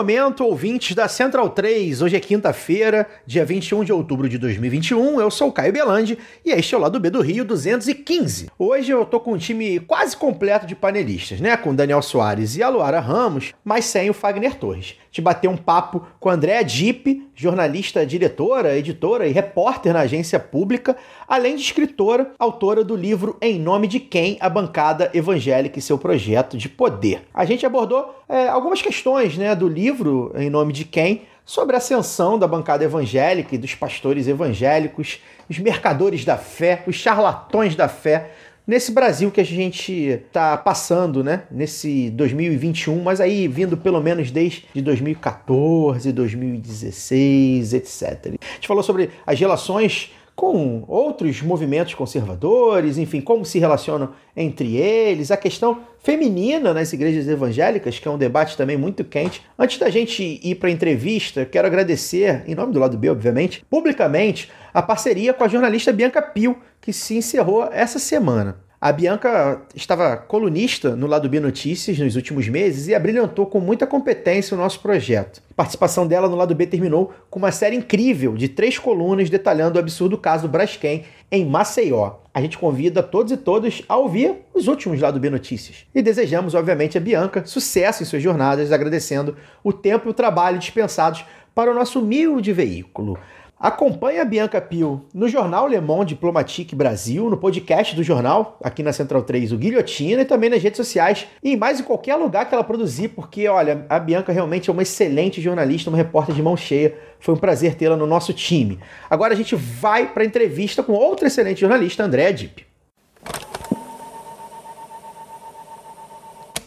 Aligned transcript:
Momento, 0.00 0.46
ouvintes 0.46 0.96
da 0.96 1.08
Central 1.08 1.50
3. 1.50 2.00
Hoje 2.00 2.16
é 2.16 2.20
quinta-feira, 2.20 3.06
dia 3.26 3.44
21 3.44 3.84
de 3.84 3.92
outubro 3.92 4.30
de 4.30 4.38
2021. 4.38 5.20
Eu 5.20 5.30
sou 5.30 5.48
o 5.48 5.52
Caio 5.52 5.74
Belandi 5.74 6.16
e 6.42 6.52
este 6.52 6.74
é 6.74 6.78
o 6.78 6.80
lado 6.80 6.98
B 6.98 7.10
do 7.10 7.20
Rio 7.20 7.44
215. 7.44 8.50
Hoje 8.58 8.90
eu 8.90 9.04
tô 9.04 9.20
com 9.20 9.34
um 9.34 9.36
time 9.36 9.78
quase 9.80 10.16
completo 10.16 10.66
de 10.66 10.74
panelistas, 10.74 11.38
né? 11.38 11.54
Com 11.54 11.74
Daniel 11.74 12.00
Soares 12.00 12.56
e 12.56 12.62
a 12.62 12.70
Luara 12.70 12.98
Ramos, 12.98 13.52
mas 13.62 13.84
sem 13.84 14.08
o 14.08 14.14
Fagner 14.14 14.54
Torres. 14.54 14.94
Te 15.10 15.20
bater 15.20 15.48
um 15.48 15.56
papo 15.56 16.06
com 16.18 16.30
a 16.30 16.34
Andréa 16.34 16.62
Dipp, 16.62 17.28
jornalista, 17.34 18.06
diretora, 18.06 18.78
editora 18.78 19.26
e 19.26 19.32
repórter 19.32 19.92
na 19.92 20.00
agência 20.00 20.38
pública, 20.38 20.96
além 21.26 21.56
de 21.56 21.62
escritora, 21.62 22.30
autora 22.38 22.84
do 22.84 22.94
livro 22.94 23.36
Em 23.42 23.58
Nome 23.58 23.88
de 23.88 23.98
Quem? 23.98 24.38
A 24.40 24.48
Bancada 24.48 25.10
Evangélica 25.12 25.78
e 25.78 25.82
seu 25.82 25.98
Projeto 25.98 26.56
de 26.56 26.68
Poder. 26.68 27.22
A 27.34 27.44
gente 27.44 27.66
abordou 27.66 28.14
é, 28.28 28.46
algumas 28.46 28.80
questões 28.80 29.36
né, 29.36 29.54
do 29.56 29.66
livro 29.66 29.89
Em 30.36 30.50
Nome 30.50 30.72
de 30.72 30.84
Quem? 30.84 31.22
sobre 31.50 31.74
a 31.74 31.78
ascensão 31.78 32.38
da 32.38 32.46
bancada 32.46 32.84
evangélica 32.84 33.56
e 33.56 33.58
dos 33.58 33.74
pastores 33.74 34.28
evangélicos, 34.28 35.18
os 35.48 35.58
mercadores 35.58 36.24
da 36.24 36.36
fé, 36.36 36.84
os 36.86 36.94
charlatões 36.94 37.74
da 37.74 37.88
fé, 37.88 38.30
nesse 38.64 38.92
Brasil 38.92 39.32
que 39.32 39.40
a 39.40 39.44
gente 39.44 39.92
está 39.92 40.56
passando, 40.56 41.24
né? 41.24 41.42
Nesse 41.50 42.08
2021, 42.10 43.02
mas 43.02 43.20
aí 43.20 43.48
vindo 43.48 43.76
pelo 43.76 44.00
menos 44.00 44.30
desde 44.30 44.64
2014, 44.80 46.12
2016, 46.12 47.74
etc. 47.74 48.26
A 48.26 48.54
gente 48.54 48.68
falou 48.68 48.84
sobre 48.84 49.10
as 49.26 49.40
relações 49.40 50.12
com 50.34 50.84
outros 50.88 51.42
movimentos 51.42 51.94
conservadores, 51.94 52.96
enfim, 52.96 53.20
como 53.20 53.44
se 53.44 53.58
relacionam 53.58 54.10
entre 54.36 54.76
eles, 54.76 55.30
a 55.30 55.36
questão 55.36 55.80
feminina 55.98 56.72
nas 56.72 56.92
igrejas 56.92 57.28
evangélicas, 57.28 57.98
que 57.98 58.08
é 58.08 58.10
um 58.10 58.16
debate 58.16 58.56
também 58.56 58.76
muito 58.76 59.04
quente. 59.04 59.42
Antes 59.58 59.78
da 59.78 59.90
gente 59.90 60.40
ir 60.42 60.54
para 60.54 60.68
a 60.68 60.72
entrevista, 60.72 61.44
quero 61.44 61.66
agradecer, 61.66 62.42
em 62.46 62.54
nome 62.54 62.72
do 62.72 62.80
lado 62.80 62.96
B, 62.96 63.10
obviamente, 63.10 63.64
publicamente, 63.68 64.50
a 64.72 64.80
parceria 64.80 65.34
com 65.34 65.44
a 65.44 65.48
jornalista 65.48 65.92
Bianca 65.92 66.22
Pio, 66.22 66.56
que 66.80 66.92
se 66.92 67.16
encerrou 67.16 67.68
essa 67.70 67.98
semana. 67.98 68.69
A 68.82 68.92
Bianca 68.92 69.60
estava 69.74 70.16
colunista 70.16 70.96
no 70.96 71.06
Lado 71.06 71.28
B 71.28 71.38
Notícias 71.38 71.98
nos 71.98 72.16
últimos 72.16 72.48
meses 72.48 72.88
e 72.88 72.94
abrilhantou 72.94 73.44
com 73.44 73.60
muita 73.60 73.86
competência 73.86 74.54
o 74.54 74.58
nosso 74.58 74.80
projeto. 74.80 75.42
A 75.50 75.54
participação 75.54 76.06
dela 76.06 76.30
no 76.30 76.34
Lado 76.34 76.54
B 76.54 76.66
terminou 76.66 77.12
com 77.28 77.38
uma 77.38 77.52
série 77.52 77.76
incrível 77.76 78.34
de 78.34 78.48
três 78.48 78.78
colunas 78.78 79.28
detalhando 79.28 79.76
o 79.76 79.78
absurdo 79.78 80.16
caso 80.16 80.44
do 80.44 80.48
Braskem 80.50 81.04
em 81.30 81.44
Maceió. 81.44 82.20
A 82.32 82.40
gente 82.40 82.56
convida 82.56 83.02
todos 83.02 83.30
e 83.32 83.36
todas 83.36 83.82
a 83.86 83.98
ouvir 83.98 84.36
os 84.54 84.66
últimos 84.66 84.98
Lado 84.98 85.20
B 85.20 85.28
Notícias. 85.28 85.84
E 85.94 86.00
desejamos, 86.00 86.54
obviamente, 86.54 86.96
a 86.96 87.02
Bianca 87.02 87.44
sucesso 87.44 88.02
em 88.02 88.06
suas 88.06 88.22
jornadas, 88.22 88.72
agradecendo 88.72 89.36
o 89.62 89.74
tempo 89.74 90.08
e 90.08 90.10
o 90.10 90.14
trabalho 90.14 90.58
dispensados 90.58 91.22
para 91.54 91.70
o 91.70 91.74
nosso 91.74 92.00
humilde 92.00 92.50
veículo. 92.50 93.18
Acompanhe 93.60 94.18
a 94.18 94.24
Bianca 94.24 94.58
Pio 94.58 95.04
no 95.12 95.28
jornal 95.28 95.68
Le 95.68 95.78
Monde 95.82 96.14
Diplomatique 96.14 96.74
Brasil, 96.74 97.28
no 97.28 97.36
podcast 97.36 97.94
do 97.94 98.02
jornal, 98.02 98.58
aqui 98.64 98.82
na 98.82 98.90
Central 98.90 99.22
3, 99.22 99.52
o 99.52 99.58
Guilhotina, 99.58 100.22
e 100.22 100.24
também 100.24 100.48
nas 100.48 100.62
redes 100.62 100.78
sociais 100.78 101.26
e 101.44 101.58
mais 101.58 101.78
em 101.78 101.82
qualquer 101.82 102.16
lugar 102.16 102.48
que 102.48 102.54
ela 102.54 102.64
produzir, 102.64 103.08
porque, 103.08 103.46
olha, 103.48 103.84
a 103.90 103.98
Bianca 103.98 104.32
realmente 104.32 104.70
é 104.70 104.72
uma 104.72 104.80
excelente 104.80 105.42
jornalista, 105.42 105.90
uma 105.90 105.98
repórter 105.98 106.34
de 106.34 106.42
mão 106.42 106.56
cheia. 106.56 106.96
Foi 107.18 107.34
um 107.34 107.36
prazer 107.36 107.74
tê-la 107.74 107.98
no 107.98 108.06
nosso 108.06 108.32
time. 108.32 108.80
Agora 109.10 109.34
a 109.34 109.36
gente 109.36 109.54
vai 109.54 110.10
para 110.10 110.22
a 110.22 110.26
entrevista 110.26 110.82
com 110.82 110.94
outra 110.94 111.26
excelente 111.26 111.60
jornalista, 111.60 112.02
Andréa 112.02 112.32
Dipp. 112.32 112.64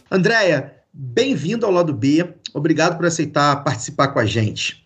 Andréia, 0.08 0.76
bem-vindo 0.92 1.66
ao 1.66 1.72
lado 1.72 1.92
B. 1.92 2.24
Obrigado 2.54 2.96
por 2.96 3.04
aceitar 3.04 3.64
participar 3.64 4.12
com 4.12 4.20
a 4.20 4.24
gente. 4.24 4.83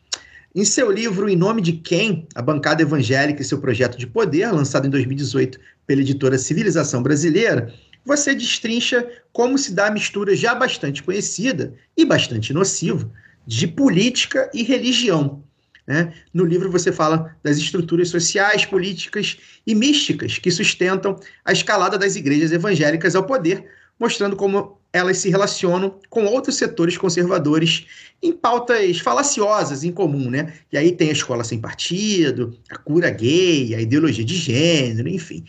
Em 0.58 0.64
seu 0.64 0.90
livro 0.90 1.28
Em 1.28 1.36
Nome 1.36 1.62
de 1.62 1.72
Quem? 1.72 2.26
A 2.34 2.42
Bancada 2.42 2.82
Evangélica 2.82 3.40
e 3.40 3.44
seu 3.44 3.60
Projeto 3.60 3.96
de 3.96 4.08
Poder, 4.08 4.50
lançado 4.50 4.88
em 4.88 4.90
2018 4.90 5.56
pela 5.86 6.00
editora 6.00 6.36
Civilização 6.36 7.00
Brasileira, 7.00 7.72
você 8.04 8.34
destrincha 8.34 9.08
como 9.32 9.56
se 9.56 9.72
dá 9.72 9.86
a 9.86 9.90
mistura 9.92 10.34
já 10.34 10.56
bastante 10.56 11.00
conhecida 11.00 11.74
e 11.96 12.04
bastante 12.04 12.52
nociva 12.52 13.08
de 13.46 13.68
política 13.68 14.50
e 14.52 14.64
religião. 14.64 15.44
Né? 15.86 16.12
No 16.34 16.44
livro 16.44 16.68
você 16.72 16.90
fala 16.90 17.36
das 17.40 17.56
estruturas 17.56 18.08
sociais, 18.08 18.64
políticas 18.64 19.36
e 19.64 19.76
místicas 19.76 20.38
que 20.38 20.50
sustentam 20.50 21.20
a 21.44 21.52
escalada 21.52 21.96
das 21.96 22.16
igrejas 22.16 22.50
evangélicas 22.50 23.14
ao 23.14 23.22
poder, 23.22 23.64
mostrando 23.96 24.34
como 24.34 24.77
elas 24.92 25.18
se 25.18 25.28
relacionam 25.28 25.98
com 26.08 26.24
outros 26.24 26.56
setores 26.56 26.96
conservadores 26.96 27.86
em 28.22 28.32
pautas 28.32 28.98
falaciosas 28.98 29.84
em 29.84 29.92
comum, 29.92 30.30
né? 30.30 30.54
E 30.72 30.78
aí 30.78 30.92
tem 30.92 31.10
a 31.10 31.12
escola 31.12 31.44
sem 31.44 31.60
partido, 31.60 32.56
a 32.70 32.76
cura 32.76 33.10
gay, 33.10 33.74
a 33.74 33.80
ideologia 33.80 34.24
de 34.24 34.34
gênero, 34.34 35.08
enfim. 35.08 35.44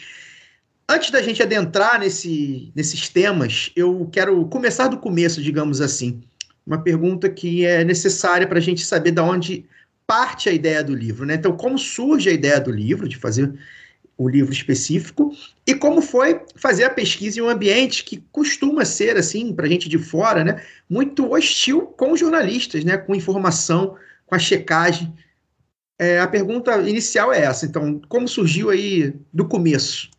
Antes 0.88 1.12
da 1.12 1.22
gente 1.22 1.42
adentrar 1.42 2.00
nesse, 2.00 2.72
nesses 2.76 3.10
temas, 3.10 3.72
eu 3.76 4.10
quero 4.12 4.46
começar 4.48 4.88
do 4.88 4.98
começo, 4.98 5.42
digamos 5.42 5.82
assim. 5.82 6.22
Uma 6.66 6.82
pergunta 6.82 7.30
que 7.30 7.66
é 7.66 7.84
necessária 7.84 8.48
para 8.48 8.58
a 8.58 8.62
gente 8.62 8.86
saber 8.86 9.12
de 9.12 9.22
onde 9.22 9.66
parte 10.06 10.50
a 10.50 10.52
ideia 10.52 10.84
do 10.84 10.96
livro, 10.96 11.26
né? 11.26 11.36
Então, 11.36 11.56
como 11.56 11.78
surge 11.78 12.30
a 12.30 12.34
ideia 12.34 12.60
do 12.60 12.72
livro, 12.72 13.08
de 13.08 13.16
fazer 13.16 13.54
o 14.20 14.28
livro 14.28 14.52
específico, 14.52 15.34
e 15.66 15.74
como 15.74 16.02
foi 16.02 16.42
fazer 16.58 16.84
a 16.84 16.90
pesquisa 16.90 17.40
em 17.40 17.42
um 17.42 17.48
ambiente 17.48 18.04
que 18.04 18.22
costuma 18.34 18.84
ser, 18.84 19.16
assim, 19.16 19.54
para 19.54 19.66
gente 19.66 19.88
de 19.88 19.98
fora, 19.98 20.44
né, 20.44 20.62
muito 20.90 21.32
hostil 21.32 21.84
com 21.84 22.18
jornalistas, 22.18 22.84
né, 22.84 22.98
com 22.98 23.16
informação, 23.16 23.96
com 24.26 24.36
a 24.36 24.40
checagem. 24.40 25.14
É, 25.98 26.20
a 26.20 26.28
pergunta 26.28 26.78
inicial 26.82 27.32
é 27.32 27.46
essa, 27.46 27.66
então, 27.66 28.02
como 28.10 28.28
surgiu 28.28 28.70
aí 28.70 29.14
do 29.34 29.48
começo? 29.48 30.10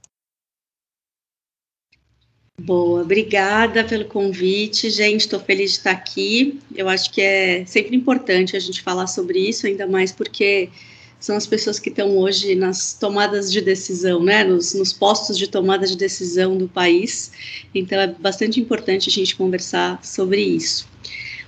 Boa, 2.58 3.02
obrigada 3.02 3.84
pelo 3.84 4.06
convite, 4.06 4.90
gente. 4.90 5.22
Estou 5.22 5.40
feliz 5.40 5.72
de 5.72 5.78
estar 5.78 5.92
aqui. 5.92 6.60
Eu 6.74 6.90
acho 6.90 7.10
que 7.10 7.20
é 7.20 7.64
sempre 7.64 7.96
importante 7.96 8.54
a 8.54 8.60
gente 8.60 8.82
falar 8.82 9.06
sobre 9.06 9.38
isso, 9.38 9.66
ainda 9.66 9.86
mais 9.86 10.12
porque 10.12 10.68
são 11.20 11.36
as 11.36 11.46
pessoas 11.46 11.78
que 11.78 11.90
estão 11.90 12.16
hoje 12.16 12.54
nas 12.54 12.94
tomadas 12.94 13.52
de 13.52 13.60
decisão, 13.60 14.22
né, 14.22 14.42
nos, 14.42 14.72
nos, 14.72 14.90
postos 14.90 15.36
de 15.36 15.46
tomada 15.46 15.86
de 15.86 15.96
decisão 15.96 16.56
do 16.56 16.66
país. 16.66 17.30
Então 17.74 18.00
é 18.00 18.06
bastante 18.06 18.58
importante 18.58 19.10
a 19.10 19.12
gente 19.12 19.36
conversar 19.36 20.02
sobre 20.02 20.40
isso. 20.40 20.88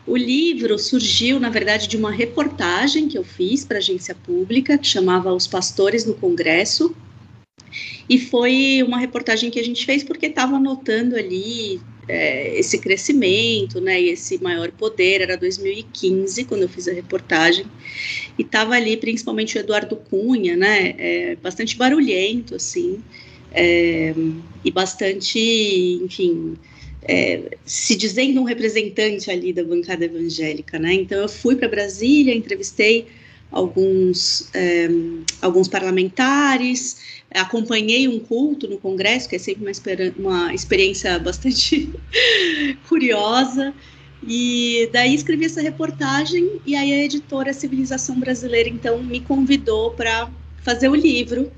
O 0.07 0.17
livro 0.17 0.79
surgiu, 0.79 1.41
na 1.41 1.49
verdade, 1.49 1.89
de 1.89 1.97
uma 1.97 2.11
reportagem 2.11 3.09
que 3.09 3.17
eu 3.17 3.25
fiz 3.25 3.65
para 3.65 3.79
a 3.79 3.79
agência 3.79 4.15
pública, 4.15 4.77
que 4.77 4.87
chamava 4.87 5.33
Os 5.33 5.47
Pastores 5.47 6.05
no 6.05 6.15
Congresso. 6.15 6.95
E 8.09 8.19
foi 8.19 8.83
uma 8.87 8.99
reportagem 8.99 9.51
que 9.51 9.59
a 9.59 9.65
gente 9.65 9.87
fez 9.87 10.03
porque 10.03 10.27
estava 10.27 10.57
anotando 10.57 11.17
ali 11.17 11.81
é, 12.09 12.59
esse 12.59 12.79
crescimento, 12.79 13.81
né, 13.81 14.01
esse 14.01 14.43
maior 14.43 14.71
poder, 14.73 15.21
era 15.23 15.37
2015, 15.37 16.45
quando 16.45 16.63
eu 16.63 16.69
fiz 16.69 16.89
a 16.89 16.93
reportagem, 16.93 17.65
e 18.43 18.45
estava 18.45 18.75
ali 18.75 18.97
principalmente 18.97 19.57
o 19.57 19.61
Eduardo 19.61 19.97
Cunha, 19.97 20.57
né, 20.57 20.95
é, 20.99 21.37
bastante 21.37 21.77
barulhento, 21.77 22.57
assim, 22.57 22.99
é, 23.53 24.13
e 24.65 24.71
bastante, 24.71 25.39
enfim, 26.03 26.57
é, 27.05 27.57
se 27.65 27.95
dizendo 27.95 28.41
um 28.41 28.45
representante 28.45 29.31
ali 29.31 29.53
da 29.53 29.63
bancada 29.63 30.05
evangélica, 30.05 30.77
né, 30.77 30.93
então 30.93 31.19
eu 31.19 31.29
fui 31.29 31.55
para 31.55 31.69
Brasília, 31.69 32.35
entrevistei 32.35 33.07
alguns, 33.53 34.49
é, 34.55 34.89
alguns 35.41 35.69
parlamentares, 35.69 36.97
acompanhei 37.31 38.09
um 38.09 38.19
culto 38.19 38.67
no 38.67 38.79
Congresso, 38.79 39.29
que 39.29 39.37
é 39.37 39.39
sempre 39.39 39.63
uma, 39.63 40.13
uma 40.19 40.55
experiência 40.55 41.17
bastante 41.19 41.89
curiosa, 42.89 43.73
e 44.23 44.89
daí 44.93 45.15
escrevi 45.15 45.47
essa 45.47 45.61
reportagem, 45.61 46.61
e 46.65 46.75
aí 46.75 46.93
a 46.93 47.05
editora 47.05 47.53
Civilização 47.53 48.19
Brasileira, 48.19 48.69
então, 48.69 49.03
me 49.03 49.21
convidou 49.21 49.91
para 49.93 50.31
fazer 50.63 50.89
o 50.89 50.95
livro, 50.95 51.51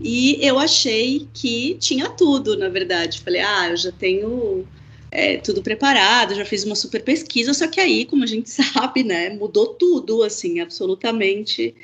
e 0.00 0.38
eu 0.40 0.58
achei 0.58 1.26
que 1.32 1.76
tinha 1.80 2.08
tudo, 2.08 2.56
na 2.56 2.68
verdade. 2.68 3.20
Falei, 3.20 3.40
ah, 3.40 3.70
eu 3.70 3.76
já 3.76 3.92
tenho 3.92 4.66
é, 5.10 5.38
tudo 5.38 5.62
preparado, 5.62 6.34
já 6.34 6.44
fiz 6.44 6.64
uma 6.64 6.74
super 6.74 7.02
pesquisa, 7.02 7.54
só 7.54 7.66
que 7.66 7.80
aí, 7.80 8.04
como 8.04 8.24
a 8.24 8.26
gente 8.26 8.48
sabe, 8.50 9.02
né, 9.02 9.30
mudou 9.30 9.68
tudo, 9.68 10.22
assim, 10.22 10.60
absolutamente 10.60 11.74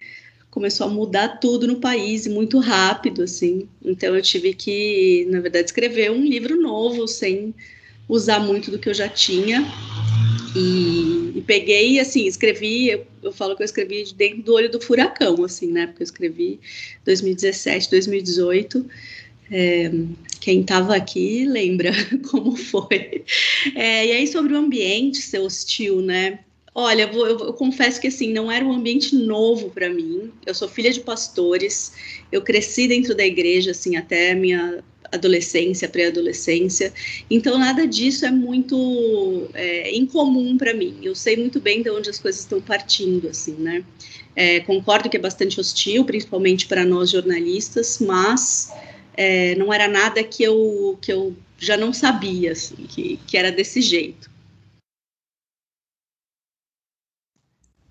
começou 0.53 0.87
a 0.87 0.91
mudar 0.91 1.41
tudo 1.41 1.67
no 1.67 1.77
país 1.77 2.27
muito 2.27 2.59
rápido, 2.59 3.23
assim. 3.23 3.67
Então 3.83 4.15
eu 4.15 4.21
tive 4.21 4.53
que, 4.53 5.27
na 5.31 5.41
verdade, 5.41 5.65
escrever 5.65 6.11
um 6.11 6.23
livro 6.23 6.61
novo 6.61 7.09
sem 7.09 7.55
usar 8.07 8.39
muito 8.39 8.71
do 8.71 8.79
que 8.79 8.91
eu 8.91 8.95
já 8.95 9.09
tinha. 9.09 9.65
E, 10.55 11.33
e 11.35 11.43
peguei, 11.47 11.99
assim, 11.99 12.27
escrevi, 12.27 12.91
eu, 12.91 13.07
eu, 13.23 13.33
falo 13.33 13.57
que 13.57 13.63
eu 13.63 13.65
escrevi 13.65 14.05
dentro 14.15 14.43
do 14.43 14.55
olho 14.55 14.71
do 14.71 14.81
furacão, 14.81 15.43
assim, 15.45 15.73
né? 15.73 15.87
Porque 15.87 16.03
eu 16.03 16.05
escrevi 16.05 16.61
2017, 17.05 17.91
2018. 17.91 18.87
É, 19.51 19.91
quem 20.41 20.61
estava 20.61 20.95
aqui 20.95 21.45
lembra 21.47 21.91
como 22.31 22.57
foi. 22.57 23.25
É, 23.75 24.07
e 24.07 24.13
aí, 24.13 24.27
sobre 24.27 24.53
o 24.53 24.59
ambiente 24.59 25.19
ser 25.19 25.39
hostil, 25.39 26.03
né? 26.03 26.41
Olha, 26.75 27.03
eu, 27.03 27.27
eu, 27.27 27.39
eu, 27.39 27.53
confesso 27.53 28.01
que 28.01 28.09
assim 28.09 28.33
não 28.33 28.51
era 28.51 28.65
um 28.65 28.73
ambiente 28.73 29.15
novo 29.15 29.71
para 29.71 29.91
mim. 29.91 30.33
Eu 30.47 30.55
sou 30.55 30.69
filha 30.69 30.91
de 30.91 31.01
pastores. 31.01 31.93
Eu 32.31 32.41
cresci 32.41 32.89
dentro 32.89 33.15
da 33.15 33.25
igreja 33.25 33.73
assim 33.73 33.97
até 33.97 34.35
minha 34.35 34.83
adolescência, 35.13 35.89
pré-adolescência. 35.89 36.93
Então 37.31 37.59
nada 37.59 37.87
disso 37.87 38.25
é 38.25 38.31
muito 38.31 39.49
é, 39.55 39.95
incomum 39.95 40.57
para 40.57 40.75
mim. 40.75 40.99
Eu 41.03 41.15
sei 41.15 41.37
muito 41.37 41.61
bem 41.61 41.83
de 41.83 41.91
onde 41.91 42.11
as 42.11 42.19
coisas 42.19 42.41
estão 42.41 42.61
partindo, 42.61 43.29
assim, 43.29 43.55
né? 43.55 43.85
É, 44.35 44.61
concordo 44.61 45.11
que 45.11 45.17
é 45.17 45.21
bastante 45.21 45.61
hostil, 45.61 46.05
principalmente 46.05 46.67
para 46.67 46.85
nós 46.85 47.11
jornalistas, 47.11 47.99
mas 48.01 48.73
é, 49.15 49.55
não 49.57 49.73
era 49.73 49.87
nada 49.87 50.25
que 50.25 50.43
eu 50.43 50.99
que 51.01 51.13
eu 51.13 51.37
já 51.59 51.77
não 51.77 51.93
sabia 51.93 52.53
assim, 52.53 52.75
que, 52.89 53.19
que 53.27 53.37
era 53.37 53.53
desse 53.53 53.81
jeito. 53.81 54.31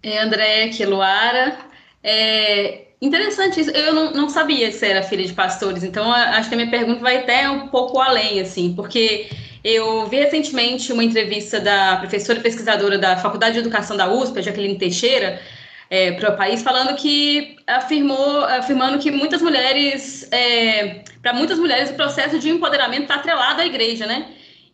É, 0.03 0.19
André, 0.19 0.63
aqui 0.63 0.81
é 0.81 0.87
Luara. 0.87 1.71
É 2.03 2.90
interessante 3.01 3.59
isso. 3.59 3.71
Eu 3.71 3.93
não, 3.93 4.11
não 4.11 4.29
sabia 4.29 4.71
se 4.71 4.85
era 4.85 5.01
filha 5.01 5.25
de 5.25 5.33
pastores, 5.33 5.83
então 5.83 6.11
acho 6.11 6.47
que 6.47 6.55
a 6.55 6.57
minha 6.57 6.69
pergunta 6.69 7.01
vai 7.01 7.17
até 7.17 7.49
um 7.49 7.67
pouco 7.67 7.99
além, 7.99 8.39
assim, 8.39 8.73
porque 8.73 9.29
eu 9.63 10.07
vi 10.07 10.17
recentemente 10.17 10.93
uma 10.93 11.03
entrevista 11.03 11.59
da 11.59 11.97
professora 11.97 12.39
pesquisadora 12.39 12.97
da 12.97 13.17
Faculdade 13.17 13.53
de 13.53 13.59
Educação 13.59 13.97
da 13.97 14.11
USP, 14.11 14.39
a 14.39 14.41
Jaqueline 14.41 14.77
Teixeira, 14.77 15.41
é, 15.89 16.13
para 16.13 16.33
o 16.33 16.37
país, 16.37 16.61
falando 16.61 16.95
que 16.95 17.57
afirmou, 17.67 18.45
afirmando 18.45 18.97
que 18.97 19.11
muitas 19.11 19.41
mulheres, 19.41 20.31
é, 20.31 21.03
para 21.21 21.33
muitas 21.33 21.59
mulheres, 21.59 21.89
o 21.89 21.95
processo 21.95 22.39
de 22.39 22.49
empoderamento 22.49 23.03
está 23.03 23.15
atrelado 23.15 23.61
à 23.61 23.65
igreja, 23.65 24.05
né? 24.05 24.27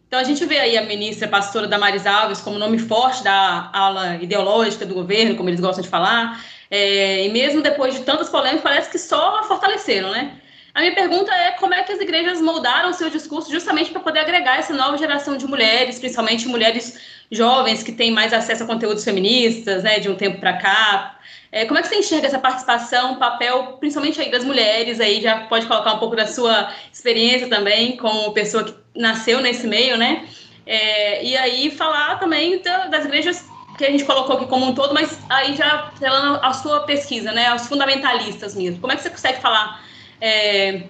Então, 0.07 0.19
a 0.19 0.23
gente 0.23 0.45
vê 0.45 0.59
aí 0.59 0.77
a 0.77 0.83
ministra 0.83 1.27
pastora 1.27 1.67
Damares 1.67 2.05
Alves 2.05 2.39
como 2.39 2.59
nome 2.59 2.77
forte 2.77 3.23
da 3.23 3.69
ala 3.73 4.15
ideológica 4.21 4.85
do 4.85 4.93
governo, 4.93 5.35
como 5.35 5.49
eles 5.49 5.59
gostam 5.59 5.83
de 5.83 5.89
falar, 5.89 6.41
é, 6.69 7.25
e 7.25 7.29
mesmo 7.29 7.61
depois 7.61 7.93
de 7.93 8.01
tantas 8.01 8.29
polêmicas, 8.29 8.61
parece 8.61 8.89
que 8.89 8.99
só 8.99 9.43
fortaleceram, 9.43 10.11
né? 10.11 10.39
A 10.73 10.81
minha 10.81 10.93
pergunta 10.93 11.33
é 11.33 11.51
como 11.53 11.73
é 11.73 11.81
que 11.81 11.91
as 11.91 11.99
igrejas 11.99 12.39
moldaram 12.39 12.91
o 12.91 12.93
seu 12.93 13.09
discurso 13.09 13.51
justamente 13.51 13.89
para 13.89 13.99
poder 13.99 14.19
agregar 14.19 14.59
essa 14.59 14.75
nova 14.75 14.95
geração 14.95 15.35
de 15.35 15.47
mulheres, 15.47 15.97
principalmente 15.97 16.47
mulheres 16.47 16.99
jovens 17.31 17.81
que 17.81 17.91
têm 17.91 18.11
mais 18.11 18.31
acesso 18.31 18.63
a 18.63 18.67
conteúdos 18.67 19.03
feministas, 19.03 19.81
né, 19.81 19.99
de 19.99 20.07
um 20.07 20.15
tempo 20.15 20.39
para 20.39 20.53
cá. 20.53 21.19
É, 21.51 21.65
como 21.65 21.79
é 21.79 21.81
que 21.81 21.87
você 21.87 21.95
enxerga 21.95 22.27
essa 22.27 22.37
participação, 22.37 23.15
papel, 23.15 23.77
principalmente 23.79 24.21
aí 24.21 24.29
das 24.29 24.43
mulheres, 24.43 24.99
aí 24.99 25.19
já 25.19 25.47
pode 25.47 25.65
colocar 25.65 25.93
um 25.93 25.97
pouco 25.99 26.15
da 26.15 26.27
sua 26.27 26.71
experiência 26.93 27.49
também 27.49 27.97
como 27.97 28.31
pessoa 28.33 28.63
que 28.63 28.75
nasceu 28.95 29.41
nesse 29.41 29.65
meio, 29.65 29.97
né? 29.97 30.27
É, 30.63 31.23
e 31.23 31.35
aí 31.35 31.71
falar 31.71 32.19
também 32.19 32.61
das 32.61 33.03
igrejas 33.03 33.43
que 33.77 33.85
a 33.85 33.91
gente 33.91 34.05
colocou 34.05 34.37
aqui 34.37 34.47
como 34.47 34.65
um 34.65 34.73
todo, 34.73 34.93
mas 34.93 35.19
aí 35.29 35.55
já 35.55 35.91
falando 35.99 36.39
a 36.43 36.53
sua 36.53 36.81
pesquisa, 36.81 37.31
né, 37.31 37.47
aos 37.47 37.67
fundamentalistas 37.67 38.55
mesmo. 38.55 38.79
Como 38.79 38.91
é 38.91 38.95
que 38.95 39.03
você 39.03 39.09
consegue 39.09 39.39
falar 39.39 39.85
é, 40.19 40.83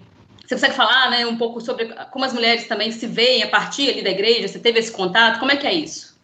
você 0.48 0.56
consegue 0.56 0.76
falar 0.76 1.12
né, 1.12 1.26
um 1.26 1.36
pouco 1.36 1.60
sobre 1.60 1.88
como 2.12 2.24
as 2.24 2.32
mulheres 2.32 2.68
também 2.68 2.90
se 2.92 3.06
veem 3.06 3.44
a 3.44 3.50
partir 3.50 3.90
ali 3.90 4.02
da 4.02 4.10
igreja? 4.10 4.48
Você 4.48 4.60
teve 4.60 4.80
esse 4.80 4.92
contato? 4.92 5.40
Como 5.40 5.52
é 5.52 5.58
que 5.58 5.68
é 5.68 5.74
isso? 5.74 6.16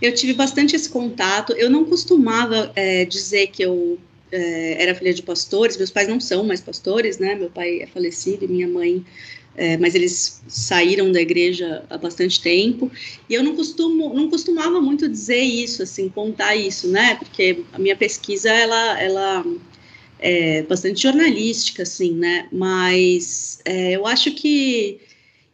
Eu 0.00 0.14
tive 0.14 0.32
bastante 0.32 0.76
esse 0.76 0.88
contato. 0.88 1.52
Eu 1.54 1.68
não 1.68 1.84
costumava 1.84 2.70
é, 2.76 3.04
dizer 3.04 3.48
que 3.48 3.62
eu 3.62 3.98
é, 4.30 4.80
era 4.80 4.94
filha 4.94 5.12
de 5.12 5.24
pastores. 5.24 5.76
Meus 5.76 5.90
pais 5.90 6.06
não 6.06 6.20
são 6.20 6.44
mais 6.44 6.60
pastores, 6.60 7.18
né? 7.18 7.34
Meu 7.34 7.50
pai 7.50 7.80
é 7.80 7.86
falecido 7.86 8.44
e 8.44 8.48
minha 8.48 8.68
mãe 8.68 9.04
é, 9.60 9.76
mas 9.76 9.94
eles 9.94 10.42
saíram 10.48 11.12
da 11.12 11.20
igreja 11.20 11.84
há 11.90 11.98
bastante 11.98 12.40
tempo 12.40 12.90
e 13.28 13.34
eu 13.34 13.42
não 13.44 13.54
costumo 13.54 14.14
não 14.14 14.30
costumava 14.30 14.80
muito 14.80 15.06
dizer 15.06 15.42
isso 15.42 15.82
assim 15.82 16.08
contar 16.08 16.56
isso 16.56 16.88
né 16.88 17.16
porque 17.16 17.62
a 17.70 17.78
minha 17.78 17.94
pesquisa 17.94 18.48
ela 18.48 18.98
ela 18.98 19.44
é 20.18 20.62
bastante 20.62 21.02
jornalística 21.02 21.82
assim 21.82 22.12
né 22.12 22.48
mas 22.50 23.60
é, 23.66 23.92
eu 23.92 24.06
acho 24.06 24.30
que 24.30 24.98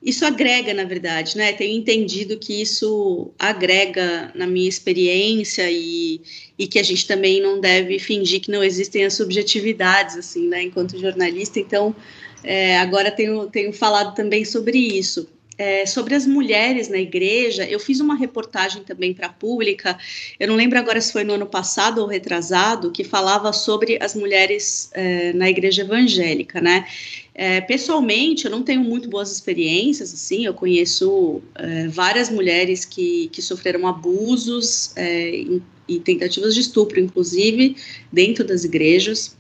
isso 0.02 0.24
agrega, 0.24 0.72
na 0.72 0.84
verdade, 0.84 1.36
né? 1.36 1.52
Tenho 1.52 1.76
entendido 1.76 2.38
que 2.38 2.62
isso 2.62 3.32
agrega 3.36 4.30
na 4.36 4.46
minha 4.46 4.68
experiência 4.68 5.68
e, 5.68 6.20
e 6.56 6.68
que 6.68 6.78
a 6.78 6.82
gente 6.82 7.08
também 7.08 7.40
não 7.40 7.60
deve 7.60 7.98
fingir 7.98 8.40
que 8.40 8.50
não 8.50 8.62
existem 8.62 9.04
as 9.04 9.14
subjetividades, 9.14 10.16
assim, 10.16 10.46
né? 10.46 10.62
Enquanto 10.62 10.96
jornalista, 10.96 11.58
então, 11.58 11.96
é, 12.42 12.78
agora 12.78 13.10
tenho, 13.10 13.46
tenho 13.46 13.72
falado 13.72 14.14
também 14.14 14.44
sobre 14.44 14.78
isso. 14.78 15.28
É, 15.58 15.86
sobre 15.86 16.14
as 16.14 16.26
mulheres 16.26 16.86
na 16.90 16.98
igreja, 16.98 17.64
eu 17.64 17.80
fiz 17.80 17.98
uma 17.98 18.14
reportagem 18.14 18.82
também 18.82 19.14
para 19.14 19.28
a 19.28 19.32
Pública, 19.32 19.98
eu 20.38 20.46
não 20.46 20.54
lembro 20.54 20.78
agora 20.78 21.00
se 21.00 21.10
foi 21.10 21.24
no 21.24 21.32
ano 21.32 21.46
passado 21.46 22.02
ou 22.02 22.06
retrasado, 22.06 22.90
que 22.92 23.02
falava 23.02 23.50
sobre 23.54 23.96
as 24.02 24.14
mulheres 24.14 24.90
é, 24.92 25.32
na 25.32 25.48
igreja 25.48 25.80
evangélica, 25.80 26.60
né? 26.60 26.86
É, 27.34 27.62
pessoalmente, 27.62 28.44
eu 28.44 28.50
não 28.50 28.62
tenho 28.62 28.82
muito 28.82 29.08
boas 29.08 29.32
experiências, 29.32 30.12
assim, 30.12 30.44
eu 30.44 30.52
conheço 30.52 31.40
é, 31.54 31.88
várias 31.88 32.28
mulheres 32.28 32.84
que, 32.84 33.28
que 33.32 33.40
sofreram 33.40 33.86
abusos 33.86 34.92
é, 34.94 35.42
e 35.88 36.00
tentativas 36.00 36.54
de 36.54 36.60
estupro, 36.60 37.00
inclusive, 37.00 37.76
dentro 38.12 38.44
das 38.44 38.64
igrejas. 38.64 39.36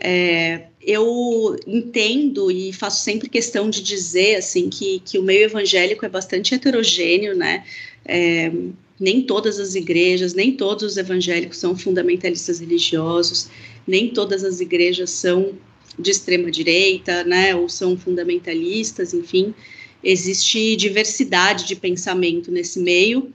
É, 0.00 0.66
eu 0.88 1.54
entendo 1.66 2.50
e 2.50 2.72
faço 2.72 3.02
sempre 3.02 3.28
questão 3.28 3.68
de 3.68 3.82
dizer 3.82 4.36
assim 4.36 4.70
que, 4.70 5.00
que 5.00 5.18
o 5.18 5.22
meio 5.22 5.44
evangélico 5.44 6.06
é 6.06 6.08
bastante 6.08 6.54
heterogêneo, 6.54 7.36
né? 7.36 7.66
É, 8.06 8.50
nem 8.98 9.20
todas 9.20 9.60
as 9.60 9.74
igrejas, 9.74 10.32
nem 10.32 10.52
todos 10.56 10.84
os 10.84 10.96
evangélicos 10.96 11.58
são 11.58 11.76
fundamentalistas 11.76 12.60
religiosos, 12.60 13.50
nem 13.86 14.08
todas 14.08 14.42
as 14.42 14.60
igrejas 14.60 15.10
são 15.10 15.52
de 15.98 16.10
extrema 16.10 16.50
direita, 16.50 17.22
né? 17.22 17.54
Ou 17.54 17.68
são 17.68 17.94
fundamentalistas, 17.94 19.12
enfim, 19.12 19.54
existe 20.02 20.74
diversidade 20.74 21.66
de 21.66 21.76
pensamento 21.76 22.50
nesse 22.50 22.80
meio. 22.80 23.30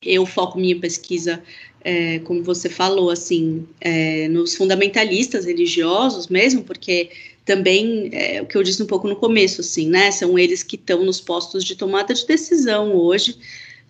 Eu 0.00 0.24
foco 0.24 0.58
minha 0.58 0.80
pesquisa 0.80 1.42
é, 1.88 2.18
como 2.18 2.42
você 2.44 2.68
falou, 2.68 3.08
assim, 3.08 3.66
é, 3.80 4.28
nos 4.28 4.54
fundamentalistas 4.54 5.46
religiosos 5.46 6.28
mesmo, 6.28 6.62
porque 6.62 7.08
também 7.46 8.10
é, 8.12 8.42
o 8.42 8.46
que 8.46 8.58
eu 8.58 8.62
disse 8.62 8.82
um 8.82 8.86
pouco 8.86 9.08
no 9.08 9.16
começo, 9.16 9.62
assim, 9.62 9.88
né? 9.88 10.10
São 10.10 10.38
eles 10.38 10.62
que 10.62 10.76
estão 10.76 11.02
nos 11.02 11.18
postos 11.18 11.64
de 11.64 11.74
tomada 11.74 12.12
de 12.12 12.26
decisão 12.26 12.94
hoje. 12.94 13.38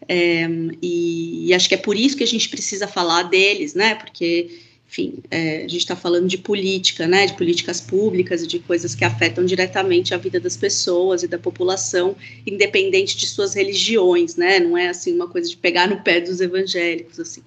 É, 0.06 0.48
e, 0.80 1.48
e, 1.48 1.52
acho 1.52 1.68
que 1.68 1.74
é 1.74 1.78
por 1.78 1.96
isso 1.96 2.16
que 2.16 2.22
a 2.22 2.26
gente 2.26 2.48
precisa 2.48 2.86
falar 2.86 3.24
deles, 3.24 3.74
né? 3.74 3.96
Porque, 3.96 4.48
enfim, 4.88 5.18
é, 5.30 5.58
a 5.58 5.68
gente 5.68 5.78
está 5.78 5.94
falando 5.94 6.26
de 6.26 6.38
política, 6.38 7.06
né? 7.06 7.26
De 7.26 7.34
políticas 7.34 7.78
públicas 7.78 8.42
e 8.42 8.46
de 8.46 8.58
coisas 8.58 8.94
que 8.94 9.04
afetam 9.04 9.44
diretamente 9.44 10.14
a 10.14 10.16
vida 10.16 10.40
das 10.40 10.56
pessoas 10.56 11.22
e 11.22 11.28
da 11.28 11.38
população, 11.38 12.16
independente 12.46 13.14
de 13.14 13.26
suas 13.26 13.54
religiões, 13.54 14.36
né? 14.36 14.58
Não 14.58 14.78
é 14.78 14.88
assim 14.88 15.14
uma 15.14 15.28
coisa 15.28 15.50
de 15.50 15.56
pegar 15.58 15.88
no 15.88 16.02
pé 16.02 16.22
dos 16.22 16.40
evangélicos, 16.40 17.20
assim. 17.20 17.42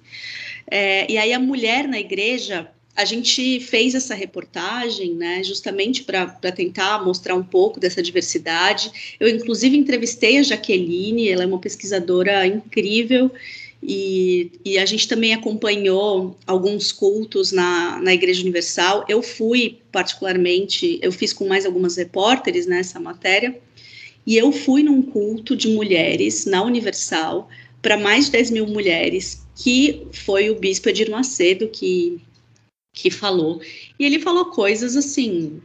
É, 0.70 1.10
e 1.10 1.18
aí 1.18 1.32
a 1.32 1.40
mulher 1.40 1.88
na 1.88 1.98
igreja, 1.98 2.70
a 2.94 3.04
gente 3.04 3.58
fez 3.58 3.96
essa 3.96 4.14
reportagem, 4.14 5.14
né, 5.14 5.42
justamente 5.42 6.04
para 6.04 6.26
tentar 6.54 7.04
mostrar 7.04 7.34
um 7.34 7.42
pouco 7.42 7.80
dessa 7.80 8.02
diversidade. 8.02 9.16
Eu, 9.18 9.28
inclusive, 9.28 9.76
entrevistei 9.76 10.38
a 10.38 10.42
Jaqueline, 10.42 11.28
ela 11.28 11.42
é 11.42 11.46
uma 11.46 11.58
pesquisadora 11.58 12.46
incrível, 12.46 13.32
e, 13.82 14.52
e 14.64 14.78
a 14.78 14.86
gente 14.86 15.08
também 15.08 15.34
acompanhou 15.34 16.36
alguns 16.46 16.92
cultos 16.92 17.50
na, 17.50 17.98
na 18.00 18.14
Igreja 18.14 18.42
Universal. 18.42 19.04
Eu 19.08 19.22
fui, 19.22 19.80
particularmente, 19.90 21.00
eu 21.02 21.10
fiz 21.10 21.32
com 21.32 21.48
mais 21.48 21.66
algumas 21.66 21.96
repórteres 21.96 22.66
nessa 22.66 23.00
matéria, 23.00 23.58
e 24.24 24.36
eu 24.36 24.52
fui 24.52 24.84
num 24.84 25.02
culto 25.02 25.56
de 25.56 25.68
mulheres 25.68 26.46
na 26.46 26.62
Universal 26.62 27.48
para 27.80 27.96
mais 27.96 28.26
de 28.26 28.32
10 28.32 28.50
mil 28.52 28.66
mulheres 28.68 29.44
que 29.56 30.06
foi 30.12 30.48
o 30.48 30.54
bispo 30.54 30.88
Edir 30.88 31.10
Macedo 31.10 31.66
que, 31.68 32.20
que 32.94 33.10
falou. 33.10 33.60
E 33.98 34.04
ele 34.06 34.20
falou 34.20 34.46
coisas 34.46 34.96
assim 34.96 35.60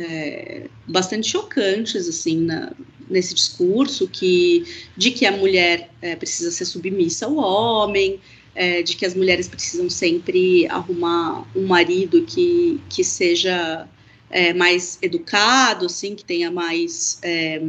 é, 0.00 0.66
bastante 0.86 1.28
chocantes 1.28 2.08
assim 2.08 2.38
na, 2.40 2.72
nesse 3.08 3.34
discurso 3.34 4.08
que 4.08 4.64
de 4.96 5.10
que 5.10 5.26
a 5.26 5.32
mulher 5.32 5.90
é, 6.00 6.16
precisa 6.16 6.50
ser 6.50 6.64
submissa 6.64 7.26
ao 7.26 7.36
homem, 7.36 8.18
é, 8.54 8.82
de 8.82 8.96
que 8.96 9.04
as 9.04 9.14
mulheres 9.14 9.46
precisam 9.46 9.90
sempre 9.90 10.66
arrumar 10.68 11.46
um 11.54 11.66
marido 11.66 12.22
que, 12.22 12.80
que 12.88 13.04
seja 13.04 13.86
é, 14.30 14.54
mais 14.54 14.98
educado, 15.02 15.86
assim, 15.86 16.14
que 16.14 16.24
tenha 16.24 16.50
mais, 16.50 17.18
é, 17.22 17.60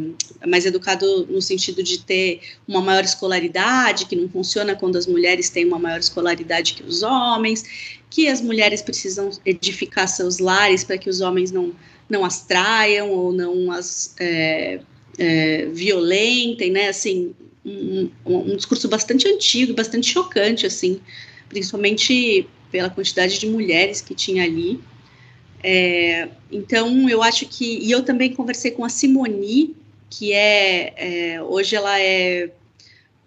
mais 0.48 0.66
educado 0.66 1.26
no 1.28 1.42
sentido 1.42 1.82
de 1.82 2.00
ter 2.00 2.42
uma 2.68 2.82
maior 2.82 3.04
escolaridade, 3.04 4.06
que 4.06 4.16
não 4.16 4.30
funciona 4.30 4.76
quando 4.76 4.96
as 4.96 5.08
mulheres 5.08 5.50
têm 5.50 5.66
uma 5.66 5.80
maior 5.80 6.00
escolaridade 6.00 6.74
que 6.76 6.84
os 6.84 7.02
homens, 7.02 7.64
que 8.10 8.28
as 8.28 8.42
mulheres 8.42 8.82
precisam 8.82 9.32
edificar 9.46 10.08
seus 10.08 10.38
lares 10.38 10.84
para 10.84 10.98
que 10.98 11.10
os 11.10 11.22
homens 11.22 11.52
não, 11.52 11.74
não 12.12 12.24
as 12.26 12.46
traiam 12.46 13.10
ou 13.10 13.32
não 13.32 13.72
as 13.72 14.14
é, 14.20 14.80
é 15.18 15.66
violentem, 15.68 16.70
né, 16.70 16.90
assim, 16.90 17.34
um, 17.66 18.10
um 18.26 18.56
discurso 18.56 18.88
bastante 18.88 19.28
antigo, 19.28 19.74
bastante 19.74 20.12
chocante, 20.12 20.66
assim, 20.66 21.00
principalmente 21.50 22.48
pela 22.72 22.90
quantidade 22.90 23.40
de 23.40 23.48
mulheres 23.48 24.02
que 24.02 24.14
tinha 24.14 24.44
ali, 24.44 24.80
é, 25.64 26.28
então, 26.52 27.10
eu 27.10 27.22
acho 27.22 27.46
que. 27.46 27.80
E 27.80 27.92
eu 27.92 28.04
também 28.04 28.34
conversei 28.34 28.72
com 28.72 28.84
a 28.84 28.90
Simoni, 28.90 29.76
que 30.10 30.34
é. 30.34 30.94
é 31.36 31.42
hoje 31.42 31.76
ela 31.76 32.00
é 32.00 32.50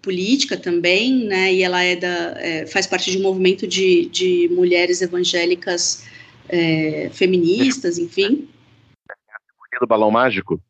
política 0.01 0.55
também, 0.55 1.25
né? 1.25 1.53
E 1.53 1.63
ela 1.63 1.81
é 1.81 1.95
da, 1.95 2.35
é, 2.37 2.65
faz 2.67 2.85
parte 2.85 3.09
de 3.09 3.17
um 3.17 3.21
movimento 3.21 3.65
de, 3.65 4.05
de 4.07 4.49
mulheres 4.51 5.01
evangélicas 5.01 6.03
é, 6.47 7.09
feministas, 7.11 7.97
enfim. 7.97 8.47
Do 9.79 9.87
Balão 9.87 10.11
Mágico? 10.11 10.61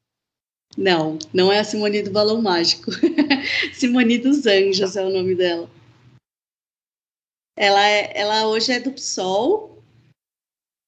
Não, 0.77 1.17
não 1.33 1.51
é 1.51 1.59
a 1.59 1.63
Simone 1.63 2.01
do 2.01 2.12
Balão 2.12 2.41
Mágico. 2.41 2.91
Simone 3.74 4.17
dos 4.17 4.45
Anjos 4.45 4.95
é 4.95 5.05
o 5.05 5.09
nome 5.09 5.35
dela. 5.35 5.69
Ela, 7.57 7.88
é, 7.88 8.12
ela 8.19 8.47
hoje 8.47 8.74
é 8.74 8.79
do 8.79 8.91
PSOL, 8.91 9.75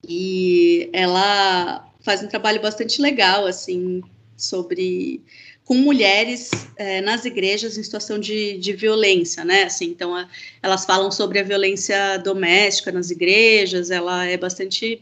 e 0.08 0.90
ela 0.94 1.92
faz 2.02 2.24
um 2.24 2.28
trabalho 2.28 2.62
bastante 2.62 3.02
legal, 3.02 3.46
assim, 3.46 4.02
sobre 4.36 5.22
com 5.66 5.76
mulheres 5.76 6.50
é, 6.78 7.02
nas 7.02 7.26
igrejas 7.26 7.78
em 7.78 7.84
situação 7.84 8.18
de, 8.18 8.58
de 8.58 8.72
violência, 8.72 9.44
né? 9.44 9.64
Assim, 9.64 9.88
então, 9.88 10.16
a, 10.16 10.30
elas 10.64 10.86
falam 10.86 11.12
sobre 11.12 11.40
a 11.40 11.44
violência 11.44 12.18
doméstica 12.20 12.92
nas 12.92 13.12
igrejas, 13.12 13.92
ela 13.92 14.26
é 14.26 14.38
bastante 14.38 15.02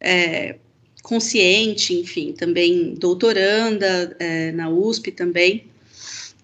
é, 0.00 0.58
consciente, 1.06 1.94
enfim, 1.94 2.32
também 2.32 2.92
doutoranda 2.94 4.16
é, 4.18 4.50
na 4.50 4.68
USP 4.68 5.12
também. 5.12 5.64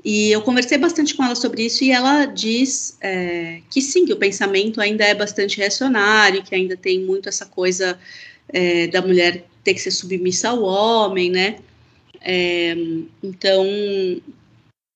E 0.04 0.30
eu 0.30 0.40
conversei 0.40 0.78
bastante 0.78 1.14
com 1.14 1.24
ela 1.24 1.34
sobre 1.34 1.64
isso 1.64 1.82
e 1.82 1.90
ela 1.90 2.26
diz 2.26 2.96
é, 3.00 3.60
que 3.68 3.82
sim, 3.82 4.04
que 4.06 4.12
o 4.12 4.16
pensamento 4.16 4.80
ainda 4.80 5.04
é 5.04 5.16
bastante 5.16 5.58
reacionário, 5.58 6.44
que 6.44 6.54
ainda 6.54 6.76
tem 6.76 7.00
muito 7.00 7.28
essa 7.28 7.44
coisa 7.44 7.98
é, 8.48 8.86
da 8.86 9.02
mulher 9.02 9.44
ter 9.64 9.74
que 9.74 9.80
ser 9.80 9.90
submissa 9.90 10.50
ao 10.50 10.62
homem, 10.62 11.28
né? 11.28 11.56
É, 12.20 12.76
então, 13.20 13.66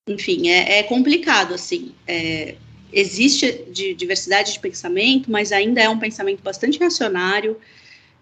enfim, 0.07 0.47
é, 0.47 0.79
é 0.79 0.83
complicado, 0.83 1.53
assim. 1.53 1.91
É, 2.07 2.55
existe 2.93 3.65
diversidade 3.97 4.53
de 4.53 4.59
pensamento, 4.61 5.29
mas 5.29 5.51
ainda 5.51 5.81
é 5.81 5.89
um 5.89 5.99
pensamento 5.99 6.41
bastante 6.41 6.79
reacionário, 6.79 7.57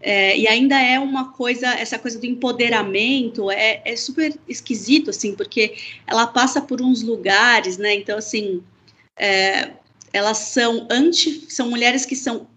é, 0.01 0.37
e 0.37 0.47
ainda 0.47 0.79
é 0.79 0.99
uma 0.99 1.31
coisa, 1.31 1.67
essa 1.67 1.97
coisa 1.97 2.19
do 2.19 2.25
empoderamento 2.25 3.49
é, 3.49 3.81
é, 3.85 3.95
super 3.95 4.37
esquisito, 4.47 5.09
assim, 5.09 5.33
porque 5.35 5.75
ela 6.05 6.27
passa 6.27 6.61
por 6.61 6.81
uns 6.81 7.01
lugares, 7.01 7.77
né? 7.77 7.95
Então, 7.95 8.17
assim, 8.17 8.61
é, 9.17 9.71
elas 10.13 10.37
são 10.37 10.87
anti, 10.91 11.45
são 11.49 11.69
mulheres 11.69 12.05
que 12.05 12.15
são 12.15 12.47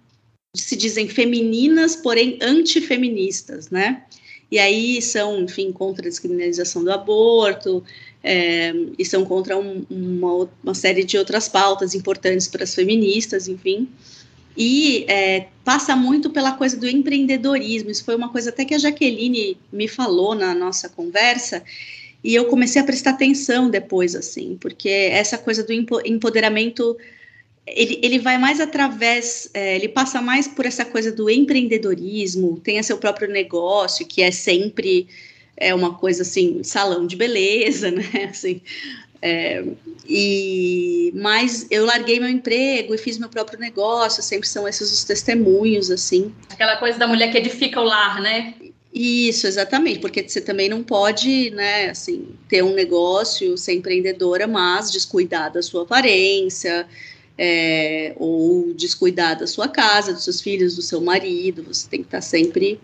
se 0.54 0.76
dizem 0.76 1.08
femininas, 1.08 1.94
porém 1.94 2.38
antifeministas, 2.42 3.70
né? 3.70 4.04
E 4.50 4.58
aí 4.58 5.00
são, 5.00 5.42
enfim, 5.42 5.70
contra 5.72 6.06
a 6.06 6.08
descriminalização 6.08 6.82
do 6.82 6.90
aborto, 6.90 7.84
é, 8.24 8.72
e 8.98 9.04
são 9.04 9.24
contra 9.24 9.56
um, 9.56 9.86
uma, 9.88 10.50
uma 10.62 10.74
série 10.74 11.04
de 11.04 11.16
outras 11.16 11.48
pautas 11.48 11.94
importantes 11.94 12.48
para 12.48 12.64
as 12.64 12.74
feministas, 12.74 13.46
enfim 13.46 13.88
e 14.58 15.04
é, 15.06 15.46
passa 15.64 15.94
muito 15.94 16.30
pela 16.30 16.50
coisa 16.50 16.76
do 16.76 16.88
empreendedorismo. 16.88 17.92
Isso 17.92 18.04
foi 18.04 18.16
uma 18.16 18.28
coisa 18.28 18.50
até 18.50 18.64
que 18.64 18.74
a 18.74 18.78
Jaqueline 18.78 19.56
me 19.72 19.86
falou 19.86 20.34
na 20.34 20.52
nossa 20.52 20.88
conversa, 20.88 21.62
e 22.24 22.34
eu 22.34 22.46
comecei 22.46 22.82
a 22.82 22.84
prestar 22.84 23.10
atenção 23.10 23.70
depois, 23.70 24.16
assim, 24.16 24.58
porque 24.60 24.88
essa 24.88 25.38
coisa 25.38 25.62
do 25.62 25.72
empoderamento. 25.72 26.96
Ele, 27.70 28.00
ele 28.02 28.18
vai 28.18 28.38
mais 28.38 28.60
através, 28.60 29.50
é, 29.52 29.76
ele 29.76 29.88
passa 29.88 30.22
mais 30.22 30.48
por 30.48 30.64
essa 30.64 30.86
coisa 30.86 31.12
do 31.12 31.28
empreendedorismo, 31.28 32.58
tem 32.58 32.82
seu 32.82 32.96
próprio 32.96 33.28
negócio, 33.28 34.06
que 34.06 34.22
é 34.22 34.30
sempre 34.30 35.06
é 35.54 35.74
uma 35.74 35.94
coisa 35.94 36.22
assim, 36.22 36.62
salão 36.62 37.06
de 37.06 37.14
beleza, 37.14 37.90
né? 37.92 38.30
Assim, 38.30 38.62
é, 39.20 39.64
e 40.08 41.12
mas 41.14 41.66
eu 41.70 41.84
larguei 41.84 42.20
meu 42.20 42.28
emprego 42.28 42.94
e 42.94 42.98
fiz 42.98 43.18
meu 43.18 43.28
próprio 43.28 43.58
negócio, 43.58 44.22
sempre 44.22 44.48
são 44.48 44.66
esses 44.68 44.92
os 44.92 45.04
testemunhos 45.04 45.90
assim. 45.90 46.32
Aquela 46.48 46.76
coisa 46.76 46.98
da 46.98 47.06
mulher 47.06 47.30
que 47.30 47.38
edifica 47.38 47.80
o 47.80 47.84
lar, 47.84 48.20
né? 48.20 48.54
Isso, 48.92 49.46
exatamente, 49.46 49.98
porque 49.98 50.26
você 50.26 50.40
também 50.40 50.68
não 50.68 50.82
pode, 50.82 51.50
né, 51.50 51.90
assim, 51.90 52.28
ter 52.48 52.64
um 52.64 52.72
negócio, 52.72 53.56
ser 53.58 53.74
empreendedora, 53.74 54.46
mas 54.46 54.90
descuidar 54.90 55.52
da 55.52 55.62
sua 55.62 55.82
aparência, 55.82 56.86
é, 57.36 58.14
ou 58.16 58.72
descuidar 58.72 59.38
da 59.38 59.46
sua 59.46 59.68
casa, 59.68 60.14
dos 60.14 60.24
seus 60.24 60.40
filhos, 60.40 60.74
do 60.74 60.82
seu 60.82 61.00
marido, 61.00 61.62
você 61.62 61.88
tem 61.88 62.00
que 62.00 62.06
estar 62.06 62.22
sempre 62.22 62.80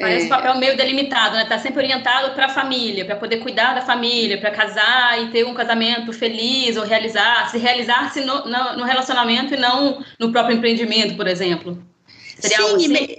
Parece 0.00 0.26
é... 0.26 0.28
papel 0.28 0.56
meio 0.56 0.76
delimitado, 0.76 1.36
né? 1.36 1.44
Tá 1.44 1.58
sempre 1.58 1.80
orientado 1.80 2.34
para 2.34 2.46
a 2.46 2.48
família, 2.48 3.04
para 3.04 3.16
poder 3.16 3.36
cuidar 3.38 3.74
da 3.74 3.82
família, 3.82 4.40
para 4.40 4.50
casar 4.50 5.22
e 5.22 5.30
ter 5.30 5.44
um 5.44 5.52
casamento 5.52 6.12
feliz 6.12 6.76
ou 6.76 6.84
realizar, 6.84 7.50
se 7.50 7.58
realizar-se 7.58 8.22
no, 8.22 8.46
no, 8.46 8.78
no, 8.78 8.84
relacionamento 8.84 9.52
e 9.52 9.58
não 9.58 10.02
no 10.18 10.32
próprio 10.32 10.56
empreendimento, 10.56 11.16
por 11.16 11.26
exemplo. 11.26 11.78
Seria 12.38 12.78
sim, 12.78 12.96
assim? 12.96 13.16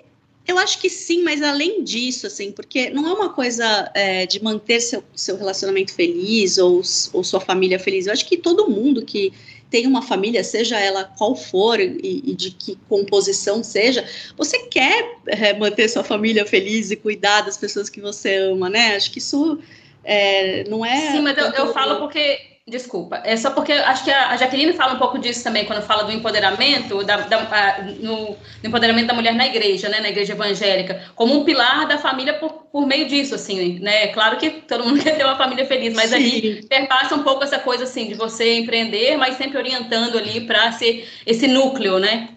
eu 0.47 0.57
acho 0.57 0.79
que 0.79 0.89
sim, 0.89 1.23
mas 1.23 1.43
além 1.43 1.83
disso, 1.83 2.25
assim, 2.25 2.51
porque 2.51 2.89
não 2.89 3.07
é 3.07 3.13
uma 3.13 3.29
coisa 3.29 3.91
é, 3.93 4.25
de 4.25 4.43
manter 4.43 4.79
seu, 4.79 5.03
seu 5.15 5.37
relacionamento 5.37 5.93
feliz 5.93 6.57
ou, 6.57 6.81
ou 7.13 7.23
sua 7.23 7.39
família 7.39 7.77
feliz. 7.77 8.07
Eu 8.07 8.13
acho 8.13 8.25
que 8.25 8.37
todo 8.37 8.67
mundo 8.67 9.05
que 9.05 9.31
tem 9.71 9.87
uma 9.87 10.01
família, 10.01 10.43
seja 10.43 10.77
ela 10.77 11.05
qual 11.05 11.33
for 11.33 11.79
e, 11.79 12.21
e 12.25 12.35
de 12.35 12.51
que 12.51 12.77
composição 12.89 13.63
seja, 13.63 14.05
você 14.37 14.59
quer 14.67 15.17
é, 15.25 15.57
manter 15.57 15.87
sua 15.87 16.03
família 16.03 16.45
feliz 16.45 16.91
e 16.91 16.97
cuidar 16.97 17.41
das 17.41 17.57
pessoas 17.57 17.89
que 17.89 18.01
você 18.01 18.35
ama, 18.35 18.69
né? 18.69 18.97
Acho 18.97 19.09
que 19.09 19.19
isso 19.19 19.59
é, 20.03 20.65
não 20.65 20.85
é. 20.85 21.13
Sim, 21.13 21.21
mas 21.21 21.37
eu, 21.37 21.45
eu 21.51 21.73
falo 21.73 22.01
porque 22.01 22.50
Desculpa, 22.67 23.23
é 23.25 23.35
só 23.35 23.49
porque 23.51 23.71
acho 23.73 24.03
que 24.03 24.11
a 24.11 24.37
Jaqueline 24.37 24.73
fala 24.73 24.93
um 24.93 24.99
pouco 24.99 25.17
disso 25.17 25.43
também 25.43 25.65
quando 25.65 25.81
fala 25.81 26.03
do 26.03 26.11
empoderamento, 26.11 27.03
da, 27.03 27.17
da 27.17 27.37
a, 27.39 27.81
no, 27.81 28.37
do 28.61 28.67
empoderamento 28.67 29.07
da 29.07 29.15
mulher 29.15 29.33
na 29.33 29.47
igreja, 29.47 29.89
né, 29.89 29.99
na 29.99 30.09
igreja 30.09 30.33
evangélica, 30.33 31.01
como 31.15 31.33
um 31.33 31.43
pilar 31.43 31.87
da 31.87 31.97
família 31.97 32.35
por, 32.35 32.51
por 32.71 32.85
meio 32.85 33.07
disso, 33.07 33.33
assim, 33.33 33.79
né? 33.79 34.07
Claro 34.09 34.37
que 34.37 34.49
todo 34.49 34.85
mundo 34.85 35.01
quer 35.03 35.17
ter 35.17 35.23
uma 35.23 35.35
família 35.35 35.65
feliz, 35.65 35.95
mas 35.95 36.11
Sim. 36.11 36.15
aí 36.15 36.65
perpassa 36.67 37.15
um 37.15 37.23
pouco 37.23 37.43
essa 37.43 37.57
coisa 37.57 37.83
assim 37.83 38.07
de 38.07 38.13
você 38.13 38.59
empreender, 38.59 39.17
mas 39.17 39.37
sempre 39.37 39.57
orientando 39.57 40.19
ali 40.19 40.41
para 40.41 40.71
ser 40.71 41.09
esse 41.25 41.47
núcleo, 41.47 41.97
né? 41.97 42.29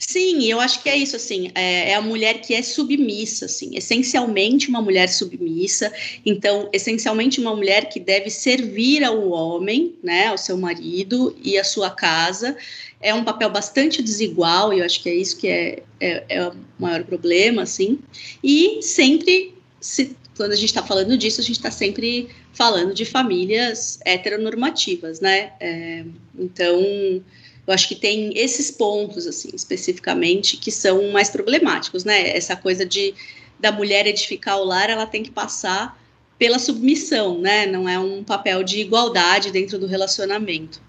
Sim, 0.00 0.44
eu 0.44 0.60
acho 0.60 0.82
que 0.82 0.88
é 0.88 0.96
isso, 0.96 1.14
assim, 1.14 1.50
é, 1.54 1.90
é, 1.90 1.94
a 1.94 2.00
mulher 2.00 2.40
que 2.40 2.54
é 2.54 2.62
submissa, 2.62 3.44
assim, 3.44 3.76
essencialmente 3.76 4.68
uma 4.68 4.80
mulher 4.80 5.08
submissa, 5.08 5.92
então, 6.24 6.68
essencialmente 6.72 7.38
uma 7.38 7.54
mulher 7.54 7.88
que 7.88 8.00
deve 8.00 8.30
servir 8.30 9.04
ao 9.04 9.28
homem, 9.28 9.94
né, 10.02 10.28
ao 10.28 10.38
seu 10.38 10.56
marido 10.56 11.36
e 11.42 11.58
à 11.58 11.64
sua 11.64 11.90
casa, 11.90 12.56
é 13.00 13.12
um 13.14 13.22
papel 13.24 13.50
bastante 13.50 14.02
desigual, 14.02 14.72
e 14.72 14.78
eu 14.78 14.84
acho 14.84 15.02
que 15.02 15.08
é 15.08 15.14
isso 15.14 15.36
que 15.36 15.48
é, 15.48 15.82
é, 16.00 16.24
é 16.28 16.48
o 16.48 16.54
maior 16.78 17.04
problema, 17.04 17.62
assim, 17.62 17.98
e 18.42 18.80
sempre, 18.82 19.54
se, 19.80 20.16
quando 20.36 20.52
a 20.52 20.56
gente 20.56 20.70
está 20.70 20.82
falando 20.82 21.16
disso, 21.16 21.40
a 21.40 21.44
gente 21.44 21.56
está 21.56 21.70
sempre 21.70 22.30
falando 22.54 22.94
de 22.94 23.04
famílias 23.04 24.00
heteronormativas, 24.04 25.20
né, 25.20 25.52
é, 25.60 26.04
então 26.36 27.22
eu 27.68 27.74
acho 27.74 27.86
que 27.86 27.94
tem 27.94 28.32
esses 28.34 28.70
pontos, 28.70 29.26
assim, 29.26 29.50
especificamente, 29.52 30.56
que 30.56 30.72
são 30.72 31.12
mais 31.12 31.28
problemáticos, 31.28 32.02
né? 32.02 32.34
Essa 32.34 32.56
coisa 32.56 32.86
de 32.86 33.14
da 33.60 33.70
mulher 33.70 34.06
edificar 34.06 34.56
o 34.58 34.64
lar, 34.64 34.88
ela 34.88 35.06
tem 35.06 35.22
que 35.22 35.30
passar 35.30 36.00
pela 36.38 36.58
submissão, 36.58 37.38
né? 37.38 37.66
Não 37.66 37.86
é 37.86 37.98
um 37.98 38.24
papel 38.24 38.62
de 38.62 38.80
igualdade 38.80 39.50
dentro 39.50 39.78
do 39.78 39.86
relacionamento. 39.86 40.80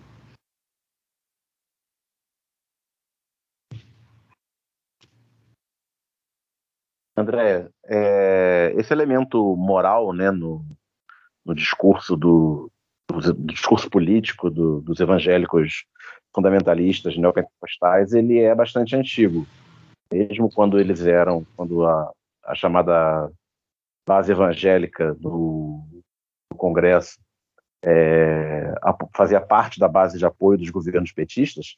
André, 7.17 7.67
é, 7.87 8.73
esse 8.77 8.93
elemento 8.93 9.57
moral 9.57 10.13
né, 10.13 10.31
no, 10.31 10.63
no 11.45 11.53
discurso 11.53 12.15
do, 12.15 12.71
do, 13.09 13.33
discurso 13.45 13.89
político 13.89 14.49
do, 14.49 14.79
dos 14.79 15.01
evangélicos 15.01 15.83
fundamentalistas 16.39 17.17
neopentecostais, 17.17 18.13
ele 18.13 18.39
é 18.39 18.55
bastante 18.55 18.95
antigo. 18.95 19.45
Mesmo 20.11 20.49
quando 20.49 20.79
eles 20.79 21.05
eram, 21.05 21.45
quando 21.55 21.85
a, 21.85 22.11
a 22.45 22.55
chamada 22.55 23.29
base 24.07 24.31
evangélica 24.31 25.13
do, 25.15 25.83
do 26.49 26.57
Congresso 26.57 27.19
é, 27.83 28.73
a, 28.81 28.95
fazia 29.15 29.41
parte 29.41 29.79
da 29.79 29.87
base 29.87 30.17
de 30.17 30.25
apoio 30.25 30.57
dos 30.57 30.69
governos 30.69 31.11
petistas, 31.11 31.75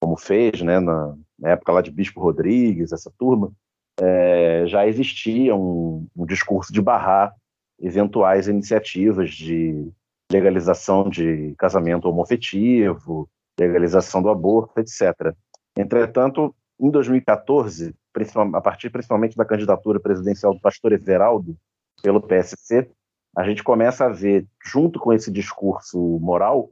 como 0.00 0.16
fez 0.16 0.62
né, 0.62 0.80
na, 0.80 1.14
na 1.38 1.50
época 1.50 1.72
lá 1.72 1.82
de 1.82 1.90
Bispo 1.90 2.20
Rodrigues, 2.20 2.92
essa 2.92 3.12
turma, 3.18 3.52
é, 4.00 4.64
já 4.66 4.86
existia 4.86 5.54
um, 5.54 6.06
um 6.16 6.24
discurso 6.24 6.72
de 6.72 6.80
barrar 6.80 7.34
eventuais 7.78 8.48
iniciativas 8.48 9.30
de 9.30 9.90
legalização 10.30 11.08
de 11.08 11.54
casamento 11.58 12.08
homofetivo, 12.08 13.28
legalização 13.58 14.22
do 14.22 14.28
aborto, 14.28 14.80
etc. 14.80 15.34
Entretanto, 15.76 16.54
em 16.80 16.90
2014, 16.90 17.94
a 18.54 18.60
partir 18.60 18.90
principalmente 18.90 19.36
da 19.36 19.44
candidatura 19.44 20.00
presidencial 20.00 20.54
do 20.54 20.60
pastor 20.60 20.92
Everaldo 20.92 21.56
pelo 22.02 22.20
PSC, 22.20 22.88
a 23.36 23.44
gente 23.44 23.62
começa 23.62 24.06
a 24.06 24.08
ver, 24.08 24.46
junto 24.64 24.98
com 24.98 25.12
esse 25.12 25.30
discurso 25.30 25.98
moral, 26.20 26.70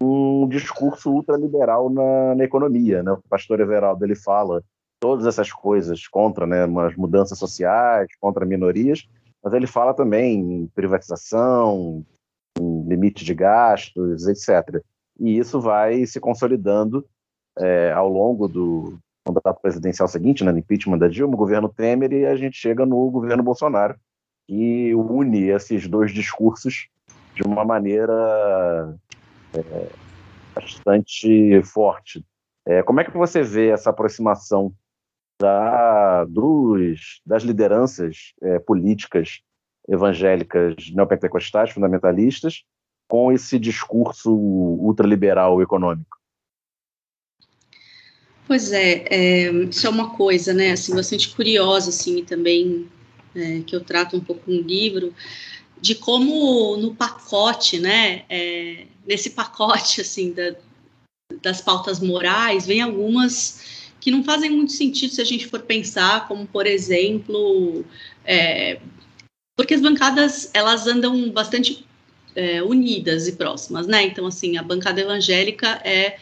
um 0.00 0.48
discurso 0.48 1.10
ultraliberal 1.10 1.88
na, 1.90 2.34
na 2.34 2.44
economia. 2.44 3.02
Né? 3.02 3.12
O 3.12 3.22
pastor 3.28 3.60
Everaldo 3.60 4.04
ele 4.04 4.14
fala 4.14 4.62
todas 5.00 5.26
essas 5.26 5.52
coisas 5.52 6.06
contra 6.08 6.46
né, 6.46 6.64
umas 6.64 6.96
mudanças 6.96 7.38
sociais, 7.38 8.08
contra 8.20 8.44
minorias, 8.44 9.08
mas 9.42 9.52
ele 9.52 9.66
fala 9.66 9.94
também 9.94 10.40
em 10.40 10.66
privatização, 10.68 12.04
em 12.58 12.88
limite 12.88 13.24
de 13.24 13.34
gastos, 13.34 14.26
etc. 14.26 14.82
E 15.18 15.38
isso 15.38 15.60
vai 15.60 16.06
se 16.06 16.20
consolidando 16.20 17.04
é, 17.58 17.92
ao 17.92 18.08
longo 18.08 18.46
do 18.46 18.98
mandato 19.26 19.60
presidencial 19.60 20.08
seguinte, 20.08 20.44
né, 20.44 20.52
no 20.52 20.58
impeachment 20.58 20.98
da 20.98 21.08
Dilma, 21.08 21.36
governo 21.36 21.68
Temer, 21.68 22.12
e 22.12 22.26
a 22.26 22.36
gente 22.36 22.56
chega 22.56 22.86
no 22.86 23.10
governo 23.10 23.42
Bolsonaro, 23.42 23.96
que 24.46 24.94
une 24.94 25.48
esses 25.48 25.86
dois 25.86 26.12
discursos 26.12 26.88
de 27.34 27.42
uma 27.42 27.64
maneira 27.64 28.96
é, 29.54 29.88
bastante 30.54 31.62
forte. 31.62 32.24
É, 32.66 32.82
como 32.82 33.00
é 33.00 33.04
que 33.04 33.16
você 33.16 33.42
vê 33.42 33.68
essa 33.68 33.90
aproximação 33.90 34.72
da, 35.40 36.24
dos, 36.24 37.20
das 37.24 37.42
lideranças 37.42 38.34
é, 38.42 38.58
políticas 38.58 39.40
evangélicas 39.88 40.74
neopentecostais, 40.92 41.70
fundamentalistas, 41.70 42.64
com 43.08 43.32
esse 43.32 43.58
discurso 43.58 44.30
ultraliberal 44.30 45.60
econômico? 45.62 46.18
Pois 48.46 48.72
é, 48.72 49.04
é, 49.10 49.52
isso 49.64 49.86
é 49.86 49.90
uma 49.90 50.10
coisa, 50.10 50.54
né, 50.54 50.72
assim, 50.72 50.94
bastante 50.94 51.28
curiosa, 51.30 51.90
assim, 51.90 52.24
também, 52.24 52.88
é, 53.34 53.60
que 53.60 53.74
eu 53.74 53.80
trato 53.82 54.16
um 54.16 54.20
pouco 54.20 54.50
no 54.50 54.60
livro, 54.60 55.12
de 55.80 55.94
como 55.94 56.76
no 56.76 56.94
pacote, 56.94 57.78
né, 57.78 58.24
é, 58.28 58.86
nesse 59.06 59.30
pacote, 59.30 60.00
assim, 60.02 60.32
da, 60.32 60.54
das 61.42 61.60
pautas 61.60 62.00
morais, 62.00 62.66
vem 62.66 62.80
algumas 62.80 63.88
que 64.00 64.10
não 64.10 64.24
fazem 64.24 64.50
muito 64.50 64.72
sentido 64.72 65.12
se 65.12 65.20
a 65.20 65.24
gente 65.24 65.46
for 65.46 65.60
pensar, 65.60 66.26
como, 66.28 66.46
por 66.46 66.66
exemplo, 66.66 67.84
é, 68.24 68.80
porque 69.56 69.74
as 69.74 69.80
bancadas, 69.80 70.50
elas 70.54 70.86
andam 70.86 71.30
bastante 71.30 71.84
é, 72.38 72.62
unidas 72.62 73.26
e 73.26 73.32
próximas, 73.32 73.86
né, 73.86 74.04
então, 74.04 74.26
assim, 74.26 74.56
a 74.56 74.62
bancada 74.62 75.00
evangélica 75.00 75.80
é 75.84 76.18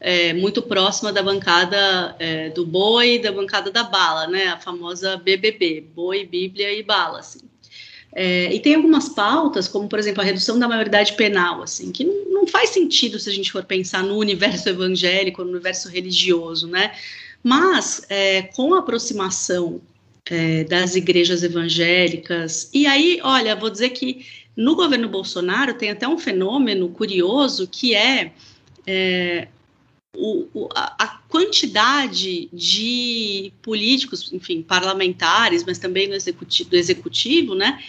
é, 0.00 0.32
muito 0.32 0.62
próxima 0.62 1.12
da 1.12 1.22
bancada 1.22 2.16
é, 2.18 2.48
do 2.48 2.64
boi 2.64 3.16
e 3.16 3.18
da 3.18 3.30
bancada 3.30 3.70
da 3.70 3.84
bala, 3.84 4.26
né? 4.26 4.46
A 4.46 4.58
famosa 4.58 5.18
BBB, 5.18 5.84
boi, 5.94 6.24
Bíblia 6.24 6.72
e 6.72 6.82
bala, 6.82 7.20
assim. 7.20 7.40
É, 8.12 8.52
e 8.52 8.58
tem 8.58 8.74
algumas 8.74 9.10
pautas, 9.10 9.68
como 9.68 9.88
por 9.88 9.98
exemplo 9.98 10.20
a 10.20 10.24
redução 10.24 10.58
da 10.58 10.66
maioridade 10.66 11.12
penal, 11.12 11.62
assim, 11.62 11.92
que 11.92 12.02
não, 12.02 12.24
não 12.30 12.46
faz 12.46 12.70
sentido 12.70 13.20
se 13.20 13.28
a 13.28 13.32
gente 13.32 13.52
for 13.52 13.62
pensar 13.62 14.02
no 14.02 14.16
universo 14.16 14.68
evangélico, 14.68 15.44
no 15.44 15.50
universo 15.50 15.88
religioso, 15.88 16.66
né? 16.66 16.92
Mas 17.42 18.04
é, 18.08 18.42
com 18.42 18.74
a 18.74 18.80
aproximação 18.80 19.80
é, 20.24 20.64
das 20.64 20.96
igrejas 20.96 21.42
evangélicas, 21.42 22.68
e 22.72 22.86
aí, 22.86 23.20
olha, 23.22 23.54
vou 23.54 23.70
dizer 23.70 23.90
que 23.90 24.26
no 24.56 24.74
governo 24.74 25.08
Bolsonaro 25.08 25.74
tem 25.74 25.90
até 25.90 26.06
um 26.06 26.18
fenômeno 26.18 26.88
curioso 26.88 27.66
que 27.66 27.94
é, 27.94 28.32
é 28.86 29.48
o, 30.16 30.46
o, 30.52 30.68
a, 30.74 31.20
quantidade 31.28 32.48
de 32.52 33.52
políticos, 33.62 34.32
enfim, 34.32 34.62
parlamentares, 34.62 35.64
mas 35.64 35.78
também 35.78 36.08
do 36.08 36.14
executivo, 36.14 36.70
do 36.70 36.76
executivo 36.76 37.54
né, 37.54 37.80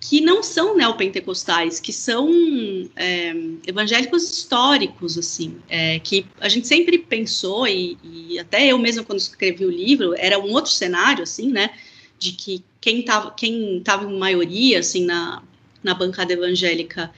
que 0.00 0.20
não 0.20 0.42
são 0.42 0.76
neopentecostais, 0.76 1.78
que 1.78 1.92
são 1.92 2.28
é, 2.96 3.32
evangélicos 3.66 4.24
históricos, 4.24 5.16
assim, 5.16 5.56
é, 5.68 5.98
que 6.00 6.26
a 6.40 6.48
gente 6.48 6.66
sempre 6.66 6.98
pensou, 6.98 7.68
e, 7.68 7.96
e, 8.02 8.38
até 8.38 8.66
eu 8.66 8.78
mesma, 8.78 9.04
quando 9.04 9.18
escrevi 9.18 9.64
o 9.64 9.70
livro, 9.70 10.14
era 10.16 10.38
um 10.38 10.50
outro 10.52 10.72
cenário, 10.72 11.22
assim, 11.22 11.50
né, 11.50 11.70
de 12.18 12.32
que 12.32 12.64
quem 12.80 13.00
estava 13.00 13.30
quem 13.30 13.80
tava 13.84 14.10
em 14.10 14.18
maioria, 14.18 14.80
assim, 14.80 15.04
na, 15.04 15.42
na 15.82 15.94
bancada 15.94 16.32
evangélica 16.32 17.10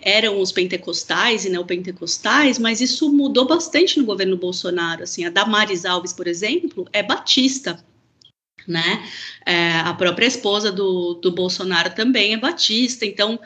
eram 0.00 0.40
os 0.40 0.52
pentecostais 0.52 1.46
e 1.46 1.50
neopentecostais, 1.50 2.58
mas 2.58 2.80
isso 2.80 3.10
mudou 3.10 3.46
bastante 3.46 3.98
no 3.98 4.04
governo 4.04 4.36
Bolsonaro. 4.36 5.02
Assim, 5.02 5.24
a 5.24 5.30
Damares 5.30 5.86
Alves, 5.86 6.12
por 6.12 6.26
exemplo, 6.26 6.86
é 6.92 7.02
batista, 7.02 7.82
né? 8.68 9.02
É, 9.46 9.72
a 9.78 9.94
própria 9.94 10.26
esposa 10.26 10.70
do, 10.70 11.14
do 11.14 11.32
Bolsonaro 11.32 11.94
também 11.94 12.34
é 12.34 12.36
batista, 12.36 13.06
então 13.06 13.40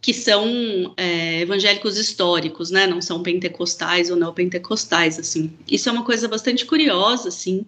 que 0.00 0.14
são 0.14 0.94
é, 0.96 1.42
evangélicos 1.42 1.96
históricos, 1.96 2.70
né? 2.70 2.86
Não 2.86 3.00
são 3.00 3.22
pentecostais 3.22 4.10
ou 4.10 4.16
neopentecostais, 4.16 5.18
assim. 5.18 5.52
Isso 5.70 5.88
é 5.88 5.92
uma 5.92 6.04
coisa 6.04 6.26
bastante 6.26 6.64
curiosa, 6.64 7.28
assim, 7.28 7.66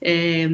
é, 0.00 0.46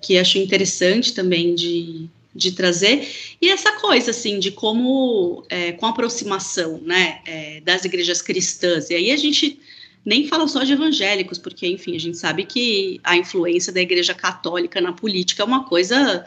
que 0.00 0.18
acho 0.18 0.38
interessante 0.38 1.14
também 1.14 1.54
de, 1.54 2.08
de 2.34 2.52
trazer. 2.52 3.08
E 3.40 3.48
essa 3.48 3.72
coisa 3.72 4.10
assim 4.12 4.38
de 4.38 4.50
como 4.50 5.44
é, 5.48 5.72
com 5.72 5.86
a 5.86 5.90
aproximação 5.90 6.80
né 6.84 7.20
é, 7.26 7.60
das 7.60 7.84
igrejas 7.84 8.22
cristãs. 8.22 8.90
E 8.90 8.94
aí 8.94 9.10
a 9.10 9.16
gente 9.16 9.58
nem 10.04 10.26
fala 10.26 10.46
só 10.48 10.62
de 10.62 10.72
evangélicos 10.72 11.38
porque 11.38 11.66
enfim 11.66 11.94
a 11.94 12.00
gente 12.00 12.16
sabe 12.16 12.44
que 12.44 13.00
a 13.04 13.16
influência 13.16 13.72
da 13.72 13.80
igreja 13.80 14.14
católica 14.14 14.80
na 14.80 14.92
política 14.92 15.42
é 15.42 15.46
uma 15.46 15.64
coisa 15.64 16.24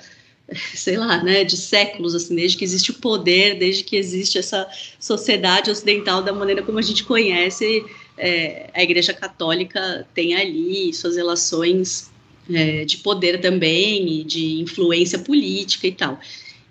sei 0.76 0.98
lá 0.98 1.24
né 1.24 1.44
de 1.44 1.58
séculos 1.58 2.14
assim 2.14 2.36
desde 2.36 2.58
que 2.58 2.64
existe 2.64 2.92
o 2.92 2.96
poder 2.96 3.58
desde 3.58 3.84
que 3.84 3.96
existe 3.96 4.38
essa 4.38 4.68
sociedade 5.00 5.72
ocidental 5.72 6.22
da 6.22 6.32
maneira 6.32 6.62
como 6.62 6.78
a 6.78 6.84
gente 6.84 7.04
conhece 7.04 7.84
é, 8.16 8.70
a 8.76 8.84
igreja 8.84 9.12
católica 9.12 10.08
tem 10.14 10.36
ali 10.36 10.94
suas 10.94 11.16
relações 11.16 12.13
é, 12.52 12.86
de 12.86 12.98
poder 12.98 13.40
também 13.40 14.20
e 14.20 14.24
de 14.24 14.62
influência 14.62 15.20
política 15.20 15.88
e 15.88 15.92
tal. 15.92 16.20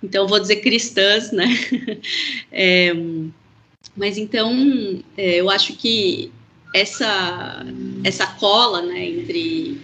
Então, 0.03 0.27
vou 0.27 0.41
dizer 0.41 0.57
cristãs, 0.57 1.31
né? 1.31 1.47
é, 2.51 2.93
mas 3.97 4.19
então, 4.19 5.03
é, 5.17 5.37
eu 5.37 5.49
acho 5.49 5.75
que 5.75 6.33
essa, 6.75 7.65
essa 8.03 8.27
cola, 8.27 8.83
né, 8.83 9.07
entre. 9.07 9.79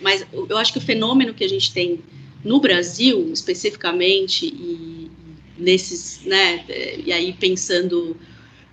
Mas 0.00 0.26
eu 0.32 0.56
acho 0.56 0.72
que 0.72 0.78
o 0.78 0.82
fenômeno 0.82 1.34
que 1.34 1.44
a 1.44 1.48
gente 1.48 1.72
tem 1.72 2.00
no 2.44 2.60
Brasil, 2.60 3.30
especificamente, 3.32 4.46
e 4.46 5.10
nesses, 5.58 6.20
né, 6.24 6.64
e 7.04 7.12
aí 7.12 7.32
pensando 7.32 8.16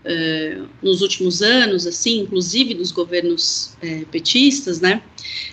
uh, 0.03 0.69
nos 0.81 1.01
últimos 1.01 1.41
anos, 1.41 1.87
assim, 1.87 2.19
inclusive 2.19 2.73
dos 2.73 2.91
governos 2.91 3.75
uh, 3.83 4.05
petistas, 4.07 4.79
né, 4.79 5.01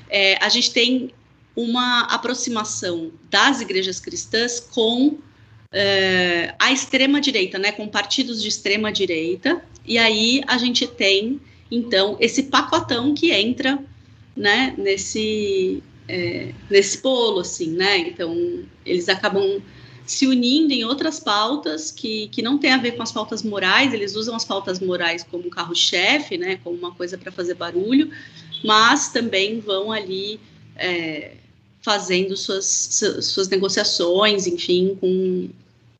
uh, 0.06 0.44
a 0.44 0.48
gente 0.48 0.72
tem 0.72 1.10
uma 1.56 2.02
aproximação 2.02 3.10
das 3.30 3.60
igrejas 3.60 4.00
cristãs 4.00 4.60
com 4.60 5.18
a 6.58 6.72
extrema 6.72 7.20
direita, 7.20 7.56
né, 7.56 7.70
com 7.70 7.86
partidos 7.86 8.42
de 8.42 8.48
extrema 8.48 8.90
direita, 8.90 9.62
e 9.86 9.98
aí 9.98 10.42
a 10.48 10.58
gente 10.58 10.84
tem 10.84 11.40
então 11.70 12.16
esse 12.18 12.44
pacotão 12.44 13.14
que 13.14 13.30
entra, 13.30 13.78
né, 14.36 14.74
nesse 14.76 15.80
nesse 16.68 17.00
bolo, 17.00 17.38
assim, 17.38 17.70
né, 17.70 17.98
então 17.98 18.64
eles 18.84 19.08
acabam 19.08 19.62
se 20.10 20.26
unindo 20.26 20.72
em 20.72 20.84
outras 20.84 21.20
pautas 21.20 21.92
que, 21.92 22.26
que 22.32 22.42
não 22.42 22.58
tem 22.58 22.72
a 22.72 22.78
ver 22.78 22.96
com 22.96 23.02
as 23.04 23.12
pautas 23.12 23.44
morais, 23.44 23.94
eles 23.94 24.16
usam 24.16 24.34
as 24.34 24.44
pautas 24.44 24.80
morais 24.80 25.22
como 25.22 25.48
carro-chefe, 25.48 26.36
né, 26.36 26.58
como 26.64 26.76
uma 26.76 26.90
coisa 26.90 27.16
para 27.16 27.30
fazer 27.30 27.54
barulho, 27.54 28.10
mas 28.64 29.12
também 29.12 29.60
vão 29.60 29.92
ali 29.92 30.40
é, 30.74 31.34
fazendo 31.80 32.36
suas, 32.36 32.66
suas 33.22 33.48
negociações, 33.48 34.48
enfim, 34.48 34.98
com, 35.00 35.48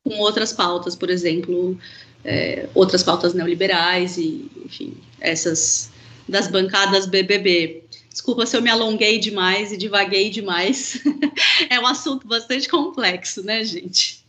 com 0.03 0.19
outras 0.19 0.51
pautas, 0.51 0.93
por 0.93 1.09
exemplo, 1.09 1.79
é, 2.25 2.67
outras 2.75 3.03
pautas 3.03 3.33
neoliberais 3.33 4.17
e, 4.17 4.51
enfim, 4.65 4.93
essas 5.21 5.89
das 6.27 6.49
bancadas 6.49 7.05
BBB. 7.05 7.80
Desculpa 8.11 8.45
se 8.45 8.57
eu 8.57 8.61
me 8.61 8.69
alonguei 8.69 9.19
demais 9.19 9.71
e 9.71 9.77
divaguei 9.77 10.29
demais. 10.29 11.01
é 11.69 11.79
um 11.79 11.87
assunto 11.87 12.27
bastante 12.27 12.67
complexo, 12.67 13.41
né, 13.43 13.63
gente? 13.63 14.21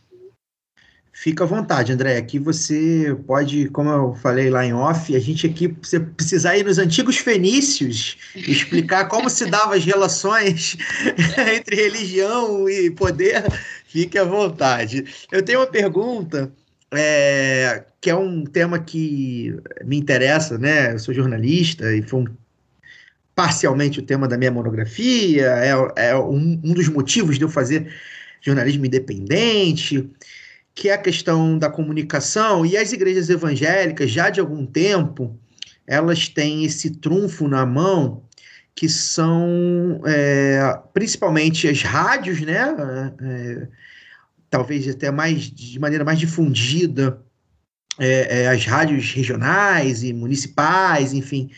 Fica 1.11 1.43
à 1.43 1.47
vontade, 1.47 1.91
André. 1.91 2.17
Aqui 2.17 2.39
você 2.39 3.15
pode, 3.27 3.69
como 3.69 3.89
eu 3.89 4.15
falei 4.15 4.49
lá 4.49 4.65
em 4.65 4.73
off, 4.73 5.15
a 5.15 5.19
gente 5.19 5.45
aqui, 5.45 5.67
você 5.81 5.99
precisar 5.99 6.57
ir 6.57 6.65
nos 6.65 6.79
antigos 6.79 7.17
fenícios, 7.17 8.17
explicar 8.35 9.07
como 9.07 9.29
se 9.29 9.45
davam 9.45 9.73
as 9.73 9.85
relações 9.85 10.75
entre 11.55 11.75
religião 11.75 12.67
e 12.67 12.89
poder, 12.89 13.43
fique 13.85 14.17
à 14.17 14.23
vontade. 14.23 15.05
Eu 15.31 15.43
tenho 15.43 15.59
uma 15.59 15.67
pergunta, 15.67 16.51
é, 16.91 17.83
que 18.01 18.09
é 18.09 18.15
um 18.15 18.43
tema 18.43 18.79
que 18.79 19.55
me 19.85 19.97
interessa, 19.97 20.57
né? 20.57 20.93
Eu 20.93 20.99
sou 20.99 21.13
jornalista 21.13 21.93
e 21.95 22.01
foi 22.01 22.21
um 22.21 22.42
parcialmente 23.35 23.99
o 23.99 24.03
tema 24.03 24.27
da 24.27 24.37
minha 24.37 24.51
monografia, 24.51 25.47
é, 25.47 26.09
é 26.09 26.15
um, 26.15 26.59
um, 26.63 26.73
dos 26.73 26.87
motivos 26.87 27.37
de 27.37 27.43
eu 27.43 27.49
fazer 27.49 27.91
jornalismo 28.41 28.85
independente, 28.85 30.09
que 30.75 30.89
é 30.89 30.93
a 30.93 30.97
questão 30.97 31.57
da 31.57 31.69
comunicação, 31.69 32.65
e 32.65 32.77
as 32.77 32.91
igrejas 32.93 33.29
evangélicas, 33.29 34.11
já 34.11 34.29
de 34.29 34.39
algum 34.39 34.65
tempo, 34.65 35.39
elas 35.87 36.27
têm 36.27 36.63
esse 36.65 36.91
trunfo 36.91 37.47
na 37.47 37.65
mão, 37.65 38.23
que 38.75 38.89
são 38.89 40.01
é, 40.05 40.79
principalmente 40.93 41.67
as 41.67 41.81
rádios, 41.81 42.41
né? 42.41 42.75
É, 43.21 43.67
talvez 44.49 44.87
até 44.87 45.11
mais 45.11 45.43
de 45.43 45.79
maneira 45.79 46.03
mais 46.03 46.19
difundida, 46.19 47.19
é, 47.99 48.43
é, 48.43 48.47
as 48.47 48.65
rádios 48.65 49.11
regionais 49.13 50.03
e 50.03 50.13
municipais, 50.13 51.13
enfim, 51.13 51.49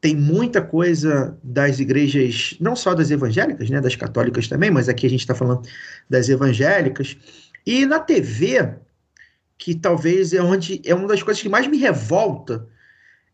tem 0.00 0.14
muita 0.14 0.60
coisa 0.60 1.36
das 1.42 1.80
igrejas, 1.80 2.56
não 2.60 2.76
só 2.76 2.94
das 2.94 3.10
evangélicas, 3.10 3.68
né, 3.68 3.80
das 3.80 3.96
católicas 3.96 4.46
também, 4.46 4.70
mas 4.70 4.88
aqui 4.88 5.06
a 5.06 5.10
gente 5.10 5.20
está 5.20 5.34
falando 5.34 5.62
das 6.08 6.28
evangélicas. 6.28 7.16
E 7.66 7.84
na 7.84 7.98
TV, 7.98 8.74
que 9.56 9.74
talvez 9.74 10.32
é 10.32 10.40
onde 10.40 10.80
é 10.84 10.94
uma 10.94 11.08
das 11.08 11.22
coisas 11.22 11.42
que 11.42 11.48
mais 11.48 11.66
me 11.66 11.78
revolta, 11.78 12.66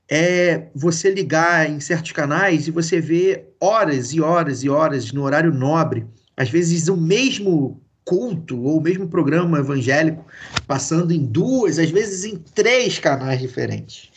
é 0.09 0.69
você 0.75 1.11
ligar 1.11 1.69
em 1.69 1.81
certos 1.81 2.13
canais 2.13 2.67
e 2.67 2.71
você 2.71 3.01
ver 3.01 3.55
horas 3.61 4.13
e 4.13 4.21
horas 4.21 4.63
e 4.63 4.69
horas 4.69 5.13
no 5.13 5.23
horário 5.23 5.53
nobre, 5.53 6.07
às 6.37 6.51
vezes 6.51 6.89
o 6.89 6.97
mesmo 6.97 7.81
culto 8.05 8.61
ou 8.63 8.79
o 8.79 8.83
mesmo 8.83 9.09
programa 9.09 9.59
evangélico 9.59 10.27
passando 10.67 11.13
em 11.13 11.25
duas, 11.25 11.79
às 11.79 11.91
vezes 11.91 12.25
em 12.25 12.37
três 12.37 12.99
canais 12.99 13.41
diferentes. 13.41 14.11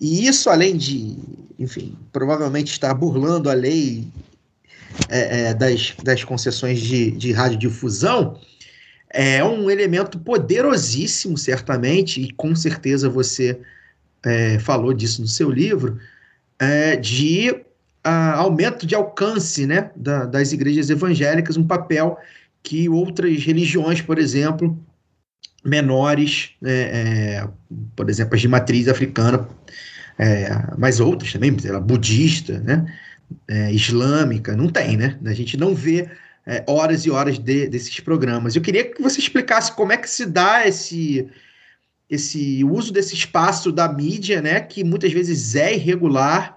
E 0.00 0.26
isso, 0.26 0.50
além 0.50 0.76
de, 0.76 1.16
enfim, 1.58 1.96
provavelmente 2.12 2.72
estar 2.72 2.92
burlando 2.94 3.48
a 3.48 3.54
lei 3.54 4.08
é, 5.08 5.48
é, 5.48 5.54
das, 5.54 5.94
das 6.02 6.24
concessões 6.24 6.80
de, 6.80 7.10
de 7.12 7.32
radiodifusão, 7.32 8.38
é 9.10 9.44
um 9.44 9.70
elemento 9.70 10.18
poderosíssimo, 10.18 11.36
certamente, 11.36 12.20
e 12.20 12.32
com 12.32 12.54
certeza 12.56 13.08
você 13.08 13.60
é, 14.24 14.58
falou 14.58 14.92
disso 14.92 15.20
no 15.20 15.28
seu 15.28 15.50
livro, 15.50 15.98
é, 16.58 16.96
de 16.96 17.54
a, 18.02 18.34
aumento 18.34 18.86
de 18.86 18.94
alcance 18.94 19.66
né, 19.66 19.90
da, 19.94 20.24
das 20.24 20.52
igrejas 20.52 20.88
evangélicas, 20.90 21.56
um 21.56 21.66
papel 21.66 22.18
que 22.62 22.88
outras 22.88 23.44
religiões, 23.44 24.00
por 24.00 24.18
exemplo, 24.18 24.78
menores, 25.64 26.50
é, 26.64 26.72
é, 26.72 27.48
por 27.94 28.10
exemplo, 28.10 28.34
as 28.34 28.40
de 28.40 28.48
matriz 28.48 28.88
africana, 28.88 29.48
é, 30.18 30.48
mas 30.76 31.00
outras 31.00 31.32
também, 31.32 31.56
lá, 31.64 31.80
budista, 31.80 32.60
né? 32.60 32.84
É, 33.48 33.72
islâmica, 33.72 34.54
não 34.54 34.68
tem, 34.68 34.96
né? 34.96 35.18
A 35.24 35.32
gente 35.32 35.56
não 35.56 35.74
vê 35.74 36.08
é, 36.46 36.62
horas 36.66 37.06
e 37.06 37.10
horas 37.10 37.38
de, 37.38 37.68
desses 37.68 37.98
programas. 38.00 38.54
Eu 38.54 38.62
queria 38.62 38.84
que 38.84 39.00
você 39.00 39.20
explicasse 39.20 39.72
como 39.74 39.92
é 39.92 39.96
que 39.96 40.10
se 40.10 40.26
dá 40.26 40.66
esse, 40.66 41.28
esse 42.10 42.62
uso 42.64 42.92
desse 42.92 43.14
espaço 43.14 43.72
da 43.72 43.90
mídia, 43.90 44.42
né? 44.42 44.60
Que 44.60 44.84
muitas 44.84 45.12
vezes 45.12 45.54
é 45.54 45.74
irregular 45.74 46.56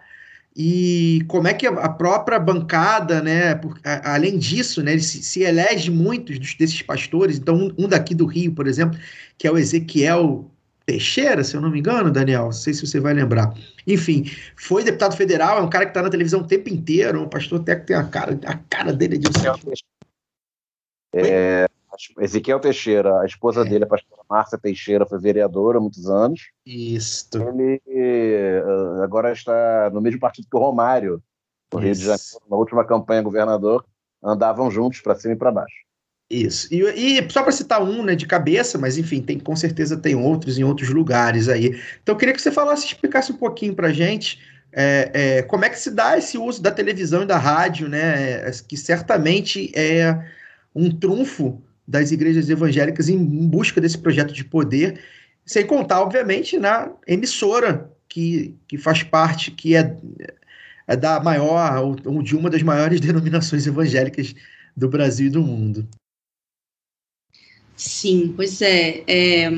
e 0.56 1.22
como 1.28 1.48
é 1.48 1.54
que 1.54 1.68
a 1.68 1.90
própria 1.90 2.40
bancada, 2.40 3.22
né, 3.22 3.56
por, 3.56 3.78
a, 3.84 4.14
além 4.14 4.38
disso, 4.38 4.82
né, 4.82 4.94
ele 4.94 5.02
se, 5.02 5.22
se 5.22 5.42
elege 5.42 5.92
muitos 5.92 6.56
desses 6.56 6.82
pastores, 6.82 7.38
então 7.38 7.56
um, 7.56 7.86
um, 7.86 7.88
daqui 7.90 8.16
do 8.16 8.26
Rio, 8.26 8.54
por 8.54 8.66
exemplo, 8.66 8.98
que 9.38 9.48
é 9.48 9.52
o 9.52 9.58
Ezequiel 9.58 10.50
Teixeira, 10.86 11.44
se 11.44 11.56
eu 11.56 11.62
não 11.62 11.70
me 11.70 11.80
engano, 11.80 12.10
Daniel, 12.10 12.46
não 12.46 12.52
sei 12.54 12.74
se 12.74 12.88
você 12.88 13.00
vai 13.02 13.14
lembrar. 13.14 13.54
Enfim, 13.86 14.32
foi 14.56 14.84
deputado 14.84 15.18
federal, 15.18 15.58
é 15.58 15.62
um 15.62 15.70
cara 15.70 15.86
que 15.86 15.92
está 15.92 16.02
na 16.02 16.10
televisão 16.10 16.40
o 16.40 16.48
tempo 16.48 16.70
inteiro, 16.70 17.24
um 17.24 17.30
pastor 17.30 17.60
até 17.60 17.76
que 17.76 17.88
tem 17.88 17.96
a 17.96 18.04
cara, 18.04 18.40
a 18.46 18.58
cara 18.70 18.94
dele 18.94 19.16
é 19.16 19.20
de 19.20 19.28
um 19.28 19.32
é, 21.18 21.68
Ezequiel 22.20 22.60
Teixeira, 22.60 23.20
a 23.22 23.26
esposa 23.26 23.62
é. 23.62 23.64
dele, 23.64 23.84
a 23.84 23.88
pastora 23.88 24.22
Márcia 24.30 24.58
Teixeira, 24.58 25.06
foi 25.06 25.20
vereadora 25.20 25.78
há 25.78 25.82
muitos 25.82 26.10
anos. 26.10 26.50
Isso. 26.66 27.30
Ele 27.34 27.82
uh, 27.88 29.04
agora 29.04 29.32
está 29.32 29.90
no 29.92 30.02
mesmo 30.02 30.20
partido 30.20 30.48
que 30.50 30.58
o 30.58 30.60
Romário, 30.60 31.22
no 31.74 31.80
Rio 31.80 31.94
de 31.94 32.02
Janeiro, 32.02 32.42
na 32.50 32.58
última 32.58 32.86
campanha 32.86 33.22
governador, 33.22 33.86
andavam 34.24 34.70
juntos 34.72 35.02
para 35.02 35.16
cima 35.16 35.34
e 35.34 35.38
para 35.38 35.52
baixo. 35.52 35.86
Isso. 36.30 36.74
E, 36.74 36.82
e 36.82 37.32
só 37.32 37.44
para 37.44 37.52
citar 37.52 37.84
um, 37.84 38.02
né, 38.02 38.16
de 38.16 38.26
cabeça, 38.26 38.78
mas 38.78 38.98
enfim, 38.98 39.22
tem 39.22 39.40
com 39.40 39.56
certeza 39.56 39.96
tem 39.96 40.16
outros 40.16 40.58
em 40.58 40.64
outros 40.64 40.90
lugares 40.90 41.48
aí. 41.48 41.80
Então 42.02 42.16
eu 42.16 42.18
queria 42.18 42.34
que 42.34 42.42
você 42.42 42.52
falasse, 42.52 42.86
explicasse 42.86 43.32
um 43.32 43.38
pouquinho 43.38 43.76
para 43.76 43.94
gente 43.94 44.40
é, 44.72 45.12
é, 45.14 45.42
como 45.44 45.64
é 45.64 45.70
que 45.70 45.80
se 45.80 45.90
dá 45.90 46.18
esse 46.18 46.38
uso 46.38 46.62
da 46.62 46.72
televisão 46.72 47.24
e 47.24 47.26
da 47.26 47.38
rádio, 47.38 47.88
né, 47.88 48.42
é, 48.48 48.52
que 48.68 48.76
certamente 48.76 49.72
é 49.74 50.20
um 50.76 50.92
trunfo 50.92 51.64
das 51.88 52.12
igrejas 52.12 52.50
evangélicas 52.50 53.10
em 53.10 53.18
busca 53.18 53.80
desse 53.80 53.98
projeto 53.98 54.34
de 54.34 54.44
poder, 54.44 55.00
sem 55.46 55.66
contar, 55.66 56.02
obviamente, 56.02 56.58
na 56.58 56.92
emissora 57.08 57.92
que, 58.10 58.56
que 58.68 58.78
faz 58.78 59.04
parte, 59.04 59.52
que 59.52 59.76
é, 59.76 59.96
é 60.88 60.96
da 60.96 61.20
maior, 61.20 61.98
ou 62.06 62.24
de 62.24 62.36
uma 62.36 62.50
das 62.50 62.64
maiores 62.64 63.00
denominações 63.02 63.68
evangélicas 63.68 64.34
do 64.76 64.90
Brasil 64.90 65.28
e 65.28 65.32
do 65.32 65.42
mundo. 65.42 65.88
Sim, 67.78 68.34
pois 68.34 68.62
é, 68.62 69.04
é, 69.06 69.50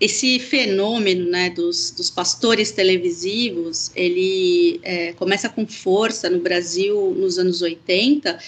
esse 0.00 0.38
fenômeno 0.38 1.28
né, 1.28 1.50
dos, 1.50 1.90
dos 1.90 2.08
pastores 2.08 2.70
televisivos, 2.70 3.90
ele 3.96 4.78
é, 4.84 5.12
começa 5.14 5.48
com 5.48 5.66
força 5.66 6.30
no 6.30 6.38
Brasil 6.40 7.12
nos 7.18 7.40
anos 7.40 7.60
80, 7.60 8.38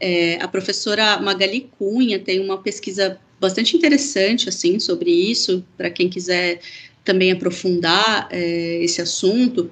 é, 0.00 0.38
a 0.40 0.48
professora 0.48 1.18
Magali 1.20 1.68
Cunha 1.78 2.18
tem 2.18 2.40
uma 2.40 2.58
pesquisa 2.58 3.18
bastante 3.40 3.76
interessante 3.76 4.48
assim 4.48 4.78
sobre 4.78 5.10
isso, 5.10 5.64
para 5.76 5.90
quem 5.90 6.08
quiser 6.08 6.60
também 7.04 7.32
aprofundar 7.32 8.28
é, 8.30 8.82
esse 8.82 9.00
assunto. 9.00 9.70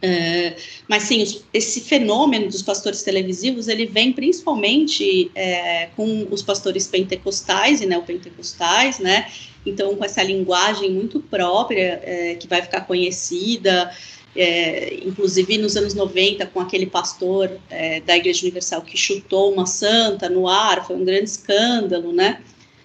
É, 0.00 0.54
mas 0.86 1.04
sim, 1.04 1.24
esse 1.52 1.80
fenômeno 1.80 2.48
dos 2.48 2.62
pastores 2.62 3.02
televisivos 3.02 3.66
ele 3.66 3.86
vem 3.86 4.12
principalmente 4.12 5.30
é, 5.34 5.88
com 5.96 6.28
os 6.30 6.42
pastores 6.42 6.86
pentecostais 6.86 7.80
e 7.80 7.86
neopentecostais, 7.86 8.98
né? 8.98 9.26
Então, 9.64 9.96
com 9.96 10.04
essa 10.04 10.22
linguagem 10.22 10.90
muito 10.92 11.18
própria 11.18 12.00
é, 12.04 12.34
que 12.34 12.46
vai 12.46 12.62
ficar 12.62 12.82
conhecida, 12.82 13.90
é, 14.36 14.94
inclusive 15.04 15.58
nos 15.58 15.76
anos 15.76 15.94
90, 15.94 16.46
com 16.46 16.60
aquele 16.60 16.86
pastor 16.86 17.50
é, 17.70 18.00
da 18.00 18.16
Igreja 18.16 18.42
Universal 18.42 18.82
que 18.82 18.96
chutou 18.96 19.52
uma 19.52 19.66
santa 19.66 20.28
no 20.28 20.46
ar, 20.46 20.86
foi 20.86 20.96
um 20.96 21.04
grande 21.04 21.30
escândalo, 21.30 22.12
né? 22.12 22.40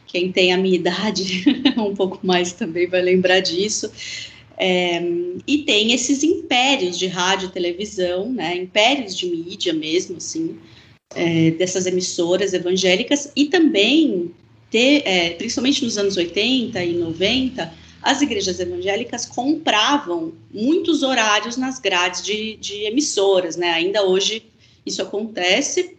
Quem 0.08 0.32
tem 0.32 0.54
a 0.54 0.58
minha 0.58 0.76
idade, 0.78 1.46
um 1.78 1.96
pouco 1.96 2.20
mais 2.26 2.54
também 2.54 2.88
vai 2.88 3.02
lembrar 3.02 3.40
disso. 3.40 3.92
É, 4.58 5.02
e 5.48 5.60
tem 5.60 5.92
esses 5.92 6.24
impérios 6.24 6.98
de 6.98 7.08
rádio 7.08 7.48
e 7.48 7.52
televisão, 7.52 8.32
né? 8.32 8.56
Impérios 8.56 9.18
de 9.18 9.26
mídia 9.26 9.74
mesmo, 9.74 10.18
assim, 10.18 10.58
é, 11.16 11.52
dessas 11.52 11.86
emissoras 11.86 12.54
evangélicas 12.54 13.32
e 13.36 13.46
também, 13.46 14.32
ter, 14.70 15.02
é, 15.06 15.32
principalmente 15.32 15.84
nos 15.84 15.98
anos 15.98 16.16
80 16.16 16.84
e 16.84 16.94
90, 16.94 17.74
as 18.02 18.22
igrejas 18.22 18.60
evangélicas 18.60 19.26
compravam 19.26 20.34
muitos 20.54 21.04
horários 21.04 21.58
nas 21.58 21.80
grades 21.80 22.24
de, 22.24 22.58
de 22.58 22.84
emissoras, 22.86 23.56
né? 23.56 23.70
Ainda 23.72 24.04
hoje 24.04 24.44
isso 24.86 25.02
acontece. 25.02 25.96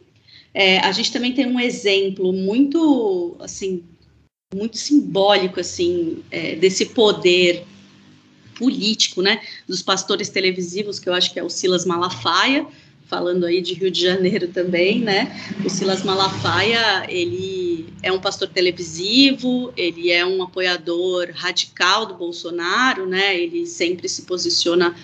É, 0.53 0.79
a 0.81 0.93
gente 0.93 1.13
também 1.13 1.33
tem 1.33 1.47
um 1.47 1.61
exemplo 1.61 2.33
muito, 2.33 3.37
assim, 3.41 3.83
muito 4.55 4.77
simbólico, 4.77 5.61
assim, 5.61 6.23
é, 6.31 6.57
desse 6.57 6.87
poder 6.87 7.65
político, 8.57 9.23
né? 9.23 9.41
Dos 9.67 9.83
pastores 9.83 10.29
televisivos, 10.29 10.99
que 10.99 11.09
eu 11.09 11.15
acho 11.15 11.33
que 11.33 11.39
é 11.39 11.43
o 11.43 11.49
Silas 11.49 11.87
Malafaia, 11.87 12.67
falando 13.07 13.45
aí 13.45 13.61
de 13.61 13.75
Rio 13.75 13.91
de 13.91 14.03
Janeiro 14.03 14.49
também, 14.49 15.01
né? 15.01 15.35
O 15.65 15.71
Silas 15.71 16.03
Malafaia, 16.03 17.07
ele 17.09 17.62
é 18.03 18.11
um 18.11 18.19
pastor 18.19 18.49
televisivo, 18.49 19.73
ele 19.77 20.11
é 20.11 20.27
um 20.27 20.43
apoiador 20.43 21.31
radical 21.33 22.05
do 22.05 22.15
Bolsonaro, 22.15 23.07
né? 23.07 23.41
Ele 23.41 23.65
sempre 23.65 24.09
se 24.09 24.23
posiciona, 24.23 24.95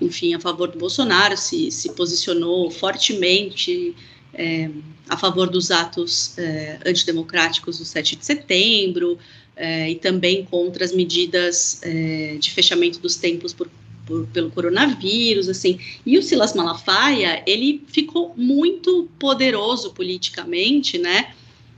enfim, 0.00 0.32
a 0.34 0.40
favor 0.40 0.68
do 0.68 0.78
Bolsonaro, 0.78 1.36
se, 1.36 1.70
se 1.70 1.92
posicionou 1.92 2.70
fortemente 2.70 3.94
é, 4.32 4.70
a 5.08 5.18
favor 5.18 5.50
dos 5.50 5.70
atos 5.70 6.36
é, 6.38 6.78
antidemocráticos 6.86 7.78
do 7.78 7.84
7 7.84 8.16
de 8.16 8.24
setembro 8.24 9.18
é, 9.54 9.90
e 9.90 9.94
também 9.96 10.44
contra 10.44 10.84
as 10.84 10.92
medidas 10.92 11.80
é, 11.82 12.36
de 12.38 12.50
fechamento 12.50 12.98
dos 12.98 13.16
templos 13.16 13.52
por, 13.52 13.68
por, 14.06 14.26
pelo 14.28 14.50
coronavírus, 14.50 15.48
assim. 15.48 15.78
E 16.06 16.16
o 16.16 16.22
Silas 16.22 16.54
Malafaia, 16.54 17.42
ele 17.46 17.84
ficou 17.86 18.32
muito 18.34 19.08
poderoso 19.18 19.92
politicamente, 19.92 20.96
né? 20.96 21.34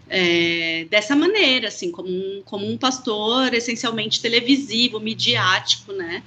É, 0.08 0.86
dessa 0.90 1.14
maneira, 1.14 1.68
assim, 1.68 1.90
como 1.90 2.08
um, 2.08 2.42
como 2.44 2.66
um 2.66 2.78
pastor 2.78 3.52
essencialmente 3.52 4.20
televisivo, 4.20 4.98
midiático, 4.98 5.92
né? 5.92 6.22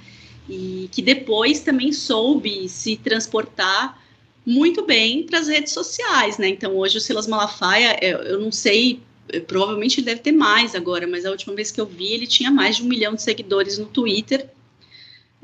E 0.48 0.88
que 0.92 1.02
depois 1.02 1.60
também 1.60 1.92
soube 1.92 2.68
se 2.68 2.96
transportar 2.96 4.00
muito 4.46 4.84
bem 4.84 5.24
para 5.24 5.38
as 5.38 5.48
redes 5.48 5.72
sociais, 5.72 6.38
né? 6.38 6.48
Então 6.48 6.76
hoje 6.76 6.98
o 6.98 7.00
Silas 7.00 7.26
Malafaia, 7.26 7.98
eu, 8.02 8.18
eu 8.18 8.40
não 8.40 8.52
sei, 8.52 9.00
provavelmente 9.46 9.98
ele 9.98 10.06
deve 10.06 10.20
ter 10.20 10.32
mais 10.32 10.74
agora, 10.74 11.06
mas 11.06 11.24
a 11.24 11.30
última 11.30 11.54
vez 11.54 11.70
que 11.70 11.80
eu 11.80 11.86
vi 11.86 12.12
ele 12.12 12.26
tinha 12.26 12.50
mais 12.50 12.76
de 12.76 12.82
um 12.82 12.86
milhão 12.86 13.14
de 13.14 13.22
seguidores 13.22 13.78
no 13.78 13.86
Twitter. 13.86 14.48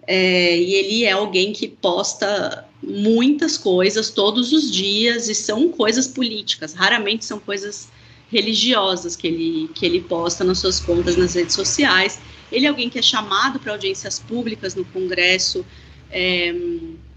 É, 0.06 0.56
e 0.56 0.74
ele 0.74 1.04
é 1.04 1.10
alguém 1.10 1.52
que 1.52 1.68
posta 1.68 2.66
muitas 2.82 3.58
coisas 3.58 4.10
todos 4.10 4.52
os 4.52 4.70
dias 4.70 5.28
e 5.28 5.34
são 5.34 5.68
coisas 5.70 6.06
políticas, 6.06 6.72
raramente 6.72 7.26
são 7.26 7.38
coisas 7.38 7.88
religiosas 8.30 9.16
que 9.16 9.26
ele, 9.26 9.68
que 9.74 9.84
ele 9.84 10.00
posta 10.00 10.44
nas 10.44 10.58
suas 10.58 10.78
contas 10.80 11.16
nas 11.16 11.34
redes 11.34 11.54
sociais. 11.54 12.20
Ele 12.52 12.66
é 12.66 12.68
alguém 12.68 12.88
que 12.88 12.98
é 12.98 13.02
chamado 13.02 13.58
para 13.58 13.72
audiências 13.72 14.18
públicas 14.18 14.74
no 14.74 14.84
Congresso. 14.84 15.64
É, 16.10 16.48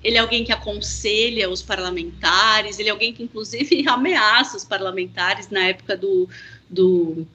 ele 0.03 0.17
é 0.17 0.19
alguém 0.19 0.43
que 0.43 0.51
aconselha 0.51 1.49
os 1.49 1.61
parlamentares, 1.61 2.79
ele 2.79 2.89
é 2.89 2.91
alguém 2.91 3.13
que, 3.13 3.23
inclusive, 3.23 3.83
ameaça 3.87 4.57
os 4.57 4.65
parlamentares 4.65 5.49
na 5.49 5.67
época 5.67 5.95
do, 5.95 6.27
do 6.69 7.25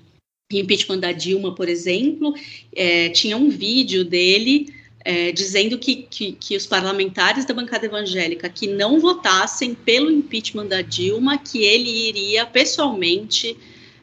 impeachment 0.52 0.98
da 0.98 1.12
Dilma, 1.12 1.54
por 1.54 1.68
exemplo. 1.68 2.34
É, 2.74 3.08
tinha 3.10 3.36
um 3.36 3.48
vídeo 3.48 4.04
dele 4.04 4.74
é, 5.06 5.30
dizendo 5.30 5.78
que, 5.78 6.04
que, 6.10 6.32
que, 6.32 6.56
os 6.56 6.66
parlamentares 6.66 7.44
da 7.44 7.54
bancada 7.54 7.86
evangélica 7.86 8.48
que 8.48 8.66
não 8.66 8.98
votassem 8.98 9.72
pelo 9.72 10.10
impeachment 10.10 10.66
da 10.66 10.82
Dilma, 10.82 11.38
que 11.38 11.62
ele 11.62 12.08
iria 12.08 12.44
pessoalmente 12.44 13.56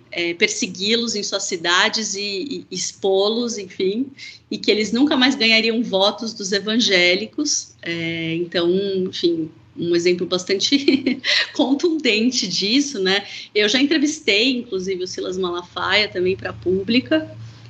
é, 0.09 0.33
persegui-los 0.33 1.13
em 1.13 1.21
suas 1.21 1.43
cidades 1.43 2.15
e, 2.15 2.65
e 2.71 2.75
expô-los, 2.75 3.57
enfim, 3.57 4.07
e 4.49 4.57
que 4.57 4.71
eles 4.71 4.93
nunca 4.93 5.17
mais 5.17 5.35
ganhariam 5.35 5.83
votos 5.83 6.33
dos 6.33 6.53
evangélicos. 6.53 7.75
É, 7.81 8.35
então, 8.35 8.71
enfim, 9.09 9.49
um 9.75 9.93
exemplo 9.93 10.25
bastante 10.25 11.19
contundente 11.51 12.47
disso, 12.47 12.99
né? 12.99 13.25
Eu 13.53 13.67
já 13.67 13.81
entrevistei, 13.81 14.51
inclusive, 14.51 15.03
o 15.03 15.07
Silas 15.07 15.37
Malafaia 15.37 16.07
também 16.07 16.37
para 16.37 16.51
a 16.51 16.53
Pública, 16.53 17.29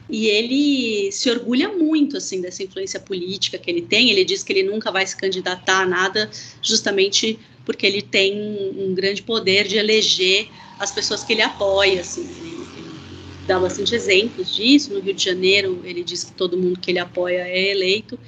e 0.10 0.28
ele 0.28 1.12
se 1.12 1.30
orgulha 1.30 1.70
muito 1.70 2.18
assim 2.18 2.42
dessa 2.42 2.64
influência 2.64 3.00
política 3.00 3.58
que 3.58 3.70
ele 3.70 3.82
tem. 3.82 4.10
Ele 4.10 4.26
diz 4.26 4.44
que 4.44 4.54
ele 4.54 4.64
nunca 4.64 4.92
vai 4.92 5.06
se 5.08 5.16
candidatar 5.16 5.82
a 5.82 5.86
nada, 5.86 6.30
justamente 6.62 7.40
porque 7.66 7.86
ele 7.86 8.02
tem 8.02 8.34
um 8.78 8.94
grande 8.94 9.24
poder 9.24 9.68
de 9.68 9.78
eleger 9.78 10.50
as 10.78 10.92
pessoas 10.92 11.24
que 11.24 11.34
ele 11.34 11.42
apoia, 11.42 12.02
assim, 12.02 12.30
ele, 12.36 12.70
ele 12.76 13.02
dá 13.46 13.60
bastante 13.60 13.96
exemplos 13.96 14.54
disso, 14.54 14.94
no 14.94 15.00
Rio 15.00 15.14
de 15.14 15.24
Janeiro 15.24 15.82
ele 15.84 16.04
diz 16.04 16.24
que 16.24 16.34
todo 16.34 16.58
mundo 16.58 16.80
que 16.80 16.92
ele 16.92 17.00
apoia 17.00 17.48
é 17.48 17.72
eleito, 17.72 18.20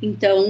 então, 0.00 0.46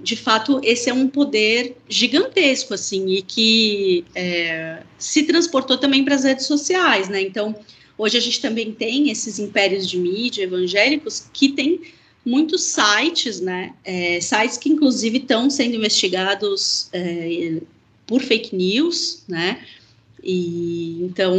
de 0.00 0.14
fato, 0.14 0.60
esse 0.62 0.88
é 0.88 0.94
um 0.94 1.08
poder 1.08 1.76
gigantesco, 1.88 2.72
assim, 2.72 3.08
e 3.08 3.22
que 3.22 4.04
é, 4.14 4.84
se 4.96 5.24
transportou 5.24 5.76
também 5.76 6.04
para 6.04 6.14
as 6.14 6.24
redes 6.24 6.46
sociais, 6.46 7.08
né, 7.08 7.20
então, 7.20 7.54
hoje 8.00 8.16
a 8.16 8.20
gente 8.20 8.40
também 8.40 8.72
tem 8.72 9.10
esses 9.10 9.38
impérios 9.38 9.86
de 9.86 9.98
mídia 9.98 10.44
evangélicos 10.44 11.24
que 11.32 11.50
têm 11.50 11.82
muitos 12.24 12.62
sites, 12.62 13.40
né, 13.40 13.74
é, 13.84 14.20
sites 14.20 14.56
que 14.56 14.70
inclusive 14.70 15.18
estão 15.18 15.50
sendo 15.50 15.76
investigados 15.76 16.88
é, 16.92 17.60
por 18.06 18.22
fake 18.22 18.56
news, 18.56 19.22
né, 19.28 19.62
e 20.22 21.02
então 21.02 21.38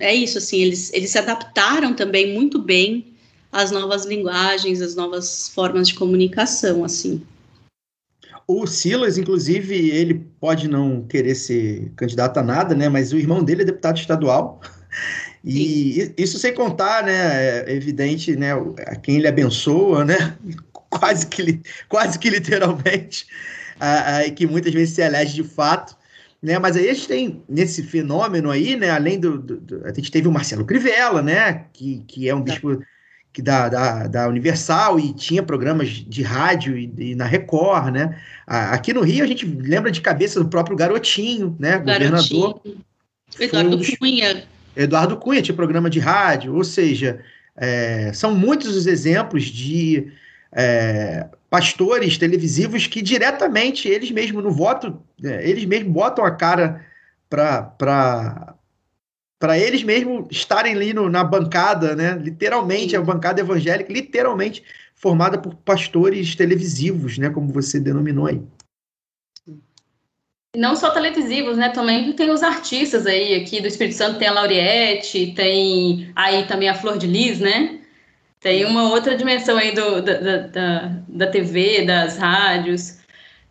é 0.00 0.12
isso, 0.12 0.38
assim, 0.38 0.60
eles, 0.60 0.92
eles 0.92 1.10
se 1.10 1.18
adaptaram 1.18 1.94
também 1.94 2.34
muito 2.34 2.58
bem 2.58 3.06
às 3.50 3.70
novas 3.70 4.04
linguagens, 4.04 4.80
às 4.80 4.94
novas 4.94 5.48
formas 5.48 5.88
de 5.88 5.94
comunicação, 5.94 6.84
assim. 6.84 7.22
O 8.46 8.66
Silas, 8.66 9.18
inclusive, 9.18 9.90
ele 9.90 10.14
pode 10.40 10.68
não 10.68 11.02
querer 11.02 11.34
ser 11.34 11.92
candidato 11.96 12.38
a 12.38 12.42
nada, 12.42 12.74
né? 12.74 12.88
Mas 12.88 13.12
o 13.12 13.16
irmão 13.16 13.42
dele 13.42 13.62
é 13.62 13.66
deputado 13.66 13.98
estadual. 13.98 14.60
E 15.44 16.06
Sim. 16.06 16.14
isso 16.16 16.38
sem 16.38 16.54
contar, 16.54 17.04
né? 17.04 17.64
É 17.66 17.74
evidente, 17.74 18.36
né? 18.36 18.52
A 18.86 18.96
quem 18.96 19.16
ele 19.16 19.28
abençoa, 19.28 20.04
né? 20.04 20.36
Quase 20.90 21.26
que, 21.26 21.62
quase 21.88 22.18
que 22.18 22.28
literalmente, 22.28 23.26
a, 23.80 24.18
a, 24.18 24.30
que 24.30 24.46
muitas 24.46 24.74
vezes 24.74 24.94
se 24.94 25.00
elege 25.00 25.32
de 25.32 25.42
fato 25.42 25.96
né? 26.42 26.58
Mas 26.58 26.76
aí 26.76 26.90
a 26.90 26.94
gente 26.94 27.06
tem 27.06 27.42
nesse 27.48 27.82
fenômeno 27.82 28.50
aí, 28.50 28.74
né? 28.74 28.90
Além 28.90 29.20
do, 29.20 29.38
do, 29.38 29.56
do 29.58 29.86
a 29.86 29.92
gente 29.92 30.10
teve 30.10 30.26
o 30.26 30.32
Marcelo 30.32 30.64
Crivella, 30.64 31.22
né? 31.22 31.66
Que, 31.72 32.02
que 32.08 32.28
é 32.28 32.34
um 32.34 32.42
bispo 32.42 32.82
que 33.32 33.40
da, 33.40 33.68
da, 33.68 34.06
da, 34.08 34.28
Universal 34.28 34.98
e 34.98 35.14
tinha 35.14 35.42
programas 35.42 35.88
de 35.88 36.22
rádio 36.22 36.76
e, 36.76 36.92
e, 36.98 37.14
na 37.14 37.24
Record, 37.24 37.92
né? 37.92 38.20
Aqui 38.46 38.92
no 38.92 39.02
Rio 39.02 39.24
a 39.24 39.28
gente 39.28 39.46
lembra 39.46 39.90
de 39.90 40.00
cabeça 40.00 40.40
do 40.40 40.48
próprio 40.48 40.76
Garotinho, 40.76 41.56
né? 41.58 41.78
Garotinho. 41.78 42.40
Governador. 42.40 42.60
Eduardo 43.40 43.76
um, 43.76 43.96
Cunha. 43.96 44.44
Eduardo 44.76 45.16
Cunha 45.16 45.42
tinha 45.42 45.54
programa 45.54 45.90
de 45.90 45.98
rádio, 45.98 46.54
ou 46.54 46.64
seja, 46.64 47.20
é, 47.56 48.12
são 48.12 48.34
muitos 48.34 48.74
os 48.76 48.86
exemplos 48.86 49.44
de 49.44 50.10
é, 50.52 51.26
pastores 51.50 52.16
televisivos 52.16 52.86
que 52.86 53.02
diretamente 53.02 53.88
eles 53.88 54.10
mesmos 54.10 54.42
no 54.42 54.50
voto, 54.50 55.02
é, 55.22 55.48
eles 55.48 55.64
mesmos 55.64 55.92
botam 55.92 56.24
a 56.24 56.30
cara 56.30 56.84
para 57.28 58.54
para 59.38 59.58
eles 59.58 59.82
mesmos 59.82 60.28
estarem 60.30 60.72
ali 60.72 60.94
no, 60.94 61.10
na 61.10 61.24
bancada, 61.24 61.96
né? 61.96 62.16
Literalmente, 62.16 62.90
Sim. 62.90 62.98
a 62.98 63.00
bancada 63.00 63.40
evangélica, 63.40 63.92
literalmente 63.92 64.62
formada 64.94 65.36
por 65.36 65.56
pastores 65.56 66.36
televisivos, 66.36 67.18
né? 67.18 67.28
Como 67.28 67.52
você 67.52 67.80
denominou 67.80 68.28
aí. 68.28 68.40
Não 70.54 70.76
só 70.76 70.90
televisivos, 70.90 71.56
né? 71.56 71.70
Também 71.70 72.12
tem 72.12 72.30
os 72.30 72.42
artistas 72.42 73.06
aí 73.06 73.34
aqui 73.36 73.60
do 73.60 73.68
Espírito 73.68 73.96
Santo, 73.96 74.18
tem 74.18 74.28
a 74.28 74.32
Lauriette, 74.32 75.32
tem 75.34 76.12
aí 76.14 76.44
também 76.46 76.68
a 76.68 76.74
Flor 76.74 76.98
de 76.98 77.06
Lis, 77.06 77.40
né? 77.40 77.80
Tem 78.38 78.64
uma 78.66 78.90
outra 78.90 79.16
dimensão 79.16 79.56
aí 79.56 79.72
do, 79.72 80.02
da, 80.02 80.18
da, 80.18 80.92
da 81.08 81.26
TV, 81.28 81.86
das 81.86 82.18
rádios. 82.18 82.98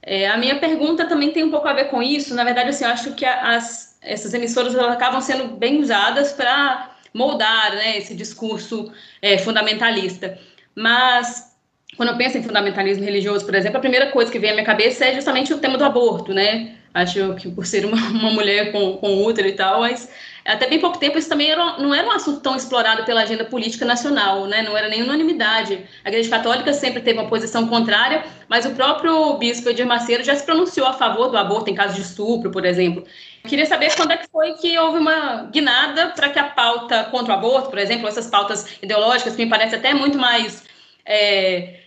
É, 0.03 0.29
a 0.29 0.37
minha 0.37 0.59
pergunta 0.59 1.07
também 1.07 1.31
tem 1.31 1.43
um 1.43 1.49
pouco 1.49 1.67
a 1.67 1.73
ver 1.73 1.85
com 1.85 2.03
isso. 2.03 2.35
Na 2.35 2.43
verdade, 2.43 2.69
assim, 2.69 2.83
eu 2.83 2.91
acho 2.91 3.13
que 3.13 3.25
as, 3.25 3.97
essas 4.01 4.33
emissoras 4.33 4.75
acabam 4.75 5.21
sendo 5.21 5.55
bem 5.55 5.79
usadas 5.81 6.33
para 6.33 6.95
moldar 7.13 7.73
né, 7.75 7.97
esse 7.97 8.13
discurso 8.13 8.91
é, 9.21 9.39
fundamentalista. 9.39 10.37
Mas, 10.75 11.55
quando 11.97 12.09
eu 12.09 12.17
penso 12.17 12.37
em 12.37 12.43
fundamentalismo 12.43 13.03
religioso, 13.03 13.45
por 13.45 13.55
exemplo, 13.55 13.77
a 13.77 13.81
primeira 13.81 14.11
coisa 14.11 14.31
que 14.31 14.39
vem 14.39 14.51
à 14.51 14.53
minha 14.53 14.65
cabeça 14.65 15.05
é 15.05 15.15
justamente 15.15 15.53
o 15.53 15.57
tema 15.57 15.77
do 15.77 15.83
aborto, 15.83 16.33
né? 16.33 16.75
Acho 16.93 17.35
que 17.35 17.49
por 17.49 17.65
ser 17.65 17.85
uma, 17.85 17.95
uma 18.09 18.31
mulher 18.31 18.71
com, 18.71 18.97
com 18.97 19.23
útero 19.23 19.47
e 19.47 19.53
tal, 19.53 19.81
mas 19.81 20.09
até 20.45 20.67
bem 20.67 20.79
pouco 20.79 20.97
tempo 20.97 21.17
isso 21.17 21.29
também 21.29 21.51
era, 21.51 21.77
não 21.77 21.93
era 21.93 22.07
um 22.07 22.11
assunto 22.11 22.41
tão 22.41 22.55
explorado 22.55 23.05
pela 23.05 23.21
agenda 23.21 23.45
política 23.45 23.85
nacional, 23.85 24.47
né? 24.47 24.63
não 24.63 24.75
era 24.75 24.89
nem 24.89 25.03
unanimidade. 25.03 25.85
A 26.03 26.09
Igreja 26.09 26.29
Católica 26.29 26.73
sempre 26.73 27.01
teve 27.01 27.19
uma 27.19 27.29
posição 27.29 27.67
contrária, 27.67 28.25
mas 28.49 28.65
o 28.65 28.71
próprio 28.71 29.37
bispo 29.37 29.69
Edir 29.69 29.85
Macedo 29.85 30.23
já 30.23 30.35
se 30.35 30.43
pronunciou 30.43 30.87
a 30.87 30.93
favor 30.93 31.29
do 31.29 31.37
aborto 31.37 31.69
em 31.69 31.75
caso 31.75 31.93
de 31.93 32.01
estupro, 32.01 32.49
por 32.49 32.65
exemplo. 32.65 33.05
Eu 33.43 33.49
queria 33.49 33.65
saber 33.65 33.95
quando 33.95 34.11
é 34.11 34.17
que 34.17 34.27
foi 34.27 34.53
que 34.53 34.77
houve 34.77 34.97
uma 34.97 35.43
guinada 35.51 36.07
para 36.09 36.29
que 36.29 36.39
a 36.39 36.45
pauta 36.45 37.03
contra 37.05 37.33
o 37.33 37.37
aborto, 37.37 37.69
por 37.69 37.79
exemplo, 37.79 38.07
essas 38.07 38.27
pautas 38.27 38.65
ideológicas 38.81 39.35
que 39.35 39.43
me 39.43 39.49
parecem 39.49 39.77
até 39.77 39.93
muito 39.93 40.17
mais 40.17 40.63
é, 41.05 41.80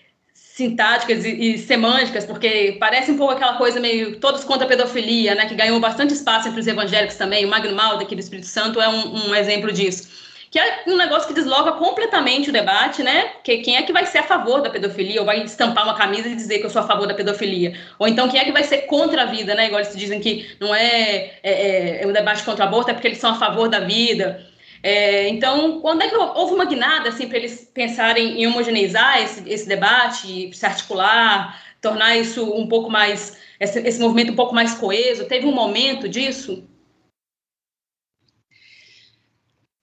sintáticas 0.54 1.24
e, 1.24 1.30
e, 1.30 1.58
semânticas, 1.58 2.24
porque 2.24 2.76
parece 2.78 3.10
um 3.10 3.16
pouco 3.16 3.32
aquela 3.32 3.54
coisa 3.54 3.80
meio 3.80 4.20
todos 4.20 4.44
contra 4.44 4.64
a 4.64 4.68
pedofilia, 4.68 5.34
né, 5.34 5.46
que 5.46 5.54
ganhou 5.56 5.80
bastante 5.80 6.14
espaço 6.14 6.46
entre 6.46 6.60
os 6.60 6.66
evangélicos 6.68 7.16
também. 7.16 7.44
O 7.44 7.48
Magno 7.48 7.74
Malda, 7.74 8.04
aqui 8.04 8.14
do 8.14 8.20
Espírito 8.20 8.46
Santo, 8.46 8.80
é 8.80 8.88
um, 8.88 9.30
um 9.30 9.34
exemplo 9.34 9.72
disso. 9.72 10.08
que 10.52 10.58
é 10.60 10.84
um 10.86 10.96
negócio 10.96 11.26
que 11.26 11.34
desloca 11.34 11.72
completamente 11.72 12.50
o 12.50 12.52
debate, 12.52 13.02
né? 13.02 13.32
Que 13.42 13.58
quem 13.58 13.74
é 13.76 13.82
que 13.82 13.92
vai 13.92 14.06
ser 14.06 14.18
a 14.18 14.22
favor 14.22 14.62
da 14.62 14.70
pedofilia, 14.70 15.18
ou 15.18 15.26
vai 15.26 15.42
estampar 15.42 15.82
uma 15.82 15.96
camisa 15.96 16.28
e 16.28 16.36
dizer 16.36 16.60
que 16.60 16.66
eu 16.66 16.70
sou 16.70 16.82
a 16.82 16.86
favor 16.86 17.08
da 17.08 17.14
pedofilia? 17.14 17.76
Ou 17.98 18.06
então 18.06 18.28
quem 18.28 18.38
é 18.38 18.44
que 18.44 18.52
vai 18.52 18.62
ser 18.62 18.82
contra 18.82 19.22
a 19.22 19.26
vida, 19.26 19.56
né? 19.56 19.66
Igual 19.66 19.80
eles 19.80 19.96
dizem 19.96 20.20
que 20.20 20.48
não 20.60 20.72
é, 20.72 21.32
é, 21.42 21.50
é, 21.50 22.02
é 22.04 22.06
um 22.06 22.12
debate 22.12 22.44
contra 22.44 22.64
o 22.64 22.68
aborto, 22.68 22.92
é 22.92 22.94
porque 22.94 23.08
eles 23.08 23.18
são 23.18 23.32
a 23.32 23.34
favor 23.34 23.68
da 23.68 23.80
vida. 23.80 24.53
É, 24.86 25.30
então, 25.30 25.80
quando 25.80 26.02
é 26.02 26.08
que 26.10 26.14
houve 26.14 26.52
uma 26.52 26.66
guinada 26.66 27.08
assim, 27.08 27.26
para 27.26 27.38
eles 27.38 27.70
pensarem 27.72 28.42
em 28.42 28.46
homogeneizar 28.46 29.18
esse, 29.22 29.42
esse 29.48 29.66
debate, 29.66 30.54
se 30.54 30.66
articular, 30.66 31.58
tornar 31.80 32.18
isso 32.18 32.52
um 32.52 32.68
pouco 32.68 32.90
mais, 32.90 33.38
esse, 33.58 33.78
esse 33.80 33.98
movimento 33.98 34.32
um 34.32 34.36
pouco 34.36 34.54
mais 34.54 34.74
coeso? 34.74 35.24
Teve 35.24 35.46
um 35.46 35.54
momento 35.54 36.06
disso? 36.06 36.68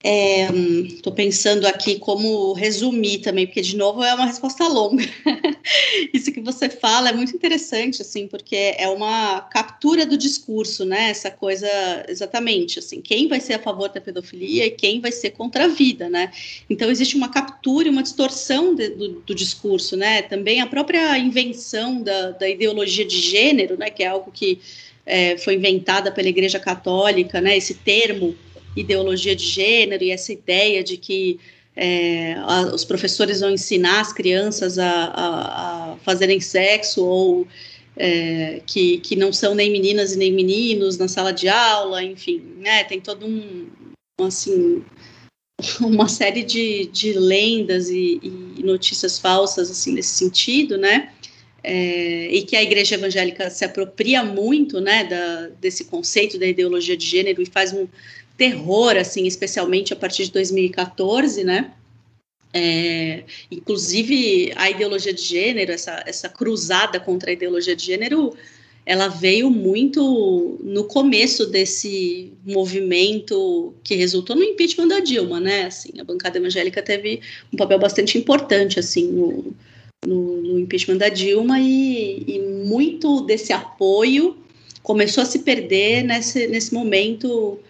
Estou 0.04 1.12
é, 1.12 1.16
pensando 1.16 1.64
aqui 1.64 1.96
como 1.96 2.52
resumir 2.54 3.18
também, 3.18 3.46
porque 3.46 3.60
de 3.60 3.76
novo 3.76 4.02
é 4.02 4.12
uma 4.14 4.26
resposta 4.26 4.66
longa. 4.66 5.04
Isso 6.12 6.32
que 6.32 6.40
você 6.40 6.68
fala 6.68 7.10
é 7.10 7.12
muito 7.12 7.36
interessante, 7.36 8.02
assim, 8.02 8.26
porque 8.26 8.74
é 8.76 8.88
uma 8.88 9.42
captura 9.42 10.04
do 10.04 10.18
discurso, 10.18 10.84
né? 10.84 11.10
Essa 11.10 11.30
coisa 11.30 11.68
exatamente, 12.08 12.80
assim, 12.80 13.00
quem 13.00 13.28
vai 13.28 13.38
ser 13.38 13.54
a 13.54 13.58
favor 13.60 13.88
da 13.90 14.00
pedofilia 14.00 14.66
e 14.66 14.72
quem 14.72 15.00
vai 15.00 15.12
ser 15.12 15.30
contra 15.30 15.66
a 15.66 15.68
vida, 15.68 16.08
né? 16.08 16.32
Então 16.68 16.90
existe 16.90 17.16
uma 17.16 17.28
captura 17.28 17.86
e 17.86 17.90
uma 17.90 18.02
distorção 18.02 18.74
de, 18.74 18.88
do, 18.88 19.08
do, 19.20 19.34
discurso, 19.36 19.96
né? 19.96 20.22
Também 20.22 20.60
a 20.60 20.66
própria 20.66 21.16
invenção 21.16 22.02
da, 22.02 22.32
da 22.32 22.48
ideologia 22.48 23.04
de 23.04 23.20
gênero, 23.20 23.78
né? 23.78 23.88
Que 23.88 24.02
é 24.02 24.08
algo 24.08 24.32
que 24.32 24.58
é, 25.06 25.36
foi 25.38 25.54
inventada 25.54 26.10
pela 26.10 26.28
Igreja 26.28 26.58
Católica, 26.58 27.40
né? 27.40 27.56
Esse 27.56 27.74
termo 27.74 28.34
ideologia 28.76 29.36
de 29.36 29.44
gênero 29.44 30.02
e 30.02 30.10
essa 30.10 30.32
ideia 30.32 30.82
de 30.82 30.96
que 30.96 31.38
é, 31.74 32.34
a, 32.34 32.74
os 32.74 32.84
professores 32.84 33.40
vão 33.40 33.50
ensinar 33.50 34.00
as 34.00 34.12
crianças 34.12 34.78
a, 34.78 34.90
a, 34.90 35.92
a 35.92 35.96
fazerem 35.98 36.40
sexo 36.40 37.04
ou 37.04 37.46
é, 37.96 38.60
que, 38.66 38.98
que 38.98 39.16
não 39.16 39.32
são 39.32 39.54
nem 39.54 39.70
meninas 39.70 40.12
e 40.12 40.18
nem 40.18 40.32
meninos 40.32 40.98
na 40.98 41.08
sala 41.08 41.32
de 41.32 41.48
aula, 41.48 42.02
enfim, 42.02 42.42
né, 42.58 42.84
tem 42.84 43.00
todo 43.00 43.26
um, 43.26 43.66
assim, 44.20 44.82
uma 45.80 46.08
série 46.08 46.42
de, 46.42 46.86
de 46.86 47.12
lendas 47.12 47.88
e, 47.88 48.20
e 48.22 48.62
notícias 48.62 49.18
falsas, 49.18 49.70
assim, 49.70 49.92
nesse 49.92 50.16
sentido, 50.16 50.78
né, 50.78 51.12
é, 51.62 52.28
e 52.30 52.42
que 52.42 52.56
a 52.56 52.62
igreja 52.62 52.94
evangélica 52.94 53.48
se 53.50 53.64
apropria 53.64 54.24
muito, 54.24 54.80
né, 54.80 55.04
da, 55.04 55.48
desse 55.60 55.84
conceito 55.84 56.38
da 56.38 56.46
ideologia 56.46 56.96
de 56.96 57.06
gênero 57.06 57.42
e 57.42 57.46
faz 57.46 57.72
um, 57.72 57.86
terror, 58.36 58.96
assim, 58.96 59.26
especialmente 59.26 59.92
a 59.92 59.96
partir 59.96 60.24
de 60.24 60.32
2014, 60.32 61.44
né? 61.44 61.72
É, 62.54 63.24
inclusive 63.50 64.52
a 64.56 64.70
ideologia 64.70 65.12
de 65.12 65.22
gênero, 65.22 65.72
essa, 65.72 66.02
essa 66.06 66.28
cruzada 66.28 67.00
contra 67.00 67.30
a 67.30 67.32
ideologia 67.32 67.74
de 67.74 67.86
gênero, 67.86 68.36
ela 68.84 69.08
veio 69.08 69.48
muito 69.48 70.58
no 70.62 70.84
começo 70.84 71.46
desse 71.46 72.32
movimento 72.44 73.72
que 73.82 73.94
resultou 73.94 74.34
no 74.34 74.42
impeachment 74.42 74.88
da 74.88 75.00
Dilma, 75.00 75.38
né? 75.38 75.66
Assim, 75.66 75.92
a 76.00 76.04
bancada 76.04 76.38
evangélica 76.38 76.82
teve 76.82 77.20
um 77.52 77.56
papel 77.56 77.78
bastante 77.78 78.18
importante 78.18 78.80
assim 78.80 79.06
no, 79.06 79.54
no, 80.04 80.42
no 80.42 80.58
impeachment 80.58 80.96
da 80.96 81.08
Dilma 81.08 81.60
e, 81.60 82.24
e, 82.26 82.38
muito 82.40 83.20
desse 83.20 83.52
apoio 83.52 84.36
começou 84.82 85.22
a 85.22 85.26
se 85.26 85.38
perder 85.40 86.02
nesse, 86.02 86.48
nesse 86.48 86.74
momento 86.74 87.60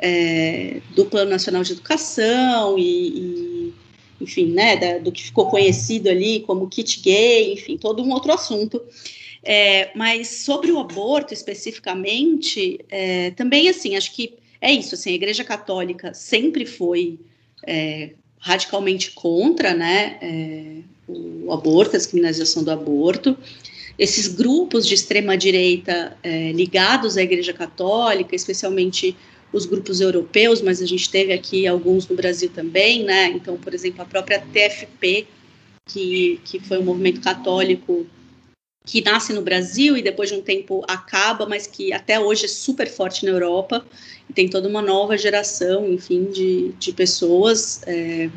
é, 0.00 0.80
do 0.94 1.04
Plano 1.04 1.30
Nacional 1.30 1.62
de 1.62 1.72
Educação 1.72 2.78
e, 2.78 3.08
e 3.08 3.74
enfim, 4.20 4.46
né, 4.46 4.76
da, 4.76 4.98
do 4.98 5.12
que 5.12 5.22
ficou 5.22 5.46
conhecido 5.46 6.08
ali 6.08 6.40
como 6.40 6.68
kit 6.68 7.00
gay, 7.00 7.52
enfim, 7.52 7.76
todo 7.76 8.02
um 8.02 8.10
outro 8.10 8.32
assunto. 8.32 8.82
É, 9.42 9.90
mas 9.96 10.28
sobre 10.28 10.70
o 10.70 10.78
aborto 10.78 11.32
especificamente, 11.32 12.78
é, 12.90 13.30
também 13.30 13.68
assim, 13.68 13.96
acho 13.96 14.14
que 14.14 14.34
é 14.60 14.70
isso, 14.70 14.94
assim, 14.94 15.10
a 15.10 15.14
Igreja 15.14 15.42
Católica 15.42 16.12
sempre 16.12 16.66
foi 16.66 17.18
é, 17.66 18.10
radicalmente 18.38 19.12
contra, 19.12 19.72
né, 19.74 20.18
é, 20.20 20.76
o 21.08 21.52
aborto, 21.52 21.96
a 21.96 21.98
descriminalização 21.98 22.62
do 22.62 22.70
aborto. 22.70 23.36
Esses 23.98 24.28
grupos 24.28 24.86
de 24.86 24.94
extrema 24.94 25.36
direita 25.36 26.16
é, 26.22 26.52
ligados 26.52 27.16
à 27.16 27.22
Igreja 27.22 27.52
Católica, 27.52 28.34
especialmente 28.34 29.16
os 29.52 29.66
grupos 29.66 30.00
europeus, 30.00 30.60
mas 30.62 30.80
a 30.80 30.86
gente 30.86 31.10
teve 31.10 31.32
aqui 31.32 31.66
alguns 31.66 32.06
no 32.06 32.16
Brasil 32.16 32.50
também, 32.50 33.02
né? 33.02 33.28
Então, 33.28 33.56
por 33.56 33.74
exemplo, 33.74 34.02
a 34.02 34.04
própria 34.04 34.40
TFP, 34.40 35.26
que, 35.86 36.40
que 36.44 36.60
foi 36.60 36.78
um 36.78 36.84
movimento 36.84 37.20
católico 37.20 38.06
que 38.86 39.02
nasce 39.02 39.32
no 39.32 39.42
Brasil 39.42 39.96
e 39.96 40.02
depois 40.02 40.30
de 40.30 40.36
um 40.36 40.42
tempo 40.42 40.82
acaba, 40.88 41.46
mas 41.46 41.66
que 41.66 41.92
até 41.92 42.18
hoje 42.18 42.46
é 42.46 42.48
super 42.48 42.88
forte 42.88 43.24
na 43.24 43.32
Europa 43.32 43.84
e 44.28 44.32
tem 44.32 44.48
toda 44.48 44.68
uma 44.68 44.80
nova 44.80 45.18
geração, 45.18 45.88
enfim, 45.92 46.24
de, 46.30 46.72
de 46.78 46.92
pessoas 46.92 47.82
é, 47.86 48.30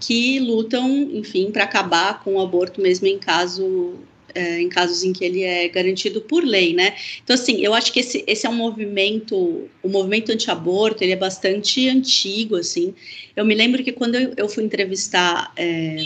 que 0.00 0.38
lutam, 0.38 0.90
enfim, 1.12 1.50
para 1.50 1.64
acabar 1.64 2.22
com 2.22 2.34
o 2.34 2.40
aborto 2.40 2.80
mesmo 2.80 3.06
em 3.06 3.18
caso 3.18 3.94
é, 4.34 4.60
em 4.60 4.68
casos 4.68 5.02
em 5.04 5.12
que 5.12 5.24
ele 5.24 5.42
é 5.42 5.68
garantido 5.68 6.20
por 6.20 6.44
lei, 6.44 6.74
né? 6.74 6.96
Então, 7.22 7.34
assim, 7.34 7.60
eu 7.60 7.72
acho 7.74 7.92
que 7.92 8.00
esse, 8.00 8.24
esse 8.26 8.46
é 8.46 8.50
um 8.50 8.54
movimento, 8.54 9.68
o 9.82 9.88
movimento 9.88 10.32
anti-aborto, 10.32 11.02
ele 11.02 11.12
é 11.12 11.16
bastante 11.16 11.88
antigo, 11.88 12.56
assim. 12.56 12.94
Eu 13.36 13.44
me 13.44 13.54
lembro 13.54 13.82
que 13.82 13.92
quando 13.92 14.14
eu, 14.16 14.34
eu 14.36 14.48
fui 14.48 14.64
entrevistar 14.64 15.52
é, 15.56 15.96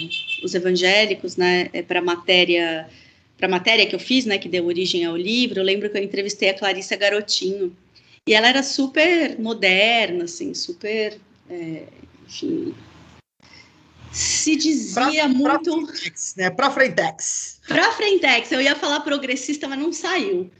os 0.42 0.54
evangélicos, 0.54 1.36
né, 1.36 1.68
é, 1.72 1.82
para 1.82 2.00
matéria 2.00 2.88
para 3.36 3.46
a 3.46 3.50
matéria 3.50 3.86
que 3.86 3.94
eu 3.94 4.00
fiz, 4.00 4.24
né, 4.24 4.36
que 4.36 4.48
deu 4.48 4.66
origem 4.66 5.04
ao 5.04 5.16
livro, 5.16 5.60
eu 5.60 5.64
lembro 5.64 5.88
que 5.88 5.96
eu 5.96 6.02
entrevistei 6.02 6.48
a 6.48 6.54
Clarissa 6.54 6.96
Garotinho, 6.96 7.72
e 8.26 8.34
ela 8.34 8.48
era 8.48 8.64
super 8.64 9.38
moderna, 9.38 10.24
assim, 10.24 10.52
super, 10.54 11.16
é, 11.48 11.84
enfim, 12.26 12.74
se 14.12 14.56
dizia 14.56 14.94
pra, 14.94 15.28
muito. 15.28 15.70
Pra 15.70 15.86
frentex, 15.86 16.34
né? 16.36 16.50
Pra 16.50 16.70
Frentex. 16.70 17.57
Pra 17.68 17.92
Frentex, 17.92 18.50
eu 18.50 18.62
ia 18.62 18.74
falar 18.74 19.00
progressista, 19.00 19.68
mas 19.68 19.78
não 19.78 19.92
saiu. 19.92 20.50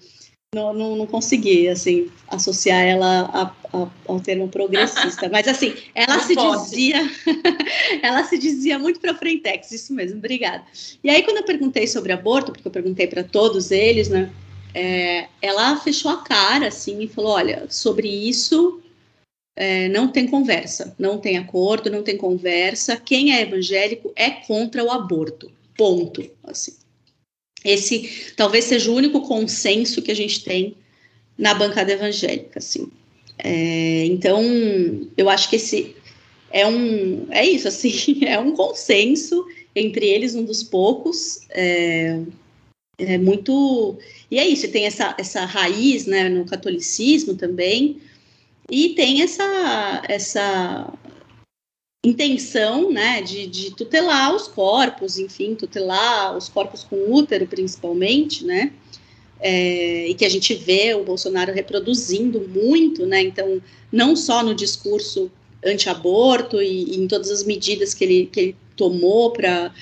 Não, 0.54 0.72
não, 0.72 0.96
não 0.96 1.06
consegui, 1.06 1.68
assim, 1.68 2.10
associar 2.28 2.82
ela 2.82 3.22
a, 3.32 3.76
a, 3.76 3.88
ao 4.06 4.18
termo 4.18 4.48
progressista. 4.48 5.28
Mas, 5.32 5.46
assim, 5.46 5.74
ela 5.94 6.16
não 6.16 6.24
se 6.24 6.34
pode. 6.34 6.62
dizia. 6.64 7.10
ela 8.02 8.24
se 8.24 8.38
dizia 8.38 8.78
muito 8.78 8.98
pra 8.98 9.14
Frentex, 9.14 9.70
isso 9.72 9.92
mesmo, 9.92 10.16
obrigada. 10.16 10.64
E 11.04 11.10
aí, 11.10 11.22
quando 11.22 11.36
eu 11.36 11.44
perguntei 11.44 11.86
sobre 11.86 12.12
aborto, 12.12 12.50
porque 12.50 12.66
eu 12.66 12.72
perguntei 12.72 13.06
para 13.06 13.22
todos 13.22 13.70
eles, 13.70 14.08
né? 14.08 14.32
É, 14.74 15.28
ela 15.42 15.76
fechou 15.76 16.10
a 16.10 16.22
cara, 16.22 16.68
assim, 16.68 17.02
e 17.02 17.08
falou: 17.08 17.32
olha, 17.32 17.66
sobre 17.68 18.08
isso 18.08 18.80
é, 19.54 19.86
não 19.88 20.08
tem 20.08 20.26
conversa, 20.26 20.94
não 20.98 21.18
tem 21.18 21.36
acordo, 21.36 21.90
não 21.90 22.02
tem 22.02 22.16
conversa. 22.16 22.96
Quem 22.96 23.34
é 23.34 23.42
evangélico 23.42 24.12
é 24.16 24.30
contra 24.30 24.82
o 24.82 24.90
aborto. 24.90 25.52
Ponto. 25.76 26.24
Assim. 26.42 26.72
Esse 27.64 28.32
talvez 28.36 28.64
seja 28.64 28.90
o 28.90 28.94
único 28.94 29.20
consenso 29.22 30.02
que 30.02 30.10
a 30.10 30.16
gente 30.16 30.44
tem 30.44 30.76
na 31.36 31.54
bancada 31.54 31.92
evangélica, 31.92 32.58
assim. 32.58 32.88
É, 33.38 34.04
então, 34.06 34.42
eu 35.16 35.28
acho 35.28 35.48
que 35.48 35.56
esse 35.56 35.94
é 36.50 36.66
um 36.66 37.26
é 37.30 37.44
isso, 37.46 37.68
assim, 37.68 38.24
é 38.26 38.38
um 38.38 38.52
consenso 38.52 39.46
entre 39.74 40.06
eles, 40.06 40.34
um 40.34 40.44
dos 40.44 40.62
poucos. 40.62 41.40
É, 41.50 42.20
é 42.98 43.18
muito 43.18 43.96
e 44.30 44.38
é 44.38 44.46
isso. 44.46 44.68
Tem 44.68 44.86
essa 44.86 45.14
essa 45.18 45.44
raiz, 45.44 46.06
né, 46.06 46.28
no 46.28 46.44
catolicismo 46.44 47.34
também 47.34 48.00
e 48.70 48.90
tem 48.90 49.22
essa, 49.22 50.02
essa 50.08 50.92
intenção 52.04 52.92
né, 52.92 53.22
de, 53.22 53.46
de 53.46 53.70
tutelar 53.72 54.34
os 54.34 54.46
corpos, 54.46 55.18
enfim, 55.18 55.54
tutelar 55.54 56.36
os 56.36 56.48
corpos 56.48 56.84
com 56.84 57.12
útero, 57.12 57.46
principalmente, 57.46 58.44
né? 58.44 58.72
É, 59.40 60.08
e 60.08 60.14
que 60.14 60.24
a 60.24 60.28
gente 60.28 60.52
vê 60.54 60.94
o 60.94 61.04
Bolsonaro 61.04 61.52
reproduzindo 61.52 62.40
muito, 62.48 63.06
né? 63.06 63.22
Então, 63.22 63.60
não 63.90 64.16
só 64.16 64.42
no 64.42 64.54
discurso 64.54 65.30
anti-aborto 65.64 66.60
e, 66.62 66.92
e, 66.92 66.96
em 66.96 67.06
todas 67.06 67.30
as 67.30 67.44
medidas 67.44 67.94
que 67.94 68.04
ele, 68.04 68.26
que 68.26 68.40
ele 68.40 68.56
tomou 68.76 69.32
para 69.32 69.72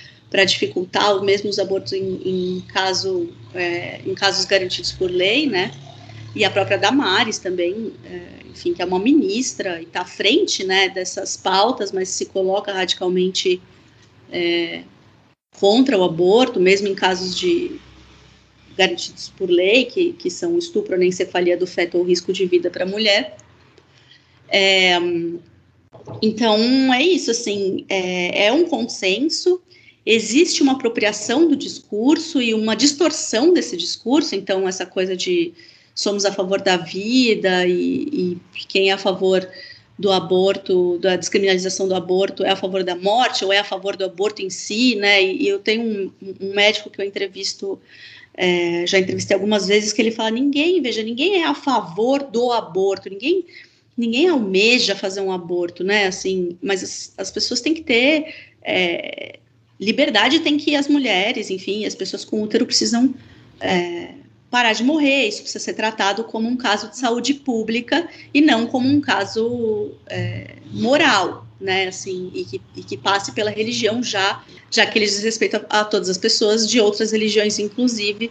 dificultar 0.44 1.22
mesmo 1.22 1.48
os 1.48 1.58
abortos 1.58 1.92
em, 1.92 2.20
em 2.24 2.60
caso 2.68 3.30
é, 3.54 4.00
em 4.06 4.14
casos 4.14 4.44
garantidos 4.44 4.92
por 4.92 5.10
lei, 5.10 5.46
né? 5.46 5.70
E 6.36 6.44
a 6.44 6.50
própria 6.50 6.76
Damares 6.76 7.38
também, 7.38 7.94
é, 8.04 8.46
enfim, 8.50 8.74
que 8.74 8.82
é 8.82 8.84
uma 8.84 8.98
ministra 8.98 9.80
e 9.80 9.84
está 9.84 10.02
à 10.02 10.04
frente 10.04 10.64
né, 10.64 10.90
dessas 10.90 11.34
pautas, 11.34 11.90
mas 11.92 12.10
se 12.10 12.26
coloca 12.26 12.70
radicalmente 12.74 13.58
é, 14.30 14.82
contra 15.58 15.96
o 15.96 16.04
aborto, 16.04 16.60
mesmo 16.60 16.88
em 16.88 16.94
casos 16.94 17.34
de 17.34 17.80
garantidos 18.76 19.30
por 19.30 19.48
lei, 19.48 19.86
que, 19.86 20.12
que 20.12 20.30
são 20.30 20.58
estupro, 20.58 21.02
encefalia 21.02 21.56
do 21.56 21.66
feto 21.66 21.96
ou 21.96 22.04
risco 22.04 22.34
de 22.34 22.44
vida 22.44 22.68
para 22.70 22.84
a 22.84 22.86
mulher. 22.86 23.38
É, 24.46 24.98
Então, 26.20 26.58
é 26.92 27.02
isso, 27.02 27.30
assim, 27.30 27.86
é, 27.88 28.48
é 28.48 28.52
um 28.52 28.66
consenso, 28.66 29.62
existe 30.04 30.62
uma 30.62 30.72
apropriação 30.72 31.48
do 31.48 31.56
discurso 31.56 32.42
e 32.42 32.52
uma 32.52 32.76
distorção 32.76 33.54
desse 33.54 33.74
discurso, 33.74 34.34
então, 34.34 34.68
essa 34.68 34.84
coisa 34.84 35.16
de 35.16 35.54
somos 35.96 36.26
a 36.26 36.32
favor 36.32 36.60
da 36.60 36.76
vida 36.76 37.66
e, 37.66 38.36
e 38.54 38.66
quem 38.68 38.90
é 38.90 38.92
a 38.92 38.98
favor 38.98 39.48
do 39.98 40.12
aborto, 40.12 40.98
da 40.98 41.16
descriminalização 41.16 41.88
do 41.88 41.94
aborto, 41.94 42.44
é 42.44 42.50
a 42.50 42.56
favor 42.56 42.84
da 42.84 42.94
morte 42.94 43.44
ou 43.44 43.52
é 43.52 43.58
a 43.58 43.64
favor 43.64 43.96
do 43.96 44.04
aborto 44.04 44.42
em 44.42 44.50
si, 44.50 44.94
né? 44.96 45.24
E, 45.24 45.48
eu 45.48 45.58
tenho 45.58 45.82
um, 45.82 46.34
um 46.38 46.54
médico 46.54 46.90
que 46.90 47.00
eu 47.00 47.04
entrevisto, 47.04 47.80
é, 48.34 48.86
já 48.86 48.98
entrevistei 48.98 49.34
algumas 49.34 49.66
vezes, 49.66 49.94
que 49.94 50.02
ele 50.02 50.10
fala: 50.10 50.30
ninguém, 50.30 50.82
veja, 50.82 51.02
ninguém 51.02 51.42
é 51.42 51.46
a 51.46 51.54
favor 51.54 52.22
do 52.22 52.52
aborto, 52.52 53.08
ninguém 53.08 53.46
ninguém 53.96 54.28
almeja 54.28 54.94
fazer 54.94 55.22
um 55.22 55.32
aborto, 55.32 55.82
né? 55.82 56.06
Assim, 56.06 56.58
mas 56.60 56.82
as, 56.82 57.14
as 57.16 57.30
pessoas 57.30 57.62
têm 57.62 57.72
que 57.72 57.82
ter 57.82 58.34
é, 58.62 59.38
liberdade, 59.80 60.40
tem 60.40 60.58
que 60.58 60.76
as 60.76 60.86
mulheres, 60.86 61.48
enfim, 61.48 61.86
as 61.86 61.94
pessoas 61.94 62.22
com 62.22 62.42
útero 62.42 62.66
precisam 62.66 63.14
é, 63.58 64.10
parar 64.50 64.72
de 64.72 64.84
morrer. 64.84 65.28
Isso 65.28 65.42
precisa 65.42 65.62
ser 65.62 65.74
tratado 65.74 66.24
como 66.24 66.48
um 66.48 66.56
caso 66.56 66.88
de 66.90 66.98
saúde 66.98 67.34
pública 67.34 68.08
e 68.32 68.40
não 68.40 68.66
como 68.66 68.88
um 68.88 69.00
caso 69.00 69.92
é, 70.08 70.56
moral, 70.70 71.46
né? 71.60 71.88
Assim, 71.88 72.30
e 72.34 72.44
que, 72.44 72.60
e 72.76 72.82
que, 72.82 72.96
passe 72.96 73.32
pela 73.32 73.50
religião 73.50 74.02
já, 74.02 74.44
já 74.70 74.86
que 74.86 74.98
ele 74.98 75.06
diz 75.06 75.22
respeito 75.22 75.56
a, 75.56 75.80
a 75.80 75.84
todas 75.84 76.08
as 76.08 76.18
pessoas 76.18 76.68
de 76.68 76.80
outras 76.80 77.12
religiões, 77.12 77.58
inclusive. 77.58 78.30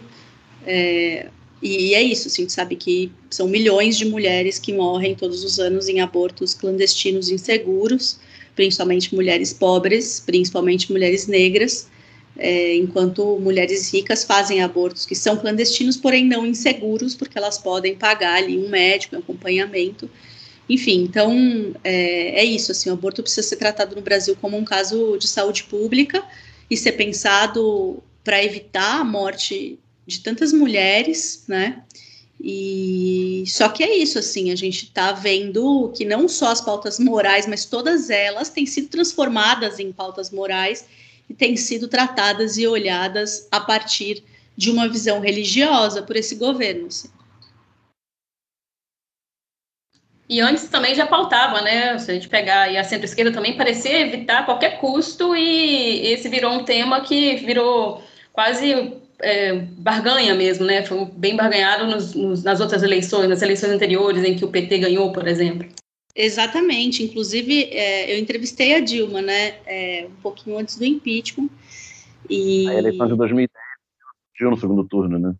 É, 0.66 1.28
e 1.62 1.94
é 1.94 2.02
isso, 2.02 2.28
assim, 2.28 2.42
a 2.42 2.44
gente 2.44 2.52
sabe 2.52 2.76
que 2.76 3.10
são 3.30 3.48
milhões 3.48 3.96
de 3.96 4.04
mulheres 4.04 4.58
que 4.58 4.72
morrem 4.72 5.14
todos 5.14 5.42
os 5.42 5.58
anos 5.58 5.88
em 5.88 6.00
abortos 6.00 6.52
clandestinos 6.52 7.30
inseguros, 7.30 8.18
principalmente 8.54 9.14
mulheres 9.14 9.52
pobres, 9.52 10.22
principalmente 10.24 10.92
mulheres 10.92 11.26
negras, 11.26 11.88
é, 12.38 12.76
enquanto 12.76 13.38
mulheres 13.38 13.92
ricas 13.92 14.24
fazem 14.24 14.62
abortos 14.62 15.06
que 15.06 15.14
são 15.14 15.36
clandestinos, 15.36 15.96
porém 15.96 16.24
não 16.24 16.46
inseguros, 16.46 17.14
porque 17.14 17.38
elas 17.38 17.58
podem 17.58 17.94
pagar 17.94 18.36
ali 18.36 18.58
um 18.58 18.68
médico, 18.68 19.16
um 19.16 19.20
acompanhamento. 19.20 20.10
Enfim, 20.68 21.02
então 21.04 21.74
é, 21.82 22.40
é 22.40 22.44
isso, 22.44 22.72
assim, 22.72 22.90
o 22.90 22.94
aborto 22.94 23.22
precisa 23.22 23.46
ser 23.46 23.56
tratado 23.56 23.94
no 23.94 24.02
Brasil 24.02 24.36
como 24.40 24.56
um 24.56 24.64
caso 24.64 25.16
de 25.16 25.28
saúde 25.28 25.64
pública 25.64 26.22
e 26.70 26.76
ser 26.76 26.92
pensado 26.92 28.02
para 28.24 28.42
evitar 28.42 29.00
a 29.00 29.04
morte 29.04 29.78
de 30.06 30.20
tantas 30.20 30.52
mulheres, 30.52 31.44
né? 31.46 31.82
E 32.40 33.44
só 33.46 33.68
que 33.68 33.82
é 33.82 33.96
isso, 33.96 34.18
assim, 34.18 34.50
a 34.50 34.56
gente 34.56 34.84
está 34.84 35.12
vendo 35.12 35.90
que 35.96 36.04
não 36.04 36.28
só 36.28 36.48
as 36.48 36.60
pautas 36.60 36.98
morais, 36.98 37.46
mas 37.46 37.64
todas 37.64 38.10
elas 38.10 38.50
têm 38.50 38.66
sido 38.66 38.88
transformadas 38.88 39.78
em 39.78 39.90
pautas 39.90 40.30
morais 40.30 40.84
e 41.28 41.34
têm 41.34 41.56
sido 41.56 41.88
tratadas 41.88 42.56
e 42.56 42.66
olhadas 42.66 43.48
a 43.50 43.60
partir 43.60 44.24
de 44.56 44.70
uma 44.70 44.88
visão 44.88 45.20
religiosa 45.20 46.02
por 46.02 46.16
esse 46.16 46.34
governo. 46.34 46.86
Assim. 46.86 47.10
E 50.28 50.40
antes 50.40 50.68
também 50.68 50.94
já 50.94 51.06
pautava, 51.06 51.60
né? 51.60 51.98
Se 51.98 52.10
a 52.10 52.14
gente 52.14 52.28
pegar 52.28 52.70
e 52.72 52.76
a 52.76 52.84
centro-esquerda 52.84 53.32
também 53.32 53.56
parecia 53.56 54.00
evitar 54.00 54.44
qualquer 54.44 54.80
custo, 54.80 55.36
e 55.36 56.08
esse 56.08 56.28
virou 56.28 56.52
um 56.52 56.64
tema 56.64 57.00
que 57.00 57.36
virou 57.36 58.02
quase 58.32 58.94
é, 59.20 59.54
barganha 59.54 60.34
mesmo, 60.34 60.64
né? 60.64 60.84
Foi 60.84 61.04
bem 61.04 61.36
barganhado 61.36 61.86
nos, 61.86 62.14
nos, 62.14 62.42
nas 62.42 62.60
outras 62.60 62.82
eleições, 62.82 63.28
nas 63.28 63.42
eleições 63.42 63.70
anteriores 63.70 64.24
em 64.24 64.36
que 64.36 64.44
o 64.44 64.50
PT 64.50 64.78
ganhou, 64.78 65.12
por 65.12 65.28
exemplo. 65.28 65.68
Exatamente. 66.16 67.02
Inclusive, 67.02 67.64
é, 67.64 68.14
eu 68.14 68.18
entrevistei 68.18 68.74
a 68.74 68.80
Dilma, 68.80 69.20
né? 69.20 69.56
É, 69.66 70.06
um 70.08 70.22
pouquinho 70.22 70.58
antes 70.58 70.78
do 70.78 70.84
impeachment. 70.84 71.50
E... 72.28 72.66
A 72.68 72.74
eleição 72.74 73.06
de 73.06 73.16
2010 73.16 74.50
no 74.50 74.56
segundo 74.56 74.84
turno, 74.84 75.18
né? 75.18 75.34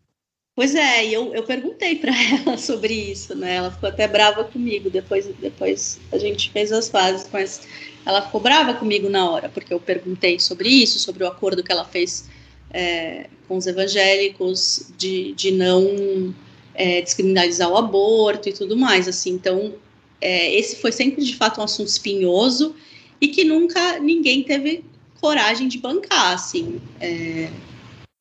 Pois 0.55 0.75
é, 0.75 1.05
e 1.05 1.13
eu, 1.13 1.35
eu 1.35 1.43
perguntei 1.43 1.97
para 1.97 2.13
ela 2.47 2.57
sobre 2.57 2.93
isso, 2.93 3.35
né? 3.35 3.57
Ela 3.57 3.71
ficou 3.71 3.89
até 3.89 4.07
brava 4.07 4.45
comigo. 4.45 4.91
Depois, 4.91 5.27
depois 5.41 5.99
a 6.13 6.19
gente 6.19 6.51
fez 6.51 6.71
as 6.73 6.89
fases, 6.89 7.29
mas 7.33 7.67
ela 8.05 8.23
ficou 8.23 8.41
brava 8.41 8.75
comigo 8.75 9.09
na 9.09 9.31
hora, 9.31 9.49
porque 9.49 9.73
eu 9.73 9.81
perguntei 9.81 10.39
sobre 10.39 10.69
isso, 10.69 10.99
sobre 10.99 11.25
o 11.25 11.27
acordo 11.27 11.63
que 11.63 11.73
ela 11.73 11.85
fez 11.85 12.29
é, 12.71 13.29
com 13.49 13.57
os 13.57 13.67
evangélicos 13.67 14.91
de, 14.97 15.33
de 15.33 15.51
não 15.51 16.35
é, 16.75 17.01
descriminalizar 17.03 17.71
o 17.71 17.77
aborto 17.77 18.49
e 18.49 18.53
tudo 18.53 18.77
mais, 18.77 19.09
assim, 19.09 19.33
então 19.33 19.75
é, 20.21 20.55
esse 20.55 20.77
foi 20.77 20.93
sempre 20.93 21.25
de 21.25 21.37
fato 21.37 21.61
um 21.61 21.65
assunto 21.65 21.89
espinhoso 21.89 22.75
e 23.21 23.29
que 23.29 23.45
nunca 23.45 23.99
ninguém 23.99 24.43
teve 24.43 24.85
coragem 25.21 25.69
de 25.69 25.79
bancar, 25.79 26.35
assim, 26.35 26.81
é, 27.01 27.51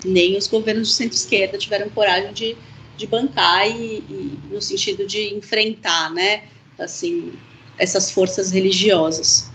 nem 0.04 0.38
os 0.38 0.48
governos 0.48 0.90
de 0.90 0.94
centro-esquerda 0.94 1.58
tiveram 1.58 1.90
coragem 1.90 2.34
de, 2.34 2.58
de 2.98 3.08
bancar 3.08 3.70
e, 3.70 3.98
e, 4.10 4.40
no 4.50 4.62
sentido 4.62 5.06
de 5.06 5.34
enfrentar, 5.34 6.12
né, 6.14 6.44
assim, 6.80 7.34
essas 7.78 8.12
forças 8.12 8.52
religiosas. 8.52 9.52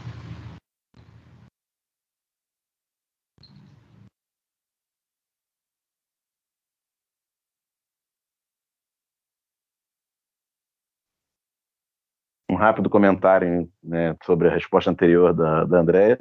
Rápido 12.61 12.91
comentário 12.91 13.69
né, 13.83 14.15
sobre 14.25 14.49
a 14.49 14.53
resposta 14.53 14.91
anterior 14.91 15.33
da, 15.33 15.65
da 15.65 15.79
Andrea. 15.79 16.19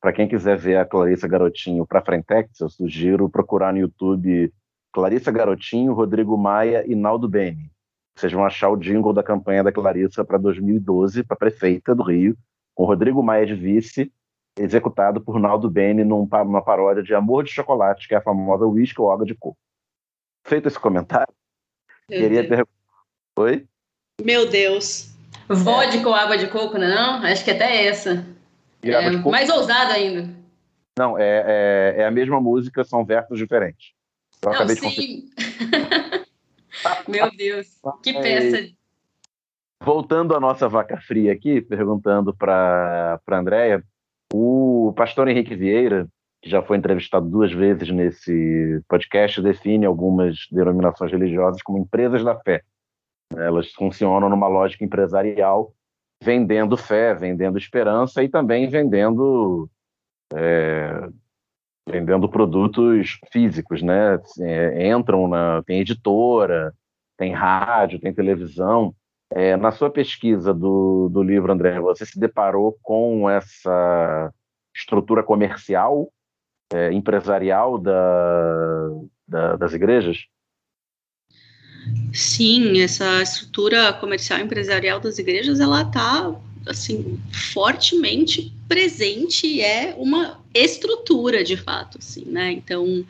Para 0.00 0.12
quem 0.12 0.26
quiser 0.26 0.56
ver 0.56 0.76
a 0.76 0.86
Clarissa 0.86 1.28
Garotinho 1.28 1.86
para 1.86 2.02
Frentex, 2.02 2.58
eu 2.60 2.68
sugiro 2.68 3.28
procurar 3.28 3.72
no 3.72 3.78
YouTube 3.78 4.52
Clarissa 4.92 5.30
Garotinho, 5.30 5.92
Rodrigo 5.92 6.36
Maia 6.36 6.84
e 6.90 6.94
Naldo 6.94 7.28
Beni. 7.28 7.70
Vocês 8.16 8.32
vão 8.32 8.44
achar 8.44 8.70
o 8.70 8.76
jingle 8.76 9.12
da 9.12 9.22
campanha 9.22 9.62
da 9.62 9.70
Clarissa 9.70 10.24
para 10.24 10.38
2012, 10.38 11.22
para 11.22 11.36
prefeita 11.36 11.94
do 11.94 12.02
Rio, 12.02 12.36
com 12.74 12.84
Rodrigo 12.84 13.22
Maia 13.22 13.46
de 13.46 13.54
vice, 13.54 14.12
executado 14.58 15.20
por 15.20 15.38
Naldo 15.38 15.70
Beni 15.70 16.04
numa 16.04 16.62
paródia 16.62 17.02
de 17.02 17.14
Amor 17.14 17.44
de 17.44 17.50
Chocolate, 17.50 18.08
que 18.08 18.14
é 18.14 18.18
a 18.18 18.22
famosa 18.22 18.66
Whisky 18.66 19.00
ou 19.00 19.10
Água 19.10 19.24
de 19.24 19.34
Coco. 19.34 19.58
Feito 20.44 20.68
esse 20.68 20.78
comentário, 20.78 21.32
Meu 22.08 22.18
queria 22.18 22.48
perguntar. 22.48 22.72
Oi? 23.38 23.66
Meu 24.22 24.48
Deus. 24.48 25.11
Vodka 25.56 26.08
ou 26.08 26.14
água 26.14 26.36
de 26.38 26.46
coco, 26.48 26.78
não? 26.78 27.22
Acho 27.24 27.44
que 27.44 27.50
até 27.50 27.86
essa. 27.86 28.26
É, 28.82 29.10
mais 29.10 29.48
ousado 29.48 29.92
ainda. 29.92 30.28
Não, 30.98 31.16
é, 31.18 31.22
é, 31.46 31.94
é, 32.02 32.06
a 32.06 32.10
mesma 32.10 32.40
música, 32.40 32.84
são 32.84 33.04
versos 33.04 33.38
diferentes. 33.38 33.92
Eu 34.42 34.52
não, 34.52 34.68
sim. 34.68 35.30
Meu 37.08 37.30
Deus, 37.30 37.80
que 38.02 38.12
peça. 38.12 38.72
Voltando 39.82 40.34
à 40.34 40.40
nossa 40.40 40.68
vaca 40.68 41.00
fria 41.00 41.32
aqui, 41.32 41.60
perguntando 41.60 42.34
para 42.34 43.20
a 43.26 43.36
Andréia, 43.36 43.82
o 44.32 44.92
pastor 44.96 45.28
Henrique 45.28 45.54
Vieira, 45.54 46.08
que 46.40 46.48
já 46.48 46.62
foi 46.62 46.76
entrevistado 46.76 47.28
duas 47.28 47.52
vezes 47.52 47.90
nesse 47.90 48.80
podcast, 48.88 49.40
define 49.40 49.86
algumas 49.86 50.46
denominações 50.50 51.12
religiosas 51.12 51.62
como 51.62 51.78
empresas 51.78 52.24
da 52.24 52.38
fé. 52.40 52.62
Elas 53.36 53.72
funcionam 53.72 54.28
numa 54.28 54.48
lógica 54.48 54.84
empresarial, 54.84 55.74
vendendo 56.22 56.76
fé, 56.76 57.14
vendendo 57.14 57.58
esperança 57.58 58.22
e 58.22 58.28
também 58.28 58.68
vendendo 58.68 59.68
é, 60.34 61.08
vendendo 61.88 62.28
produtos 62.28 63.18
físicos, 63.32 63.82
né? 63.82 64.20
É, 64.40 64.88
entram 64.88 65.28
na 65.28 65.62
tem 65.64 65.80
editora, 65.80 66.72
tem 67.16 67.32
rádio, 67.32 68.00
tem 68.00 68.14
televisão. 68.14 68.94
É, 69.30 69.56
na 69.56 69.70
sua 69.72 69.90
pesquisa 69.90 70.52
do, 70.52 71.08
do 71.08 71.22
livro, 71.22 71.52
André, 71.52 71.80
você 71.80 72.04
se 72.04 72.20
deparou 72.20 72.78
com 72.82 73.28
essa 73.28 74.32
estrutura 74.74 75.22
comercial, 75.22 76.10
é, 76.72 76.92
empresarial 76.92 77.78
da, 77.78 78.88
da, 79.26 79.56
das 79.56 79.72
igrejas? 79.72 80.26
Sim, 82.12 82.80
essa 82.80 83.22
estrutura 83.22 83.92
comercial 83.92 84.40
empresarial 84.40 85.00
das 85.00 85.18
igrejas, 85.18 85.60
ela 85.60 85.82
está 85.82 86.34
assim 86.66 87.18
fortemente 87.52 88.52
presente 88.68 89.46
e 89.46 89.60
é 89.60 89.94
uma 89.98 90.40
estrutura 90.54 91.42
de 91.42 91.56
fato, 91.56 91.98
assim, 91.98 92.24
né? 92.26 92.52
Então, 92.52 93.04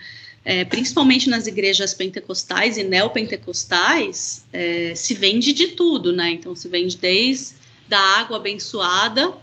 é, 0.44 0.64
principalmente 0.64 1.28
nas 1.28 1.46
igrejas 1.46 1.92
pentecostais 1.94 2.78
e 2.78 2.84
neopentecostais, 2.84 4.44
é, 4.52 4.94
se 4.94 5.14
vende 5.14 5.52
de 5.52 5.68
tudo, 5.68 6.12
né? 6.12 6.30
Então, 6.30 6.54
se 6.56 6.68
vende 6.68 6.96
desde 6.96 7.62
da 7.88 7.98
água 7.98 8.38
abençoada 8.38 9.34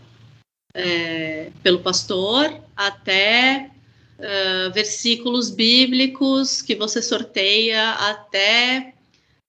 é, 0.74 1.50
pelo 1.62 1.80
pastor 1.80 2.52
até 2.76 3.70
uh, 4.18 4.72
versículos 4.72 5.50
bíblicos 5.50 6.62
que 6.62 6.74
você 6.74 7.00
sorteia 7.00 7.90
até 7.92 8.94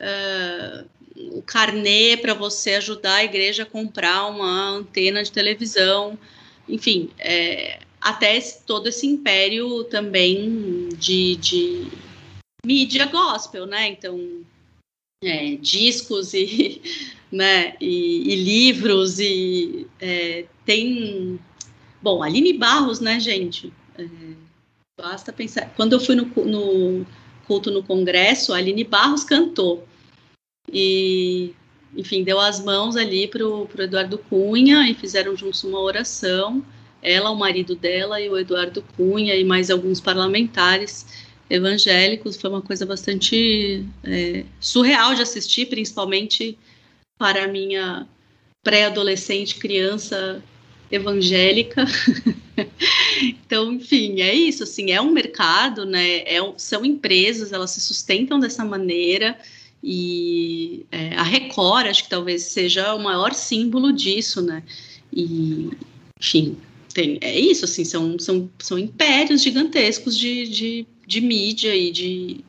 uh, 0.01 0.87
o 1.37 1.41
carnê 1.41 2.17
para 2.17 2.33
você 2.33 2.75
ajudar 2.75 3.15
a 3.15 3.23
igreja 3.23 3.63
a 3.63 3.65
comprar 3.65 4.27
uma 4.27 4.69
antena 4.69 5.23
de 5.23 5.31
televisão, 5.31 6.17
enfim, 6.67 7.09
é, 7.19 7.79
até 7.99 8.35
esse, 8.35 8.63
todo 8.63 8.87
esse 8.87 9.05
império 9.05 9.83
também 9.85 10.89
de, 10.97 11.35
de 11.35 11.87
mídia 12.65 13.05
gospel, 13.05 13.65
né? 13.65 13.87
Então, 13.87 14.43
é, 15.23 15.55
discos 15.55 16.33
e, 16.33 16.81
né, 17.31 17.75
e, 17.79 18.33
e 18.33 18.35
livros 18.35 19.19
e 19.19 19.87
é, 19.99 20.45
tem 20.65 21.39
bom 22.01 22.23
Aline 22.23 22.53
Barros 22.53 22.99
né 22.99 23.19
gente? 23.19 23.71
É, 23.97 24.05
basta 24.99 25.31
pensar. 25.31 25.71
Quando 25.75 25.93
eu 25.93 25.99
fui 25.99 26.15
no, 26.15 26.25
no, 26.25 27.05
culto 27.45 27.69
no 27.69 27.83
congresso 27.83 28.53
a 28.53 28.57
Aline 28.57 28.83
Barros 28.83 29.23
cantou 29.23 29.87
e 30.71 31.53
enfim 31.95 32.23
deu 32.23 32.39
as 32.39 32.63
mãos 32.63 32.95
ali 32.95 33.27
para 33.27 33.45
o 33.45 33.67
Eduardo 33.77 34.17
Cunha 34.17 34.89
e 34.89 34.93
fizeram 34.93 35.35
juntos 35.35 35.63
uma 35.63 35.79
oração 35.79 36.63
ela 37.01 37.31
o 37.31 37.35
marido 37.35 37.75
dela 37.75 38.21
e 38.21 38.29
o 38.29 38.37
Eduardo 38.37 38.83
Cunha 38.95 39.35
e 39.35 39.43
mais 39.43 39.71
alguns 39.71 39.99
parlamentares 39.99 41.05
evangélicos. 41.49 42.37
Foi 42.37 42.49
uma 42.49 42.61
coisa 42.61 42.85
bastante 42.85 43.85
é, 44.03 44.45
surreal 44.59 45.15
de 45.15 45.21
assistir, 45.21 45.65
principalmente 45.65 46.57
para 47.17 47.45
a 47.45 47.47
minha 47.47 48.07
pré-adolescente, 48.63 49.55
criança 49.55 50.43
evangélica. 50.91 51.85
então, 53.21 53.73
enfim, 53.73 54.21
é 54.21 54.33
isso, 54.33 54.63
assim, 54.63 54.91
é 54.91 55.01
um 55.01 55.11
mercado, 55.11 55.85
né, 55.85 56.19
é, 56.19 56.37
são 56.57 56.85
empresas, 56.85 57.51
elas 57.51 57.71
se 57.71 57.81
sustentam 57.81 58.39
dessa 58.39 58.63
maneira, 58.63 59.39
e 59.83 60.85
é, 60.91 61.15
a 61.15 61.23
Record, 61.23 61.87
acho 61.87 62.03
que 62.03 62.09
talvez 62.09 62.43
seja 62.43 62.93
o 62.93 62.99
maior 62.99 63.33
símbolo 63.33 63.91
disso, 63.91 64.41
né, 64.41 64.63
e, 65.11 65.69
enfim, 66.19 66.57
tem, 66.93 67.17
é 67.21 67.39
isso, 67.39 67.65
assim, 67.65 67.85
são, 67.85 68.19
são, 68.19 68.49
são 68.59 68.77
impérios 68.77 69.41
gigantescos 69.41 70.17
de, 70.17 70.47
de 70.47 70.87
de 71.11 71.19
mídia 71.19 71.75
e 71.75 71.91
de 71.91 72.45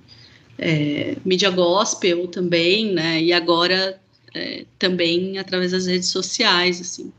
é, 0.57 1.17
mídia 1.25 1.51
gospel 1.51 2.29
também, 2.29 2.95
né? 2.95 3.21
E 3.21 3.33
agora 3.33 4.01
é, 4.33 4.65
também 4.79 5.37
através 5.37 5.73
das 5.73 5.87
redes 5.87 6.09
sociais, 6.09 6.81
assim. 6.81 7.13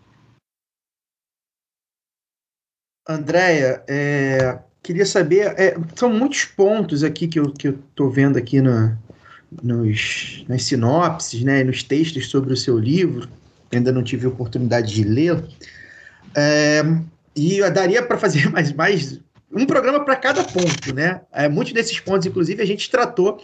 Andréia, 3.08 3.84
é, 3.90 4.58
queria 4.82 5.06
saber, 5.06 5.54
é, 5.60 5.76
são 5.94 6.10
muitos 6.10 6.46
pontos 6.46 7.04
aqui 7.04 7.28
que 7.28 7.38
eu 7.38 7.54
estou 7.54 8.10
vendo 8.10 8.38
aqui 8.38 8.62
na, 8.62 8.98
nos, 9.62 10.44
nas 10.48 10.64
sinopses, 10.64 11.44
né, 11.44 11.64
nos 11.64 11.84
textos 11.84 12.30
sobre 12.30 12.54
o 12.54 12.58
seu 12.58 12.78
livro, 12.80 13.28
ainda 13.72 13.92
não 13.92 14.04
tive 14.04 14.28
oportunidade 14.28 14.94
de 14.94 15.04
ler, 15.04 15.44
é, 16.36 16.82
e 17.36 17.62
daria 17.72 18.02
para 18.04 18.18
fazer 18.18 18.50
mais, 18.52 18.72
mais 18.74 19.20
um 19.52 19.66
programa 19.66 20.04
para 20.04 20.16
cada 20.16 20.44
ponto, 20.44 20.94
né? 20.96 21.22
É, 21.32 21.48
muitos 21.48 21.74
desses 21.74 22.00
pontos, 22.00 22.26
inclusive, 22.26 22.62
a 22.62 22.66
gente 22.66 22.90
tratou 22.90 23.42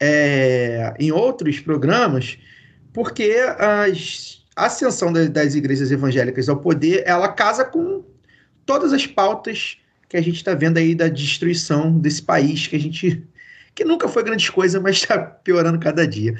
é, 0.00 0.92
em 0.98 1.12
outros 1.12 1.60
programas, 1.60 2.36
porque 2.92 3.36
as, 3.58 4.42
a 4.56 4.66
ascensão 4.66 5.12
das, 5.12 5.28
das 5.28 5.54
igrejas 5.54 5.92
evangélicas 5.92 6.48
ao 6.48 6.56
poder, 6.56 7.04
ela 7.06 7.28
casa 7.28 7.64
com 7.64 8.04
todas 8.66 8.92
as 8.92 9.06
pautas 9.06 9.78
que 10.08 10.16
a 10.16 10.20
gente 10.20 10.36
está 10.36 10.54
vendo 10.54 10.78
aí 10.78 10.94
da 10.94 11.08
destruição 11.08 11.96
desse 11.98 12.22
país, 12.22 12.66
que 12.66 12.76
a 12.76 12.80
gente 12.80 13.24
que 13.74 13.84
nunca 13.84 14.08
foi 14.08 14.22
grande 14.22 14.50
coisa, 14.50 14.80
mas 14.80 14.96
está 14.96 15.18
piorando 15.18 15.78
cada 15.78 16.06
dia. 16.06 16.36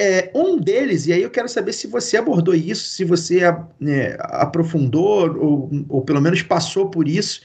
É, 0.00 0.30
um 0.32 0.58
deles, 0.58 1.06
e 1.06 1.12
aí 1.12 1.22
eu 1.22 1.30
quero 1.30 1.48
saber 1.48 1.72
se 1.72 1.88
você 1.88 2.16
abordou 2.16 2.54
isso, 2.54 2.88
se 2.88 3.04
você 3.04 3.40
é, 3.42 4.16
aprofundou, 4.20 5.36
ou, 5.36 5.70
ou 5.88 6.02
pelo 6.02 6.20
menos 6.20 6.40
passou 6.42 6.88
por 6.88 7.08
isso, 7.08 7.40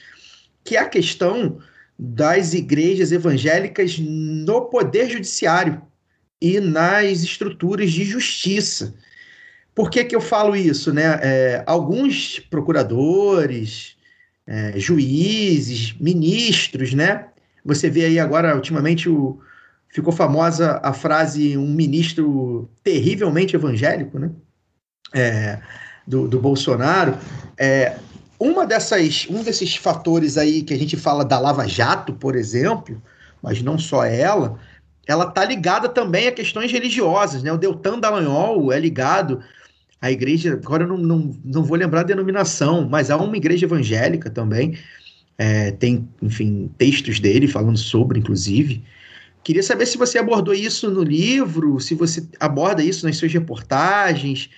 que 0.62 0.76
é 0.76 0.80
a 0.80 0.88
questão 0.88 1.58
das 1.98 2.54
igrejas 2.54 3.12
evangélicas 3.12 3.98
no 3.98 4.62
poder 4.62 5.10
judiciário 5.10 5.82
e 6.40 6.60
nas 6.60 7.22
estruturas 7.22 7.90
de 7.90 8.04
justiça. 8.04 8.94
Por 9.74 9.90
que, 9.90 10.04
que 10.04 10.14
eu 10.14 10.20
falo 10.20 10.54
isso? 10.54 10.92
Né? 10.92 11.18
É, 11.22 11.64
alguns 11.66 12.38
procuradores, 12.38 13.96
é, 14.46 14.78
juízes, 14.78 15.92
ministros, 15.98 16.92
né? 16.94 17.26
Você 17.64 17.88
vê 17.88 18.04
aí 18.04 18.18
agora, 18.18 18.54
ultimamente, 18.54 19.08
o, 19.08 19.40
ficou 19.88 20.12
famosa 20.12 20.80
a 20.82 20.92
frase 20.92 21.56
um 21.56 21.68
ministro 21.68 22.68
terrivelmente 22.82 23.56
evangélico, 23.56 24.18
né? 24.18 24.30
É, 25.14 25.60
do, 26.06 26.28
do 26.28 26.40
Bolsonaro. 26.40 27.16
É, 27.56 27.96
uma 28.38 28.66
dessas, 28.66 29.26
um 29.30 29.42
desses 29.42 29.76
fatores 29.76 30.36
aí 30.36 30.62
que 30.62 30.74
a 30.74 30.78
gente 30.78 30.96
fala 30.96 31.24
da 31.24 31.38
Lava 31.38 31.66
Jato, 31.66 32.12
por 32.12 32.34
exemplo, 32.34 33.00
mas 33.40 33.62
não 33.62 33.78
só 33.78 34.04
ela, 34.04 34.58
ela 35.06 35.30
tá 35.30 35.44
ligada 35.44 35.88
também 35.88 36.26
a 36.26 36.32
questões 36.32 36.72
religiosas, 36.72 37.42
né? 37.42 37.52
O 37.52 37.58
Deltan 37.58 37.98
Dallagnol 37.98 38.72
é 38.72 38.78
ligado 38.78 39.40
à 40.00 40.10
igreja, 40.10 40.54
agora 40.54 40.84
eu 40.84 40.88
não, 40.88 40.98
não, 40.98 41.30
não 41.44 41.62
vou 41.62 41.76
lembrar 41.76 42.00
a 42.00 42.04
denominação, 42.04 42.86
mas 42.88 43.10
há 43.10 43.16
uma 43.16 43.36
igreja 43.36 43.66
evangélica 43.66 44.28
também, 44.28 44.76
é, 45.38 45.70
tem, 45.72 46.08
enfim, 46.22 46.70
textos 46.78 47.20
dele 47.20 47.48
falando 47.48 47.78
sobre, 47.78 48.18
inclusive. 48.18 48.82
Queria 49.42 49.62
saber 49.62 49.86
se 49.86 49.98
você 49.98 50.18
abordou 50.18 50.54
isso 50.54 50.90
no 50.90 51.02
livro, 51.02 51.78
se 51.80 51.94
você 51.94 52.26
aborda 52.40 52.82
isso 52.82 53.04
nas 53.04 53.16
suas 53.16 53.32
reportagens, 53.32 54.48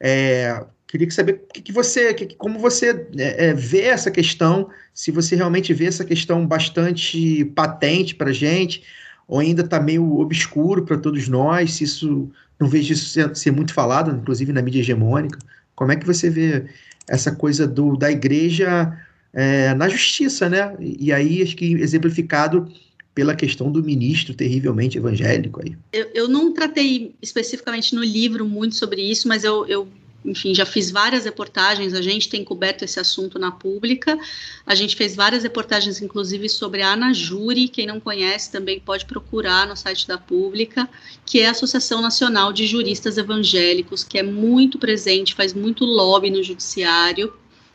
é, 0.00 0.64
Queria 0.92 1.10
saber 1.10 1.40
que, 1.54 1.62
que 1.62 1.72
você, 1.72 2.12
que, 2.12 2.34
como 2.36 2.58
você 2.58 3.06
é, 3.16 3.46
é, 3.46 3.54
vê 3.54 3.84
essa 3.84 4.10
questão, 4.10 4.68
se 4.92 5.10
você 5.10 5.34
realmente 5.34 5.72
vê 5.72 5.86
essa 5.86 6.04
questão 6.04 6.46
bastante 6.46 7.46
patente 7.46 8.14
para 8.14 8.30
gente, 8.30 8.82
ou 9.26 9.38
ainda 9.38 9.62
está 9.62 9.80
meio 9.80 10.18
obscuro 10.18 10.84
para 10.84 10.98
todos 10.98 11.28
nós, 11.28 11.72
se 11.72 11.84
isso 11.84 12.30
não 12.60 12.68
vejo 12.68 12.92
isso 12.92 13.06
ser, 13.06 13.34
ser, 13.34 13.52
muito 13.52 13.72
falado, 13.72 14.14
inclusive 14.14 14.52
na 14.52 14.60
mídia 14.60 14.80
hegemônica. 14.80 15.38
Como 15.74 15.90
é 15.90 15.96
que 15.96 16.06
você 16.06 16.28
vê 16.28 16.66
essa 17.08 17.32
coisa 17.32 17.66
do, 17.66 17.96
da 17.96 18.10
igreja 18.10 18.94
é, 19.32 19.74
na 19.74 19.88
justiça, 19.88 20.48
né? 20.48 20.76
E, 20.80 21.12
aí 21.12 21.42
acho 21.42 21.56
que 21.56 21.72
exemplificado 21.74 22.70
pela 23.14 23.34
questão 23.34 23.70
do 23.70 23.82
ministro 23.82 24.34
terrivelmente 24.34 24.96
evangélico 24.96 25.60
aí. 25.62 25.76
Eu, 25.92 26.10
eu, 26.14 26.28
não 26.28 26.52
tratei 26.52 27.14
especificamente 27.20 27.94
no 27.94 28.02
livro 28.02 28.46
muito 28.46 28.74
sobre 28.74 29.02
isso, 29.02 29.28
mas 29.28 29.44
eu, 29.44 29.66
eu 29.66 29.86
enfim, 30.24 30.54
já 30.54 30.64
fiz 30.64 30.90
várias 30.90 31.24
reportagens, 31.24 31.94
a 31.94 32.00
gente 32.00 32.28
tem 32.28 32.44
coberto 32.44 32.84
esse 32.84 32.98
assunto 33.00 33.38
na 33.38 33.50
pública, 33.50 34.16
a 34.64 34.74
gente 34.74 34.94
fez 34.94 35.16
várias 35.16 35.42
reportagens, 35.42 36.00
inclusive, 36.00 36.48
sobre 36.48 36.80
a 36.80 36.92
Anajuri, 36.92 37.68
quem 37.68 37.86
não 37.86 37.98
conhece 37.98 38.50
também 38.50 38.78
pode 38.78 39.04
procurar 39.04 39.66
no 39.66 39.76
site 39.76 40.06
da 40.06 40.16
pública, 40.16 40.88
que 41.26 41.40
é 41.40 41.48
a 41.48 41.50
Associação 41.50 42.00
Nacional 42.00 42.52
de 42.52 42.66
Juristas 42.66 43.18
Evangélicos, 43.18 44.04
que 44.04 44.18
é 44.18 44.22
muito 44.22 44.78
presente, 44.78 45.34
faz 45.34 45.52
muito 45.52 45.84
lobby 45.84 46.30
no 46.30 46.42
judiciário, 46.42 47.32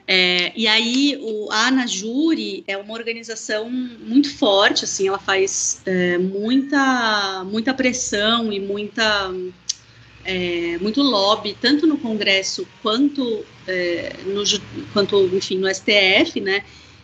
é, 0.08 0.54
e 0.56 0.66
aí 0.68 1.20
o, 1.22 1.52
a 1.52 1.68
Anajuri 1.68 2.64
é 2.66 2.78
uma 2.78 2.94
organização 2.94 3.70
muito 3.70 4.34
forte, 4.34 4.86
assim, 4.86 5.10
ela 5.10 5.20
faz 5.20 5.82
é, 5.86 6.18
muita, 6.18 7.44
muita 7.44 7.74
pressão 7.74 8.54
e 8.54 8.58
muita 8.58 9.30
é, 10.24 10.78
muito 10.80 11.02
lobby, 11.02 11.58
tanto 11.60 11.86
no 11.86 11.98
Congresso 11.98 12.66
quanto, 12.82 13.46
é, 13.68 14.14
no, 14.26 14.44
quanto 14.94 15.26
enfim, 15.36 15.58
no 15.58 15.68
STF, 15.68 16.40
né? 16.40 16.64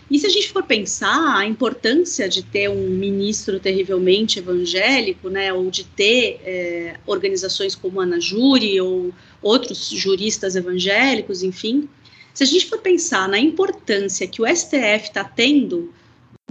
E 0.09 0.19
se 0.19 0.27
a 0.27 0.29
gente 0.29 0.49
for 0.49 0.63
pensar 0.63 1.37
a 1.37 1.45
importância 1.45 2.29
de 2.29 2.43
ter 2.43 2.69
um 2.69 2.89
ministro 2.89 3.59
terrivelmente 3.59 4.39
evangélico, 4.39 5.29
né, 5.29 5.51
ou 5.51 5.71
de 5.71 5.85
ter 5.85 6.39
é, 6.43 6.97
organizações 7.05 7.73
como 7.73 7.99
a 7.99 8.03
Ana 8.03 8.19
Júri 8.19 8.79
ou 8.79 9.11
outros 9.41 9.89
juristas 9.89 10.55
evangélicos, 10.55 11.41
enfim, 11.41 11.89
se 12.33 12.43
a 12.43 12.45
gente 12.45 12.65
for 12.65 12.79
pensar 12.79 13.27
na 13.29 13.37
importância 13.37 14.27
que 14.27 14.41
o 14.41 14.47
STF 14.47 15.07
está 15.07 15.23
tendo 15.23 15.93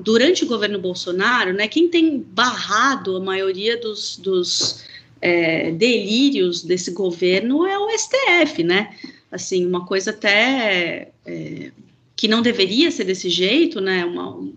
durante 0.00 0.44
o 0.44 0.46
governo 0.46 0.78
Bolsonaro, 0.78 1.52
né, 1.52 1.68
quem 1.68 1.88
tem 1.88 2.18
barrado 2.18 3.16
a 3.16 3.20
maioria 3.20 3.76
dos, 3.76 4.16
dos 4.16 4.84
é, 5.20 5.70
delírios 5.72 6.62
desse 6.62 6.90
governo 6.90 7.66
é 7.66 7.78
o 7.78 7.88
STF, 7.90 8.62
né? 8.62 8.96
Assim, 9.30 9.64
uma 9.66 9.86
coisa 9.86 10.10
até 10.10 11.12
é, 11.24 11.70
que 12.16 12.26
não 12.26 12.42
deveria 12.42 12.90
ser 12.90 13.04
desse 13.04 13.28
jeito, 13.28 13.80
né? 13.80 14.04
Uma, 14.04 14.50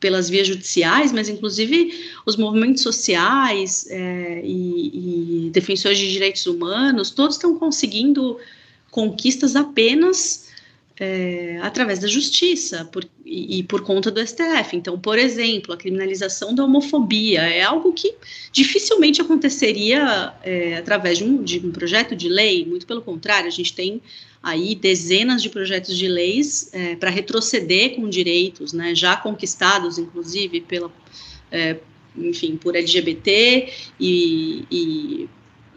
pelas 0.00 0.28
vias 0.28 0.48
judiciais, 0.48 1.12
mas 1.12 1.28
inclusive 1.28 2.10
os 2.26 2.36
movimentos 2.36 2.82
sociais 2.82 3.86
é, 3.88 4.42
e, 4.44 5.46
e, 5.46 5.50
defensores 5.50 5.96
de 5.96 6.10
direitos 6.10 6.44
humanos, 6.46 7.10
todos 7.10 7.36
estão 7.36 7.56
conseguindo 7.56 8.36
conquistas 8.90 9.54
apenas 9.54 10.48
é, 10.98 11.58
através 11.62 11.98
da 11.98 12.06
justiça 12.06 12.84
por, 12.84 13.04
e, 13.24 13.58
e, 13.58 13.62
por 13.62 13.82
conta 13.82 14.10
do 14.10 14.20
STF. 14.24 14.76
Então, 14.76 14.98
por 14.98 15.18
exemplo, 15.18 15.72
a 15.72 15.76
criminalização 15.76 16.54
da 16.54 16.64
homofobia 16.64 17.42
é 17.42 17.62
algo 17.62 17.92
que 17.92 18.14
dificilmente 18.52 19.20
aconteceria 19.20 20.34
é, 20.42 20.76
através 20.76 21.18
de 21.18 21.24
um, 21.24 21.42
de 21.42 21.58
um, 21.58 21.70
projeto 21.70 22.14
de 22.14 22.28
lei, 22.28 22.64
muito 22.66 22.86
pelo 22.86 23.02
contrário, 23.02 23.48
a 23.48 23.52
gente 23.52 23.72
tem 23.72 24.00
aí 24.42 24.74
dezenas 24.74 25.42
de 25.42 25.48
projetos 25.48 25.96
de 25.96 26.08
leis 26.08 26.68
é, 26.72 26.96
para 26.96 27.10
retroceder 27.10 27.94
com 27.94 28.08
direitos, 28.08 28.72
né, 28.72 28.94
já 28.94 29.16
conquistados, 29.16 29.98
inclusive, 29.98 30.60
pela, 30.60 30.92
é, 31.50 31.76
enfim, 32.16 32.56
por 32.56 32.74
LGBT 32.74 33.72
e, 33.98 34.64
e, 34.70 35.28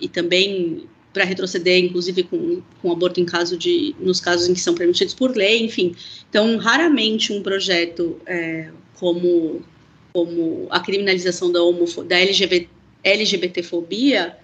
e 0.02 0.10
também 0.10 0.88
para 1.16 1.24
retroceder, 1.24 1.80
inclusive 1.80 2.24
com, 2.24 2.62
com 2.82 2.92
aborto 2.92 3.22
em 3.22 3.26
caso 3.26 3.58
de, 3.58 3.96
nos 3.98 4.20
casos 4.20 4.50
em 4.50 4.54
que 4.54 4.60
são 4.60 4.76
permitidos 4.76 5.14
por 5.14 5.34
lei, 5.34 5.64
enfim. 5.64 5.96
Então, 6.30 6.58
raramente 6.58 7.32
um 7.32 7.42
projeto 7.42 8.20
é, 8.26 8.70
como, 9.00 9.64
como 10.12 10.68
a 10.70 10.82
criminalização 10.82 11.50
da, 11.50 11.62
da 12.06 12.20
LGBT, 12.20 12.68
LGBTfobia 13.02 14.36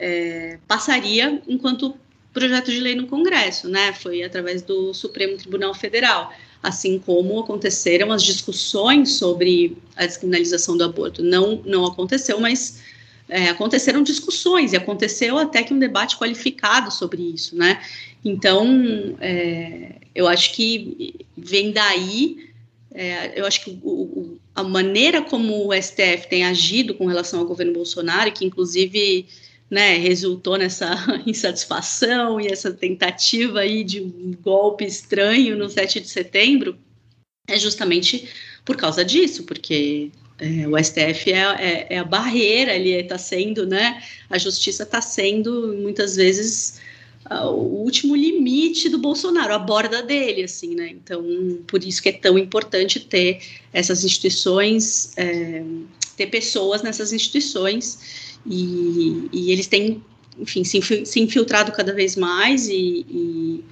é, 0.00 0.58
passaria 0.66 1.42
enquanto 1.46 1.94
projeto 2.32 2.70
de 2.70 2.80
lei 2.80 2.94
no 2.94 3.06
Congresso, 3.06 3.68
né? 3.68 3.92
Foi 3.92 4.22
através 4.22 4.62
do 4.62 4.94
Supremo 4.94 5.36
Tribunal 5.36 5.74
Federal, 5.74 6.32
assim 6.62 6.98
como 6.98 7.40
aconteceram 7.40 8.10
as 8.10 8.22
discussões 8.22 9.12
sobre 9.12 9.76
a 9.96 10.06
descriminalização 10.06 10.78
do 10.78 10.84
aborto. 10.84 11.22
Não, 11.22 11.60
não 11.66 11.84
aconteceu, 11.84 12.40
mas 12.40 12.80
é, 13.28 13.48
aconteceram 13.48 14.02
discussões 14.02 14.72
e 14.72 14.76
aconteceu 14.76 15.38
até 15.38 15.62
que 15.62 15.74
um 15.74 15.78
debate 15.78 16.16
qualificado 16.16 16.92
sobre 16.92 17.22
isso, 17.22 17.56
né? 17.56 17.82
Então, 18.24 19.16
é, 19.20 19.94
eu 20.14 20.26
acho 20.26 20.52
que 20.54 21.14
vem 21.36 21.72
daí, 21.72 22.50
é, 22.92 23.38
eu 23.38 23.46
acho 23.46 23.64
que 23.64 23.78
o, 23.82 23.90
o, 23.90 24.38
a 24.54 24.62
maneira 24.62 25.22
como 25.22 25.66
o 25.66 25.72
STF 25.74 26.28
tem 26.28 26.44
agido 26.44 26.94
com 26.94 27.06
relação 27.06 27.40
ao 27.40 27.46
governo 27.46 27.72
Bolsonaro, 27.72 28.32
que 28.32 28.44
inclusive 28.44 29.26
né, 29.70 29.96
resultou 29.96 30.56
nessa 30.56 30.94
insatisfação 31.26 32.40
e 32.40 32.46
essa 32.46 32.72
tentativa 32.72 33.60
aí 33.60 33.82
de 33.82 34.00
um 34.00 34.34
golpe 34.42 34.84
estranho 34.84 35.56
no 35.56 35.68
7 35.68 36.00
de 36.00 36.08
setembro, 36.08 36.78
é 37.48 37.58
justamente 37.58 38.28
por 38.64 38.76
causa 38.76 39.04
disso, 39.04 39.44
porque 39.44 40.10
é, 40.38 40.68
o 40.68 40.76
STF 40.82 41.32
é, 41.32 41.38
é, 41.38 41.86
é, 41.90 41.98
a 41.98 42.04
barreira, 42.04 42.74
ele 42.74 42.90
está 42.90 43.16
sendo, 43.16 43.66
né? 43.66 44.02
A 44.28 44.36
justiça 44.36 44.82
está 44.82 45.00
sendo 45.00 45.74
muitas 45.80 46.16
vezes 46.16 46.80
o 47.28 47.82
último 47.82 48.14
limite 48.14 48.88
do 48.88 48.98
Bolsonaro, 48.98 49.52
a 49.52 49.58
borda 49.58 50.02
dele, 50.02 50.44
assim, 50.44 50.74
né? 50.74 50.90
Então, 50.90 51.24
por 51.66 51.82
isso 51.82 52.00
que 52.02 52.10
é 52.10 52.12
tão 52.12 52.38
importante 52.38 53.00
ter 53.00 53.40
essas 53.72 54.04
instituições, 54.04 55.12
é, 55.16 55.64
ter 56.16 56.26
pessoas 56.26 56.82
nessas 56.82 57.12
instituições 57.12 58.38
e, 58.46 59.28
e 59.32 59.50
eles 59.50 59.66
têm, 59.66 60.02
enfim, 60.38 60.62
se 60.62 61.20
infiltrado 61.20 61.72
cada 61.72 61.92
vez 61.92 62.14
mais 62.14 62.68
e, 62.68 63.04
e 63.10 63.64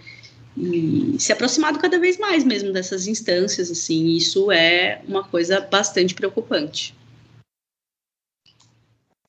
e 0.57 1.17
se 1.19 1.33
aproximado 1.33 1.79
cada 1.79 1.99
vez 1.99 2.17
mais 2.19 2.45
mesmo 2.45 2.73
dessas 2.73 3.07
instâncias, 3.07 3.71
assim, 3.71 4.09
isso 4.09 4.53
é 4.53 5.01
uma 5.07 5.25
coisa 5.25 5.61
bastante 5.61 6.15
preocupante. 6.15 6.95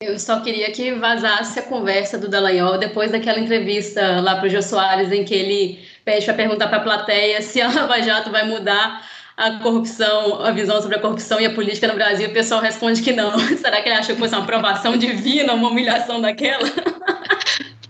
Eu 0.02 0.20
só 0.20 0.42
queria 0.42 0.72
que 0.72 0.94
vazasse 0.94 1.58
a 1.58 1.64
conversa 1.64 2.18
do 2.18 2.28
Dallagnol 2.28 2.78
depois 2.78 3.12
daquela 3.12 3.40
entrevista 3.40 4.20
lá 4.20 4.36
para 4.36 4.48
o 4.48 4.50
Jô 4.50 4.62
Soares, 4.62 5.12
em 5.12 5.24
que 5.24 5.34
ele 5.34 5.80
pede 6.04 6.26
para 6.26 6.34
perguntar 6.34 6.68
para 6.68 6.78
a 6.78 6.84
plateia 6.84 7.42
se 7.42 7.62
a 7.62 7.72
Lava 7.72 8.02
Jato 8.02 8.30
vai 8.30 8.46
mudar 8.46 9.10
a 9.38 9.52
corrupção, 9.60 10.42
a 10.44 10.52
visão 10.52 10.82
sobre 10.82 10.98
a 10.98 11.02
corrupção 11.02 11.40
e 11.40 11.46
a 11.46 11.54
política 11.54 11.88
no 11.88 11.96
Brasil. 11.96 12.30
O 12.30 12.34
pessoal 12.34 12.62
responde 12.62 13.02
que 13.02 13.14
não. 13.14 13.38
Será 13.58 13.82
que 13.82 13.90
ele 13.90 13.98
achou 13.98 14.16
que 14.16 14.22
fosse 14.22 14.36
uma 14.36 14.44
aprovação 14.44 14.98
divina, 14.98 15.54
uma 15.54 15.70
humilhação 15.70 16.22
daquela? 16.22 16.70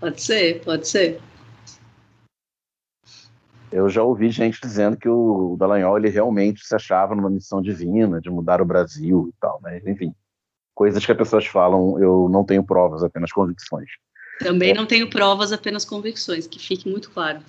Pode 0.00 0.22
ser, 0.22 0.60
pode 0.64 0.86
ser. 0.86 1.20
Eu 3.72 3.88
já 3.88 4.02
ouvi 4.02 4.30
gente 4.30 4.60
dizendo 4.60 4.96
que 4.96 5.08
o 5.08 5.56
Dallagnol 5.58 5.98
ele 5.98 6.08
realmente 6.08 6.64
se 6.64 6.74
achava 6.74 7.14
numa 7.14 7.30
missão 7.30 7.60
divina 7.60 8.20
de 8.20 8.30
mudar 8.30 8.60
o 8.60 8.64
Brasil 8.64 9.28
e 9.28 9.40
tal, 9.40 9.58
mas 9.62 9.86
enfim, 9.86 10.14
coisas 10.74 11.04
que 11.04 11.10
as 11.10 11.18
pessoas 11.18 11.46
falam, 11.46 11.98
eu 11.98 12.28
não 12.28 12.44
tenho 12.44 12.62
provas, 12.62 13.02
apenas 13.02 13.32
convicções. 13.32 13.88
Também 14.38 14.70
é, 14.70 14.74
não 14.74 14.86
tenho 14.86 15.08
provas, 15.08 15.52
apenas 15.52 15.84
convicções, 15.84 16.46
que 16.46 16.58
fique 16.58 16.88
muito 16.88 17.10
claro. 17.10 17.40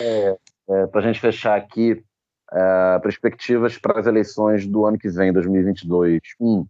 é, 0.00 0.36
é, 0.68 0.86
para 0.86 1.00
a 1.00 1.04
gente 1.04 1.20
fechar 1.20 1.56
aqui, 1.56 2.02
é, 2.52 2.98
perspectivas 3.00 3.78
para 3.78 4.00
as 4.00 4.06
eleições 4.06 4.66
do 4.66 4.86
ano 4.86 4.98
que 4.98 5.08
vem, 5.08 5.32
2022. 5.32 6.20
Um, 6.40 6.66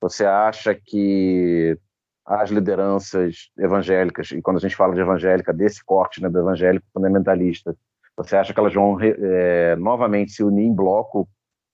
você 0.00 0.24
acha 0.24 0.74
que 0.74 1.78
as 2.24 2.50
lideranças 2.50 3.50
evangélicas, 3.58 4.30
e 4.30 4.40
quando 4.40 4.56
a 4.56 4.60
gente 4.60 4.76
fala 4.76 4.94
de 4.94 5.00
evangélica, 5.00 5.52
desse 5.52 5.84
corte 5.84 6.22
né, 6.22 6.28
do 6.28 6.38
evangélico 6.38 6.86
fundamentalista, 6.92 7.76
você 8.16 8.36
acha 8.36 8.54
que 8.54 8.60
elas 8.60 8.72
vão 8.72 8.98
é, 9.00 9.76
novamente 9.76 10.32
se 10.32 10.42
unir 10.42 10.64
em 10.64 10.74
bloco 10.74 11.28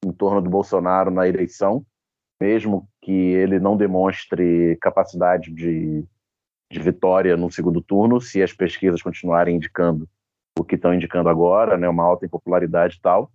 em 0.04 0.10
torno 0.12 0.40
do 0.40 0.50
Bolsonaro 0.50 1.10
na 1.10 1.28
eleição, 1.28 1.84
mesmo 2.40 2.88
que 3.02 3.12
ele 3.12 3.60
não 3.60 3.76
demonstre 3.76 4.76
capacidade 4.80 5.52
de, 5.52 6.04
de 6.70 6.80
vitória 6.80 7.36
no 7.36 7.50
segundo 7.50 7.82
turno, 7.82 8.20
se 8.20 8.42
as 8.42 8.52
pesquisas 8.52 9.02
continuarem 9.02 9.56
indicando 9.56 10.08
o 10.58 10.64
que 10.64 10.74
estão 10.74 10.94
indicando 10.94 11.28
agora, 11.28 11.76
né, 11.76 11.88
uma 11.88 12.04
alta 12.04 12.26
impopularidade 12.26 12.96
e 12.96 13.00
tal, 13.00 13.30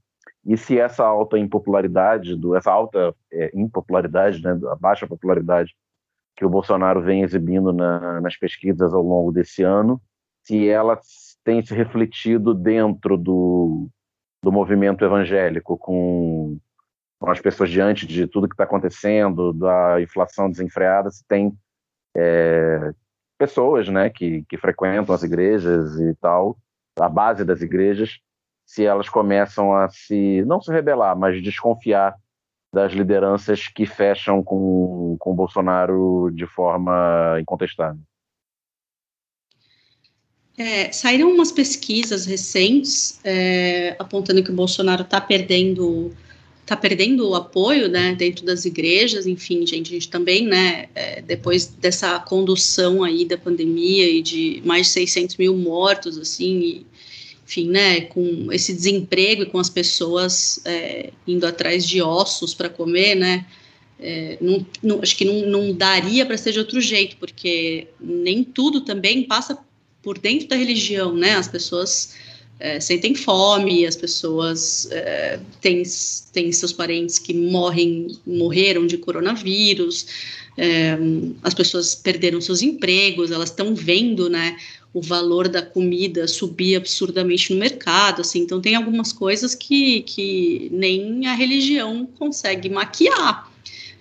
e 0.45 0.57
se 0.57 0.80
essa 0.80 1.05
alta 1.05 1.38
impopularidade, 1.38 2.36
do, 2.36 2.55
essa 2.55 2.72
alta 2.72 3.16
é, 3.32 3.51
impopularidade, 3.53 4.43
né, 4.43 4.59
a 4.72 4.76
baixa 4.76 5.07
popularidade 5.07 5.76
que 6.36 6.46
o 6.46 6.50
Bolsonaro 6.50 7.02
vem 7.02 7.24
exibindo 7.24 7.72
na, 7.72 8.20
nas 8.22 8.36
pesquisas 8.38 8.94
ao 8.94 9.02
longo 9.02 9.32
desse 9.32 9.64
ano, 9.64 10.02
se 10.44 10.68
ela 10.68 11.00
tem 11.44 11.64
se 11.66 11.74
refletido 11.74 12.54
dentro 12.54 13.18
do, 13.18 13.88
do 14.44 14.52
movimento 14.52 15.06
evangélico, 15.06 15.78
com, 15.78 16.58
com 17.20 17.30
as 17.32 17.40
pessoas 17.40 17.70
diante 17.70 18.06
de 18.06 18.28
tudo 18.28 18.48
que 18.48 18.54
está 18.54 18.64
acontecendo, 18.64 19.54
da 19.54 20.02
inflação 20.02 20.50
desenfreada, 20.50 21.10
se 21.10 21.26
tem 21.28 21.58
é, 22.16 22.94
pessoas 23.38 23.88
né, 23.88 24.10
que, 24.10 24.44
que 24.50 24.58
frequentam 24.58 25.16
as 25.16 25.24
igrejas 25.24 26.00
e 26.00 26.14
tal, 26.16 26.58
a 27.00 27.10
base 27.10 27.44
das 27.44 27.62
igrejas, 27.62 28.20
se 28.66 28.86
elas 28.86 29.08
começam 29.08 29.76
a 29.76 29.88
se, 29.90 30.44
não 30.46 30.60
se 30.60 30.72
rebelar, 30.72 31.18
mas 31.18 31.42
desconfiar 31.42 32.16
das 32.74 32.91
lideranças 32.91 33.68
que 33.68 33.86
fecham 33.86 34.43
com, 34.43 35.16
com 35.20 35.36
Bolsonaro 35.36 36.30
de 36.34 36.45
forma 36.45 37.38
incontestável. 37.39 38.01
É, 40.57 40.91
saíram 40.91 41.32
umas 41.32 41.51
pesquisas 41.51 42.26
recentes 42.26 43.20
é, 43.26 43.95
apontando 43.99 44.41
que 44.41 44.51
o 44.51 44.55
Bolsonaro 44.55 45.01
está 45.01 45.20
perdendo 45.20 46.13
está 46.66 46.76
perdendo 46.76 47.30
o 47.30 47.36
apoio, 47.36 47.88
né, 47.88 48.16
dentro 48.16 48.43
das 48.43 48.66
igrejas, 48.66 49.28
enfim, 49.28 49.68
gente, 49.68 49.91
a 49.91 49.93
gente 49.93 50.09
também, 50.09 50.47
né, 50.47 50.89
é, 50.95 51.22
depois 51.22 51.68
dessa 51.68 52.20
condução 52.20 53.03
aí 53.03 53.24
da 53.24 53.38
pandemia 53.38 54.09
e 54.09 54.20
de 54.20 54.63
mais 54.66 54.88
de 54.88 54.93
600 54.93 55.38
mil 55.38 55.55
mortos, 55.55 56.18
assim, 56.18 56.59
e, 56.59 56.86
enfim, 57.46 57.70
né, 57.70 58.02
com 58.02 58.52
esse 58.52 58.74
desemprego 58.74 59.43
e 59.43 59.46
com 59.46 59.60
as 59.60 59.70
pessoas 59.70 60.60
é, 60.66 61.12
indo 61.28 61.46
atrás 61.46 61.88
de 61.88 62.02
ossos 62.02 62.54
para 62.56 62.70
comer, 62.70 63.16
né, 63.16 63.46
é, 64.00 64.38
não, 64.41 64.66
não, 64.82 65.00
acho 65.02 65.16
que 65.16 65.24
não, 65.24 65.46
não 65.46 65.74
daria 65.74 66.26
para 66.26 66.38
ser 66.38 66.52
de 66.52 66.60
outro 66.60 66.82
jeito, 66.82 67.16
porque 67.18 67.88
nem 68.00 68.43
tudo 68.43 68.82
também 68.82 69.24
passa 69.24 69.58
por 70.02 70.18
dentro 70.18 70.48
da 70.48 70.56
religião, 70.56 71.14
né, 71.14 71.36
as 71.36 71.48
pessoas 71.48 72.16
é, 72.60 72.80
sentem 72.80 73.14
fome, 73.14 73.86
as 73.86 73.96
pessoas 73.96 74.89
é, 74.91 75.39
têm, 75.62 75.84
têm 76.32 76.52
seus 76.52 76.74
parentes 76.74 77.20
que 77.20 77.34
morrem, 77.34 78.08
morreram 78.26 78.88
de 78.88 78.98
coronavírus, 78.98 80.08
é, 80.58 80.98
as 81.43 81.54
pessoas 81.54 81.96
perderam 81.96 82.39
seus 82.39 82.62
empregos, 82.62 83.30
elas 83.30 83.50
estão 83.50 83.76
vendo, 83.76 84.30
né, 84.30 84.58
o 84.96 85.02
valor 85.02 85.50
da 85.50 85.62
comida 85.62 86.26
subir 86.26 86.78
absurdamente 86.78 87.54
no 87.54 87.60
mercado, 87.60 88.22
assim, 88.22 88.39
então 88.39 88.62
tem 88.62 88.76
algumas 88.76 89.12
coisas 89.12 89.54
que, 89.54 90.04
que 90.04 90.70
nem 90.72 91.28
a 91.28 91.34
religião 91.34 92.08
consegue 92.18 92.70
maquiar. 92.70 93.52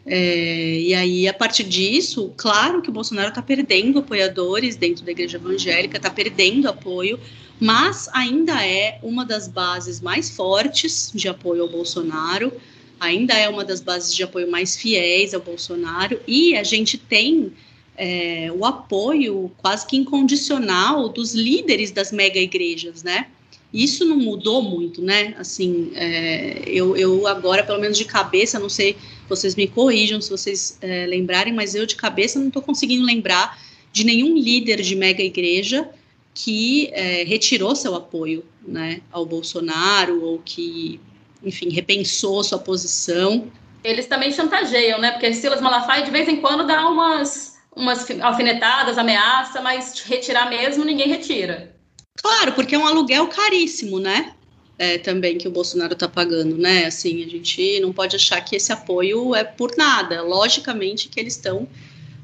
É, 0.06 0.78
e 0.78 0.94
aí, 0.94 1.26
a 1.26 1.34
partir 1.34 1.64
disso, 1.64 2.32
claro 2.36 2.80
que 2.80 2.90
o 2.90 2.92
Bolsonaro 2.92 3.30
está 3.30 3.42
perdendo 3.42 3.98
apoiadores 3.98 4.76
dentro 4.76 5.04
da 5.04 5.10
igreja 5.10 5.36
evangélica, 5.36 5.96
está 5.96 6.10
perdendo 6.10 6.68
apoio, 6.68 7.18
mas 7.58 8.08
ainda 8.12 8.64
é 8.64 9.00
uma 9.02 9.24
das 9.24 9.48
bases 9.48 10.00
mais 10.00 10.30
fortes 10.30 11.10
de 11.12 11.26
apoio 11.26 11.62
ao 11.62 11.68
Bolsonaro, 11.68 12.52
ainda 13.00 13.34
é 13.34 13.48
uma 13.48 13.64
das 13.64 13.80
bases 13.80 14.14
de 14.14 14.22
apoio 14.22 14.48
mais 14.48 14.76
fiéis 14.76 15.34
ao 15.34 15.40
Bolsonaro, 15.40 16.20
e 16.24 16.56
a 16.56 16.62
gente 16.62 16.96
tem 16.96 17.52
é, 17.96 18.50
o 18.52 18.64
apoio 18.64 19.50
quase 19.58 19.86
que 19.86 19.96
incondicional 19.96 21.08
dos 21.08 21.34
líderes 21.34 21.90
das 21.90 22.12
mega 22.12 22.38
igrejas, 22.38 23.02
né? 23.02 23.28
Isso 23.72 24.04
não 24.04 24.16
mudou 24.16 24.62
muito, 24.62 25.02
né? 25.02 25.34
Assim, 25.36 25.90
é, 25.94 26.62
eu, 26.66 26.96
eu 26.96 27.26
agora, 27.26 27.64
pelo 27.64 27.80
menos 27.80 27.98
de 27.98 28.04
cabeça, 28.04 28.58
não 28.58 28.68
sei, 28.68 28.96
vocês 29.28 29.56
me 29.56 29.66
corrijam 29.66 30.20
se 30.20 30.30
vocês 30.30 30.78
é, 30.80 31.06
lembrarem, 31.06 31.52
mas 31.52 31.74
eu 31.74 31.84
de 31.84 31.96
cabeça 31.96 32.38
não 32.38 32.48
estou 32.48 32.62
conseguindo 32.62 33.04
lembrar 33.04 33.58
de 33.92 34.04
nenhum 34.04 34.36
líder 34.36 34.80
de 34.80 34.94
mega 34.94 35.22
igreja 35.22 35.88
que 36.34 36.90
é, 36.92 37.22
retirou 37.24 37.76
seu 37.76 37.94
apoio 37.94 38.44
né, 38.66 39.00
ao 39.10 39.24
Bolsonaro 39.24 40.22
ou 40.22 40.40
que, 40.44 41.00
enfim, 41.42 41.70
repensou 41.70 42.42
sua 42.42 42.58
posição. 42.58 43.46
Eles 43.84 44.06
também 44.06 44.32
chantageiam, 44.32 45.00
né? 45.00 45.12
Porque 45.12 45.32
Silas 45.32 45.60
Malafaia 45.60 46.04
de 46.04 46.10
vez 46.10 46.28
em 46.28 46.40
quando 46.40 46.66
dá 46.66 46.88
umas, 46.88 47.53
umas 47.76 48.08
alfinetadas, 48.20 48.98
ameaça, 48.98 49.60
mas 49.60 50.00
retirar 50.00 50.48
mesmo 50.48 50.84
ninguém 50.84 51.08
retira. 51.08 51.74
Claro, 52.16 52.52
porque 52.52 52.74
é 52.74 52.78
um 52.78 52.86
aluguel 52.86 53.26
caríssimo, 53.28 53.98
né? 53.98 54.32
É, 54.78 54.98
também 54.98 55.38
que 55.38 55.46
o 55.46 55.50
Bolsonaro 55.50 55.92
está 55.92 56.08
pagando, 56.08 56.56
né? 56.56 56.86
Assim, 56.86 57.24
a 57.24 57.28
gente 57.28 57.80
não 57.80 57.92
pode 57.92 58.16
achar 58.16 58.40
que 58.40 58.56
esse 58.56 58.72
apoio 58.72 59.34
é 59.34 59.44
por 59.44 59.76
nada. 59.76 60.22
Logicamente 60.22 61.08
que 61.08 61.20
eles 61.20 61.34
estão 61.34 61.68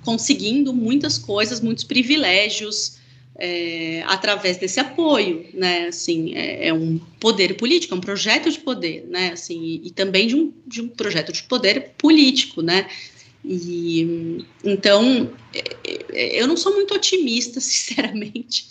conseguindo 0.05 0.73
muitas 0.73 1.19
coisas, 1.19 1.61
muitos 1.61 1.85
privilégios, 1.85 2.99
é, 3.41 4.03
através 4.07 4.59
desse 4.59 4.79
apoio, 4.79 5.47
né? 5.55 5.87
Assim, 5.87 6.35
é, 6.35 6.69
é, 6.69 6.75
um 6.75 6.99
poder 7.19 7.57
político, 7.57 7.95
é 7.95 7.97
um 7.97 8.01
projeto 8.01 8.51
de 8.51 8.59
poder, 8.59 9.07
né? 9.09 9.33
Assim, 9.33 9.61
e, 9.63 9.89
e, 9.89 9.91
também 9.91 10.27
de 10.27 10.37
um, 10.37 10.53
de 10.67 10.83
um 10.83 10.89
projeto 10.89 11.33
de 11.33 11.43
poder 11.45 11.95
político, 11.97 12.61
né? 12.61 12.87
E 13.45 14.45
então 14.65 15.31
é, 15.55 15.77
é, 16.13 16.43
eu 16.43 16.47
não 16.47 16.57
sou 16.57 16.75
muito 16.75 16.95
otimista, 16.95 17.59
sinceramente. 17.61 18.69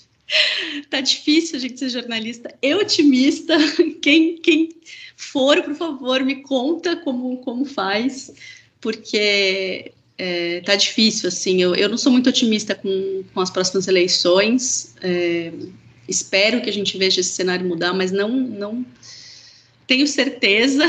tá 0.89 1.01
difícil 1.01 1.57
a 1.57 1.59
gente 1.59 1.79
ser 1.79 1.89
jornalista. 1.89 2.53
Eu 2.61 2.79
otimista. 2.79 3.57
Quem, 4.01 4.37
quem 4.37 4.69
for, 5.15 5.61
por 5.61 5.75
favor, 5.75 6.23
me 6.23 6.37
conta 6.37 6.95
como, 6.95 7.37
como 7.37 7.65
faz, 7.65 8.31
porque 8.79 9.91
é, 10.19 10.61
tá 10.61 10.75
difícil, 10.75 11.29
assim, 11.29 11.61
eu, 11.61 11.73
eu 11.75 11.87
não 11.87 11.97
sou 11.97 12.11
muito 12.11 12.29
otimista 12.29 12.75
com, 12.75 13.23
com 13.33 13.39
as 13.39 13.49
próximas 13.49 13.87
eleições, 13.87 14.93
é, 15.01 15.51
espero 16.07 16.61
que 16.61 16.69
a 16.69 16.73
gente 16.73 16.97
veja 16.97 17.21
esse 17.21 17.31
cenário 17.31 17.65
mudar, 17.65 17.93
mas 17.93 18.11
não, 18.11 18.29
não 18.29 18.85
tenho 19.87 20.05
certeza, 20.05 20.85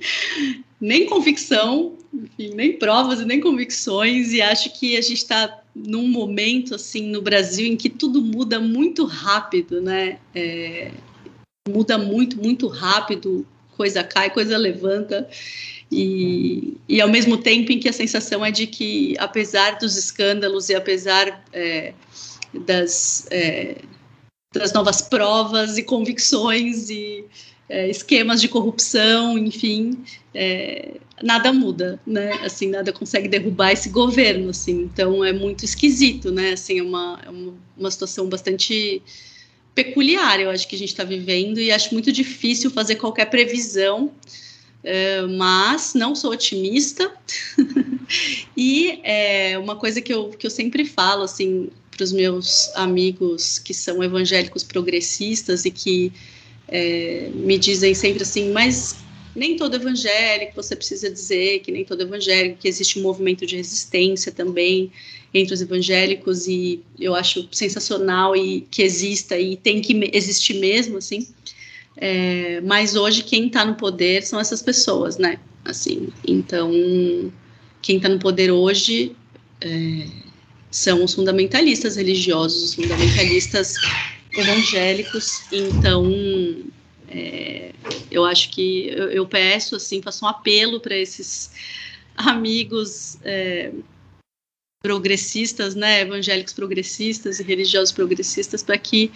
nem 0.80 1.04
convicção, 1.04 1.96
enfim, 2.14 2.54
nem 2.54 2.78
provas 2.78 3.20
e 3.20 3.24
nem 3.24 3.40
convicções, 3.40 4.32
e 4.32 4.40
acho 4.40 4.72
que 4.78 4.96
a 4.96 5.00
gente 5.00 5.14
está 5.14 5.60
num 5.74 6.06
momento, 6.06 6.74
assim, 6.74 7.08
no 7.08 7.20
Brasil 7.20 7.66
em 7.66 7.76
que 7.76 7.90
tudo 7.90 8.22
muda 8.22 8.60
muito 8.60 9.04
rápido, 9.04 9.80
né, 9.80 10.18
é, 10.34 10.92
muda 11.68 11.98
muito, 11.98 12.40
muito 12.40 12.68
rápido, 12.68 13.46
coisa 13.76 14.04
cai, 14.04 14.30
coisa 14.30 14.56
levanta, 14.56 15.28
e, 15.90 16.76
e 16.88 17.00
ao 17.00 17.08
mesmo 17.08 17.36
tempo 17.36 17.72
em 17.72 17.78
que 17.78 17.88
a 17.88 17.92
sensação 17.92 18.44
é 18.44 18.50
de 18.50 18.66
que, 18.66 19.14
apesar 19.18 19.78
dos 19.78 19.96
escândalos 19.96 20.68
e 20.68 20.74
apesar 20.74 21.44
é, 21.52 21.92
das, 22.52 23.26
é, 23.30 23.76
das 24.52 24.72
novas 24.72 25.02
provas 25.02 25.76
e 25.76 25.82
convicções 25.82 26.88
e 26.88 27.24
é, 27.68 27.88
esquemas 27.88 28.40
de 28.40 28.48
corrupção, 28.48 29.38
enfim, 29.38 29.98
é, 30.34 30.92
nada 31.22 31.52
muda, 31.52 32.00
né? 32.06 32.32
Assim, 32.44 32.68
nada 32.68 32.92
consegue 32.92 33.28
derrubar 33.28 33.72
esse 33.72 33.88
governo, 33.88 34.50
assim. 34.50 34.82
Então 34.92 35.24
é 35.24 35.32
muito 35.32 35.64
esquisito, 35.64 36.30
né? 36.30 36.52
Assim, 36.52 36.78
é 36.78 36.82
uma, 36.82 37.20
é 37.24 37.30
uma, 37.30 37.54
uma 37.76 37.90
situação 37.90 38.28
bastante 38.28 39.02
peculiar, 39.74 40.38
eu 40.40 40.50
acho 40.50 40.68
que 40.68 40.76
a 40.76 40.78
gente 40.78 40.90
está 40.90 41.02
vivendo 41.02 41.58
e 41.58 41.72
acho 41.72 41.92
muito 41.92 42.12
difícil 42.12 42.70
fazer 42.70 42.94
qualquer 42.94 43.24
previsão 43.28 44.12
é, 44.84 45.22
mas 45.22 45.94
não 45.94 46.14
sou 46.14 46.32
otimista. 46.32 47.10
e 48.54 49.00
é, 49.02 49.58
uma 49.58 49.76
coisa 49.76 50.00
que 50.00 50.12
eu, 50.12 50.28
que 50.28 50.46
eu 50.46 50.50
sempre 50.50 50.84
falo, 50.84 51.22
assim, 51.22 51.70
para 51.90 52.04
os 52.04 52.12
meus 52.12 52.70
amigos 52.74 53.58
que 53.58 53.72
são 53.72 54.04
evangélicos 54.04 54.62
progressistas 54.62 55.64
e 55.64 55.70
que 55.70 56.12
é, 56.68 57.30
me 57.34 57.58
dizem 57.58 57.94
sempre 57.94 58.22
assim, 58.22 58.50
mas 58.52 59.04
nem 59.34 59.56
todo 59.56 59.74
evangélico 59.74 60.54
você 60.54 60.76
precisa 60.76 61.10
dizer 61.10 61.60
que 61.60 61.72
nem 61.72 61.84
todo 61.84 62.02
evangélico, 62.02 62.58
que 62.58 62.68
existe 62.68 62.98
um 62.98 63.02
movimento 63.02 63.44
de 63.44 63.56
resistência 63.56 64.30
também 64.30 64.92
entre 65.32 65.52
os 65.52 65.60
evangélicos 65.60 66.46
e 66.46 66.80
eu 66.98 67.14
acho 67.14 67.48
sensacional 67.50 68.36
e 68.36 68.60
que 68.70 68.82
exista 68.82 69.36
e 69.36 69.56
tem 69.56 69.80
que 69.80 70.10
existir 70.12 70.54
mesmo, 70.54 70.98
assim. 70.98 71.26
É, 71.96 72.60
mas 72.60 72.94
hoje 72.94 73.22
quem 73.24 73.46
está 73.46 73.64
no 73.64 73.74
poder 73.74 74.22
são 74.22 74.38
essas 74.38 74.62
pessoas, 74.62 75.16
né? 75.16 75.38
Assim, 75.64 76.08
então 76.26 76.70
quem 77.82 77.96
está 77.96 78.08
no 78.08 78.18
poder 78.18 78.50
hoje 78.50 79.16
é, 79.60 80.06
são 80.70 81.02
os 81.04 81.14
fundamentalistas 81.14 81.96
religiosos, 81.96 82.62
os 82.62 82.74
fundamentalistas 82.74 83.74
evangélicos. 84.32 85.42
Então 85.52 86.04
é, 87.14 87.72
eu 88.10 88.24
acho 88.24 88.50
que 88.50 88.88
eu, 88.88 89.08
eu, 89.10 89.26
peço 89.26 89.76
assim, 89.76 90.02
faço 90.02 90.24
um 90.24 90.28
apelo 90.28 90.80
para 90.80 90.96
esses 90.96 91.52
amigos 92.16 93.18
é, 93.22 93.72
progressistas, 94.82 95.76
né, 95.76 96.00
evangélicos 96.00 96.52
progressistas 96.52 97.38
e 97.38 97.44
religiosos 97.44 97.92
progressistas, 97.92 98.62
para 98.64 98.76
que 98.76 99.12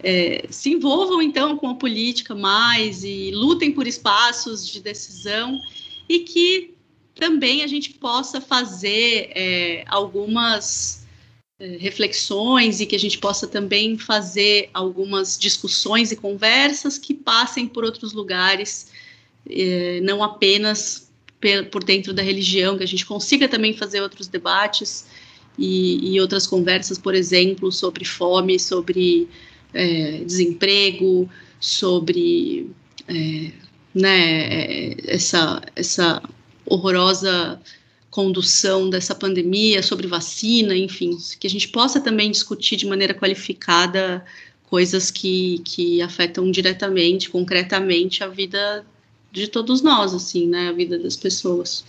é, 0.00 0.46
se 0.50 0.70
envolvam 0.70 1.22
então 1.22 1.56
com 1.56 1.68
a 1.68 1.74
política 1.74 2.34
mais 2.34 3.02
e 3.02 3.30
lutem 3.32 3.72
por 3.72 3.86
espaços 3.86 4.66
de 4.66 4.80
decisão 4.80 5.58
e 6.08 6.20
que 6.20 6.74
também 7.14 7.64
a 7.64 7.66
gente 7.66 7.94
possa 7.94 8.40
fazer 8.40 9.32
é, 9.34 9.84
algumas 9.88 11.07
reflexões 11.60 12.80
e 12.80 12.86
que 12.86 12.94
a 12.94 12.98
gente 12.98 13.18
possa 13.18 13.46
também 13.46 13.98
fazer 13.98 14.70
algumas 14.72 15.36
discussões 15.36 16.12
e 16.12 16.16
conversas 16.16 16.98
que 16.98 17.12
passem 17.12 17.66
por 17.66 17.84
outros 17.84 18.12
lugares, 18.12 18.92
é, 19.48 20.00
não 20.02 20.22
apenas 20.22 21.10
por 21.70 21.82
dentro 21.82 22.12
da 22.12 22.22
religião, 22.22 22.76
que 22.76 22.84
a 22.84 22.88
gente 22.88 23.06
consiga 23.06 23.48
também 23.48 23.72
fazer 23.72 24.00
outros 24.00 24.28
debates 24.28 25.06
e, 25.56 26.14
e 26.14 26.20
outras 26.20 26.46
conversas, 26.46 26.98
por 26.98 27.14
exemplo, 27.14 27.70
sobre 27.72 28.04
fome, 28.04 28.58
sobre 28.58 29.28
é, 29.74 30.22
desemprego, 30.24 31.28
sobre 31.60 32.70
é, 33.08 33.52
né, 33.94 34.94
essa, 35.06 35.62
essa 35.74 36.22
horrorosa 36.66 37.60
condução 38.10 38.88
dessa 38.88 39.14
pandemia, 39.14 39.82
sobre 39.82 40.06
vacina, 40.06 40.74
enfim, 40.74 41.16
que 41.38 41.46
a 41.46 41.50
gente 41.50 41.68
possa 41.68 42.00
também 42.00 42.30
discutir 42.30 42.76
de 42.76 42.86
maneira 42.86 43.14
qualificada 43.14 44.24
coisas 44.68 45.10
que, 45.10 45.60
que 45.64 46.02
afetam 46.02 46.50
diretamente, 46.50 47.30
concretamente 47.30 48.22
a 48.22 48.28
vida 48.28 48.84
de 49.30 49.48
todos 49.48 49.82
nós, 49.82 50.14
assim, 50.14 50.46
né, 50.46 50.68
a 50.68 50.72
vida 50.72 50.98
das 50.98 51.16
pessoas. 51.16 51.84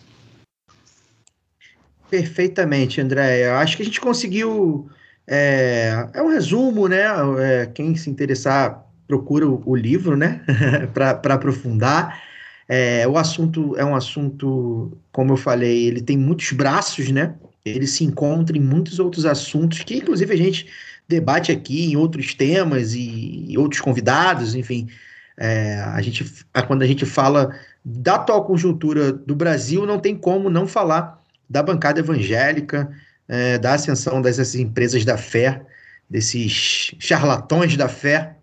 Perfeitamente, 2.10 3.00
André. 3.00 3.48
Eu 3.48 3.56
acho 3.56 3.78
que 3.78 3.84
a 3.84 3.86
gente 3.86 4.02
conseguiu 4.02 4.90
é, 5.28 6.10
é 6.14 6.24
um 6.24 6.30
resumo, 6.30 6.88
né? 6.88 7.06
É, 7.40 7.66
quem 7.68 7.96
se 7.96 8.10
interessar, 8.10 8.84
procura 9.08 9.48
o, 9.48 9.62
o 9.64 9.76
livro, 9.76 10.18
né? 10.18 10.42
para 10.94 11.34
aprofundar. 11.36 12.29
É, 12.72 13.08
o 13.08 13.18
assunto 13.18 13.76
é 13.78 13.84
um 13.84 13.96
assunto, 13.96 14.96
como 15.12 15.34
eu 15.34 15.38
falei, 15.38 15.88
ele 15.88 16.02
tem 16.02 16.16
muitos 16.16 16.52
braços, 16.52 17.10
né? 17.10 17.34
Ele 17.66 17.88
se 17.88 18.04
encontra 18.04 18.56
em 18.56 18.62
muitos 18.62 19.00
outros 19.00 19.26
assuntos 19.26 19.80
que, 19.80 19.96
inclusive, 19.96 20.32
a 20.32 20.38
gente 20.38 20.68
debate 21.08 21.52
aqui 21.52 21.86
em 21.86 21.98
outros 21.98 22.36
temas 22.36 22.94
e, 22.94 23.46
e 23.50 23.58
outros 23.58 23.82
convidados, 23.82 24.54
enfim. 24.54 24.88
É, 25.36 25.80
a 25.80 26.00
gente, 26.04 26.24
quando 26.68 26.84
a 26.84 26.88
gente 26.88 27.08
fala 27.08 27.58
da 27.84 28.16
atual 28.16 28.46
conjuntura 28.46 29.12
do 29.12 29.36
Brasil, 29.36 29.88
não 29.88 30.00
tem 30.00 30.16
como 30.16 30.48
não 30.48 30.68
falar 30.68 31.20
da 31.50 31.64
bancada 31.64 32.00
evangélica, 32.00 32.88
é, 33.28 33.58
da 33.58 33.74
ascensão 33.74 34.22
dessas 34.22 34.54
empresas 34.54 35.04
da 35.04 35.18
fé, 35.18 35.66
desses 36.08 36.94
charlatões 37.00 37.76
da 37.76 37.90
fé 37.90 38.36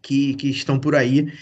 que, 0.00 0.34
que 0.34 0.48
estão 0.48 0.78
por 0.78 0.94
aí 0.94 1.32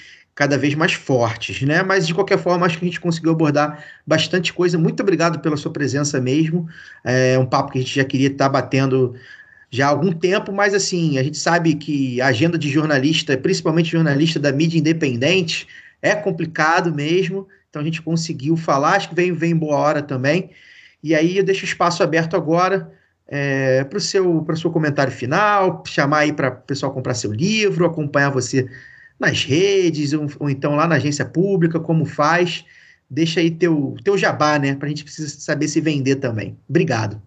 cada 0.41 0.57
vez 0.57 0.74
mais 0.74 0.95
fortes, 0.95 1.61
né? 1.61 1.82
Mas 1.82 2.07
de 2.07 2.14
qualquer 2.14 2.38
forma, 2.38 2.64
acho 2.64 2.78
que 2.78 2.84
a 2.86 2.88
gente 2.88 2.99
conseguiu 2.99 3.32
abordar 3.32 3.84
bastante 4.07 4.55
coisa. 4.55 4.78
Muito 4.78 5.03
obrigado 5.03 5.38
pela 5.41 5.55
sua 5.55 5.70
presença 5.70 6.18
mesmo. 6.18 6.66
É 7.05 7.38
um 7.38 7.45
papo 7.45 7.70
que 7.70 7.78
a 7.78 7.82
gente 7.82 7.95
já 7.95 8.05
queria 8.07 8.28
estar 8.28 8.49
batendo 8.49 9.14
já 9.70 9.88
há 9.88 9.91
algum 9.91 10.11
tempo, 10.11 10.51
mas 10.51 10.72
assim, 10.72 11.18
a 11.18 11.22
gente 11.22 11.36
sabe 11.36 11.74
que 11.74 12.22
a 12.22 12.28
agenda 12.28 12.57
de 12.57 12.70
jornalista, 12.70 13.36
principalmente 13.36 13.91
jornalista 13.91 14.41
da 14.41 14.51
mídia 14.51 14.78
independente, 14.78 15.68
é 16.01 16.14
complicado 16.14 16.91
mesmo. 16.91 17.47
Então 17.68 17.82
a 17.82 17.84
gente 17.84 18.01
conseguiu 18.01 18.57
falar, 18.57 18.97
acho 18.97 19.11
que 19.11 19.14
vem, 19.14 19.34
vem 19.34 19.55
boa 19.55 19.76
hora 19.76 20.01
também. 20.01 20.53
E 21.05 21.14
aí 21.14 21.36
eu 21.36 21.45
deixo 21.45 21.66
o 21.66 21.68
espaço 21.68 22.03
aberto 22.03 22.34
agora 22.34 22.91
para 23.91 23.99
o 23.99 24.01
seu, 24.01 24.43
seu 24.57 24.70
comentário 24.70 25.12
final, 25.12 25.84
chamar 25.86 26.20
aí 26.20 26.32
para 26.32 26.49
o 26.49 26.57
pessoal 26.62 26.93
comprar 26.93 27.12
seu 27.12 27.30
livro, 27.30 27.84
acompanhar 27.84 28.30
você 28.30 28.66
nas 29.21 29.45
redes, 29.45 30.12
ou, 30.14 30.27
ou 30.39 30.51
então 30.51 30.75
lá 30.75 30.89
na 30.89 30.97
agência 30.97 31.25
pública, 31.25 31.79
como 31.79 32.07
faz. 32.07 32.64
Deixa 33.09 33.41
aí 33.41 33.51
teu, 33.51 33.97
teu 34.03 34.16
jabá, 34.16 34.59
né? 34.59 34.75
Para 34.75 34.87
a 34.87 34.89
gente 34.89 35.05
precisa 35.05 35.29
saber 35.29 35.68
se 35.68 35.81
vender 35.81 36.16
também. 36.16 36.57
Obrigado. 36.68 37.21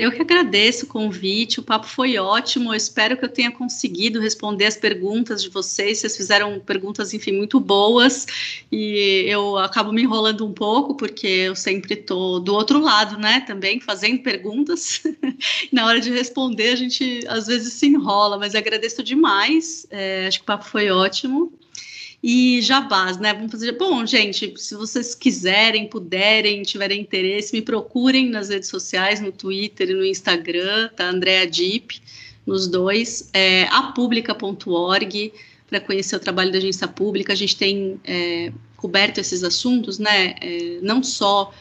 Eu 0.00 0.10
que 0.10 0.22
agradeço 0.22 0.86
o 0.86 0.88
convite, 0.88 1.60
o 1.60 1.62
papo 1.62 1.86
foi 1.86 2.16
ótimo. 2.16 2.72
Eu 2.72 2.74
espero 2.74 3.18
que 3.18 3.24
eu 3.26 3.28
tenha 3.28 3.52
conseguido 3.52 4.18
responder 4.18 4.64
as 4.64 4.74
perguntas 4.74 5.42
de 5.42 5.50
vocês. 5.50 5.98
Vocês 5.98 6.16
fizeram 6.16 6.58
perguntas, 6.58 7.12
enfim, 7.12 7.32
muito 7.32 7.60
boas 7.60 8.26
e 8.72 9.26
eu 9.28 9.58
acabo 9.58 9.92
me 9.92 10.00
enrolando 10.00 10.46
um 10.46 10.54
pouco 10.54 10.94
porque 10.94 11.26
eu 11.26 11.54
sempre 11.54 11.92
estou 11.92 12.40
do 12.40 12.54
outro 12.54 12.80
lado, 12.80 13.18
né? 13.18 13.40
Também 13.40 13.78
fazendo 13.78 14.22
perguntas. 14.22 15.02
Na 15.70 15.84
hora 15.84 16.00
de 16.00 16.08
responder, 16.10 16.70
a 16.70 16.76
gente 16.76 17.22
às 17.28 17.46
vezes 17.46 17.74
se 17.74 17.86
enrola, 17.86 18.38
mas 18.38 18.54
agradeço 18.54 19.02
demais. 19.02 19.86
É, 19.90 20.28
acho 20.28 20.38
que 20.38 20.44
o 20.44 20.46
papo 20.46 20.64
foi 20.64 20.90
ótimo 20.90 21.52
e 22.22 22.60
jabás, 22.60 23.16
né? 23.16 23.32
Vamos 23.32 23.50
fazer. 23.50 23.72
Bom, 23.72 24.04
gente, 24.04 24.52
se 24.56 24.74
vocês 24.74 25.14
quiserem, 25.14 25.88
puderem, 25.88 26.62
tiverem 26.62 27.00
interesse, 27.00 27.54
me 27.54 27.62
procurem 27.62 28.28
nas 28.28 28.50
redes 28.50 28.68
sociais, 28.68 29.20
no 29.20 29.32
Twitter 29.32 29.90
e 29.90 29.94
no 29.94 30.04
Instagram, 30.04 30.88
tá? 30.94 31.08
Andréa 31.08 31.46
Deep, 31.46 32.00
nos 32.46 32.66
dois. 32.66 33.30
É, 33.32 33.64
apublica.org, 33.68 35.32
para 35.68 35.80
conhecer 35.80 36.16
o 36.16 36.20
trabalho 36.20 36.52
da 36.52 36.58
agência 36.58 36.86
pública. 36.86 37.32
A 37.32 37.36
gente 37.36 37.56
tem 37.56 37.98
é, 38.04 38.52
coberto 38.76 39.18
esses 39.18 39.42
assuntos, 39.42 39.98
né? 39.98 40.34
É, 40.42 40.78
não 40.82 41.02
só 41.02 41.52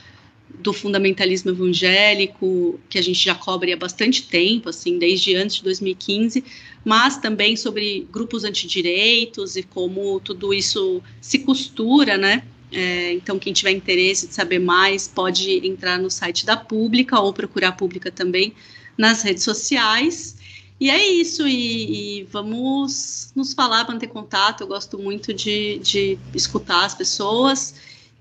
do 0.50 0.74
fundamentalismo 0.74 1.52
evangélico, 1.52 2.80
que 2.90 2.98
a 2.98 3.02
gente 3.02 3.24
já 3.24 3.36
cobre 3.36 3.72
há 3.72 3.78
bastante 3.78 4.24
tempo, 4.24 4.70
assim, 4.70 4.98
desde 4.98 5.36
antes 5.36 5.58
de 5.58 5.64
2015, 5.64 6.44
mas 6.84 7.18
também 7.18 7.56
sobre 7.56 8.08
grupos 8.12 8.44
antidireitos 8.44 9.56
e 9.56 9.64
como 9.64 10.20
tudo 10.20 10.54
isso 10.54 11.02
se 11.22 11.40
costura, 11.40 12.18
né? 12.18 12.44
É, 12.72 13.14
então, 13.14 13.40
quem 13.40 13.52
tiver 13.52 13.72
interesse 13.72 14.28
de 14.28 14.34
saber 14.34 14.60
mais, 14.60 15.08
pode 15.08 15.66
entrar 15.68 15.98
no 15.98 16.10
site 16.10 16.46
da 16.46 16.56
Pública 16.56 17.20
ou 17.20 17.34
procurar 17.34 17.70
a 17.70 17.72
Pública 17.74 18.12
também 18.12 18.54
nas 18.98 19.24
redes 19.24 19.44
sociais. 19.44 20.38
E 20.80 20.90
é 20.90 21.08
isso, 21.12 21.46
e, 21.48 22.20
e, 22.22 22.24
vamos 22.32 23.32
nos 23.36 23.54
falar, 23.54 23.88
manter 23.88 24.08
contato. 24.08 24.62
Eu 24.62 24.68
gosto 24.68 24.98
muito 24.98 25.34
de, 25.34 25.80
de 25.80 26.18
escutar 26.34 26.86
as 26.86 26.96
pessoas 26.96 27.76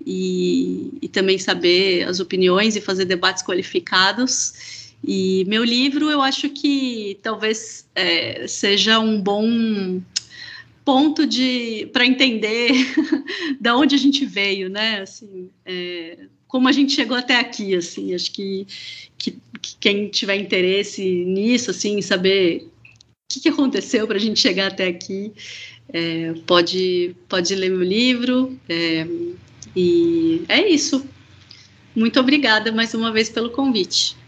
e, 0.05 0.97
e 1.01 1.07
também 1.07 1.37
saber 1.37 2.03
as 2.03 2.19
opiniões 2.19 2.75
e 2.75 2.81
fazer 2.81 3.05
debates 3.05 3.43
qualificados. 3.43 4.78
E 5.03 5.45
meu 5.47 5.63
livro, 5.63 6.09
eu 6.09 6.21
acho 6.21 6.49
que 6.49 7.17
talvez 7.21 7.87
é, 7.95 8.45
seja 8.47 8.99
um 8.99 9.19
bom 9.21 10.01
ponto 10.83 11.25
de 11.25 11.87
para 11.93 12.05
entender 12.05 12.71
da 13.61 13.77
onde 13.77 13.95
a 13.95 13.97
gente 13.97 14.25
veio, 14.25 14.69
né? 14.69 15.01
Assim, 15.01 15.49
é, 15.65 16.17
como 16.47 16.67
a 16.67 16.71
gente 16.71 16.93
chegou 16.93 17.15
até 17.15 17.39
aqui, 17.39 17.75
assim. 17.75 18.13
Acho 18.13 18.31
que, 18.31 18.67
que, 19.17 19.37
que 19.61 19.75
quem 19.79 20.09
tiver 20.09 20.35
interesse 20.35 21.03
nisso, 21.25 21.71
assim, 21.71 22.01
saber 22.01 22.63
o 22.63 23.33
que, 23.33 23.39
que 23.39 23.49
aconteceu 23.49 24.07
para 24.07 24.17
a 24.17 24.19
gente 24.19 24.39
chegar 24.39 24.67
até 24.67 24.87
aqui, 24.87 25.31
é, 25.93 26.33
pode 26.45 27.15
pode 27.27 27.53
ler 27.55 27.69
meu 27.69 27.83
livro. 27.83 28.59
É, 28.67 29.07
e 29.75 30.43
é 30.49 30.67
isso. 30.67 31.05
Muito 31.95 32.19
obrigada 32.19 32.71
mais 32.71 32.93
uma 32.93 33.11
vez 33.11 33.29
pelo 33.29 33.51
convite. 33.51 34.18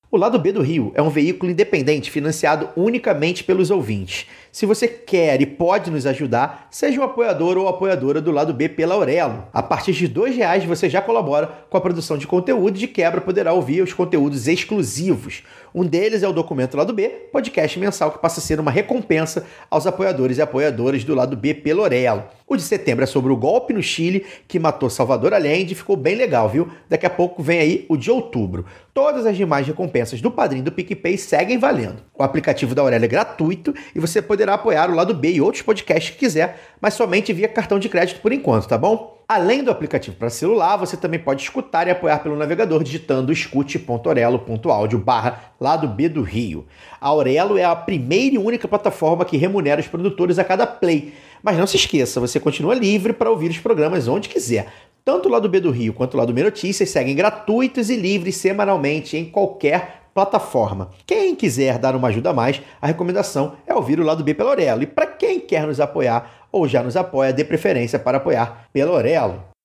O 0.10 0.16
Lado 0.16 0.40
B 0.40 0.54
do 0.54 0.62
Rio 0.62 0.94
é 0.96 1.02
um 1.02 1.10
veículo 1.10 1.52
independente 1.52 2.10
financiado 2.10 2.70
unicamente 2.78 3.44
pelos 3.44 3.70
ouvintes. 3.70 4.26
Se 4.58 4.66
você 4.66 4.88
quer 4.88 5.40
e 5.40 5.46
pode 5.46 5.92
nos 5.92 6.08
ajudar, 6.08 6.68
seja 6.72 7.00
um 7.00 7.04
apoiador 7.04 7.60
ou 7.60 7.68
apoiadora 7.68 8.20
do 8.20 8.32
Lado 8.32 8.56
B 8.56 8.68
pela 8.68 8.96
Aurelo. 8.96 9.44
A 9.54 9.62
partir 9.62 9.92
de 9.92 10.08
R$ 10.08 10.32
reais 10.32 10.66
você 10.66 10.90
já 10.90 11.00
colabora 11.00 11.48
com 11.70 11.78
a 11.78 11.80
produção 11.80 12.18
de 12.18 12.26
conteúdo 12.26 12.76
e 12.76 12.80
de 12.80 12.88
quebra 12.88 13.22
poderá 13.22 13.54
ouvir 13.54 13.84
os 13.84 13.94
conteúdos 13.94 14.48
exclusivos. 14.48 15.44
Um 15.76 15.86
deles 15.86 16.24
é 16.24 16.28
o 16.28 16.34
Documento 16.34 16.76
Lado 16.76 16.92
B, 16.92 17.08
podcast 17.32 17.78
mensal 17.78 18.10
que 18.10 18.18
passa 18.18 18.40
a 18.40 18.44
ser 18.44 18.60
uma 18.60 18.72
recompensa 18.72 19.46
aos 19.70 19.86
apoiadores 19.86 20.40
e 20.40 20.42
apoiadoras 20.42 21.04
do 21.04 21.14
Lado 21.14 21.38
B 21.38 21.54
pela 21.54 21.84
Aurelo. 21.84 22.24
O 22.48 22.56
de 22.56 22.64
setembro 22.64 23.04
é 23.04 23.06
sobre 23.06 23.32
o 23.32 23.38
golpe 23.38 23.74
no 23.74 23.84
Chile 23.84 24.26
que 24.48 24.58
matou 24.58 24.90
Salvador 24.90 25.34
Allende, 25.34 25.76
ficou 25.76 25.98
bem 25.98 26.16
legal, 26.16 26.48
viu? 26.48 26.68
Daqui 26.90 27.06
a 27.06 27.10
pouco 27.10 27.44
vem 27.44 27.60
aí 27.60 27.86
o 27.90 27.98
de 27.98 28.10
outubro. 28.10 28.66
Todas 28.94 29.26
as 29.26 29.36
demais 29.36 29.68
recompensas 29.68 30.22
do 30.22 30.32
Padrinho 30.32 30.64
do 30.64 30.72
PicPay 30.72 31.18
seguem 31.18 31.60
valendo. 31.60 31.98
O 32.18 32.24
aplicativo 32.24 32.74
da 32.74 32.82
Aurélia 32.82 33.06
é 33.06 33.10
gratuito 33.10 33.74
e 33.94 34.00
você 34.00 34.22
poderá 34.22 34.47
apoiar 34.54 34.90
o 34.90 34.96
Lado 34.96 35.14
B 35.14 35.34
e 35.34 35.42
outros 35.42 35.64
podcasts 35.64 36.12
que 36.12 36.20
quiser, 36.20 36.60
mas 36.80 36.94
somente 36.94 37.34
via 37.34 37.48
cartão 37.48 37.80
de 37.80 37.90
crédito 37.90 38.22
por 38.22 38.32
enquanto, 38.32 38.68
tá 38.68 38.78
bom? 38.78 39.18
Além 39.30 39.62
do 39.62 39.70
aplicativo 39.70 40.16
para 40.16 40.30
celular, 40.30 40.78
você 40.78 40.96
também 40.96 41.20
pode 41.20 41.44
escutar 41.44 41.86
e 41.86 41.92
apoiar 41.92 42.20
pelo 42.20 42.38
navegador 42.38 42.82
digitando 42.82 43.30
escute.orelo.audio 43.30 44.98
barra 45.00 45.52
lado 45.60 45.86
B 45.86 46.08
do 46.08 46.22
Rio. 46.22 46.66
A 47.02 47.10
Aurelo 47.10 47.58
é 47.58 47.66
a 47.66 47.76
primeira 47.76 48.36
e 48.36 48.38
única 48.38 48.70
plataforma 48.70 49.26
que 49.26 49.36
remunera 49.36 49.82
os 49.82 49.88
produtores 49.88 50.40
a 50.40 50.46
cada 50.46 50.66
play. 50.66 51.14
Mas 51.44 51.58
não 51.58 51.68
se 51.68 51.76
esqueça, 51.76 52.22
você 52.22 52.40
continua 52.40 52.74
livre 52.74 53.12
para 53.12 53.30
ouvir 53.30 53.52
os 53.52 53.58
programas 53.58 54.08
onde 54.08 54.30
quiser. 54.30 54.68
Tanto 55.04 55.28
o 55.28 55.32
lado 55.32 55.50
B 55.50 55.60
do 55.60 55.72
Rio 55.72 55.94
quanto 55.94 56.14
o 56.14 56.18
lado 56.18 56.32
B 56.32 56.44
Notícias 56.44 56.90
seguem 56.90 57.16
gratuitos 57.16 57.90
e 57.90 57.98
livres 57.98 58.38
semanalmente 58.38 59.18
em 59.18 59.26
qualquer 59.26 60.07
plataforma. 60.18 60.90
Quem 61.06 61.36
quiser 61.36 61.78
dar 61.78 61.96
uma 61.96 62.08
ajuda 62.08 62.32
a 62.32 62.34
mais, 62.34 62.60
a 62.82 62.88
recomendação 62.88 63.54
é 63.68 63.76
ouvir 63.76 64.00
o 64.00 64.04
lado 64.04 64.24
B 64.24 64.34
pela 64.34 64.50
Aurelo. 64.50 64.82
E 64.82 64.88
para 64.88 65.06
quem 65.06 65.40
quer 65.40 65.68
nos 65.68 65.80
apoiar 65.80 66.48
ou 66.52 66.68
já 66.68 66.82
nos 66.82 66.98
apoia, 66.98 67.32
dê 67.32 67.44
preferência 67.44 68.00
para 68.00 68.18
apoiar 68.18 68.68
pela 68.74 68.94
Aurelo. 68.94 69.57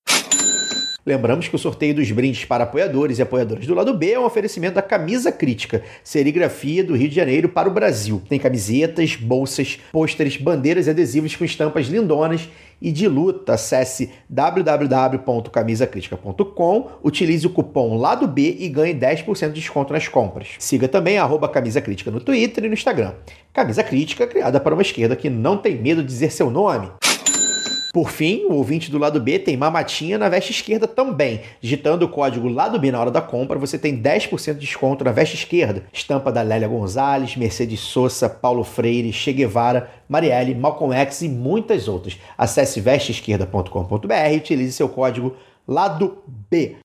Lembramos 1.04 1.48
que 1.48 1.56
o 1.56 1.58
sorteio 1.58 1.96
dos 1.96 2.08
brindes 2.12 2.44
para 2.44 2.62
apoiadores 2.62 3.18
e 3.18 3.22
apoiadoras 3.22 3.66
do 3.66 3.74
lado 3.74 3.92
B 3.92 4.12
é 4.12 4.20
um 4.20 4.24
oferecimento 4.24 4.74
da 4.74 4.82
Camisa 4.82 5.32
Crítica, 5.32 5.82
serigrafia 6.04 6.84
do 6.84 6.94
Rio 6.94 7.08
de 7.08 7.16
Janeiro 7.16 7.48
para 7.48 7.68
o 7.68 7.72
Brasil. 7.72 8.22
Tem 8.28 8.38
camisetas, 8.38 9.16
bolsas, 9.16 9.80
pôsteres, 9.90 10.36
bandeiras 10.36 10.86
e 10.86 10.90
adesivos 10.90 11.34
com 11.34 11.44
estampas 11.44 11.88
lindonas 11.88 12.48
e 12.80 12.92
de 12.92 13.08
luta. 13.08 13.54
Acesse 13.54 14.10
www.camisacritica.com, 14.30 16.90
utilize 17.02 17.48
o 17.48 17.50
cupom 17.50 17.96
lado 17.96 18.28
B 18.28 18.58
e 18.60 18.68
ganhe 18.68 18.94
10% 18.94 19.48
de 19.48 19.54
desconto 19.54 19.92
nas 19.92 20.06
compras. 20.06 20.50
Siga 20.60 20.86
também 20.86 21.18
a 21.18 21.28
Camisa 21.48 21.80
Crítica 21.80 22.12
no 22.12 22.20
Twitter 22.20 22.64
e 22.64 22.68
no 22.68 22.74
Instagram. 22.74 23.14
Camisa 23.52 23.82
Crítica, 23.82 24.24
criada 24.24 24.60
para 24.60 24.72
uma 24.72 24.82
esquerda 24.82 25.16
que 25.16 25.28
não 25.28 25.56
tem 25.56 25.74
medo 25.74 26.00
de 26.00 26.06
dizer 26.06 26.30
seu 26.30 26.48
nome. 26.48 26.88
Por 27.92 28.10
fim, 28.10 28.46
o 28.46 28.54
ouvinte 28.54 28.90
do 28.90 28.96
lado 28.96 29.20
B 29.20 29.38
tem 29.38 29.54
mamatinha 29.54 30.16
na 30.16 30.30
veste 30.30 30.50
esquerda 30.50 30.88
também. 30.88 31.42
Digitando 31.60 32.06
o 32.06 32.08
código 32.08 32.48
lado 32.48 32.78
B 32.78 32.90
na 32.90 32.98
hora 32.98 33.10
da 33.10 33.20
compra, 33.20 33.58
você 33.58 33.78
tem 33.78 34.00
10% 34.00 34.54
de 34.54 34.60
desconto 34.60 35.04
na 35.04 35.12
veste 35.12 35.34
esquerda. 35.34 35.84
Estampa 35.92 36.32
da 36.32 36.40
Lélia 36.40 36.68
Gonzalez, 36.68 37.36
Mercedes 37.36 37.80
Sosa, 37.80 38.30
Paulo 38.30 38.64
Freire, 38.64 39.12
Che 39.12 39.34
Guevara, 39.34 39.90
Marielle, 40.08 40.54
Malcolm 40.54 40.94
X 40.94 41.20
e 41.20 41.28
muitas 41.28 41.86
outras. 41.86 42.18
Acesse 42.38 42.80
vesteesquerda.com.br 42.80 44.32
e 44.32 44.36
utilize 44.38 44.72
seu 44.72 44.88
código 44.88 45.36
lado 45.68 46.22
B. 46.50 46.76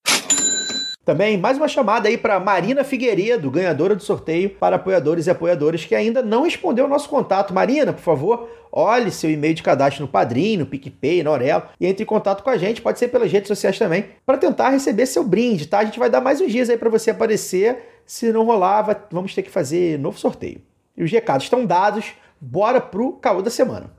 Também 1.08 1.38
mais 1.38 1.56
uma 1.56 1.70
chamada 1.70 2.10
aí 2.10 2.18
para 2.18 2.38
Marina 2.38 2.84
Figueiredo, 2.84 3.50
ganhadora 3.50 3.96
do 3.96 4.04
sorteio 4.04 4.50
para 4.50 4.76
apoiadores 4.76 5.26
e 5.26 5.30
apoiadoras 5.30 5.86
que 5.86 5.96
ainda 5.96 6.22
não 6.22 6.42
respondeu 6.42 6.84
o 6.84 6.88
nosso 6.90 7.08
contato. 7.08 7.54
Marina, 7.54 7.94
por 7.94 8.02
favor, 8.02 8.50
olhe 8.70 9.10
seu 9.10 9.32
e-mail 9.32 9.54
de 9.54 9.64
cadastro 9.64 10.02
no 10.02 10.10
Padrim, 10.10 10.58
no 10.58 10.66
PicPay, 10.66 11.24
na 11.24 11.32
Orelo 11.32 11.64
e 11.80 11.88
entre 11.88 12.04
em 12.04 12.06
contato 12.06 12.44
com 12.44 12.50
a 12.50 12.58
gente, 12.58 12.82
pode 12.82 13.00
ser 13.00 13.08
pelas 13.08 13.32
redes 13.32 13.48
sociais 13.48 13.80
também, 13.80 14.04
para 14.26 14.38
tentar 14.38 14.68
receber 14.68 15.06
seu 15.06 15.24
brinde, 15.24 15.68
tá? 15.68 15.80
A 15.80 15.86
gente 15.86 15.98
vai 15.98 16.10
dar 16.10 16.20
mais 16.20 16.42
uns 16.42 16.52
dias 16.52 16.70
aí 16.70 16.78
para 16.78 16.90
você 16.90 17.12
aparecer. 17.12 18.02
Se 18.06 18.34
não 18.34 18.44
rolar, 18.44 19.08
vamos 19.10 19.34
ter 19.34 19.44
que 19.44 19.50
fazer 19.50 19.98
novo 19.98 20.20
sorteio. 20.20 20.60
E 20.98 21.06
os 21.06 21.10
recados 21.10 21.46
estão 21.46 21.66
dados, 21.66 22.16
bora 22.38 22.82
pro 22.82 23.14
caô 23.14 23.42
da 23.42 23.50
semana. 23.50 23.90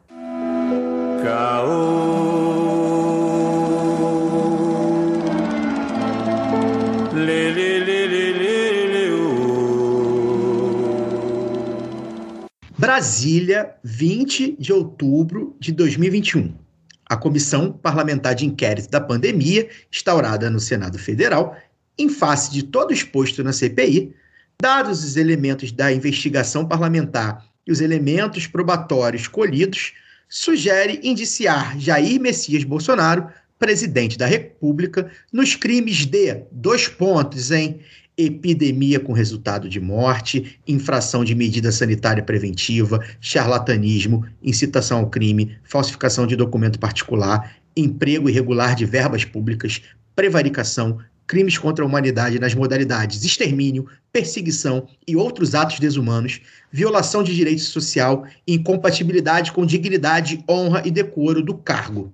Caô. 1.25 2.48
Brasília, 12.79 13.75
20 13.83 14.57
de 14.57 14.73
outubro 14.73 15.57
de 15.59 15.73
2021. 15.73 16.55
A 17.11 17.17
Comissão 17.17 17.73
Parlamentar 17.73 18.37
de 18.37 18.47
Inquérito 18.47 18.89
da 18.89 19.01
Pandemia, 19.01 19.69
instaurada 19.93 20.49
no 20.49 20.61
Senado 20.61 20.97
Federal, 20.97 21.57
em 21.99 22.09
face 22.09 22.53
de 22.53 22.63
todo 22.63 22.93
exposto 22.93 23.43
na 23.43 23.53
CPI, 23.53 24.15
dados 24.63 25.03
os 25.03 25.17
elementos 25.17 25.73
da 25.73 25.93
investigação 25.93 26.65
parlamentar 26.65 27.45
e 27.67 27.73
os 27.73 27.81
elementos 27.81 28.47
probatórios 28.47 29.27
colhidos, 29.27 29.95
sugere 30.29 31.01
indiciar 31.03 31.77
Jair 31.81 32.21
Messias 32.21 32.63
Bolsonaro 32.63 33.27
presidente 33.59 34.17
da 34.17 34.27
República 34.27 35.11
nos 35.33 35.57
crimes 35.57 36.07
de 36.07 36.45
dois 36.53 36.87
pontos 36.87 37.51
em 37.51 37.81
epidemia 38.19 38.99
com 38.99 39.13
resultado 39.13 39.69
de 39.69 39.79
morte, 39.79 40.59
infração 40.67 41.25
de 41.25 41.37
medida 41.37 41.71
sanitária 41.71 42.23
preventiva, 42.23 43.03
charlatanismo, 43.21 44.27
incitação 44.43 44.99
ao 44.99 45.09
crime, 45.09 45.57
falsificação 45.63 46.27
de 46.27 46.35
documento 46.35 46.81
particular, 46.81 47.55
emprego 47.77 48.29
irregular 48.29 48.75
de 48.75 48.85
verbas 48.85 49.25
públicas, 49.25 49.81
prevaricação, 50.17 50.99
crimes 51.29 51.57
contra 51.57 51.85
a 51.85 51.87
humanidade 51.87 52.41
nas 52.41 52.55
modalidades 52.55 53.23
extermínio, 53.23 53.87
perseguição 54.11 54.89
e 55.07 55.15
outros 55.15 55.55
atos 55.55 55.79
desumanos, 55.79 56.41
violação 56.73 57.23
de 57.23 57.37
direito 57.37 57.61
social 57.61 58.27
e 58.47 58.55
incompatibilidade 58.55 59.53
com 59.53 59.65
dignidade, 59.65 60.43
honra 60.51 60.83
e 60.85 60.91
decoro 60.91 61.41
do 61.41 61.55
cargo. 61.55 62.13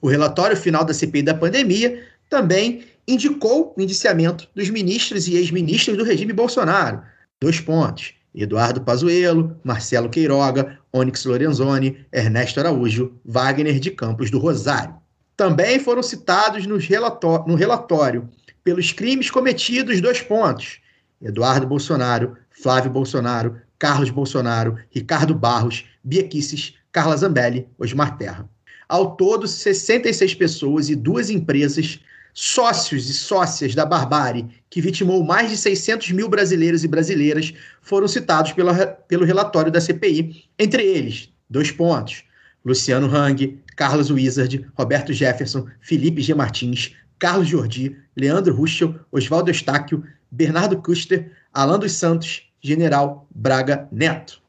O 0.00 0.08
relatório 0.08 0.56
final 0.56 0.84
da 0.84 0.94
CPI 0.94 1.22
da 1.22 1.34
pandemia 1.34 2.02
também 2.30 2.84
indicou 3.06 3.74
o 3.76 3.80
indiciamento 3.80 4.48
dos 4.54 4.70
ministros 4.70 5.28
e 5.28 5.36
ex-ministros 5.36 5.96
do 5.96 6.04
regime 6.04 6.32
Bolsonaro. 6.32 7.02
Dois 7.40 7.60
pontos. 7.60 8.14
Eduardo 8.34 8.80
Pazuello, 8.80 9.56
Marcelo 9.62 10.08
Queiroga, 10.08 10.78
Onyx 10.92 11.24
Lorenzoni, 11.24 12.04
Ernesto 12.12 12.58
Araújo, 12.58 13.14
Wagner 13.24 13.78
de 13.78 13.92
Campos 13.92 14.30
do 14.30 14.38
Rosário. 14.38 14.96
Também 15.36 15.78
foram 15.78 16.02
citados 16.02 16.66
no 16.66 17.54
relatório 17.54 18.28
pelos 18.64 18.92
crimes 18.92 19.30
cometidos 19.30 20.00
dois 20.00 20.20
pontos. 20.20 20.80
Eduardo 21.22 21.66
Bolsonaro, 21.66 22.36
Flávio 22.50 22.90
Bolsonaro, 22.90 23.60
Carlos 23.78 24.10
Bolsonaro, 24.10 24.78
Ricardo 24.90 25.34
Barros, 25.34 25.84
Bia 26.02 26.26
Kicis, 26.26 26.74
Carla 26.90 27.16
Zambelli, 27.16 27.68
Osmar 27.78 28.16
Terra. 28.16 28.48
Ao 28.88 29.16
todo, 29.16 29.46
66 29.46 30.34
pessoas 30.34 30.88
e 30.88 30.94
duas 30.94 31.30
empresas, 31.30 32.00
sócios 32.34 33.08
e 33.08 33.14
sócias 33.14 33.74
da 33.76 33.86
barbárie, 33.86 34.48
que 34.68 34.80
vitimou 34.80 35.22
mais 35.22 35.48
de 35.48 35.56
600 35.56 36.10
mil 36.10 36.28
brasileiros 36.28 36.82
e 36.82 36.88
brasileiras, 36.88 37.54
foram 37.80 38.08
citados 38.08 38.52
pela, 38.52 38.86
pelo 38.86 39.24
relatório 39.24 39.70
da 39.70 39.80
CPI. 39.80 40.44
Entre 40.58 40.82
eles, 40.82 41.32
dois 41.48 41.70
pontos: 41.70 42.24
Luciano 42.64 43.06
Hang, 43.06 43.60
Carlos 43.76 44.10
Wizard, 44.10 44.66
Roberto 44.74 45.12
Jefferson, 45.12 45.66
Felipe 45.80 46.20
G. 46.20 46.34
Martins, 46.34 46.92
Carlos 47.20 47.48
Jordi, 47.48 47.96
Leandro 48.16 48.54
Ruschel, 48.54 48.94
Oswaldo 49.12 49.50
Eustáquio, 49.50 50.04
Bernardo 50.30 50.76
Custer, 50.82 51.30
Alan 51.52 51.78
dos 51.78 51.92
Santos, 51.92 52.42
General 52.60 53.26
Braga 53.32 53.88
Neto. 53.92 54.42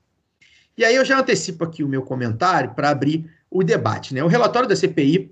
E 0.78 0.84
aí 0.84 0.96
eu 0.96 1.06
já 1.06 1.20
antecipo 1.20 1.64
aqui 1.64 1.84
o 1.84 1.88
meu 1.88 2.02
comentário 2.02 2.72
para 2.74 2.90
abrir 2.90 3.30
o 3.50 3.64
debate. 3.64 4.14
Né? 4.14 4.24
O 4.24 4.28
relatório 4.28 4.68
da 4.68 4.76
CPI, 4.76 5.32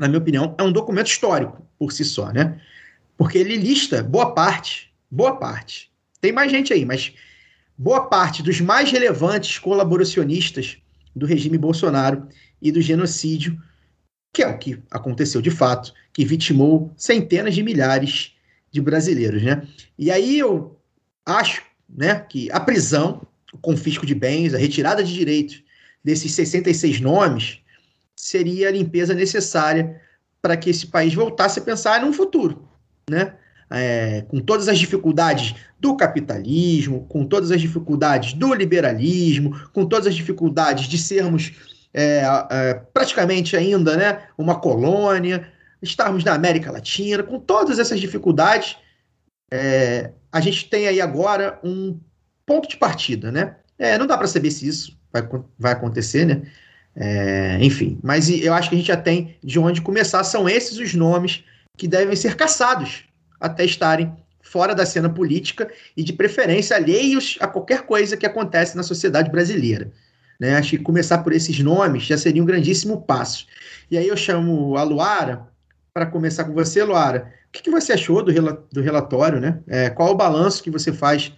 na 0.00 0.08
minha 0.08 0.18
opinião, 0.18 0.54
é 0.58 0.62
um 0.62 0.72
documento 0.72 1.08
histórico 1.08 1.64
por 1.78 1.92
si 1.92 2.04
só, 2.04 2.32
né? 2.32 2.58
Porque 3.18 3.36
ele 3.36 3.56
lista 3.56 4.02
boa 4.02 4.34
parte, 4.34 4.90
boa 5.10 5.36
parte. 5.36 5.90
Tem 6.22 6.32
mais 6.32 6.50
gente 6.50 6.72
aí, 6.72 6.86
mas 6.86 7.12
boa 7.76 8.06
parte 8.06 8.42
dos 8.42 8.60
mais 8.62 8.90
relevantes 8.90 9.58
colaboracionistas 9.58 10.78
do 11.14 11.26
regime 11.26 11.58
Bolsonaro 11.58 12.26
e 12.62 12.72
do 12.72 12.80
genocídio, 12.80 13.60
que 14.32 14.42
é 14.42 14.48
o 14.48 14.56
que 14.56 14.82
aconteceu 14.90 15.42
de 15.42 15.50
fato, 15.50 15.92
que 16.14 16.24
vitimou 16.24 16.92
centenas 16.96 17.54
de 17.54 17.62
milhares 17.62 18.34
de 18.70 18.80
brasileiros, 18.80 19.42
né? 19.42 19.66
E 19.98 20.10
aí 20.10 20.38
eu 20.38 20.78
acho, 21.26 21.62
né, 21.88 22.20
que 22.20 22.50
a 22.50 22.60
prisão, 22.60 23.26
o 23.52 23.58
confisco 23.58 24.06
de 24.06 24.14
bens, 24.14 24.54
a 24.54 24.58
retirada 24.58 25.04
de 25.04 25.12
direitos 25.12 25.62
desses 26.02 26.32
66 26.32 27.00
nomes 27.00 27.60
seria 28.20 28.68
a 28.68 28.72
limpeza 28.72 29.14
necessária 29.14 30.00
para 30.40 30.56
que 30.56 30.70
esse 30.70 30.86
país 30.86 31.14
voltasse 31.14 31.58
a 31.58 31.62
pensar 31.62 32.00
num 32.00 32.12
futuro, 32.12 32.68
né? 33.08 33.34
É, 33.72 34.22
com 34.22 34.40
todas 34.40 34.66
as 34.68 34.78
dificuldades 34.78 35.54
do 35.78 35.96
capitalismo, 35.96 37.06
com 37.06 37.24
todas 37.24 37.52
as 37.52 37.60
dificuldades 37.60 38.32
do 38.32 38.52
liberalismo, 38.52 39.56
com 39.72 39.86
todas 39.86 40.08
as 40.08 40.14
dificuldades 40.16 40.88
de 40.88 40.98
sermos 40.98 41.52
é, 41.94 42.22
é, 42.50 42.74
praticamente 42.92 43.56
ainda 43.56 43.96
né, 43.96 44.24
uma 44.36 44.58
colônia, 44.58 45.48
estarmos 45.80 46.24
na 46.24 46.34
América 46.34 46.72
Latina, 46.72 47.22
com 47.22 47.38
todas 47.38 47.78
essas 47.78 48.00
dificuldades, 48.00 48.76
é, 49.52 50.10
a 50.32 50.40
gente 50.40 50.68
tem 50.68 50.88
aí 50.88 51.00
agora 51.00 51.60
um 51.62 51.96
ponto 52.44 52.68
de 52.68 52.76
partida, 52.76 53.30
né? 53.30 53.56
É, 53.78 53.96
não 53.96 54.06
dá 54.06 54.18
para 54.18 54.26
saber 54.26 54.50
se 54.50 54.66
isso 54.66 54.98
vai, 55.12 55.22
vai 55.56 55.72
acontecer, 55.72 56.24
né? 56.24 56.42
É, 56.96 57.58
enfim, 57.60 57.98
mas 58.02 58.28
eu 58.28 58.52
acho 58.52 58.68
que 58.68 58.74
a 58.74 58.78
gente 58.78 58.88
já 58.88 58.96
tem 58.96 59.36
de 59.42 59.58
onde 59.58 59.80
começar. 59.80 60.24
São 60.24 60.48
esses 60.48 60.78
os 60.78 60.94
nomes 60.94 61.44
que 61.76 61.86
devem 61.88 62.16
ser 62.16 62.36
caçados 62.36 63.04
até 63.40 63.64
estarem 63.64 64.12
fora 64.42 64.74
da 64.74 64.84
cena 64.84 65.08
política 65.08 65.70
e, 65.96 66.02
de 66.02 66.12
preferência, 66.12 66.76
alheios 66.76 67.38
a 67.40 67.46
qualquer 67.46 67.82
coisa 67.82 68.16
que 68.16 68.26
acontece 68.26 68.76
na 68.76 68.82
sociedade 68.82 69.30
brasileira. 69.30 69.90
Né? 70.38 70.56
Acho 70.56 70.70
que 70.70 70.78
começar 70.78 71.18
por 71.18 71.32
esses 71.32 71.58
nomes 71.60 72.04
já 72.04 72.18
seria 72.18 72.42
um 72.42 72.46
grandíssimo 72.46 73.02
passo. 73.02 73.46
E 73.90 73.96
aí 73.96 74.08
eu 74.08 74.16
chamo 74.16 74.76
a 74.76 74.82
Luara 74.82 75.46
para 75.92 76.06
começar 76.06 76.44
com 76.44 76.52
você, 76.52 76.82
Luara. 76.82 77.32
O 77.48 77.52
que, 77.52 77.62
que 77.62 77.70
você 77.70 77.92
achou 77.92 78.22
do, 78.22 78.32
do 78.72 78.80
relatório? 78.80 79.40
Né? 79.40 79.58
É, 79.68 79.90
qual 79.90 80.10
o 80.10 80.16
balanço 80.16 80.62
que 80.62 80.70
você 80.70 80.92
faz 80.92 81.32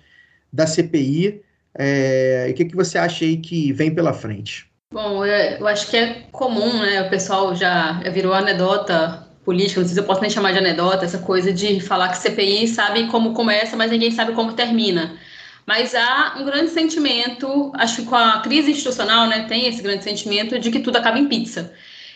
da 0.53 0.67
CPI? 0.67 1.43
É, 1.75 2.47
e 2.49 2.53
o 2.53 2.55
que, 2.55 2.67
que 2.67 2.77
você 2.77 2.99
acha 2.99 3.25
aí 3.25 3.37
que 3.39 3.73
vem 3.73 3.95
pela 3.95 4.13
frente? 4.13 4.72
Bom, 4.93 5.25
eu, 5.25 5.67
acho 5.67 5.89
que 5.89 5.97
é 5.97 6.27
comum, 6.31 6.81
né? 6.81 7.01
O 7.01 7.09
pessoal 7.09 7.55
já 7.57 7.95
virou 8.11 8.35
anedota 8.35 9.27
política, 9.43 9.81
não 9.81 9.87
sei 9.87 9.95
se 9.95 10.01
eu 10.01 10.05
posso 10.05 10.21
nem 10.21 10.29
chamar 10.29 10.53
de 10.53 10.59
anedota, 10.59 11.07
essa 11.07 11.19
coisa 11.19 11.51
de 11.51 11.81
falar 11.81 12.11
que 12.11 12.19
CPI 12.19 12.69
sabe 12.69 13.07
como 13.07 13.33
começa, 13.33 13.75
mas 13.75 13.91
ninguém 13.91 14.11
sabe 14.11 14.33
como 14.33 14.53
termina. 14.53 15.19
Mas 15.67 15.95
há 15.95 16.35
um 16.39 16.45
grande 16.45 16.71
sentimento, 16.73 17.73
acho 17.75 18.03
que 18.03 18.05
com 18.05 18.17
a 18.17 18.41
crise 18.41 18.71
institucional, 18.71 19.27
né, 19.29 19.47
tem 19.49 19.67
esse 19.67 19.83
grande 19.83 20.05
sentimento 20.05 20.59
de 20.59 20.71
que 20.71 20.81
tudo 20.81 20.97
acaba 20.97 21.19
em 21.19 21.27
pizza. 21.27 21.73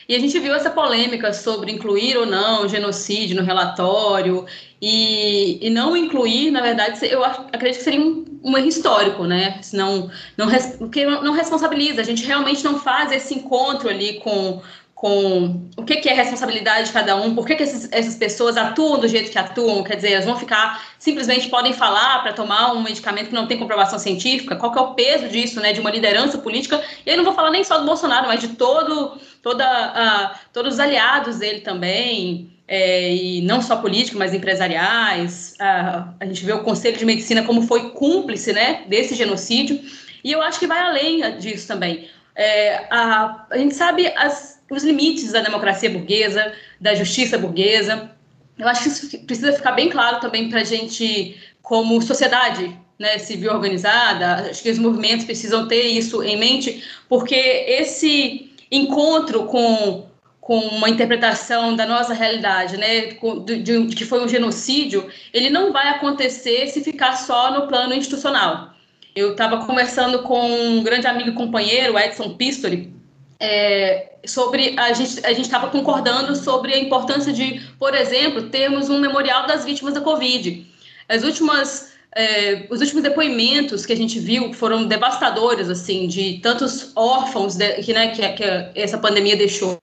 E 0.06 0.14
a 0.14 0.18
gente 0.18 0.38
viu 0.38 0.54
essa 0.54 0.70
polêmica 0.70 1.32
sobre 1.32 1.72
incluir 1.72 2.16
ou 2.18 2.26
não 2.26 2.68
genocídio 2.68 3.36
no 3.36 3.42
relatório 3.42 4.44
e, 4.82 5.66
e 5.66 5.70
não 5.70 5.96
incluir, 5.96 6.50
na 6.50 6.60
verdade, 6.60 6.98
eu 7.06 7.24
acredito 7.24 7.78
que 7.78 7.84
seria 7.84 8.00
um, 8.00 8.25
um 8.42 8.56
erro 8.56 8.68
histórico, 8.68 9.24
né? 9.24 9.60
Não, 9.72 10.10
não, 10.36 10.48
porque 10.78 11.04
não 11.04 11.32
responsabiliza, 11.32 12.00
a 12.00 12.04
gente 12.04 12.24
realmente 12.24 12.64
não 12.64 12.78
faz 12.78 13.12
esse 13.12 13.34
encontro 13.34 13.88
ali 13.88 14.20
com, 14.20 14.60
com 14.94 15.68
o 15.76 15.84
que, 15.84 15.96
que 15.96 16.08
é 16.08 16.14
responsabilidade 16.14 16.86
de 16.86 16.92
cada 16.92 17.16
um, 17.16 17.34
por 17.34 17.46
que, 17.46 17.54
que 17.54 17.62
esses, 17.62 17.88
essas 17.92 18.14
pessoas 18.16 18.56
atuam 18.56 18.98
do 18.98 19.06
jeito 19.06 19.30
que 19.30 19.38
atuam, 19.38 19.84
quer 19.84 19.96
dizer, 19.96 20.12
elas 20.12 20.24
vão 20.24 20.36
ficar, 20.36 20.82
simplesmente 20.98 21.48
podem 21.48 21.74
falar 21.74 22.22
para 22.22 22.32
tomar 22.32 22.72
um 22.72 22.82
medicamento 22.82 23.28
que 23.28 23.34
não 23.34 23.46
tem 23.46 23.58
comprovação 23.58 23.98
científica, 23.98 24.56
qual 24.56 24.72
que 24.72 24.78
é 24.78 24.82
o 24.82 24.94
peso 24.94 25.28
disso, 25.28 25.60
né, 25.60 25.74
de 25.74 25.80
uma 25.80 25.90
liderança 25.90 26.38
política, 26.38 26.82
e 27.04 27.10
aí 27.10 27.16
não 27.16 27.24
vou 27.24 27.34
falar 27.34 27.50
nem 27.50 27.62
só 27.62 27.78
do 27.78 27.84
Bolsonaro, 27.84 28.26
mas 28.26 28.40
de 28.40 28.48
todo, 28.48 29.20
toda, 29.42 29.64
uh, 29.64 30.38
todos 30.52 30.74
os 30.74 30.80
aliados 30.80 31.36
dele 31.36 31.60
também, 31.60 32.55
é, 32.68 33.14
e 33.14 33.40
não 33.42 33.62
só 33.62 33.76
políticos, 33.76 34.18
mas 34.18 34.34
empresariais. 34.34 35.54
A, 35.58 36.14
a 36.18 36.26
gente 36.26 36.44
vê 36.44 36.52
o 36.52 36.62
Conselho 36.62 36.96
de 36.96 37.04
Medicina 37.04 37.42
como 37.42 37.62
foi 37.62 37.90
cúmplice 37.90 38.52
né, 38.52 38.84
desse 38.88 39.14
genocídio, 39.14 39.80
e 40.24 40.32
eu 40.32 40.42
acho 40.42 40.58
que 40.58 40.66
vai 40.66 40.80
além 40.80 41.38
disso 41.38 41.68
também. 41.68 42.08
É, 42.34 42.86
a, 42.90 43.46
a 43.50 43.58
gente 43.58 43.74
sabe 43.74 44.12
as, 44.16 44.60
os 44.70 44.82
limites 44.82 45.32
da 45.32 45.40
democracia 45.40 45.88
burguesa, 45.88 46.52
da 46.80 46.94
justiça 46.94 47.38
burguesa, 47.38 48.10
eu 48.58 48.66
acho 48.66 48.82
que 48.82 48.88
isso 48.88 49.18
precisa 49.26 49.52
ficar 49.52 49.72
bem 49.72 49.88
claro 49.88 50.18
também 50.20 50.48
para 50.48 50.60
a 50.60 50.64
gente, 50.64 51.36
como 51.62 52.00
sociedade 52.00 52.76
né, 52.98 53.18
civil 53.18 53.52
organizada, 53.52 54.48
acho 54.50 54.62
que 54.62 54.70
os 54.70 54.78
movimentos 54.78 55.26
precisam 55.26 55.68
ter 55.68 55.82
isso 55.82 56.22
em 56.22 56.36
mente, 56.38 56.82
porque 57.08 57.34
esse 57.34 58.50
encontro 58.70 59.44
com, 59.44 60.06
com 60.46 60.58
uma 60.60 60.88
interpretação 60.88 61.74
da 61.74 61.84
nossa 61.84 62.14
realidade, 62.14 62.76
né, 62.76 63.16
de, 63.44 63.62
de, 63.64 63.86
que 63.88 64.04
foi 64.04 64.24
um 64.24 64.28
genocídio, 64.28 65.08
ele 65.34 65.50
não 65.50 65.72
vai 65.72 65.88
acontecer 65.88 66.68
se 66.68 66.84
ficar 66.84 67.16
só 67.16 67.52
no 67.52 67.66
plano 67.66 67.92
institucional. 67.92 68.70
Eu 69.16 69.32
estava 69.32 69.66
conversando 69.66 70.22
com 70.22 70.48
um 70.48 70.84
grande 70.84 71.04
amigo 71.08 71.30
e 71.30 71.32
companheiro, 71.32 71.98
Edson 71.98 72.36
Pistori, 72.36 72.94
é, 73.40 74.12
sobre 74.24 74.76
a 74.78 74.92
gente 74.92 75.26
a 75.26 75.30
gente 75.30 75.46
estava 75.46 75.68
concordando 75.68 76.36
sobre 76.36 76.72
a 76.72 76.78
importância 76.78 77.32
de, 77.32 77.60
por 77.76 77.92
exemplo, 77.92 78.48
termos 78.48 78.88
um 78.88 79.00
memorial 79.00 79.48
das 79.48 79.64
vítimas 79.64 79.94
da 79.94 80.00
Covid. 80.00 80.64
As 81.08 81.24
últimas 81.24 81.92
é, 82.14 82.68
os 82.70 82.80
últimos 82.80 83.02
depoimentos 83.02 83.84
que 83.84 83.92
a 83.92 83.96
gente 83.96 84.20
viu 84.20 84.52
foram 84.52 84.86
devastadores, 84.86 85.68
assim, 85.68 86.06
de 86.06 86.38
tantos 86.38 86.92
órfãos 86.94 87.56
de, 87.56 87.82
que, 87.82 87.92
né, 87.92 88.14
que, 88.14 88.22
que 88.28 88.44
essa 88.80 88.96
pandemia 88.96 89.36
deixou 89.36 89.76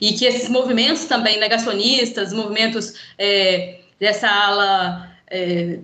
e 0.00 0.12
que 0.12 0.24
esses 0.24 0.48
movimentos 0.48 1.04
também 1.04 1.38
negacionistas, 1.38 2.32
movimentos 2.32 2.94
é, 3.18 3.80
dessa 4.00 4.28
ala 4.28 5.10
é, 5.28 5.80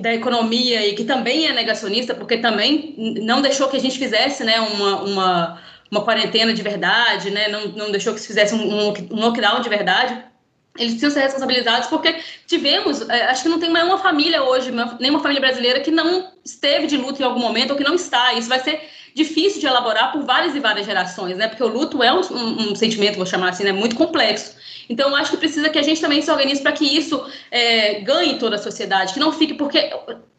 da 0.00 0.14
economia 0.14 0.86
e 0.86 0.94
que 0.94 1.04
também 1.04 1.46
é 1.46 1.52
negacionista, 1.52 2.14
porque 2.14 2.38
também 2.38 2.94
não 3.22 3.40
deixou 3.40 3.68
que 3.68 3.76
a 3.76 3.80
gente 3.80 3.98
fizesse, 3.98 4.42
né, 4.44 4.60
uma, 4.60 5.02
uma 5.02 5.62
uma 5.90 6.02
quarentena 6.02 6.52
de 6.52 6.62
verdade, 6.62 7.30
né? 7.30 7.48
Não, 7.48 7.68
não 7.68 7.90
deixou 7.90 8.12
que 8.12 8.20
se 8.20 8.26
fizesse 8.26 8.54
um, 8.54 8.60
um 8.60 9.20
lockdown 9.20 9.60
de 9.60 9.68
verdade. 9.68 10.22
Eles 10.76 10.92
precisam 10.92 11.10
ser 11.10 11.20
responsabilizados 11.20 11.88
porque 11.88 12.16
tivemos, 12.46 13.08
é, 13.08 13.24
acho 13.24 13.42
que 13.42 13.48
não 13.48 13.58
tem 13.58 13.72
nenhuma 13.72 13.98
família 13.98 14.42
hoje, 14.42 14.70
nenhuma 15.00 15.20
família 15.20 15.40
brasileira 15.40 15.80
que 15.80 15.90
não 15.90 16.30
esteve 16.44 16.86
de 16.86 16.96
luto 16.96 17.20
em 17.20 17.24
algum 17.24 17.40
momento 17.40 17.70
ou 17.70 17.76
que 17.76 17.82
não 17.82 17.94
está. 17.94 18.34
Isso 18.34 18.48
vai 18.48 18.60
ser 18.60 18.86
difícil 19.18 19.60
de 19.60 19.66
elaborar 19.66 20.12
por 20.12 20.22
várias 20.22 20.54
e 20.54 20.60
várias 20.60 20.86
gerações, 20.86 21.36
né? 21.36 21.48
Porque 21.48 21.62
o 21.62 21.68
luto 21.68 22.02
é 22.02 22.12
um, 22.12 22.20
um, 22.20 22.70
um 22.70 22.74
sentimento, 22.74 23.16
vou 23.16 23.26
chamar 23.26 23.50
assim, 23.50 23.64
né? 23.64 23.72
Muito 23.72 23.96
complexo. 23.96 24.56
Então, 24.88 25.10
eu 25.10 25.16
acho 25.16 25.32
que 25.32 25.36
precisa 25.36 25.68
que 25.68 25.78
a 25.78 25.82
gente 25.82 26.00
também 26.00 26.22
se 26.22 26.30
organize 26.30 26.62
para 26.62 26.72
que 26.72 26.84
isso 26.84 27.22
é, 27.50 28.00
ganhe 28.00 28.38
toda 28.38 28.56
a 28.56 28.58
sociedade, 28.58 29.12
que 29.12 29.20
não 29.20 29.32
fique, 29.32 29.54
porque 29.54 29.90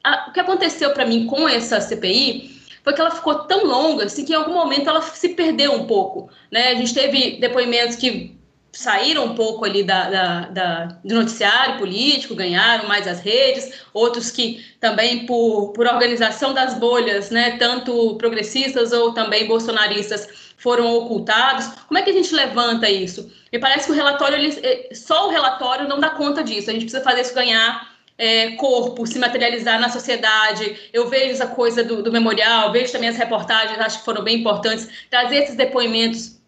a, 0.03 0.29
o 0.29 0.33
que 0.33 0.39
aconteceu 0.39 0.91
para 0.91 1.05
mim 1.05 1.27
com 1.27 1.47
essa 1.47 1.79
CPI 1.79 2.57
foi 2.83 2.93
que 2.93 3.01
ela 3.01 3.11
ficou 3.11 3.35
tão 3.43 3.65
longa 3.65 4.05
assim 4.05 4.25
que 4.25 4.31
em 4.31 4.35
algum 4.35 4.53
momento 4.53 4.89
ela 4.89 5.01
se 5.01 5.29
perdeu 5.29 5.73
um 5.73 5.85
pouco. 5.85 6.29
Né? 6.49 6.69
A 6.69 6.75
gente 6.75 6.93
teve 6.93 7.37
depoimentos 7.39 7.97
que 7.97 8.38
saíram 8.71 9.25
um 9.25 9.35
pouco 9.35 9.65
ali 9.65 9.83
da, 9.83 10.09
da, 10.09 10.39
da, 10.49 10.85
do 11.03 11.15
noticiário 11.15 11.77
político, 11.77 12.35
ganharam 12.35 12.87
mais 12.87 13.07
as 13.07 13.19
redes, 13.19 13.71
outros 13.93 14.31
que 14.31 14.65
também 14.79 15.25
por, 15.25 15.73
por 15.73 15.87
organização 15.87 16.53
das 16.53 16.75
bolhas, 16.75 17.29
né, 17.29 17.57
tanto 17.57 18.15
progressistas 18.15 18.91
ou 18.91 19.13
também 19.13 19.47
bolsonaristas, 19.47 20.27
foram 20.57 20.93
ocultados. 20.95 21.67
Como 21.87 21.97
é 21.97 22.01
que 22.01 22.09
a 22.09 22.13
gente 22.13 22.33
levanta 22.33 22.89
isso? 22.89 23.31
Me 23.51 23.59
parece 23.59 23.85
que 23.85 23.91
o 23.91 23.95
relatório, 23.95 24.37
ele, 24.37 24.59
eh, 24.61 24.89
só 24.93 25.27
o 25.27 25.31
relatório 25.31 25.87
não 25.87 25.99
dá 25.99 26.09
conta 26.09 26.43
disso, 26.43 26.69
a 26.69 26.73
gente 26.73 26.83
precisa 26.83 27.03
fazer 27.03 27.21
isso 27.21 27.33
ganhar 27.33 27.89
é, 28.19 28.51
corpo 28.51 29.07
se 29.07 29.17
materializar 29.17 29.79
na 29.79 29.89
sociedade. 29.89 30.89
Eu 30.91 31.07
vejo 31.07 31.31
essa 31.31 31.47
coisa 31.47 31.83
do, 31.83 32.03
do, 32.03 32.11
memorial, 32.11 32.71
vejo 32.71 32.91
também 32.91 33.07
as 33.09 33.17
reportagens, 33.17 33.79
acho 33.79 33.99
que 33.99 34.05
foram 34.05 34.21
bem 34.21 34.39
importantes, 34.39 34.89
trazer 35.09 35.37
esses 35.37 35.55
depoimentos 35.55 36.38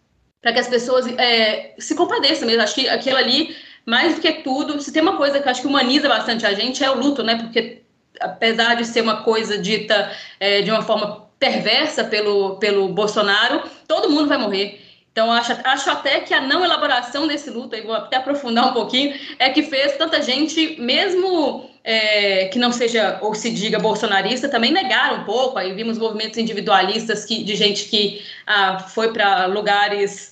para 0.42 0.52
que 0.52 0.58
as 0.58 0.68
pessoas 0.68 1.06
é, 1.06 1.74
se 1.78 1.94
compadeçam 1.94 2.46
mesmo. 2.46 2.62
Acho 2.62 2.74
que 2.74 2.88
aquilo 2.88 3.16
ali, 3.16 3.56
mais 3.86 4.16
do 4.16 4.20
que 4.20 4.32
tudo, 4.42 4.80
se 4.82 4.92
tem 4.92 5.00
uma 5.00 5.16
coisa 5.16 5.40
que 5.40 5.48
acho 5.48 5.62
que 5.62 5.68
humaniza 5.68 6.08
bastante 6.08 6.44
a 6.44 6.52
gente, 6.52 6.84
é 6.84 6.90
o 6.90 6.98
luto, 6.98 7.22
né? 7.22 7.36
Porque 7.36 7.82
apesar 8.20 8.74
de 8.74 8.84
ser 8.84 9.00
uma 9.00 9.22
coisa 9.22 9.56
dita 9.56 10.12
é, 10.38 10.60
de 10.60 10.70
uma 10.70 10.82
forma 10.82 11.28
perversa 11.38 12.04
pelo, 12.04 12.56
pelo 12.56 12.88
Bolsonaro, 12.88 13.62
todo 13.86 14.10
mundo 14.10 14.28
vai 14.28 14.38
morrer. 14.38 14.80
Então, 15.12 15.30
acho, 15.30 15.52
acho 15.64 15.90
até 15.90 16.20
que 16.20 16.32
a 16.32 16.40
não 16.40 16.64
elaboração 16.64 17.26
desse 17.26 17.50
luto, 17.50 17.74
aí 17.74 17.82
vou 17.82 17.94
até 17.94 18.16
aprofundar 18.16 18.70
um 18.70 18.72
pouquinho, 18.72 19.14
é 19.38 19.50
que 19.50 19.62
fez 19.62 19.96
tanta 19.96 20.22
gente, 20.22 20.80
mesmo 20.80 21.68
é, 21.84 22.46
que 22.46 22.58
não 22.58 22.72
seja 22.72 23.18
ou 23.20 23.34
se 23.34 23.50
diga 23.50 23.78
bolsonarista, 23.78 24.48
também 24.48 24.72
negar 24.72 25.12
um 25.12 25.24
pouco. 25.24 25.58
Aí 25.58 25.74
vimos 25.74 25.98
movimentos 25.98 26.38
individualistas 26.38 27.24
que, 27.26 27.42
de 27.44 27.54
gente 27.54 27.88
que 27.88 28.22
ah, 28.46 28.78
foi 28.78 29.12
para 29.12 29.46
lugares, 29.46 30.31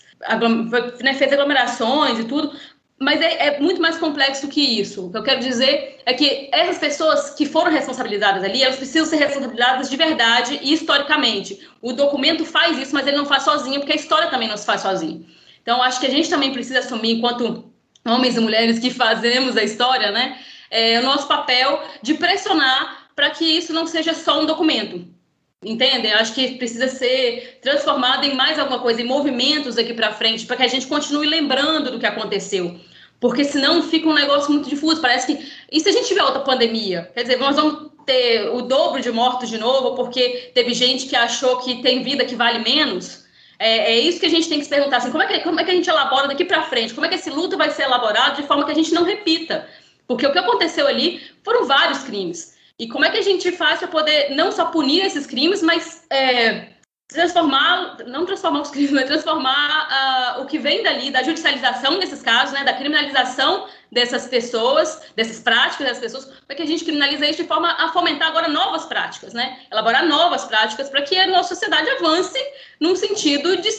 né, 1.02 1.14
fez 1.14 1.32
aglomerações 1.32 2.18
e 2.18 2.24
tudo, 2.24 2.52
mas 2.98 3.20
é, 3.22 3.46
é, 3.46 3.60
muito 3.60 3.80
mais 3.80 3.96
complexo 3.96 4.46
do 4.46 4.52
que 4.52 4.60
isso. 4.60 5.06
O 5.06 5.10
que 5.10 5.16
eu 5.16 5.22
quero 5.22 5.40
dizer 5.40 6.00
é 6.04 6.12
que 6.12 6.50
essas 6.52 6.78
pessoas 6.78 7.30
que 7.30 7.46
foram 7.46 7.70
responsabilizadas 7.70 8.44
ali, 8.44 8.62
elas 8.62 8.76
precisam 8.76 9.06
ser 9.06 9.16
responsabilizadas 9.16 9.88
de 9.88 9.96
verdade 9.96 10.60
e 10.62 10.74
historicamente. 10.74 11.66
O 11.80 11.94
documento 11.94 12.44
faz 12.44 12.78
isso, 12.78 12.94
mas 12.94 13.06
ele 13.06 13.16
não 13.16 13.24
faz 13.24 13.42
sozinho, 13.42 13.80
porque 13.80 13.94
a 13.94 13.96
história 13.96 14.28
também 14.28 14.48
não 14.48 14.56
se 14.56 14.66
faz 14.66 14.82
sozinho. 14.82 15.26
Então, 15.62 15.82
acho 15.82 15.98
que 15.98 16.06
a 16.06 16.10
gente 16.10 16.28
também 16.28 16.52
precisa 16.52 16.80
assumir, 16.80 17.12
enquanto 17.12 17.72
homens 18.06 18.36
e 18.36 18.40
mulheres 18.40 18.78
que 18.78 18.90
fazemos 18.90 19.56
a 19.56 19.62
história, 19.62 20.10
né, 20.10 20.38
é, 20.70 21.00
o 21.00 21.02
nosso 21.02 21.26
papel 21.26 21.82
de 22.02 22.14
pressionar 22.14 23.08
para 23.16 23.30
que 23.30 23.44
isso 23.44 23.72
não 23.72 23.86
seja 23.86 24.12
só 24.12 24.42
um 24.42 24.46
documento. 24.46 25.06
Entendem? 25.62 26.12
Acho 26.12 26.34
que 26.34 26.56
precisa 26.56 26.88
ser 26.88 27.58
transformado 27.60 28.24
em 28.24 28.34
mais 28.34 28.58
alguma 28.58 28.78
coisa, 28.78 29.02
em 29.02 29.04
movimentos 29.04 29.76
aqui 29.76 29.92
para 29.92 30.12
frente, 30.12 30.46
para 30.46 30.56
que 30.56 30.62
a 30.62 30.68
gente 30.68 30.86
continue 30.86 31.26
lembrando 31.26 31.90
do 31.90 31.98
que 31.98 32.06
aconteceu 32.06 32.80
porque 33.20 33.44
senão 33.44 33.82
fica 33.82 34.08
um 34.08 34.14
negócio 34.14 34.50
muito 34.50 34.68
difuso. 34.68 35.00
Parece 35.00 35.26
que. 35.26 35.52
E 35.70 35.78
se 35.78 35.88
a 35.88 35.92
gente 35.92 36.08
tiver 36.08 36.22
outra 36.22 36.40
pandemia? 36.40 37.10
Quer 37.14 37.22
dizer, 37.22 37.38
nós 37.38 37.54
vamos 37.54 37.90
ter 38.06 38.48
o 38.48 38.62
dobro 38.62 39.00
de 39.00 39.12
mortos 39.12 39.50
de 39.50 39.58
novo, 39.58 39.94
porque 39.94 40.50
teve 40.54 40.72
gente 40.72 41.06
que 41.06 41.14
achou 41.14 41.58
que 41.58 41.82
tem 41.82 42.02
vida 42.02 42.24
que 42.24 42.34
vale 42.34 42.60
menos? 42.60 43.26
É, 43.58 43.92
é 43.92 44.00
isso 44.00 44.18
que 44.18 44.26
a 44.26 44.30
gente 44.30 44.48
tem 44.48 44.58
que 44.58 44.64
se 44.64 44.70
perguntar. 44.70 44.96
Assim, 44.96 45.10
como, 45.10 45.22
é 45.22 45.26
que, 45.26 45.40
como 45.40 45.60
é 45.60 45.64
que 45.64 45.70
a 45.70 45.74
gente 45.74 45.90
elabora 45.90 46.26
daqui 46.26 46.46
para 46.46 46.62
frente? 46.62 46.94
Como 46.94 47.04
é 47.04 47.10
que 47.10 47.16
esse 47.16 47.28
luto 47.28 47.58
vai 47.58 47.70
ser 47.70 47.82
elaborado 47.82 48.40
de 48.40 48.48
forma 48.48 48.64
que 48.64 48.72
a 48.72 48.74
gente 48.74 48.94
não 48.94 49.04
repita? 49.04 49.68
Porque 50.08 50.26
o 50.26 50.32
que 50.32 50.38
aconteceu 50.38 50.86
ali 50.86 51.20
foram 51.44 51.66
vários 51.66 51.98
crimes. 51.98 52.56
E 52.80 52.88
como 52.88 53.04
é 53.04 53.10
que 53.10 53.18
a 53.18 53.22
gente 53.22 53.52
faz 53.52 53.78
para 53.78 53.88
poder 53.88 54.34
não 54.34 54.50
só 54.50 54.64
punir 54.64 55.04
esses 55.04 55.26
crimes, 55.26 55.62
mas 55.62 56.02
é, 56.08 56.68
transformar, 57.08 57.98
não 58.06 58.24
transformar 58.24 58.62
os 58.62 58.70
crimes, 58.70 58.90
mas 58.96 59.04
transformar 59.04 60.38
uh, 60.38 60.42
o 60.42 60.46
que 60.46 60.58
vem 60.58 60.82
dali, 60.82 61.10
da 61.10 61.22
judicialização 61.22 61.98
desses 61.98 62.22
casos, 62.22 62.54
né, 62.54 62.64
da 62.64 62.72
criminalização 62.72 63.66
dessas 63.92 64.28
pessoas, 64.28 65.02
dessas 65.14 65.40
práticas 65.40 65.86
dessas 65.86 66.00
pessoas, 66.00 66.24
para 66.46 66.56
que 66.56 66.62
a 66.62 66.66
gente 66.66 66.82
criminalize 66.82 67.22
isso 67.28 67.42
de 67.42 67.48
forma 67.48 67.70
a 67.70 67.92
fomentar 67.92 68.28
agora 68.28 68.48
novas 68.48 68.86
práticas, 68.86 69.34
né, 69.34 69.58
elaborar 69.70 70.06
novas 70.06 70.46
práticas 70.46 70.88
para 70.88 71.02
que 71.02 71.18
a 71.18 71.26
nossa 71.26 71.50
sociedade 71.50 71.86
avance 71.90 72.38
num 72.80 72.96
sentido 72.96 73.60
de 73.60 73.70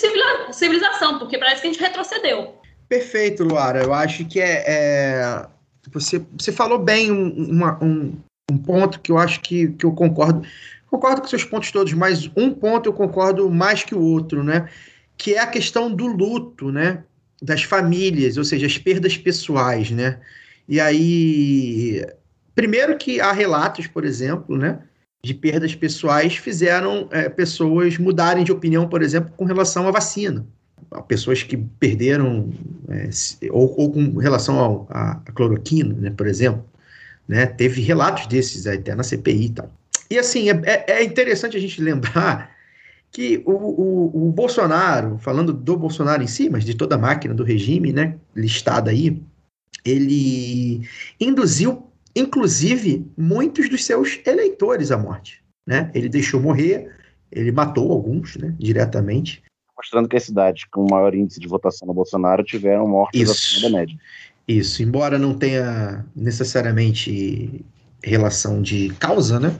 civilização, 0.52 1.18
porque 1.18 1.40
parece 1.40 1.62
que 1.64 1.70
a 1.70 1.72
gente 1.72 1.82
retrocedeu. 1.82 2.56
Perfeito, 2.88 3.44
Luara. 3.44 3.82
Eu 3.82 3.96
acho 3.96 4.26
que 4.26 4.40
é, 4.40 4.64
é... 4.68 5.46
Você, 5.92 6.24
você 6.38 6.52
falou 6.52 6.78
bem 6.78 7.10
um, 7.10 7.50
uma, 7.50 7.84
um, 7.84 8.22
um 8.50 8.58
ponto 8.58 9.00
que 9.00 9.12
eu 9.12 9.18
acho 9.18 9.42
que, 9.42 9.70
que 9.70 9.86
eu 9.86 9.92
concordo 9.94 10.46
Concordo 10.92 11.22
com 11.22 11.28
seus 11.30 11.46
pontos 11.46 11.72
todos, 11.72 11.94
mas 11.94 12.30
um 12.36 12.52
ponto 12.52 12.90
eu 12.90 12.94
concordo 12.94 13.50
mais 13.50 13.82
que 13.82 13.96
o 13.96 14.02
outro, 14.02 14.44
né? 14.44 14.68
Que 15.16 15.36
é 15.36 15.40
a 15.40 15.48
questão 15.48 15.90
do 15.90 16.06
luto, 16.06 16.70
né? 16.70 17.06
Das 17.42 17.64
famílias, 17.64 18.36
ou 18.36 18.44
seja, 18.44 18.68
as 18.68 18.78
perdas 18.78 19.18
pessoais, 19.18 19.90
né? 19.90 20.20
E 20.68 20.82
aí, 20.82 22.06
primeiro 22.54 22.98
que 22.98 23.22
há 23.22 23.32
relatos, 23.32 23.88
por 23.88 24.04
exemplo, 24.04 24.58
né? 24.58 24.80
De 25.24 25.34
perdas 25.34 25.74
pessoais 25.74 26.36
fizeram 26.36 27.08
é, 27.10 27.30
pessoas 27.30 27.98
mudarem 27.98 28.44
de 28.44 28.52
opinião, 28.52 28.90
por 28.90 29.02
exemplo, 29.02 29.32
com 29.38 29.46
relação 29.46 29.88
à 29.88 29.92
vacina. 29.92 30.46
Pessoas 31.08 31.42
que 31.42 31.56
perderam, 31.56 32.52
é, 32.90 33.10
ou, 33.50 33.80
ou, 33.80 33.92
com 33.94 34.18
relação 34.18 34.88
à 34.90 35.22
cloroquina, 35.34 35.94
né, 35.94 36.10
por 36.10 36.28
exemplo. 36.28 36.66
Né? 37.28 37.46
Teve 37.46 37.82
relatos 37.82 38.28
desses 38.28 38.68
até 38.68 38.96
na 38.96 39.04
CPI 39.04 39.46
e 39.46 39.50
tal. 39.50 39.72
E 40.10 40.20
assim, 40.20 40.50
é, 40.50 40.62
é, 40.66 40.92
é 41.00 41.04
interessante 41.04 41.56
a 41.56 41.60
gente 41.60 41.82
lembrar 41.82 42.52
que 43.12 43.42
o, 43.46 43.52
o, 43.52 44.28
o, 44.28 44.32
Bolsonaro, 44.32 45.18
falando 45.18 45.54
do 45.54 45.78
Bolsonaro 45.78 46.22
em 46.24 46.28
si, 46.28 46.50
mas 46.50 46.66
de 46.66 46.76
toda 46.76 46.96
a 46.96 47.00
máquina 47.00 47.34
do 47.34 47.44
regime, 47.44 47.94
né, 47.94 48.18
listada 48.36 48.92
aí, 48.92 49.22
ele 49.86 50.88
induziu, 51.20 51.88
inclusive, 52.16 53.06
muitos 53.18 53.70
dos 53.70 53.84
seus 53.86 54.20
eleitores 54.26 54.92
à 54.92 54.98
morte. 54.98 55.44
Né? 55.66 55.90
Ele 55.94 56.10
deixou 56.10 56.42
morrer, 56.42 56.92
ele 57.32 57.52
matou 57.52 57.92
alguns, 57.92 58.36
né, 58.38 58.54
diretamente. 58.60 59.44
Mostrando 59.78 60.08
que 60.08 60.18
as 60.18 60.24
cidades 60.24 60.66
com 60.66 60.86
maior 60.90 61.16
índice 61.16 61.40
de 61.40 61.48
votação 61.48 61.88
no 61.88 61.94
Bolsonaro 61.94 62.44
tiveram 62.44 62.88
mortes 62.88 63.30
acima 63.30 63.70
da 63.70 63.78
média. 63.78 63.98
Isso, 64.48 64.84
embora 64.84 65.18
não 65.18 65.34
tenha 65.34 66.06
necessariamente 66.16 67.64
relação 68.04 68.62
de 68.62 68.90
causa, 69.00 69.40
né? 69.40 69.56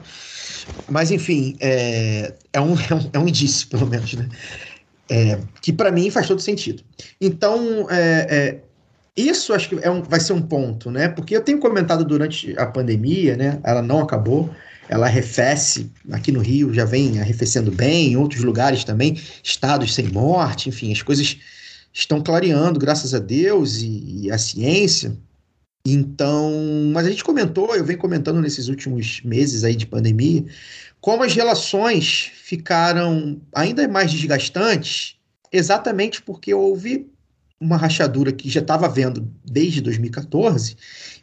Mas, 0.88 1.10
enfim, 1.10 1.56
é, 1.60 2.34
é, 2.52 2.60
um, 2.60 2.74
é, 2.78 2.94
um, 2.94 3.10
é 3.12 3.18
um 3.18 3.28
indício, 3.28 3.68
pelo 3.68 3.86
menos, 3.86 4.14
né? 4.14 4.28
É, 5.10 5.38
que 5.60 5.72
para 5.72 5.90
mim 5.90 6.10
faz 6.10 6.26
todo 6.26 6.40
sentido. 6.40 6.82
Então, 7.20 7.86
é, 7.90 8.26
é, 8.30 8.60
Isso 9.16 9.52
acho 9.52 9.68
que 9.68 9.78
é 9.82 9.90
um, 9.90 10.02
vai 10.02 10.20
ser 10.20 10.32
um 10.32 10.42
ponto, 10.42 10.90
né? 10.90 11.08
Porque 11.08 11.36
eu 11.36 11.42
tenho 11.42 11.58
comentado 11.58 12.04
durante 12.04 12.56
a 12.58 12.66
pandemia, 12.66 13.36
né? 13.36 13.60
Ela 13.64 13.82
não 13.82 14.00
acabou, 14.00 14.50
ela 14.88 15.06
arrefece 15.06 15.90
aqui 16.10 16.32
no 16.32 16.40
Rio, 16.40 16.72
já 16.72 16.84
vem 16.84 17.20
arrefecendo 17.20 17.70
bem, 17.70 18.12
em 18.12 18.16
outros 18.16 18.42
lugares 18.42 18.84
também, 18.84 19.20
estados 19.42 19.94
sem 19.94 20.08
morte, 20.08 20.68
enfim, 20.68 20.92
as 20.92 21.02
coisas 21.02 21.38
estão 21.92 22.22
clareando, 22.22 22.80
graças 22.80 23.14
a 23.14 23.18
Deus 23.18 23.82
e, 23.82 24.22
e 24.22 24.30
a 24.30 24.38
ciência. 24.38 25.16
Então, 25.84 26.52
mas 26.92 27.06
a 27.06 27.10
gente 27.10 27.24
comentou, 27.24 27.74
eu 27.74 27.84
venho 27.84 27.98
comentando 27.98 28.40
nesses 28.40 28.68
últimos 28.68 29.20
meses 29.22 29.64
aí 29.64 29.74
de 29.74 29.86
pandemia, 29.86 30.44
como 31.00 31.24
as 31.24 31.34
relações 31.34 32.30
ficaram 32.34 33.40
ainda 33.52 33.86
mais 33.88 34.12
desgastantes, 34.12 35.16
exatamente 35.50 36.22
porque 36.22 36.54
houve 36.54 37.10
uma 37.60 37.76
rachadura 37.76 38.32
que 38.32 38.48
já 38.48 38.60
estava 38.60 38.88
vendo 38.88 39.28
desde 39.44 39.80
2014 39.80 40.76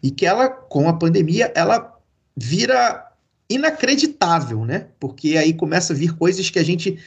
e 0.04 0.12
que 0.12 0.26
ela, 0.26 0.50
com 0.50 0.88
a 0.88 0.94
pandemia, 0.94 1.52
ela 1.56 1.98
vira 2.36 3.10
inacreditável, 3.50 4.66
né? 4.66 4.88
Porque 5.00 5.38
aí 5.38 5.54
começa 5.54 5.94
a 5.94 5.96
vir 5.96 6.16
coisas 6.16 6.50
que 6.50 6.60
a 6.60 6.64
gente 6.64 7.00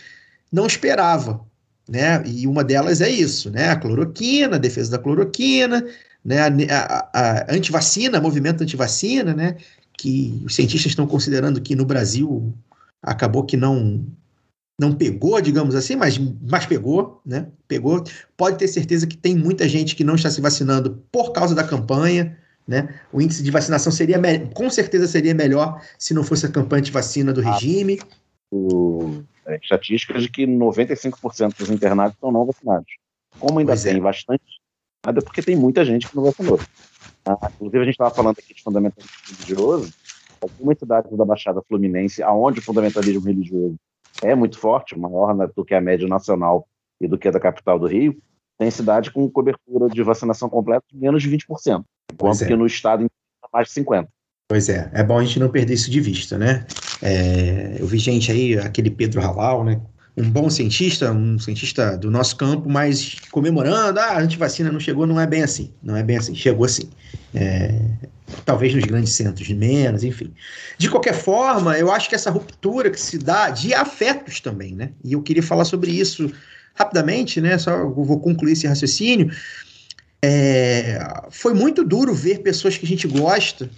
não 0.51 0.67
esperava, 0.67 1.45
né? 1.89 2.23
E 2.27 2.47
uma 2.47 2.65
delas 2.65 3.01
é 3.01 3.11
isso, 3.11 3.51
né? 3.51 3.71
A 3.71 3.77
cloroquina, 3.77 4.57
a 4.57 4.59
defesa 4.59 4.93
da 4.93 4.99
cloroquina, 4.99 5.85
né? 6.25 6.39
A, 6.41 7.09
a, 7.13 7.21
a 7.53 7.55
antivacina, 7.55 8.21
movimento 8.21 8.63
antivacina, 8.63 9.35
né? 9.35 9.57
que 10.03 10.43
os 10.45 10.57
cientistas 10.57 10.91
estão 10.91 11.07
considerando 11.07 11.61
que 11.61 11.77
no 11.77 11.85
Brasil 11.85 12.53
acabou 13.01 13.45
que 13.45 13.57
não 13.57 14.05
não 14.81 14.93
pegou, 14.93 15.41
digamos 15.41 15.77
assim, 15.77 15.95
mas, 15.95 16.19
mas 16.19 16.67
pegou, 16.67 17.21
né? 17.25 17.47
Pegou. 17.69 18.03
Pode 18.37 18.59
ter 18.59 18.67
certeza 18.67 19.07
que 19.07 19.17
tem 19.17 19.37
muita 19.37 19.69
gente 19.69 19.95
que 19.95 20.03
não 20.03 20.17
está 20.17 20.29
se 20.29 20.41
vacinando 20.41 21.05
por 21.13 21.31
causa 21.31 21.55
da 21.55 21.63
campanha, 21.63 22.37
né? 22.67 22.93
O 23.13 23.23
índice 23.23 23.45
de 23.45 23.51
vacinação 23.51 23.93
seria 23.93 24.19
com 24.53 24.69
certeza 24.69 25.07
seria 25.07 25.35
melhor 25.35 25.81
se 25.97 26.13
não 26.13 26.25
fosse 26.25 26.47
a 26.47 26.49
campanha 26.49 26.83
de 26.83 26.91
vacina 26.91 27.33
do 27.33 27.47
ah, 27.47 27.53
regime. 27.53 28.01
O, 28.51 29.23
é, 29.47 29.57
estatísticas 29.57 30.23
de 30.23 30.29
que 30.29 30.47
95% 30.47 31.57
dos 31.57 31.71
internados 31.71 32.15
estão 32.15 32.31
não 32.31 32.45
vacinados. 32.45 32.91
Como 33.39 33.59
ainda 33.59 33.73
pois 33.73 33.83
tem 33.83 33.97
é. 33.97 34.01
bastante, 34.01 34.61
nada 35.05 35.23
porque 35.23 35.43
tem 35.43 35.57
muita 35.57 35.85
gente 35.85 36.09
que 36.09 36.17
não 36.17 36.25
vacinou. 36.25 36.59
Ah, 37.25 37.51
inclusive, 37.55 37.79
a 37.79 37.85
gente 37.85 37.95
estava 37.95 38.15
falando 38.15 38.39
aqui 38.39 38.55
de 38.55 38.63
fundamentalismo 38.63 39.17
religioso. 39.29 39.93
Algumas 40.41 40.79
cidades 40.79 41.17
da 41.17 41.25
Baixada 41.25 41.63
Fluminense, 41.63 42.23
aonde 42.23 42.59
o 42.59 42.63
fundamentalismo 42.63 43.25
religioso 43.25 43.77
é 44.23 44.35
muito 44.35 44.59
forte, 44.59 44.99
maior 44.99 45.35
né, 45.35 45.49
do 45.55 45.65
que 45.65 45.75
a 45.75 45.81
média 45.81 46.07
nacional 46.09 46.67
e 47.01 47.07
do 47.07 47.17
que 47.17 47.29
a 47.29 47.31
da 47.31 47.41
capital 47.41 47.79
do 47.79 47.87
Rio, 47.87 48.21
tem 48.59 48.71
cidade 48.71 49.11
com 49.11 49.29
cobertura 49.31 49.89
de 49.89 50.03
vacinação 50.03 50.49
completa 50.49 50.85
de 50.93 50.99
menos 50.99 51.23
de 51.23 51.31
20%, 51.31 51.85
enquanto 52.13 52.43
é. 52.43 52.47
que 52.47 52.57
no 52.57 52.67
estado 52.67 53.07
mais 53.53 53.69
de 53.69 53.75
50%. 53.75 54.09
Pois 54.49 54.69
é, 54.69 54.91
é 54.93 55.03
bom 55.03 55.19
a 55.19 55.25
gente 55.25 55.39
não 55.39 55.49
perder 55.49 55.75
isso 55.75 55.91
de 55.91 56.01
vista, 56.01 56.37
né? 56.37 56.67
É, 57.01 57.77
eu 57.79 57.87
vi 57.87 57.99
gente 57.99 58.31
aí, 58.31 58.59
aquele 58.59 58.91
Pedro 58.91 59.21
Halal, 59.21 59.65
né? 59.65 59.81
um 60.17 60.29
bom 60.29 60.51
cientista, 60.51 61.11
um 61.11 61.39
cientista 61.39 61.97
do 61.97 62.11
nosso 62.11 62.37
campo, 62.37 62.69
mas 62.69 63.17
comemorando, 63.31 63.99
ah, 63.99 64.13
a 64.13 64.21
antivacina 64.21 64.71
não 64.71 64.79
chegou, 64.79 65.07
não 65.07 65.19
é 65.19 65.27
bem 65.27 65.43
assim, 65.43 65.73
não 65.83 65.97
é 65.97 66.03
bem 66.03 66.19
assim, 66.19 66.35
chegou 66.35 66.67
assim. 66.67 66.91
É, 67.35 67.81
talvez 68.45 68.75
nos 68.75 68.85
grandes 68.85 69.13
centros 69.13 69.49
menos, 69.49 70.05
enfim. 70.05 70.33
De 70.77 70.91
qualquer 70.91 71.15
forma, 71.15 71.79
eu 71.79 71.91
acho 71.91 72.09
que 72.11 72.15
essa 72.15 72.31
ruptura 72.31 72.91
que 72.91 73.01
se 73.01 73.17
dá 73.17 73.49
de 73.49 73.73
afetos 73.73 74.41
também, 74.41 74.75
né? 74.75 74.91
E 75.03 75.15
eu 75.15 75.23
queria 75.23 75.43
falar 75.43 75.65
sobre 75.65 75.91
isso 75.91 76.31
rapidamente, 76.75 77.41
né? 77.41 77.57
Só 77.57 77.89
vou 77.89 78.21
concluir 78.21 78.53
esse 78.53 78.67
raciocínio. 78.67 79.31
É, 80.23 80.99
foi 81.31 81.55
muito 81.55 81.83
duro 81.83 82.15
ver 82.15 82.41
pessoas 82.41 82.77
que 82.77 82.85
a 82.85 82.89
gente 82.89 83.09
gosta, 83.09 83.69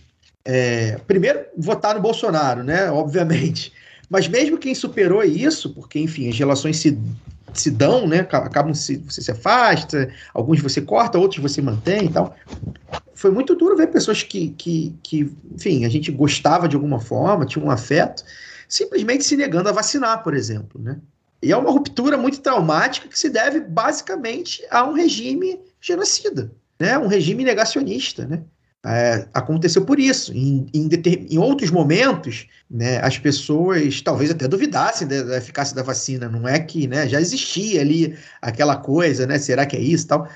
é, 0.45 0.99
primeiro, 1.07 1.47
votar 1.57 1.95
no 1.95 2.01
Bolsonaro, 2.01 2.63
né? 2.63 2.91
Obviamente. 2.91 3.73
Mas 4.11 4.29
mesmo 4.29 4.59
quem 4.59 4.75
superou 4.75 5.23
isso, 5.25 5.73
porque, 5.75 5.99
enfim, 5.99 6.29
as 6.29 6.39
relações 6.39 6.77
se, 6.77 6.99
se 7.55 7.71
dão, 7.71 8.07
né? 8.07 8.21
Acabam 8.21 8.75
se. 8.75 8.99
Você 8.99 9.23
se 9.23 9.31
afasta, 9.31 10.13
alguns 10.35 10.61
você 10.61 10.83
corta, 10.83 11.19
outros 11.19 11.41
você 11.41 11.63
mantém 11.63 12.07
e 12.07 12.09
tal. 12.11 12.37
Foi 13.15 13.31
muito 13.31 13.55
duro 13.55 13.77
ver 13.77 13.87
pessoas 13.87 14.23
que, 14.23 14.51
que, 14.51 14.95
que, 15.03 15.33
enfim, 15.55 15.85
a 15.87 15.89
gente 15.89 16.13
gostava 16.13 16.69
de 16.69 16.77
alguma 16.77 17.01
forma, 17.01 17.47
tinha 17.47 17.65
um 17.65 17.71
afeto, 17.71 18.23
simplesmente 18.69 19.25
se 19.25 19.37
negando 19.37 19.69
a 19.71 19.73
vacinar, 19.73 20.23
por 20.23 20.35
exemplo, 20.35 20.81
né? 20.81 20.99
E 21.43 21.53
é 21.53 21.57
uma 21.57 21.71
ruptura 21.71 22.17
muito 22.17 22.41
traumática 22.41 23.09
que 23.09 23.19
se 23.19 23.31
deve 23.31 23.61
basicamente 23.61 24.63
a 24.71 24.85
um 24.85 24.93
regime 24.93 25.61
genocida, 25.81 26.51
né? 26.79 26.99
Um 26.99 27.07
regime 27.07 27.45
negacionista, 27.45 28.27
né? 28.27 28.43
É, 28.87 29.27
aconteceu 29.33 29.83
por 29.85 29.99
isso. 29.99 30.33
Em, 30.35 30.67
em, 30.75 30.89
em, 31.31 31.39
outros 31.39 31.71
momentos, 31.71 32.47
né, 32.71 33.01
as 33.03 33.17
pessoas 33.17 34.03
talvez 34.03 34.31
até 34.31 34.47
duvidassem 34.47 35.09
da, 35.09 35.23
da, 35.23 35.39
eficácia 35.39 35.75
da 35.75 35.83
vacina. 35.83 36.29
Não 36.29 36.47
é 36.47 36.59
que 36.59 36.87
né, 36.87 37.09
já 37.09 37.19
existia 37.19 37.81
ali 37.81 38.15
aquela 38.43 38.77
coisa, 38.77 39.27
né? 39.27 39.39
Será 39.39 39.65
que 39.65 39.75
é 39.75 39.81
isso 39.81 40.07
tal? 40.07 40.29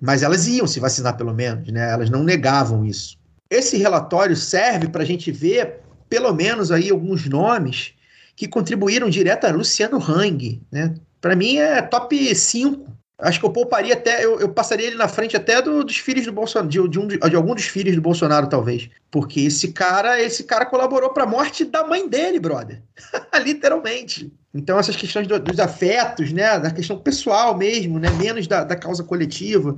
Mas 0.00 0.22
elas 0.22 0.46
iam 0.46 0.66
se 0.66 0.78
vacinar 0.78 1.16
pelo 1.16 1.34
menos, 1.34 1.66
né? 1.72 1.90
Elas 1.90 2.08
não 2.08 2.22
negavam 2.22 2.84
isso. 2.84 3.18
Esse 3.50 3.76
relatório 3.76 4.36
serve 4.36 4.88
para 4.88 5.02
a 5.02 5.06
gente 5.06 5.32
ver, 5.32 5.80
pelo 6.08 6.32
menos 6.32 6.70
aí 6.70 6.90
alguns 6.90 7.26
nomes 7.26 7.94
que 8.36 8.46
contribuíram 8.46 9.10
direto 9.10 9.46
a 9.46 9.50
Luciano 9.50 9.98
Hang, 9.98 10.62
né? 10.70 10.94
Para 11.20 11.34
mim 11.34 11.56
é 11.56 11.82
top 11.82 12.32
5 12.32 12.97
Acho 13.20 13.40
que 13.40 13.46
eu 13.46 13.50
pouparia 13.50 13.94
até, 13.94 14.24
eu, 14.24 14.38
eu 14.38 14.48
passaria 14.48 14.86
ele 14.86 14.94
na 14.94 15.08
frente 15.08 15.36
até 15.36 15.60
do, 15.60 15.82
dos 15.82 15.96
filhos 15.96 16.24
do 16.24 16.32
Bolsonaro, 16.32 16.68
de, 16.68 16.88
de, 16.88 17.00
um, 17.00 17.06
de, 17.08 17.18
algum 17.36 17.52
dos 17.52 17.64
filhos 17.64 17.96
do 17.96 18.00
Bolsonaro, 18.00 18.48
talvez. 18.48 18.88
Porque 19.10 19.40
esse 19.40 19.72
cara, 19.72 20.22
esse 20.22 20.44
cara 20.44 20.64
colaborou 20.64 21.10
para 21.10 21.24
a 21.24 21.26
morte 21.26 21.64
da 21.64 21.84
mãe 21.84 22.08
dele, 22.08 22.38
brother. 22.38 22.80
Literalmente. 23.42 24.32
Então, 24.54 24.78
essas 24.78 24.94
questões 24.94 25.26
do, 25.26 25.36
dos 25.40 25.58
afetos, 25.58 26.32
né? 26.32 26.60
Da 26.60 26.70
questão 26.70 26.96
pessoal 26.96 27.56
mesmo, 27.56 27.98
né? 27.98 28.08
Menos 28.10 28.46
da, 28.46 28.62
da 28.62 28.76
causa 28.76 29.02
coletiva, 29.02 29.76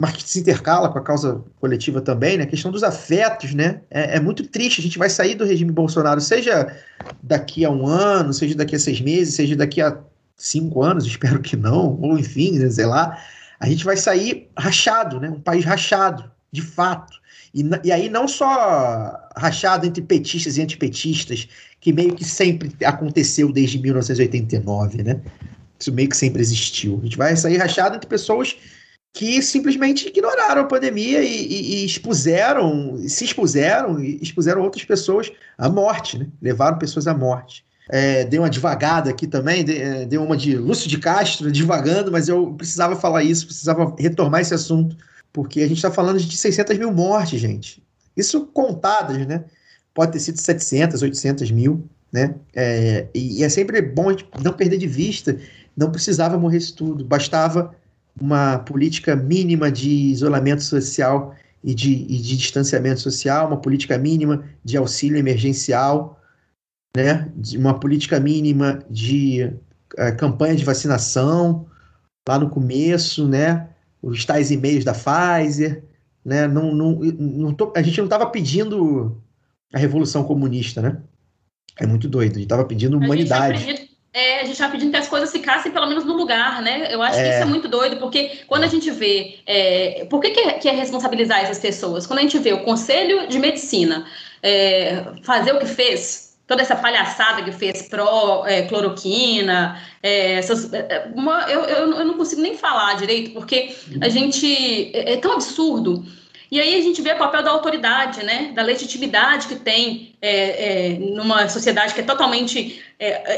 mas 0.00 0.16
que 0.16 0.22
se 0.24 0.40
intercala 0.40 0.88
com 0.88 0.98
a 0.98 1.02
causa 1.02 1.44
coletiva 1.60 2.00
também, 2.00 2.38
né? 2.38 2.42
A 2.42 2.48
questão 2.48 2.72
dos 2.72 2.82
afetos, 2.82 3.54
né? 3.54 3.82
É, 3.88 4.16
é, 4.16 4.20
muito 4.20 4.48
triste. 4.48 4.80
A 4.80 4.82
gente 4.82 4.98
vai 4.98 5.08
sair 5.08 5.36
do 5.36 5.44
regime 5.44 5.70
Bolsonaro, 5.70 6.20
seja 6.20 6.76
daqui 7.22 7.64
a 7.64 7.70
um 7.70 7.86
ano, 7.86 8.32
seja 8.32 8.56
daqui 8.56 8.74
a 8.74 8.80
seis 8.80 9.00
meses, 9.00 9.34
seja 9.34 9.54
daqui 9.54 9.80
a 9.80 9.96
cinco 10.40 10.82
anos, 10.82 11.04
espero 11.06 11.40
que 11.40 11.56
não, 11.56 12.00
ou 12.00 12.18
enfim, 12.18 12.58
né, 12.58 12.70
sei 12.70 12.86
lá, 12.86 13.22
a 13.60 13.68
gente 13.68 13.84
vai 13.84 13.96
sair 13.96 14.48
rachado, 14.58 15.20
né? 15.20 15.28
Um 15.28 15.40
país 15.40 15.64
rachado, 15.64 16.30
de 16.50 16.62
fato. 16.62 17.20
E, 17.54 17.62
e 17.84 17.92
aí 17.92 18.08
não 18.08 18.26
só 18.26 19.20
rachado 19.36 19.86
entre 19.86 20.02
petistas 20.02 20.56
e 20.56 20.62
antipetistas, 20.62 21.46
que 21.78 21.92
meio 21.92 22.14
que 22.14 22.24
sempre 22.24 22.72
aconteceu 22.84 23.52
desde 23.52 23.78
1989, 23.78 25.02
né? 25.02 25.20
Isso 25.78 25.92
meio 25.92 26.08
que 26.08 26.16
sempre 26.16 26.40
existiu. 26.40 26.98
A 27.00 27.04
gente 27.04 27.18
vai 27.18 27.36
sair 27.36 27.58
rachado 27.58 27.96
entre 27.96 28.08
pessoas 28.08 28.56
que 29.12 29.42
simplesmente 29.42 30.08
ignoraram 30.08 30.62
a 30.62 30.66
pandemia 30.66 31.22
e, 31.22 31.26
e, 31.26 31.74
e, 31.74 31.84
expuseram, 31.84 32.96
se 33.08 33.24
expuseram 33.24 34.02
e 34.02 34.22
expuseram 34.22 34.62
outras 34.62 34.84
pessoas 34.84 35.30
à 35.58 35.68
morte, 35.68 36.16
né? 36.16 36.28
Levaram 36.40 36.78
pessoas 36.78 37.06
à 37.06 37.14
morte 37.14 37.64
é, 37.92 38.24
dei 38.24 38.38
uma 38.38 38.48
devagada 38.48 39.10
aqui 39.10 39.26
também, 39.26 39.64
é, 39.68 40.06
deu 40.06 40.22
uma 40.22 40.36
de 40.36 40.56
Lúcio 40.56 40.88
de 40.88 40.96
Castro, 40.96 41.50
devagando, 41.50 42.12
mas 42.12 42.28
eu 42.28 42.54
precisava 42.54 42.94
falar 42.94 43.24
isso, 43.24 43.46
precisava 43.46 43.92
retomar 43.98 44.40
esse 44.40 44.54
assunto, 44.54 44.96
porque 45.32 45.60
a 45.60 45.66
gente 45.66 45.78
está 45.78 45.90
falando 45.90 46.18
de 46.18 46.36
600 46.36 46.78
mil 46.78 46.92
mortes, 46.92 47.40
gente. 47.40 47.82
Isso 48.16 48.46
contadas, 48.46 49.26
né? 49.26 49.44
Pode 49.92 50.12
ter 50.12 50.20
sido 50.20 50.38
700, 50.38 51.02
800 51.02 51.50
mil, 51.50 51.84
né? 52.12 52.36
É, 52.54 53.08
e, 53.12 53.40
e, 53.40 53.44
é 53.44 53.48
sempre 53.48 53.82
bom 53.82 54.08
a 54.08 54.12
gente 54.12 54.26
não 54.40 54.52
perder 54.52 54.78
de 54.78 54.86
vista, 54.86 55.36
não 55.76 55.90
precisava 55.90 56.38
morrer 56.38 56.58
isso 56.58 56.76
tudo, 56.76 57.04
bastava 57.04 57.74
uma 58.20 58.58
política 58.58 59.16
mínima 59.16 59.70
de 59.70 59.90
isolamento 59.90 60.62
social 60.62 61.34
e 61.62 61.74
de, 61.74 62.06
e 62.08 62.18
de 62.18 62.36
distanciamento 62.36 63.00
social, 63.00 63.48
uma 63.48 63.56
política 63.56 63.98
mínima 63.98 64.44
de 64.64 64.76
auxílio 64.76 65.18
emergencial, 65.18 66.19
né, 66.96 67.30
de 67.36 67.56
uma 67.56 67.78
política 67.78 68.18
mínima 68.18 68.84
de 68.90 69.52
é, 69.96 70.12
campanha 70.12 70.56
de 70.56 70.64
vacinação 70.64 71.66
lá 72.28 72.38
no 72.38 72.50
começo, 72.50 73.26
né, 73.26 73.68
os 74.02 74.24
tais 74.24 74.50
e-mails 74.50 74.84
da 74.84 74.94
Pfizer, 74.94 75.84
né, 76.24 76.46
não, 76.46 76.74
não, 76.74 76.92
não 76.98 77.54
tô, 77.54 77.72
a 77.74 77.82
gente 77.82 77.98
não 77.98 78.04
estava 78.04 78.26
pedindo 78.26 79.20
a 79.72 79.78
revolução 79.78 80.24
comunista, 80.24 80.82
né? 80.82 80.98
É 81.78 81.86
muito 81.86 82.08
doido, 82.08 82.32
a 82.32 82.34
gente 82.34 82.42
estava 82.42 82.64
pedindo 82.64 82.96
humanidade. 82.96 83.88
É, 84.12 84.40
a 84.40 84.42
gente 84.42 84.52
estava 84.52 84.72
pedindo 84.72 84.90
que 84.90 84.96
as 84.96 85.06
coisas 85.06 85.30
ficassem 85.30 85.70
pelo 85.70 85.86
menos 85.86 86.04
no 86.04 86.14
lugar, 86.14 86.60
né? 86.62 86.92
Eu 86.92 87.00
acho 87.00 87.18
é. 87.18 87.22
que 87.22 87.28
isso 87.30 87.42
é 87.42 87.44
muito 87.44 87.68
doido, 87.68 87.96
porque 87.98 88.40
quando 88.48 88.64
a 88.64 88.66
gente 88.66 88.90
vê. 88.90 89.38
É, 89.46 90.04
por 90.10 90.20
que, 90.20 90.30
que 90.30 90.40
é, 90.40 90.52
que, 90.54 90.68
é, 90.68 90.72
responsabilizar 90.72 91.40
essas 91.40 91.60
pessoas? 91.60 92.06
Quando 92.06 92.18
a 92.18 92.22
gente 92.22 92.38
vê 92.40 92.52
o 92.52 92.64
Conselho 92.64 93.28
de 93.28 93.38
Medicina 93.38 94.04
é, 94.42 95.04
fazer 95.22 95.52
o 95.52 95.60
que 95.60 95.66
fez, 95.66 96.29
toda 96.50 96.62
essa 96.62 96.74
palhaçada 96.74 97.44
que 97.44 97.52
fez 97.52 97.82
pró-cloroquina, 97.82 99.80
é, 100.02 100.32
essas, 100.32 100.72
é, 100.72 101.08
uma, 101.14 101.42
eu, 101.48 101.60
eu, 101.60 101.92
eu, 101.92 102.04
não 102.04 102.14
consigo 102.14 102.42
nem 102.42 102.56
falar 102.56 102.96
direito, 102.96 103.30
porque 103.30 103.72
a 104.00 104.08
gente. 104.08 104.90
É, 104.92 105.12
é, 105.12 105.16
tão 105.18 105.34
absurdo. 105.34 106.04
E 106.50 106.60
aí 106.60 106.76
a 106.76 106.82
gente 106.82 107.00
vê 107.00 107.12
o 107.12 107.18
papel 107.18 107.44
da 107.44 107.52
autoridade, 107.52 108.24
né, 108.24 108.50
da 108.52 108.62
legitimidade 108.62 109.46
que 109.46 109.54
tem 109.54 110.16
é, 110.20 110.88
é, 110.88 110.98
numa 110.98 111.48
sociedade 111.48 111.94
que 111.94 112.00
é 112.00 112.02
totalmente 112.02 112.82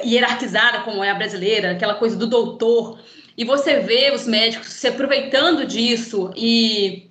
hierarquizada, 0.03 0.81
como 0.81 1.05
é 1.05 1.11
a 1.11 1.15
brasileira, 1.15 1.73
aquela 1.73 1.97
coisa 1.97 2.17
do 2.17 2.27
doutor. 2.27 2.99
E 3.37 3.45
você 3.45 3.81
vê 3.81 4.11
os 4.15 4.27
médicos 4.27 4.69
se 4.69 4.89
aproveitando 4.89 5.67
disso 5.67 6.31
e 6.35 7.11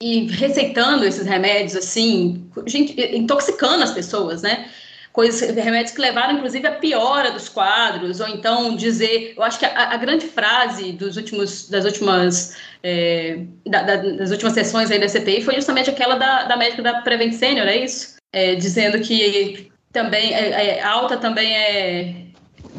e 0.00 0.26
receitando 0.26 1.04
esses 1.04 1.26
remédios 1.26 1.76
assim, 1.76 2.50
gente, 2.66 3.00
intoxicando 3.14 3.84
as 3.84 3.92
pessoas, 3.92 4.42
né? 4.42 4.68
Coisas, 5.12 5.54
remédios 5.54 5.94
que 5.94 6.00
levaram, 6.00 6.34
inclusive, 6.34 6.66
à 6.66 6.72
piora 6.72 7.30
dos 7.32 7.48
quadros, 7.48 8.18
ou 8.18 8.28
então 8.28 8.74
dizer, 8.74 9.34
eu 9.36 9.42
acho 9.42 9.58
que 9.58 9.66
a, 9.66 9.90
a 9.92 9.96
grande 9.98 10.26
frase 10.26 10.92
dos 10.92 11.18
últimos, 11.18 11.68
das 11.68 11.84
últimas, 11.84 12.56
é, 12.82 13.40
da, 13.66 13.82
da, 13.82 13.96
das 13.96 14.30
últimas 14.30 14.54
sessões 14.54 14.90
aí 14.90 14.98
da 14.98 15.08
CPI 15.08 15.42
foi 15.42 15.54
justamente 15.54 15.90
aquela 15.90 16.14
da, 16.14 16.44
da 16.44 16.56
médica 16.56 16.82
da 16.82 17.02
Prevent 17.02 17.34
Senior, 17.34 17.66
é 17.66 17.84
isso? 17.84 18.16
É, 18.32 18.54
dizendo 18.54 18.98
que 19.00 19.70
também 19.92 20.34
é, 20.34 20.78
é, 20.78 20.82
alta 20.82 21.18
também 21.18 21.54
é 21.54 22.22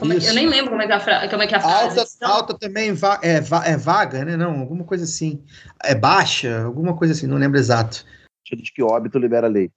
é, 0.01 0.30
eu 0.30 0.34
nem 0.34 0.47
lembro 0.47 0.72
como 0.72 0.81
é 0.81 0.88
que 0.88 0.91
é 0.91 0.95
a, 0.95 1.30
como 1.30 1.43
é 1.43 1.47
que 1.47 1.53
é 1.53 1.57
a 1.57 1.61
frase. 1.61 1.99
Alta, 1.99 2.11
então, 2.15 2.31
alta 2.31 2.57
também 2.57 2.93
va 2.93 3.19
é, 3.22 3.39
va 3.39 3.64
é 3.65 3.77
vaga, 3.77 4.26
né? 4.26 4.35
Não, 4.35 4.60
alguma 4.60 4.84
coisa 4.84 5.03
assim. 5.03 5.43
É 5.84 5.93
baixa, 5.93 6.64
alguma 6.64 6.95
coisa 6.95 7.14
assim, 7.14 7.27
não 7.27 7.38
lembro 7.38 7.60
exato. 7.60 8.05
Diz 8.51 8.69
que 8.72 8.84
óbito 8.84 9.19
libera 9.19 9.47
lei. 9.47 9.72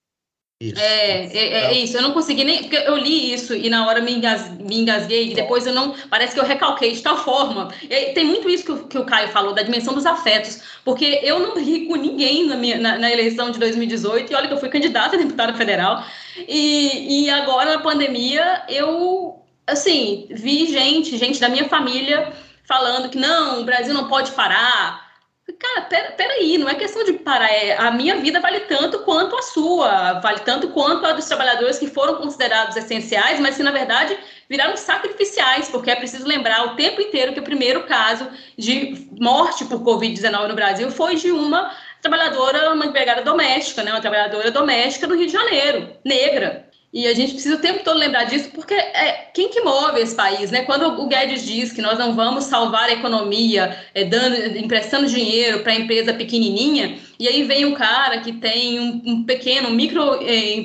Isso. 0.59 0.81
É, 0.81 1.27
é, 1.27 1.53
é, 1.53 1.73
isso, 1.75 1.99
eu 1.99 2.03
não 2.03 2.13
consegui 2.13 2.43
nem. 2.43 2.63
Porque 2.63 2.77
eu 2.77 2.97
li 2.97 3.31
isso 3.35 3.55
e 3.55 3.69
na 3.69 3.87
hora 3.87 4.01
me, 4.01 4.11
engas, 4.11 4.49
me 4.53 4.81
engasguei, 4.81 5.33
e 5.33 5.35
depois 5.35 5.67
eu 5.67 5.75
não. 5.75 5.95
Parece 6.09 6.33
que 6.33 6.41
eu 6.41 6.45
recalquei 6.45 6.93
de 6.93 7.03
tal 7.03 7.19
forma. 7.19 7.69
E, 7.83 8.13
tem 8.15 8.25
muito 8.25 8.49
isso 8.49 8.65
que 8.65 8.73
o, 8.73 8.85
que 8.87 8.99
o 8.99 9.05
Caio 9.05 9.29
falou, 9.29 9.53
da 9.53 9.63
dimensão 9.63 9.93
dos 9.93 10.07
afetos. 10.07 10.63
Porque 10.83 11.21
eu 11.23 11.39
não 11.41 11.63
ri 11.63 11.87
com 11.87 11.97
ninguém 11.97 12.47
na, 12.47 12.57
minha, 12.57 12.79
na, 12.79 12.97
na 12.97 13.13
eleição 13.13 13.51
de 13.51 13.59
2018, 13.59 14.33
e 14.33 14.35
olha 14.35 14.49
que 14.49 14.55
eu 14.55 14.59
fui 14.59 14.71
candidata 14.71 15.17
a 15.17 15.19
deputada 15.19 15.53
federal. 15.53 16.03
E, 16.49 17.25
e 17.25 17.31
agora, 17.31 17.77
na 17.77 17.83
pandemia, 17.83 18.63
eu 18.71 19.43
assim, 19.67 20.27
vi 20.31 20.67
gente, 20.67 21.19
gente 21.19 21.39
da 21.39 21.49
minha 21.51 21.69
família 21.69 22.33
falando 22.65 23.11
que 23.11 23.19
não, 23.19 23.61
o 23.61 23.65
Brasil 23.65 23.93
não 23.93 24.09
pode 24.09 24.33
parar. 24.33 25.06
Cara, 25.53 25.83
pera, 25.83 26.11
peraí, 26.13 26.59
não 26.59 26.69
é 26.69 26.75
questão 26.75 27.05
de 27.05 27.13
parar, 27.13 27.49
é, 27.49 27.77
a 27.77 27.93
minha 27.93 28.17
vida 28.17 28.41
vale 28.41 28.61
tanto 28.61 28.99
quanto 29.05 29.37
a 29.37 29.43
sua, 29.43 30.15
vale 30.15 30.41
tanto 30.41 30.71
quanto 30.71 31.07
a 31.07 31.13
dos 31.13 31.25
trabalhadores 31.25 31.79
que 31.79 31.87
foram 31.87 32.17
considerados 32.17 32.77
essenciais, 32.77 33.39
mas 33.39 33.57
que, 33.57 33.63
na 33.63 33.71
verdade, 33.71 34.19
viraram 34.51 34.77
sacrificiais, 34.77 35.69
porque 35.69 35.89
é 35.89 35.95
preciso 35.95 36.27
lembrar 36.27 36.67
o 36.67 36.75
tempo 36.75 37.01
inteiro 37.01 37.33
que 37.33 37.39
o 37.39 37.45
primeiro 37.45 37.85
caso 37.85 38.29
de 38.59 39.09
morte 39.21 39.65
por 39.67 39.85
Covid-19 39.85 40.49
no 40.49 40.55
Brasil 40.57 40.91
foi 40.91 41.15
de 41.15 41.31
uma 41.31 41.73
trabalhadora, 42.03 42.73
uma 42.73 42.87
empregada 42.87 43.23
doméstica, 43.23 43.85
né, 43.85 43.93
uma 43.93 44.01
trabalhadora 44.01 44.51
doméstica 44.51 45.07
do 45.07 45.15
Rio 45.15 45.27
de 45.27 45.33
Janeiro, 45.33 45.97
negra. 46.05 46.66
E 46.93 47.07
a 47.07 47.15
gente 47.15 47.33
precisa 47.33 47.57
o 47.57 47.61
tempo 47.61 47.85
todo 47.85 47.99
lembrar 47.99 48.25
disso, 48.25 48.49
porque 48.55 48.73
é 48.73 49.29
quem 49.35 49.51
que 49.51 49.61
move 49.61 50.01
esse 50.01 50.15
país, 50.15 50.51
né? 50.51 50.63
Quando 50.63 51.01
o 51.01 51.07
Guedes 51.07 51.45
diz 51.45 51.73
que 51.73 51.83
nós 51.83 51.99
não 51.99 52.15
vamos 52.15 52.45
salvar 52.45 52.85
a 52.85 52.93
economia 52.93 53.77
é, 53.93 54.05
dando, 54.05 54.57
emprestando 54.57 55.07
dinheiro 55.07 55.61
para 55.61 55.73
a 55.73 55.77
empresa 55.77 56.15
pequenininha, 56.15 56.99
e 57.19 57.29
aí 57.29 57.43
vem 57.43 57.67
um 57.67 57.75
cara 57.75 58.21
que 58.21 58.33
tem 58.33 58.81
um, 58.81 59.03
um 59.05 59.25
pequeno 59.25 59.71
micro 59.71 60.21
é, 60.23 60.57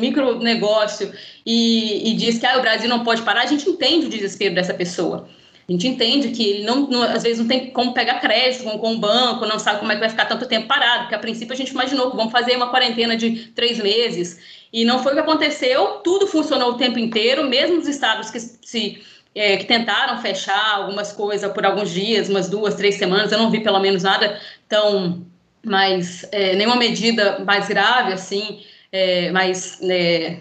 micro 0.00 0.38
negócio, 0.38 1.12
e, 1.44 2.10
e 2.10 2.14
diz 2.14 2.38
que 2.38 2.46
ah, 2.46 2.58
o 2.58 2.62
Brasil 2.62 2.88
não 2.88 3.04
pode 3.04 3.22
parar, 3.22 3.42
a 3.42 3.46
gente 3.46 3.68
entende 3.68 4.06
o 4.06 4.10
desespero 4.10 4.54
dessa 4.54 4.72
pessoa. 4.72 5.28
A 5.68 5.72
gente 5.72 5.86
entende 5.86 6.28
que 6.28 6.42
ele 6.42 6.64
não, 6.64 6.86
não, 6.88 7.02
às 7.02 7.24
vezes 7.24 7.40
não 7.40 7.46
tem 7.46 7.70
como 7.70 7.92
pegar 7.92 8.20
crédito 8.20 8.64
com, 8.64 8.78
com 8.78 8.94
o 8.94 8.98
banco, 8.98 9.44
não 9.44 9.58
sabe 9.58 9.80
como 9.80 9.92
é 9.92 9.96
que 9.96 10.00
vai 10.00 10.08
ficar 10.08 10.24
tanto 10.24 10.46
tempo 10.46 10.66
parado, 10.66 11.00
porque 11.00 11.14
a 11.14 11.18
princípio 11.18 11.52
a 11.52 11.56
gente 11.56 11.72
imaginou 11.72 12.10
que 12.10 12.16
vamos 12.16 12.32
fazer 12.32 12.56
uma 12.56 12.70
quarentena 12.70 13.14
de 13.14 13.48
três 13.54 13.78
meses 13.78 14.38
e 14.72 14.84
não 14.84 15.02
foi 15.02 15.12
o 15.12 15.14
que 15.14 15.20
aconteceu, 15.20 16.00
tudo 16.04 16.26
funcionou 16.26 16.70
o 16.70 16.76
tempo 16.76 16.98
inteiro, 16.98 17.48
mesmo 17.48 17.78
os 17.78 17.88
estados 17.88 18.30
que 18.30 18.40
se 18.40 19.02
é, 19.34 19.56
que 19.56 19.66
tentaram 19.66 20.20
fechar 20.20 20.76
algumas 20.76 21.12
coisas 21.12 21.52
por 21.52 21.64
alguns 21.64 21.90
dias, 21.90 22.28
umas 22.28 22.48
duas, 22.48 22.74
três 22.74 22.96
semanas, 22.96 23.30
eu 23.30 23.38
não 23.38 23.50
vi 23.50 23.60
pelo 23.60 23.78
menos 23.78 24.02
nada 24.02 24.40
tão 24.68 25.24
mais 25.64 26.26
é, 26.32 26.56
nenhuma 26.56 26.76
medida 26.76 27.38
mais 27.44 27.68
grave 27.68 28.12
assim, 28.12 28.62
é, 28.90 29.30
mais 29.30 29.80
né, 29.80 30.40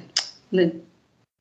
né, 0.52 0.72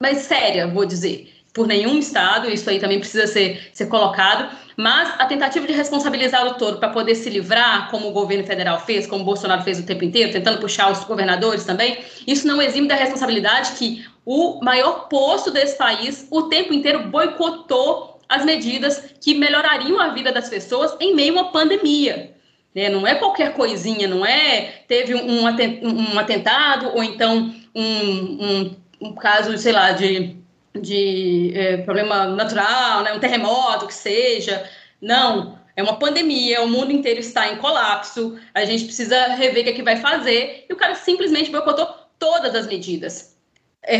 mais 0.00 0.18
séria, 0.18 0.66
vou 0.66 0.84
dizer 0.84 1.32
por 1.56 1.66
nenhum 1.66 1.98
Estado, 1.98 2.50
isso 2.50 2.68
aí 2.68 2.78
também 2.78 2.98
precisa 2.98 3.26
ser, 3.26 3.70
ser 3.72 3.86
colocado, 3.86 4.54
mas 4.76 5.14
a 5.18 5.24
tentativa 5.24 5.66
de 5.66 5.72
responsabilizar 5.72 6.46
o 6.46 6.54
todo 6.54 6.78
para 6.78 6.90
poder 6.90 7.14
se 7.14 7.30
livrar, 7.30 7.90
como 7.90 8.08
o 8.08 8.12
governo 8.12 8.44
federal 8.44 8.78
fez, 8.78 9.06
como 9.06 9.22
o 9.22 9.24
Bolsonaro 9.24 9.62
fez 9.62 9.80
o 9.80 9.86
tempo 9.86 10.04
inteiro, 10.04 10.32
tentando 10.32 10.60
puxar 10.60 10.92
os 10.92 11.02
governadores 11.04 11.64
também, 11.64 11.98
isso 12.26 12.46
não 12.46 12.60
exime 12.60 12.86
da 12.86 12.94
responsabilidade 12.94 13.72
que 13.72 14.04
o 14.24 14.60
maior 14.62 15.08
posto 15.08 15.50
desse 15.50 15.78
país 15.78 16.26
o 16.30 16.42
tempo 16.44 16.74
inteiro 16.74 17.08
boicotou 17.08 18.20
as 18.28 18.44
medidas 18.44 19.14
que 19.20 19.34
melhorariam 19.34 20.00
a 20.00 20.08
vida 20.08 20.32
das 20.32 20.48
pessoas 20.48 20.94
em 21.00 21.14
meio 21.14 21.38
a 21.38 21.42
uma 21.42 21.52
pandemia. 21.52 22.34
Né? 22.74 22.90
Não 22.90 23.06
é 23.06 23.14
qualquer 23.14 23.54
coisinha, 23.54 24.06
não 24.06 24.26
é 24.26 24.82
teve 24.86 25.14
um, 25.14 25.42
um 25.42 26.18
atentado 26.18 26.90
ou 26.94 27.02
então 27.02 27.54
um, 27.74 27.82
um, 27.82 28.76
um 29.00 29.14
caso, 29.14 29.56
sei 29.56 29.72
lá, 29.72 29.92
de 29.92 30.36
de 30.80 31.52
é, 31.54 31.76
problema 31.78 32.26
natural, 32.26 33.02
né, 33.02 33.12
um 33.12 33.20
terremoto 33.20 33.86
que 33.86 33.94
seja. 33.94 34.68
Não, 35.00 35.58
é 35.76 35.82
uma 35.82 35.98
pandemia, 35.98 36.62
o 36.62 36.68
mundo 36.68 36.90
inteiro 36.90 37.20
está 37.20 37.52
em 37.52 37.56
colapso, 37.56 38.38
a 38.54 38.64
gente 38.64 38.84
precisa 38.84 39.34
rever 39.34 39.60
o 39.60 39.64
que, 39.64 39.70
é 39.70 39.74
que 39.74 39.82
vai 39.82 39.96
fazer, 39.96 40.64
e 40.68 40.72
o 40.72 40.76
cara 40.76 40.94
simplesmente 40.94 41.50
boicotou 41.50 41.86
todas 42.18 42.54
as 42.54 42.66
medidas. 42.66 43.36
É, 43.82 43.98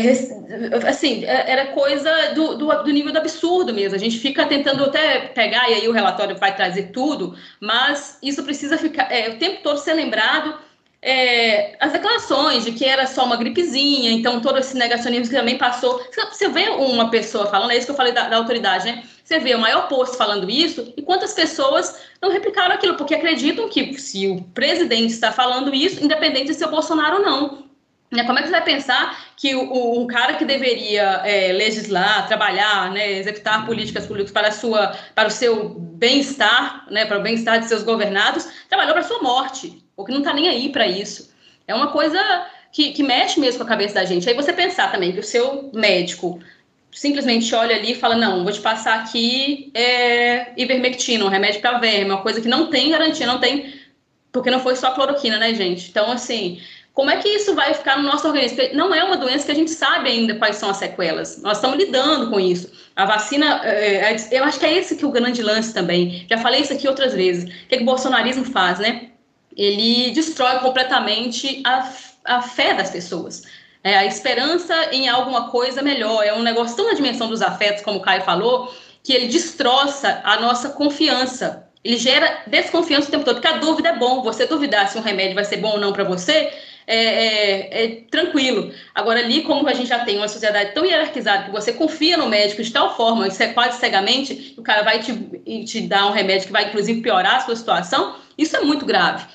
assim, 0.89 1.23
é, 1.23 1.49
era 1.49 1.67
coisa 1.67 2.33
do, 2.33 2.57
do, 2.57 2.83
do, 2.83 2.91
nível 2.91 3.13
do 3.13 3.19
absurdo 3.19 3.73
mesmo. 3.73 3.95
A 3.95 3.99
gente 3.99 4.19
fica 4.19 4.45
tentando 4.45 4.83
até 4.83 5.19
pegar, 5.27 5.69
e 5.69 5.75
aí 5.75 5.87
o 5.87 5.93
relatório 5.93 6.35
vai 6.35 6.53
trazer 6.53 6.91
tudo, 6.91 7.37
mas 7.61 8.17
isso 8.21 8.43
precisa 8.43 8.77
ficar 8.77 9.09
é, 9.09 9.29
o 9.29 9.37
tempo 9.37 9.61
todo 9.63 9.77
ser 9.77 9.93
lembrado 9.93 10.59
é, 11.01 11.77
as 11.79 11.91
declarações 11.91 12.65
de 12.65 12.71
que 12.71 12.83
era 12.83 13.05
só 13.05 13.23
uma 13.23 13.37
gripezinha, 13.37 14.11
então 14.11 14.41
todo 14.41 14.57
esse 14.57 14.75
negacionismo 14.75 15.29
que 15.29 15.35
também 15.35 15.57
passou. 15.57 16.01
Você 16.31 16.49
vê 16.49 16.69
uma 16.69 17.09
pessoa 17.09 17.47
falando, 17.47 17.71
é 17.71 17.77
isso 17.77 17.85
que 17.85 17.91
eu 17.91 17.95
falei 17.95 18.13
da, 18.13 18.27
da, 18.27 18.37
autoridade, 18.37 18.85
né? 18.85 19.03
Você 19.23 19.39
vê 19.39 19.53
o 19.53 19.59
maior 19.59 19.87
posto 19.87 20.17
falando 20.17 20.49
isso 20.49 20.93
e 20.97 21.01
quantas 21.01 21.33
pessoas 21.33 21.99
não 22.21 22.31
replicaram 22.31 22.73
aquilo, 22.73 22.95
porque 22.95 23.13
acreditam 23.13 23.69
que 23.69 23.99
se 23.99 24.27
o 24.27 24.41
presidente 24.53 25.13
está 25.13 25.31
falando 25.31 25.73
isso, 25.73 26.03
independente 26.03 26.47
de 26.47 26.53
ser 26.55 26.65
o 26.65 26.71
Bolsonaro 26.71 27.17
ou 27.17 27.21
não. 27.21 27.67
Né? 28.09 28.23
Como 28.23 28.39
é 28.39 28.41
que 28.41 28.47
você 28.47 28.53
vai 28.53 28.63
pensar 28.63 29.33
que 29.35 29.53
o, 29.53 30.01
um 30.01 30.07
cara 30.07 30.35
que 30.35 30.45
deveria 30.45 31.21
é, 31.25 31.51
legislar, 31.51 32.25
trabalhar, 32.27 32.89
né, 32.91 33.11
executar 33.11 33.65
políticas 33.65 34.05
públicas 34.05 34.31
para, 34.31 34.49
sua, 34.49 34.97
para 35.13 35.27
o 35.27 35.31
seu 35.31 35.69
bem-estar, 35.77 36.87
né, 36.89 37.05
para 37.05 37.19
o 37.19 37.21
bem-estar 37.21 37.59
de 37.59 37.67
seus 37.67 37.83
governados, 37.83 38.47
trabalhou 38.69 38.93
para 38.93 39.01
a 39.01 39.07
sua 39.07 39.21
morte? 39.21 39.86
Ou 39.97 40.05
que 40.05 40.11
não 40.11 40.19
está 40.19 40.31
nem 40.31 40.47
aí 40.47 40.69
para 40.69 40.87
isso. 40.87 41.33
É 41.67 41.75
uma 41.75 41.87
coisa 41.87 42.19
que, 42.71 42.91
que 42.93 43.03
mexe 43.03 43.39
mesmo 43.39 43.57
com 43.57 43.65
a 43.65 43.67
cabeça 43.67 43.95
da 43.95 44.05
gente. 44.05 44.29
Aí 44.29 44.35
você 44.35 44.53
pensar 44.53 44.91
também 44.91 45.11
que 45.11 45.19
o 45.19 45.23
seu 45.23 45.69
médico 45.73 46.39
simplesmente 46.91 47.53
olha 47.53 47.75
ali 47.75 47.91
e 47.91 47.95
fala: 47.95 48.15
não, 48.15 48.43
vou 48.43 48.53
te 48.53 48.61
passar 48.61 48.99
aqui 48.99 49.71
é, 49.73 50.53
ivermectina, 50.55 51.25
um 51.25 51.29
remédio 51.29 51.59
para 51.59 51.79
verme, 51.79 52.11
uma 52.11 52.21
coisa 52.21 52.39
que 52.39 52.47
não 52.47 52.67
tem 52.67 52.91
garantia, 52.91 53.25
não 53.27 53.39
tem. 53.39 53.73
Porque 54.31 54.51
não 54.51 54.59
foi 54.59 54.75
só 54.75 54.91
cloroquina, 54.91 55.39
né, 55.39 55.53
gente? 55.55 55.89
Então, 55.89 56.11
assim, 56.11 56.61
como 56.93 57.09
é 57.09 57.17
que 57.17 57.29
isso 57.29 57.55
vai 57.55 57.73
ficar 57.73 57.97
no 57.97 58.03
nosso 58.03 58.27
organismo? 58.27 58.57
Porque 58.57 58.75
não 58.75 58.93
é 58.93 59.03
uma 59.03 59.17
doença 59.17 59.45
que 59.45 59.51
a 59.51 59.55
gente 59.55 59.71
sabe 59.71 60.09
ainda 60.09 60.35
quais 60.35 60.57
são 60.57 60.69
as 60.69 60.77
sequelas. 60.77 61.41
Nós 61.41 61.57
estamos 61.57 61.77
lidando 61.77 62.29
com 62.29 62.39
isso. 62.39 62.71
A 62.95 63.05
vacina, 63.05 63.61
é, 63.63 64.13
é 64.13 64.17
eu 64.31 64.43
acho 64.43 64.59
que 64.59 64.65
é 64.65 64.73
esse 64.73 64.95
que 64.95 65.05
é 65.05 65.07
o 65.07 65.11
grande 65.11 65.41
lance 65.41 65.73
também. 65.73 66.25
Já 66.29 66.37
falei 66.37 66.61
isso 66.61 66.73
aqui 66.73 66.87
outras 66.87 67.13
vezes. 67.13 67.45
O 67.45 67.67
que, 67.67 67.75
é 67.75 67.77
que 67.77 67.83
o 67.83 67.85
bolsonarismo 67.85 68.43
faz, 68.45 68.79
né? 68.79 69.11
Ele 69.57 70.11
destrói 70.11 70.59
completamente 70.59 71.61
a, 71.65 71.89
a 72.23 72.41
fé 72.41 72.75
das 72.75 72.91
pessoas. 72.91 73.41
É, 73.83 73.97
a 73.97 74.05
esperança 74.05 74.89
em 74.91 75.09
alguma 75.09 75.49
coisa 75.49 75.81
melhor. 75.81 76.23
É 76.23 76.33
um 76.33 76.43
negócio 76.43 76.75
tão 76.75 76.87
na 76.87 76.93
dimensão 76.93 77.27
dos 77.27 77.41
afetos, 77.41 77.83
como 77.83 77.97
o 77.97 78.01
Caio 78.01 78.21
falou, 78.21 78.71
que 79.03 79.13
ele 79.13 79.27
destroça 79.27 80.21
a 80.23 80.39
nossa 80.39 80.69
confiança. 80.69 81.67
Ele 81.83 81.97
gera 81.97 82.43
desconfiança 82.47 83.07
o 83.07 83.11
tempo 83.11 83.23
todo, 83.23 83.35
porque 83.35 83.47
a 83.47 83.57
dúvida 83.57 83.89
é 83.89 83.95
bom. 83.95 84.21
Você 84.21 84.45
duvidar 84.45 84.89
se 84.89 84.97
um 84.97 85.01
remédio 85.01 85.35
vai 85.35 85.45
ser 85.45 85.57
bom 85.57 85.71
ou 85.71 85.79
não 85.79 85.93
para 85.93 86.03
você, 86.03 86.51
é, 86.85 86.95
é, 86.95 87.83
é, 87.83 87.87
tranquilo. 88.09 88.71
Agora, 88.93 89.19
ali, 89.19 89.41
como 89.41 89.67
a 89.67 89.73
gente 89.73 89.89
já 89.89 89.99
tem 89.99 90.17
uma 90.17 90.27
sociedade 90.27 90.73
tão 90.73 90.85
hierarquizada 90.85 91.45
que 91.45 91.51
você 91.51 91.73
confia 91.73 92.17
no 92.17 92.27
médico 92.27 92.63
de 92.63 92.71
tal 92.71 92.95
forma, 92.95 93.27
isso 93.27 93.41
é 93.43 93.47
quase 93.47 93.79
cegamente, 93.79 94.53
o 94.57 94.61
cara 94.61 94.83
vai 94.83 94.99
te, 94.99 95.13
te 95.65 95.81
dar 95.81 96.07
um 96.07 96.11
remédio 96.11 96.47
que 96.47 96.53
vai, 96.53 96.67
inclusive, 96.67 97.01
piorar 97.01 97.35
a 97.35 97.39
sua 97.41 97.55
situação, 97.55 98.15
isso 98.37 98.55
é 98.55 98.61
muito 98.61 98.85
grave. 98.85 99.25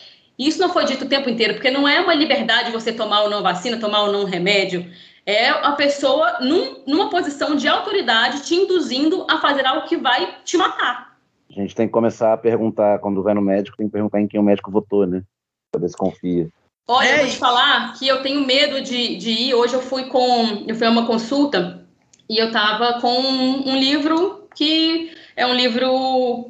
E 0.42 0.48
isso 0.48 0.58
não 0.58 0.70
foi 0.70 0.84
dito 0.84 1.04
o 1.04 1.08
tempo 1.08 1.30
inteiro, 1.30 1.54
porque 1.54 1.70
não 1.70 1.86
é 1.86 2.00
uma 2.00 2.14
liberdade 2.14 2.72
você 2.72 2.92
tomar 2.92 3.22
ou 3.22 3.30
não 3.30 3.44
vacina, 3.44 3.78
tomar 3.78 4.02
ou 4.02 4.12
não 4.12 4.24
remédio. 4.24 4.90
É 5.24 5.50
a 5.50 5.70
pessoa 5.70 6.40
num, 6.40 6.82
numa 6.84 7.08
posição 7.08 7.54
de 7.54 7.68
autoridade 7.68 8.42
te 8.42 8.56
induzindo 8.56 9.24
a 9.30 9.38
fazer 9.38 9.64
algo 9.64 9.86
que 9.86 9.96
vai 9.96 10.38
te 10.44 10.56
matar. 10.56 11.16
A 11.48 11.52
gente 11.52 11.76
tem 11.76 11.86
que 11.86 11.92
começar 11.92 12.32
a 12.32 12.36
perguntar, 12.36 12.98
quando 12.98 13.22
vai 13.22 13.34
no 13.34 13.40
médico, 13.40 13.76
tem 13.76 13.86
que 13.86 13.92
perguntar 13.92 14.20
em 14.20 14.26
quem 14.26 14.40
o 14.40 14.42
médico 14.42 14.68
votou, 14.68 15.06
né? 15.06 15.22
Pra 15.70 15.80
ver 15.80 15.88
se 15.88 15.96
confia. 15.96 16.48
Olha, 16.88 17.06
É 17.06 17.14
eu 17.14 17.18
vou 17.18 17.28
te 17.28 17.38
falar 17.38 17.92
que 17.92 18.08
eu 18.08 18.20
tenho 18.20 18.44
medo 18.44 18.80
de, 18.80 19.14
de 19.14 19.30
ir. 19.30 19.54
Hoje 19.54 19.74
eu 19.74 19.80
fui 19.80 20.06
com. 20.06 20.64
Eu 20.66 20.74
fui 20.74 20.88
a 20.88 20.90
uma 20.90 21.06
consulta 21.06 21.86
e 22.28 22.36
eu 22.36 22.50
tava 22.50 23.00
com 23.00 23.16
um, 23.16 23.68
um 23.68 23.76
livro 23.76 24.48
que 24.56 25.12
é 25.36 25.46
um 25.46 25.54
livro 25.54 26.48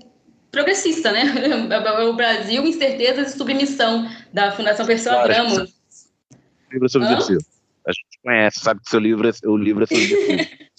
progressista, 0.52 1.10
né? 1.10 1.24
O 2.08 2.12
Brasil, 2.12 2.64
Incertezas 2.64 3.34
e 3.34 3.38
Submissão, 3.38 4.08
da 4.32 4.52
Fundação 4.52 4.86
Perseu 4.86 5.12
Claro. 5.12 5.32
Abramo. 5.32 5.66
Livro 6.70 6.86
é 6.86 6.88
subversivo. 6.88 7.40
A 7.86 7.90
gente 7.90 8.18
conhece, 8.22 8.60
sabe 8.60 8.80
que 8.80 8.90
seu 8.90 9.00
livro 9.00 9.28
é, 9.28 9.32
o 9.44 9.56
livro 9.56 9.82
é 9.82 9.86
subversivo. 9.86 10.62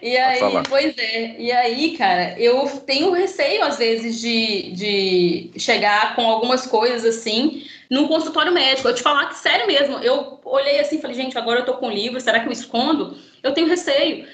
E 0.00 0.16
aí, 0.16 0.40
pois 0.68 0.96
é. 0.96 1.34
E 1.40 1.50
aí, 1.50 1.96
cara, 1.96 2.38
eu 2.38 2.68
tenho 2.86 3.10
receio, 3.10 3.64
às 3.64 3.78
vezes, 3.78 4.20
de, 4.20 4.70
de 4.72 5.50
chegar 5.58 6.14
com 6.14 6.22
algumas 6.28 6.66
coisas 6.66 7.04
assim 7.04 7.64
num 7.90 8.06
consultório 8.06 8.52
médico. 8.52 8.86
Eu 8.86 8.94
te 8.94 9.02
falar 9.02 9.26
que, 9.26 9.38
sério 9.38 9.66
mesmo, 9.66 9.98
eu 9.98 10.38
olhei 10.44 10.78
assim 10.78 10.98
e 10.98 11.00
falei, 11.00 11.16
gente, 11.16 11.36
agora 11.36 11.60
eu 11.60 11.64
tô 11.64 11.74
com 11.74 11.88
o 11.88 11.90
livro, 11.90 12.20
será 12.20 12.38
que 12.38 12.46
eu 12.46 12.52
escondo? 12.52 13.16
Eu 13.42 13.52
tenho 13.52 13.66
receio. 13.66 14.24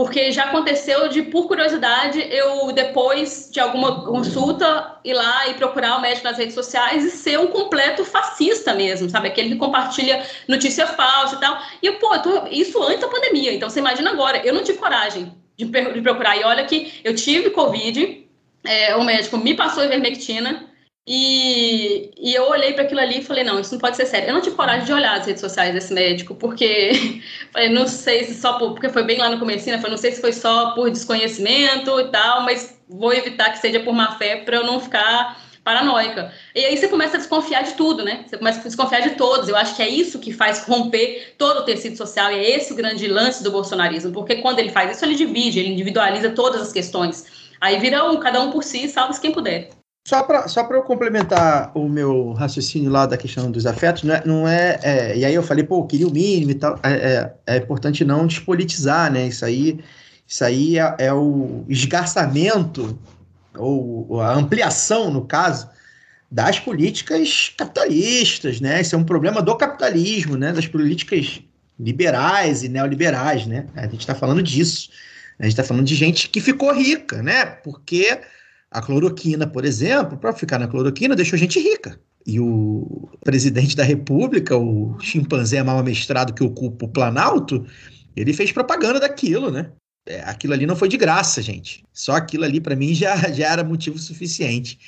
Porque 0.00 0.32
já 0.32 0.44
aconteceu 0.44 1.08
de, 1.10 1.20
por 1.24 1.46
curiosidade, 1.46 2.26
eu, 2.30 2.72
depois 2.72 3.50
de 3.52 3.60
alguma 3.60 4.02
consulta, 4.02 4.96
ir 5.04 5.12
lá 5.12 5.46
e 5.48 5.52
procurar 5.52 5.98
o 5.98 6.00
médico 6.00 6.24
nas 6.26 6.38
redes 6.38 6.54
sociais 6.54 7.04
e 7.04 7.10
ser 7.10 7.38
um 7.38 7.48
completo 7.48 8.02
fascista 8.02 8.72
mesmo, 8.72 9.10
sabe? 9.10 9.28
Aquele 9.28 9.50
que 9.50 9.56
compartilha 9.56 10.26
notícia 10.48 10.86
falsa 10.86 11.34
e 11.34 11.38
tal. 11.38 11.60
E, 11.82 11.86
eu, 11.86 11.96
pô, 11.98 12.14
eu 12.14 12.22
tô- 12.22 12.46
isso 12.50 12.82
antes 12.82 13.00
da 13.02 13.08
pandemia. 13.08 13.52
Então, 13.52 13.68
você 13.68 13.78
imagina 13.78 14.10
agora. 14.10 14.38
Eu 14.38 14.54
não 14.54 14.64
tive 14.64 14.78
coragem 14.78 15.34
de, 15.54 15.66
de 15.66 16.00
procurar. 16.00 16.34
E 16.34 16.44
olha 16.44 16.64
que 16.64 16.98
eu 17.04 17.14
tive 17.14 17.50
Covid, 17.50 18.26
é, 18.64 18.96
o 18.96 19.04
médico 19.04 19.36
me 19.36 19.52
passou 19.52 19.84
ivermectina. 19.84 20.69
E, 21.06 22.12
e 22.16 22.34
eu 22.34 22.48
olhei 22.48 22.72
para 22.72 22.84
aquilo 22.84 23.00
ali 23.00 23.18
e 23.18 23.24
falei, 23.24 23.42
não, 23.42 23.58
isso 23.58 23.72
não 23.72 23.80
pode 23.80 23.96
ser 23.96 24.06
sério. 24.06 24.28
Eu 24.28 24.34
não 24.34 24.40
tive 24.40 24.54
coragem 24.54 24.84
de 24.84 24.92
olhar 24.92 25.18
as 25.18 25.26
redes 25.26 25.40
sociais 25.40 25.74
desse 25.74 25.92
médico, 25.92 26.34
porque 26.34 27.22
falei, 27.52 27.68
não 27.68 27.86
sei 27.86 28.24
se 28.24 28.34
só 28.34 28.54
por, 28.58 28.72
porque 28.72 28.88
foi 28.88 29.02
bem 29.02 29.18
lá 29.18 29.28
no 29.28 29.38
começo, 29.38 29.68
né? 29.68 29.78
Falei, 29.78 29.92
não 29.92 29.98
sei 29.98 30.12
se 30.12 30.20
foi 30.20 30.32
só 30.32 30.72
por 30.72 30.90
desconhecimento 30.90 31.98
e 31.98 32.08
tal, 32.10 32.42
mas 32.42 32.80
vou 32.88 33.12
evitar 33.12 33.50
que 33.50 33.58
seja 33.58 33.80
por 33.80 33.94
má 33.94 34.16
fé 34.18 34.36
para 34.36 34.56
eu 34.56 34.64
não 34.64 34.78
ficar 34.78 35.40
paranoica. 35.64 36.32
E 36.54 36.64
aí 36.64 36.76
você 36.76 36.88
começa 36.88 37.16
a 37.16 37.18
desconfiar 37.18 37.62
de 37.62 37.74
tudo, 37.74 38.04
né? 38.04 38.24
Você 38.26 38.38
começa 38.38 38.60
a 38.60 38.62
desconfiar 38.62 39.00
de 39.00 39.10
todos. 39.10 39.48
Eu 39.48 39.56
acho 39.56 39.74
que 39.76 39.82
é 39.82 39.88
isso 39.88 40.18
que 40.18 40.32
faz 40.32 40.64
romper 40.64 41.34
todo 41.36 41.60
o 41.60 41.64
tecido 41.64 41.96
social 41.96 42.30
e 42.32 42.36
é 42.36 42.56
esse 42.56 42.72
o 42.72 42.76
grande 42.76 43.06
lance 43.08 43.42
do 43.42 43.50
bolsonarismo, 43.50 44.12
porque 44.12 44.36
quando 44.36 44.58
ele 44.58 44.70
faz 44.70 44.96
isso, 44.96 45.04
ele 45.04 45.14
divide, 45.14 45.58
ele 45.58 45.72
individualiza 45.72 46.30
todas 46.30 46.62
as 46.62 46.72
questões. 46.72 47.50
Aí 47.60 47.78
vira 47.78 48.08
um, 48.10 48.16
cada 48.18 48.40
um 48.40 48.50
por 48.50 48.62
si, 48.62 48.88
salve-se 48.88 49.20
quem 49.20 49.32
puder. 49.32 49.79
Só 50.06 50.22
para 50.22 50.48
só 50.48 50.66
eu 50.70 50.82
complementar 50.82 51.70
o 51.74 51.88
meu 51.88 52.32
raciocínio 52.32 52.90
lá 52.90 53.06
da 53.06 53.16
questão 53.16 53.50
dos 53.50 53.66
afetos, 53.66 54.02
não 54.02 54.14
é, 54.14 54.22
não 54.24 54.48
é, 54.48 54.80
é, 54.82 55.18
E 55.18 55.24
aí 55.24 55.34
eu 55.34 55.42
falei, 55.42 55.62
pô, 55.62 55.80
eu 55.80 55.86
queria 55.86 56.08
o 56.08 56.12
mínimo 56.12 56.50
e 56.52 56.54
tal. 56.54 56.78
É, 56.82 56.92
é, 56.92 57.54
é 57.54 57.56
importante 57.58 58.04
não 58.04 58.26
despolitizar, 58.26 59.12
né? 59.12 59.28
Isso 59.28 59.44
aí, 59.44 59.78
isso 60.26 60.44
aí 60.44 60.78
é, 60.78 60.94
é 60.98 61.12
o 61.12 61.64
esgarçamento, 61.68 62.98
ou, 63.56 64.06
ou 64.08 64.20
a 64.20 64.32
ampliação, 64.32 65.10
no 65.10 65.26
caso, 65.26 65.68
das 66.30 66.58
políticas 66.58 67.52
capitalistas, 67.56 68.60
né? 68.60 68.80
Isso 68.80 68.94
é 68.94 68.98
um 68.98 69.04
problema 69.04 69.42
do 69.42 69.54
capitalismo, 69.56 70.36
né? 70.36 70.52
Das 70.52 70.66
políticas 70.66 71.42
liberais 71.78 72.62
e 72.62 72.68
neoliberais, 72.68 73.46
né? 73.46 73.66
A 73.74 73.82
gente 73.82 74.00
está 74.00 74.14
falando 74.14 74.42
disso. 74.42 74.90
A 75.38 75.44
gente 75.44 75.52
está 75.52 75.64
falando 75.64 75.86
de 75.86 75.94
gente 75.94 76.28
que 76.28 76.40
ficou 76.40 76.72
rica, 76.72 77.22
né? 77.22 77.44
Porque 77.44 78.20
a 78.70 78.80
cloroquina, 78.80 79.46
por 79.46 79.64
exemplo, 79.64 80.16
para 80.16 80.32
ficar 80.32 80.58
na 80.58 80.68
cloroquina, 80.68 81.16
deixou 81.16 81.38
gente 81.38 81.58
rica. 81.58 81.98
E 82.26 82.38
o 82.38 83.08
presidente 83.24 83.74
da 83.74 83.82
República, 83.82 84.56
o 84.56 84.96
chimpanzé 85.00 85.62
mal 85.62 85.78
amestrado 85.78 86.34
que 86.34 86.44
ocupa 86.44 86.84
o 86.84 86.88
Planalto, 86.88 87.66
ele 88.14 88.32
fez 88.32 88.52
propaganda 88.52 89.00
daquilo, 89.00 89.50
né? 89.50 89.70
É, 90.06 90.20
aquilo 90.20 90.52
ali 90.52 90.66
não 90.66 90.76
foi 90.76 90.88
de 90.88 90.96
graça, 90.96 91.42
gente. 91.42 91.84
Só 91.92 92.12
aquilo 92.12 92.44
ali, 92.44 92.60
para 92.60 92.76
mim, 92.76 92.92
já, 92.94 93.16
já 93.32 93.52
era 93.52 93.64
motivo 93.64 93.98
suficiente. 93.98 94.78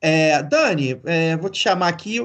É, 0.00 0.42
Dani, 0.42 1.00
é, 1.04 1.36
vou 1.36 1.50
te 1.50 1.58
chamar 1.58 1.88
aqui. 1.88 2.20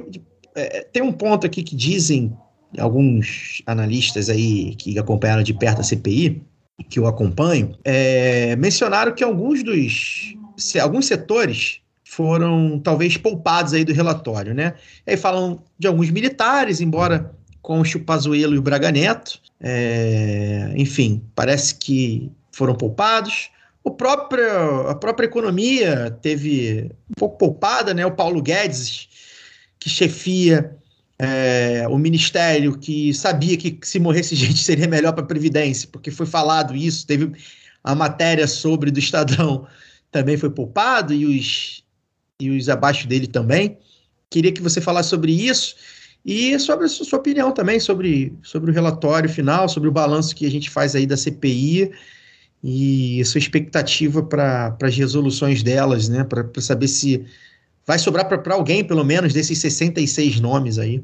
É, 0.55 0.81
tem 0.91 1.01
um 1.01 1.11
ponto 1.11 1.45
aqui 1.45 1.63
que 1.63 1.75
dizem 1.75 2.35
alguns 2.77 3.61
analistas 3.65 4.29
aí 4.29 4.75
que 4.75 4.97
acompanharam 4.99 5.43
de 5.43 5.53
perto 5.53 5.81
a 5.81 5.83
CPI, 5.83 6.43
que 6.89 6.99
eu 6.99 7.07
acompanho, 7.07 7.75
é, 7.83 8.55
mencionaram 8.55 9.13
que 9.13 9.23
alguns 9.23 9.63
dos 9.63 10.35
alguns 10.81 11.05
setores 11.05 11.79
foram 12.03 12.79
talvez 12.79 13.17
poupados 13.17 13.73
aí 13.73 13.83
do 13.83 13.93
relatório, 13.93 14.53
né? 14.53 14.73
Aí 15.05 15.17
falam 15.17 15.61
de 15.77 15.87
alguns 15.87 16.09
militares, 16.09 16.79
embora 16.81 17.31
conste 17.61 17.97
o 17.97 18.03
Pazuello 18.03 18.55
e 18.55 18.57
o 18.57 18.61
Braga 18.61 18.91
Neto, 18.91 19.41
é, 19.59 20.71
enfim, 20.75 21.21
parece 21.35 21.75
que 21.75 22.31
foram 22.51 22.75
poupados. 22.75 23.49
O 23.83 23.91
próprio, 23.91 24.87
a 24.87 24.95
própria 24.95 25.25
economia 25.25 26.17
teve 26.21 26.89
um 27.09 27.13
pouco 27.15 27.37
poupada, 27.37 27.93
né? 27.93 28.05
O 28.05 28.11
Paulo 28.11 28.41
Guedes, 28.41 29.09
que 29.79 29.89
chefia 29.89 30.77
é, 31.19 31.85
o 31.89 31.97
ministério, 31.97 32.77
que 32.77 33.13
sabia 33.13 33.57
que 33.57 33.79
se 33.83 33.99
morresse 33.99 34.35
gente 34.35 34.63
seria 34.63 34.87
melhor 34.87 35.13
para 35.13 35.23
a 35.23 35.27
Previdência, 35.27 35.89
porque 35.91 36.11
foi 36.11 36.25
falado 36.25 36.75
isso, 36.75 37.05
teve 37.05 37.31
a 37.83 37.95
matéria 37.95 38.47
sobre 38.47 38.91
do 38.91 38.99
Estadão 38.99 39.67
também 40.17 40.35
foi 40.35 40.49
poupado 40.49 41.13
e 41.13 41.25
os, 41.25 41.83
e 42.41 42.49
os 42.49 42.67
abaixo 42.69 43.07
dele 43.07 43.27
também. 43.27 43.77
Queria 44.31 44.51
que 44.51 44.61
você 44.61 44.81
falasse 44.81 45.09
sobre 45.09 45.31
isso 45.31 45.75
e 46.25 46.57
sobre 46.59 46.85
a 46.85 46.89
sua 46.89 47.19
opinião 47.19 47.51
também 47.51 47.79
sobre, 47.79 48.33
sobre 48.41 48.71
o 48.71 48.73
relatório 48.73 49.29
final, 49.29 49.69
sobre 49.69 49.87
o 49.87 49.91
balanço 49.91 50.35
que 50.35 50.45
a 50.45 50.49
gente 50.51 50.71
faz 50.71 50.95
aí 50.95 51.05
da 51.05 51.15
CPI 51.15 51.91
e 52.63 53.21
a 53.21 53.25
sua 53.25 53.37
expectativa 53.37 54.23
para 54.23 54.75
as 54.81 54.97
resoluções 54.97 55.61
delas, 55.61 56.09
né? 56.09 56.23
Para 56.23 56.49
saber 56.59 56.87
se 56.87 57.23
vai 57.85 57.99
sobrar 57.99 58.27
para 58.27 58.55
alguém, 58.55 58.83
pelo 58.83 59.05
menos, 59.05 59.33
desses 59.33 59.59
66 59.59 60.39
nomes 60.39 60.79
aí. 60.79 61.03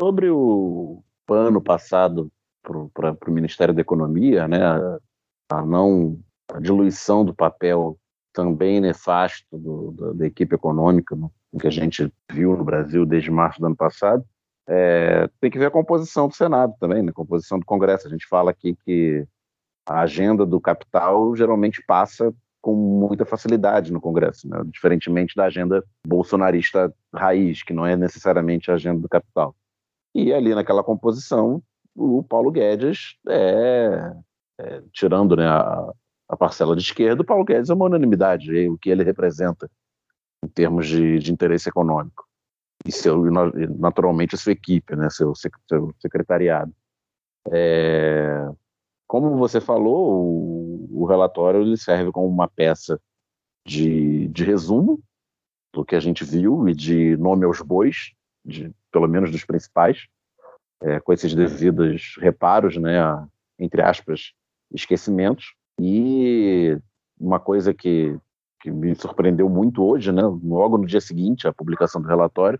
Sobre 0.00 0.30
o 0.30 1.02
pano 1.26 1.60
passado 1.60 2.30
para 2.62 3.16
o 3.28 3.32
Ministério 3.32 3.74
da 3.74 3.80
Economia, 3.80 4.46
né? 4.46 4.64
A, 4.64 4.98
a 5.50 5.66
não 5.66 6.16
a 6.52 6.60
diluição 6.60 7.24
do 7.24 7.34
papel 7.34 7.98
também 8.34 8.80
nefasto 8.80 9.46
do, 9.56 9.92
do, 9.92 10.14
da 10.14 10.26
equipe 10.26 10.54
econômica 10.54 11.14
no, 11.14 11.32
que 11.58 11.68
a 11.68 11.70
gente 11.70 12.12
viu 12.30 12.56
no 12.56 12.64
Brasil 12.64 13.06
desde 13.06 13.30
março 13.30 13.60
do 13.60 13.66
ano 13.66 13.76
passado, 13.76 14.24
é, 14.66 15.28
tem 15.40 15.50
que 15.50 15.58
ver 15.58 15.66
a 15.66 15.70
composição 15.70 16.28
do 16.28 16.34
Senado 16.34 16.74
também, 16.80 17.02
né, 17.02 17.10
a 17.10 17.14
composição 17.14 17.58
do 17.58 17.64
Congresso. 17.64 18.08
A 18.08 18.10
gente 18.10 18.26
fala 18.26 18.50
aqui 18.50 18.76
que 18.84 19.24
a 19.86 20.00
agenda 20.00 20.44
do 20.44 20.60
capital 20.60 21.34
geralmente 21.36 21.82
passa 21.86 22.34
com 22.60 22.74
muita 22.74 23.24
facilidade 23.24 23.92
no 23.92 24.00
Congresso, 24.00 24.48
né, 24.48 24.62
diferentemente 24.66 25.36
da 25.36 25.44
agenda 25.44 25.84
bolsonarista 26.06 26.92
raiz, 27.14 27.62
que 27.62 27.72
não 27.72 27.86
é 27.86 27.94
necessariamente 27.94 28.70
a 28.70 28.74
agenda 28.74 29.00
do 29.00 29.08
capital. 29.08 29.54
E 30.14 30.32
ali 30.32 30.54
naquela 30.54 30.82
composição, 30.82 31.62
o 31.94 32.22
Paulo 32.22 32.50
Guedes 32.50 33.16
é, 33.28 34.12
é 34.58 34.82
tirando 34.92 35.36
né, 35.36 35.46
a, 35.46 35.92
a 36.28 36.36
parcela 36.36 36.74
de 36.74 36.82
esquerda, 36.82 37.22
o 37.22 37.24
Paulo 37.24 37.44
Guedes 37.44 37.70
é 37.70 37.74
uma 37.74 37.86
unanimidade, 37.86 38.68
o 38.68 38.78
que 38.78 38.90
ele 38.90 39.04
representa 39.04 39.70
em 40.44 40.48
termos 40.48 40.86
de, 40.86 41.18
de 41.18 41.32
interesse 41.32 41.68
econômico. 41.68 42.24
E 42.84 42.92
seu, 42.92 43.24
naturalmente 43.78 44.34
a 44.34 44.38
sua 44.38 44.52
equipe, 44.52 44.94
né, 44.94 45.08
seu, 45.10 45.32
seu 45.34 45.94
secretariado. 46.00 46.72
É, 47.50 48.48
como 49.06 49.36
você 49.36 49.60
falou, 49.60 50.24
o, 50.24 51.02
o, 51.02 51.06
relatório 51.06 51.62
ele 51.62 51.76
serve 51.76 52.10
como 52.10 52.26
uma 52.26 52.48
peça 52.48 53.00
de, 53.66 54.28
de 54.28 54.44
resumo 54.44 55.00
do 55.72 55.84
que 55.84 55.94
a 55.94 56.00
gente 56.00 56.24
viu 56.24 56.68
e 56.68 56.74
de 56.74 57.16
nome 57.16 57.44
aos 57.44 57.60
bois, 57.60 58.12
de, 58.44 58.72
pelo 58.90 59.08
menos 59.08 59.30
dos 59.30 59.44
principais, 59.44 60.06
é, 60.82 61.00
com 61.00 61.12
esses 61.12 61.34
devidos 61.34 62.16
reparos, 62.18 62.76
né, 62.76 62.98
entre 63.58 63.82
aspas, 63.82 64.32
esquecimentos. 64.72 65.54
E 65.80 66.78
uma 67.18 67.40
coisa 67.40 67.74
que, 67.74 68.16
que 68.60 68.70
me 68.70 68.94
surpreendeu 68.94 69.48
muito 69.48 69.82
hoje, 69.84 70.12
né, 70.12 70.22
logo 70.22 70.78
no 70.78 70.86
dia 70.86 71.00
seguinte 71.00 71.48
à 71.48 71.52
publicação 71.52 72.00
do 72.00 72.08
relatório, 72.08 72.58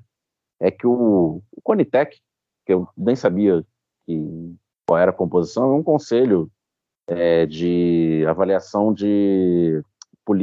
é 0.61 0.71
que 0.71 0.87
o, 0.87 1.43
o 1.53 1.63
Conitec, 1.63 2.19
que 2.67 2.73
eu 2.73 2.89
nem 2.97 3.15
sabia 3.15 3.65
que, 4.07 4.57
qual 4.87 4.99
era 4.99 5.11
a 5.11 5.15
composição, 5.15 5.73
é 5.73 5.75
um 5.75 5.83
conselho 5.83 6.51
é, 7.07 7.47
de 7.47 8.25
avaliação 8.29 8.93
de, 8.93 9.83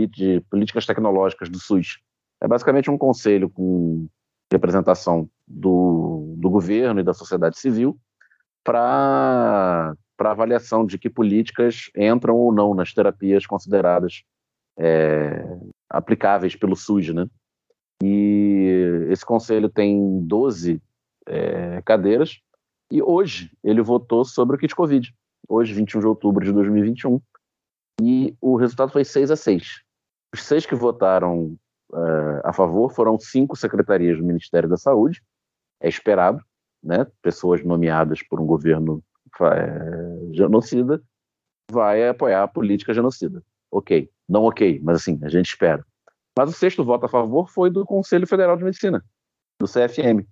de 0.09 0.41
políticas 0.49 0.85
tecnológicas 0.85 1.49
do 1.49 1.59
SUS. 1.59 1.99
É 2.41 2.47
basicamente 2.47 2.89
um 2.89 2.97
conselho 2.97 3.49
com 3.49 4.07
representação 4.51 5.29
do, 5.47 6.35
do 6.37 6.49
governo 6.49 6.99
e 6.99 7.03
da 7.03 7.13
sociedade 7.13 7.57
civil 7.57 7.97
para 8.63 9.95
para 10.21 10.29
avaliação 10.29 10.85
de 10.85 10.99
que 10.99 11.09
políticas 11.09 11.89
entram 11.97 12.35
ou 12.35 12.53
não 12.53 12.75
nas 12.75 12.93
terapias 12.93 13.47
consideradas 13.47 14.23
é, 14.77 15.43
aplicáveis 15.89 16.55
pelo 16.55 16.75
SUS, 16.75 17.09
né? 17.09 17.25
E 18.03 19.07
esse 19.09 19.25
conselho 19.25 19.67
tem 19.67 20.21
12 20.21 20.79
é, 21.25 21.81
cadeiras 21.81 22.39
e 22.91 23.01
hoje 23.01 23.51
ele 23.63 23.81
votou 23.81 24.23
sobre 24.23 24.55
o 24.55 24.59
kit 24.59 24.75
Covid, 24.75 25.11
hoje, 25.49 25.73
21 25.73 26.01
de 26.01 26.05
outubro 26.05 26.45
de 26.45 26.51
2021, 26.51 27.19
e 27.99 28.35
o 28.39 28.55
resultado 28.57 28.91
foi 28.91 29.03
6 29.03 29.31
a 29.31 29.35
6. 29.35 29.81
Os 30.35 30.43
seis 30.43 30.67
que 30.67 30.75
votaram 30.75 31.57
é, 31.95 32.41
a 32.43 32.53
favor 32.53 32.93
foram 32.93 33.19
cinco 33.19 33.55
secretarias 33.55 34.19
do 34.19 34.23
Ministério 34.23 34.69
da 34.69 34.77
Saúde, 34.77 35.19
é 35.79 35.89
esperado, 35.89 36.43
né? 36.83 37.07
Pessoas 37.23 37.63
nomeadas 37.63 38.21
por 38.21 38.39
um 38.39 38.45
governo 38.45 39.03
é, 39.39 40.33
genocida 40.33 41.01
vai 41.71 42.07
apoiar 42.07 42.43
a 42.43 42.47
política 42.47 42.93
genocida. 42.93 43.43
Ok, 43.71 44.09
não 44.27 44.43
ok, 44.43 44.79
mas 44.83 44.97
assim, 45.01 45.19
a 45.23 45.29
gente 45.29 45.47
espera. 45.47 45.85
Mas 46.37 46.49
o 46.49 46.53
sexto 46.53 46.83
voto 46.83 47.05
a 47.05 47.09
favor 47.09 47.49
foi 47.49 47.69
do 47.69 47.85
Conselho 47.85 48.27
Federal 48.27 48.57
de 48.57 48.63
Medicina, 48.63 49.03
do 49.59 49.67
CFM. 49.67 50.25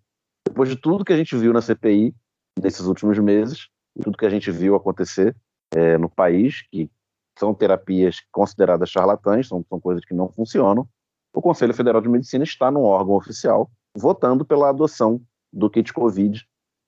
Depois 0.48 0.70
de 0.70 0.76
tudo 0.76 1.06
que 1.06 1.14
a 1.14 1.18
gente 1.18 1.36
viu 1.36 1.54
na 1.54 1.62
CPI 1.62 2.14
nesses 2.62 2.86
últimos 2.86 3.18
meses, 3.20 3.70
tudo 4.02 4.18
que 4.18 4.26
a 4.26 4.30
gente 4.30 4.52
viu 4.52 4.76
acontecer 4.76 5.36
é, 5.74 5.98
no 5.98 6.10
país, 6.10 6.62
que 6.70 6.90
são 7.38 7.54
terapias 7.54 8.22
consideradas 8.32 8.90
charlatãs, 8.90 9.48
são, 9.48 9.64
são 9.68 9.80
coisas 9.80 10.04
que 10.04 10.14
não 10.14 10.30
funcionam, 10.30 10.88
o 11.34 11.42
Conselho 11.42 11.74
Federal 11.74 12.02
de 12.02 12.10
Medicina 12.10 12.44
está 12.44 12.72
num 12.72 12.82
órgão 12.82 13.16
oficial 13.16 13.70
votando 13.96 14.44
pela 14.44 14.70
adoção 14.70 15.22
do 15.52 15.70
kit 15.70 15.94
Covid 15.94 16.46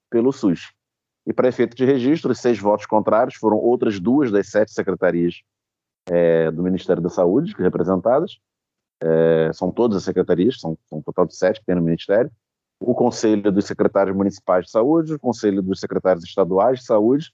pelo 0.10 0.32
SUS. 0.32 0.74
E 1.26 1.34
para 1.34 1.48
efeito 1.48 1.76
de 1.76 1.86
registro, 1.86 2.34
seis 2.34 2.60
votos 2.60 2.86
contrários 2.86 3.36
foram 3.36 3.58
outras 3.58 4.00
duas 4.00 4.32
das 4.32 4.50
sete 4.50 4.72
secretarias 4.72 5.42
é, 6.10 6.50
do 6.52 6.64
Ministério 6.64 7.02
da 7.02 7.10
Saúde 7.10 7.54
representadas. 7.58 8.40
É, 9.04 9.52
são 9.54 9.72
todas 9.72 9.98
as 9.98 10.04
secretarias, 10.04 10.60
são, 10.60 10.78
são 10.90 11.00
um 11.00 11.02
total 11.02 11.26
de 11.26 11.36
sete 11.36 11.60
que 11.60 11.66
tem 11.66 11.76
no 11.76 11.82
Ministério. 11.82 12.32
O 12.80 12.96
Conselho 12.96 13.52
dos 13.52 13.66
Secretários 13.66 14.16
Municipais 14.16 14.66
de 14.66 14.72
Saúde, 14.72 15.14
o 15.14 15.20
Conselho 15.20 15.62
dos 15.62 15.80
Secretários 15.80 16.24
Estaduais 16.24 16.80
de 16.80 16.86
Saúde 16.86 17.32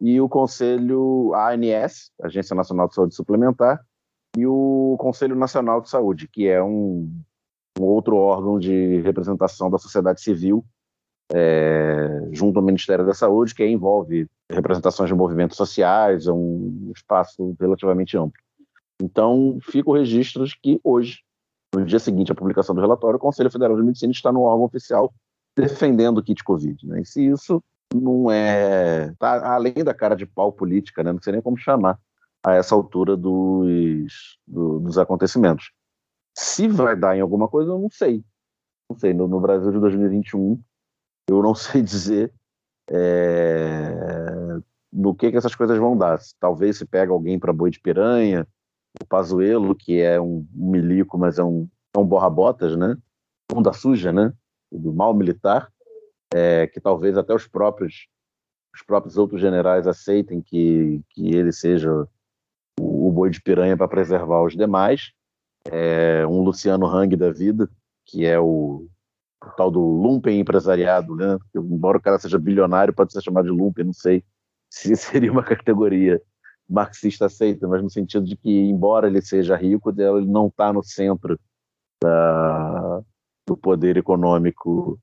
e 0.00 0.20
o 0.20 0.28
Conselho 0.28 1.32
ANS, 1.34 2.10
Agência 2.22 2.54
Nacional 2.54 2.88
de 2.88 2.94
Saúde 2.94 3.14
Suplementar, 3.14 3.80
e 4.36 4.46
o 4.46 4.96
Conselho 4.98 5.36
Nacional 5.36 5.80
de 5.80 5.88
Saúde, 5.88 6.28
que 6.28 6.48
é 6.48 6.62
um, 6.62 7.10
um 7.78 7.84
outro 7.84 8.16
órgão 8.16 8.58
de 8.58 9.00
representação 9.00 9.70
da 9.70 9.78
sociedade 9.78 10.20
civil 10.20 10.64
é, 11.30 12.28
junto 12.32 12.58
ao 12.58 12.64
Ministério 12.64 13.04
da 13.04 13.14
Saúde, 13.14 13.54
que 13.54 13.66
envolve 13.66 14.28
representações 14.50 15.08
de 15.08 15.14
movimentos 15.14 15.56
sociais, 15.56 16.26
é 16.26 16.32
um 16.32 16.90
espaço 16.94 17.56
relativamente 17.58 18.16
amplo. 18.16 18.40
Então, 19.02 19.58
fica 19.62 19.90
o 19.90 19.94
registro 19.94 20.44
de 20.46 20.58
que 20.60 20.80
hoje, 20.84 21.20
no 21.74 21.84
dia 21.84 21.98
seguinte 21.98 22.30
à 22.30 22.34
publicação 22.34 22.74
do 22.74 22.80
relatório, 22.80 23.16
o 23.16 23.20
Conselho 23.20 23.50
Federal 23.50 23.76
de 23.76 23.82
Medicina 23.82 24.12
está 24.12 24.32
no 24.32 24.42
órgão 24.42 24.64
oficial 24.64 25.12
defendendo 25.56 26.18
o 26.18 26.22
kit 26.22 26.42
Covid. 26.44 26.86
Né? 26.86 27.00
E 27.00 27.04
se 27.04 27.26
isso 27.26 27.62
não 27.94 28.30
é. 28.30 29.08
Está 29.12 29.54
além 29.54 29.84
da 29.84 29.92
cara 29.92 30.14
de 30.14 30.26
pau 30.26 30.52
política, 30.52 31.02
né? 31.02 31.12
não 31.12 31.20
sei 31.20 31.32
nem 31.34 31.42
como 31.42 31.56
chamar 31.58 31.98
a 32.44 32.54
essa 32.54 32.74
altura 32.74 33.16
dos, 33.16 34.38
do, 34.46 34.80
dos 34.80 34.98
acontecimentos. 34.98 35.72
Se 36.36 36.66
vai 36.66 36.96
dar 36.96 37.16
em 37.16 37.20
alguma 37.20 37.48
coisa, 37.48 37.70
eu 37.70 37.78
não 37.78 37.90
sei. 37.90 38.24
Não 38.90 38.98
sei. 38.98 39.12
No, 39.12 39.28
no 39.28 39.40
Brasil 39.40 39.70
de 39.70 39.78
2021, 39.78 40.60
eu 41.28 41.42
não 41.42 41.54
sei 41.56 41.82
dizer 41.82 42.32
é, 42.90 44.58
no 44.92 45.14
que, 45.14 45.30
que 45.30 45.36
essas 45.36 45.54
coisas 45.54 45.78
vão 45.78 45.96
dar. 45.96 46.18
Talvez 46.38 46.78
se 46.78 46.84
pega 46.84 47.12
alguém 47.12 47.38
para 47.38 47.52
boi 47.52 47.70
de 47.70 47.80
piranha, 47.80 48.46
o 49.00 49.06
Pazuelo, 49.06 49.74
que 49.74 50.00
é 50.00 50.20
um, 50.20 50.46
um 50.54 50.70
milico, 50.70 51.16
mas 51.16 51.38
é 51.38 51.44
um, 51.44 51.68
é 51.94 51.98
um 51.98 52.04
borra-botas, 52.04 52.76
né? 52.76 52.96
Um 53.54 53.62
da 53.62 53.72
suja, 53.72 54.12
né? 54.12 54.32
Do 54.70 54.92
mal 54.92 55.14
militar, 55.14 55.70
é, 56.34 56.66
que 56.66 56.80
talvez 56.80 57.16
até 57.16 57.34
os 57.34 57.46
próprios 57.46 58.08
os 58.74 58.82
próprios 58.82 59.18
outros 59.18 59.38
generais 59.38 59.86
aceitem 59.86 60.40
que, 60.40 61.02
que 61.10 61.34
ele 61.34 61.52
seja 61.52 61.92
o, 62.80 63.08
o 63.08 63.12
boi 63.12 63.28
de 63.28 63.40
piranha 63.40 63.76
para 63.76 63.86
preservar 63.86 64.42
os 64.42 64.56
demais. 64.56 65.12
É, 65.70 66.26
um 66.26 66.42
Luciano 66.42 66.86
Hang 66.86 67.14
da 67.14 67.30
vida, 67.30 67.70
que 68.06 68.24
é 68.24 68.40
o, 68.40 68.88
o 69.46 69.50
tal 69.50 69.70
do 69.70 69.80
lumpen 69.80 70.40
empresariado, 70.40 71.14
né? 71.14 71.38
Embora 71.54 71.98
o 71.98 72.00
cara 72.00 72.18
seja 72.18 72.38
bilionário, 72.38 72.94
pode 72.94 73.12
ser 73.12 73.22
chamado 73.22 73.44
de 73.44 73.50
lumpen, 73.50 73.86
não 73.86 73.92
sei 73.92 74.24
se 74.70 74.94
seria 74.96 75.30
uma 75.30 75.42
categoria 75.42 76.20
marxista 76.68 77.26
aceita, 77.26 77.68
mas 77.68 77.82
no 77.82 77.90
sentido 77.90 78.24
de 78.24 78.36
que, 78.36 78.50
embora 78.50 79.06
ele 79.06 79.20
seja 79.20 79.56
rico, 79.56 79.90
ele 79.90 80.26
não 80.26 80.46
está 80.46 80.72
no 80.72 80.82
centro 80.82 81.38
da, 82.02 83.02
do 83.46 83.56
poder 83.56 83.96
econômico 83.96 84.98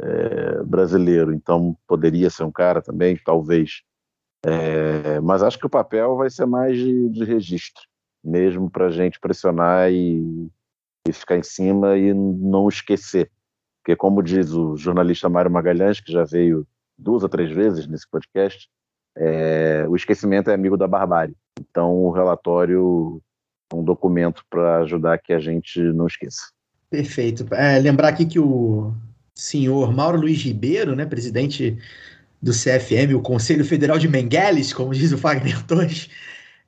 é, 0.00 0.62
brasileiro. 0.62 1.34
Então, 1.34 1.76
poderia 1.86 2.30
ser 2.30 2.44
um 2.44 2.52
cara 2.52 2.80
também, 2.80 3.18
talvez. 3.22 3.82
É, 4.44 5.20
mas 5.20 5.42
acho 5.42 5.58
que 5.58 5.66
o 5.66 5.70
papel 5.70 6.16
vai 6.16 6.30
ser 6.30 6.46
mais 6.46 6.76
de, 6.76 7.10
de 7.10 7.24
registro, 7.24 7.82
mesmo 8.24 8.70
para 8.70 8.86
a 8.86 8.90
gente 8.90 9.20
pressionar 9.20 9.92
e, 9.92 10.50
e 11.06 11.12
ficar 11.12 11.36
em 11.36 11.42
cima 11.42 11.96
e 11.96 12.14
não 12.14 12.68
esquecer 12.68 13.30
porque, 13.82 13.96
como 13.96 14.22
diz 14.22 14.52
o 14.52 14.76
jornalista 14.76 15.28
Mário 15.28 15.50
Magalhães, 15.50 16.00
que 16.00 16.12
já 16.12 16.24
veio 16.24 16.64
duas 16.96 17.24
ou 17.24 17.28
três 17.28 17.50
vezes 17.50 17.88
nesse 17.88 18.08
podcast, 18.08 18.68
é, 19.16 19.84
o 19.88 19.96
esquecimento 19.96 20.50
é 20.50 20.54
amigo 20.54 20.76
da 20.76 20.86
barbárie. 20.86 21.34
Então, 21.60 21.92
o 21.92 22.12
relatório 22.12 23.20
é 23.72 23.74
um 23.74 23.82
documento 23.82 24.44
para 24.48 24.78
ajudar 24.78 25.18
que 25.18 25.32
a 25.32 25.40
gente 25.40 25.80
não 25.80 26.06
esqueça. 26.06 26.42
Perfeito. 26.88 27.52
É, 27.52 27.78
lembrar 27.80 28.08
aqui 28.08 28.24
que 28.24 28.38
o 28.38 28.94
senhor 29.34 29.92
Mauro 29.92 30.20
Luiz 30.20 30.40
Ribeiro, 30.40 30.94
né, 30.94 31.04
presidente 31.04 31.76
do 32.40 32.52
CFM, 32.52 33.14
o 33.16 33.20
Conselho 33.20 33.64
Federal 33.64 33.98
de 33.98 34.08
Mengueles, 34.08 34.72
como 34.72 34.94
diz 34.94 35.10
o 35.10 35.18
Fagner 35.18 35.60
Torres, 35.66 36.08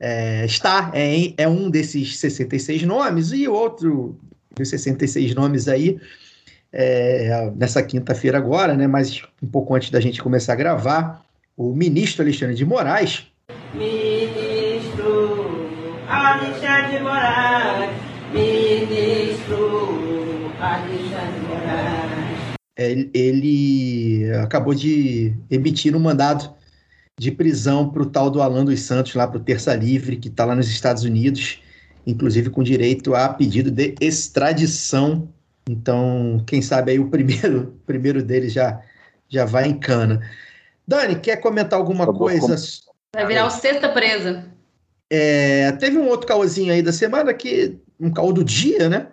é, 0.01 0.45
está, 0.45 0.91
é, 0.93 1.33
é 1.37 1.47
um 1.47 1.71
desses 1.71 2.19
66 2.19 2.83
nomes, 2.83 3.31
e 3.31 3.47
outro 3.47 4.19
dos 4.57 4.69
66 4.69 5.35
nomes 5.35 5.69
aí 5.69 6.01
é, 6.77 7.53
nessa 7.55 7.81
quinta-feira 7.85 8.37
agora, 8.37 8.75
né, 8.75 8.89
mas 8.89 9.23
um 9.41 9.47
pouco 9.47 9.77
antes 9.77 9.91
da 9.91 10.01
gente 10.01 10.21
começar 10.21 10.55
a 10.55 10.57
gravar, 10.57 11.25
o 11.57 11.73
ministro 11.73 12.23
Alexandre 12.23 12.57
de 12.57 12.65
Moraes. 12.65 13.29
Ministro 13.73 15.69
Alexandre 16.09 16.99
de 16.99 17.05
Moraes, 17.05 17.91
ministro 18.33 20.51
Alexandre 20.59 21.41
de 21.41 21.47
Moraes. 21.47 22.59
É, 22.77 23.07
ele 23.15 24.33
acabou 24.43 24.75
de 24.75 25.33
emitir 25.49 25.95
um 25.95 26.01
mandado 26.01 26.53
de 27.17 27.31
prisão 27.31 27.89
para 27.89 28.03
o 28.03 28.07
tal 28.07 28.29
do 28.29 28.43
Alan 28.43 28.65
dos 28.65 28.81
Santos, 28.81 29.15
lá 29.15 29.29
para 29.29 29.39
o 29.39 29.41
Terça 29.41 29.73
Livre, 29.77 30.17
que 30.17 30.27
está 30.27 30.45
lá 30.45 30.57
nos 30.57 30.69
Estados 30.69 31.05
Unidos, 31.05 31.63
inclusive 32.05 32.51
com 32.51 32.65
direito 32.65 33.15
a 33.15 33.29
pedido 33.29 33.71
de 33.71 33.95
extradição 34.01 35.29
então, 35.69 36.43
quem 36.47 36.61
sabe 36.61 36.93
aí 36.93 36.99
o 36.99 37.09
primeiro, 37.09 37.81
primeiro 37.87 38.23
deles 38.23 38.53
já, 38.53 38.81
já 39.29 39.45
vai 39.45 39.67
em 39.69 39.79
cana. 39.79 40.21
Dani, 40.87 41.17
quer 41.17 41.37
comentar 41.37 41.79
alguma 41.79 42.07
coisa? 42.13 42.57
Vai 43.15 43.27
virar 43.27 43.47
o 43.47 43.51
sexta 43.51 43.89
presa. 43.89 44.45
É, 45.11 45.73
teve 45.73 45.97
um 45.97 46.09
outro 46.09 46.27
caosinho 46.27 46.73
aí 46.73 46.83
da 46.83 46.93
semana 46.93 47.33
que 47.33 47.79
um 47.99 48.13
caô 48.13 48.33
do 48.33 48.45
dia, 48.45 48.89
né? 48.89 49.09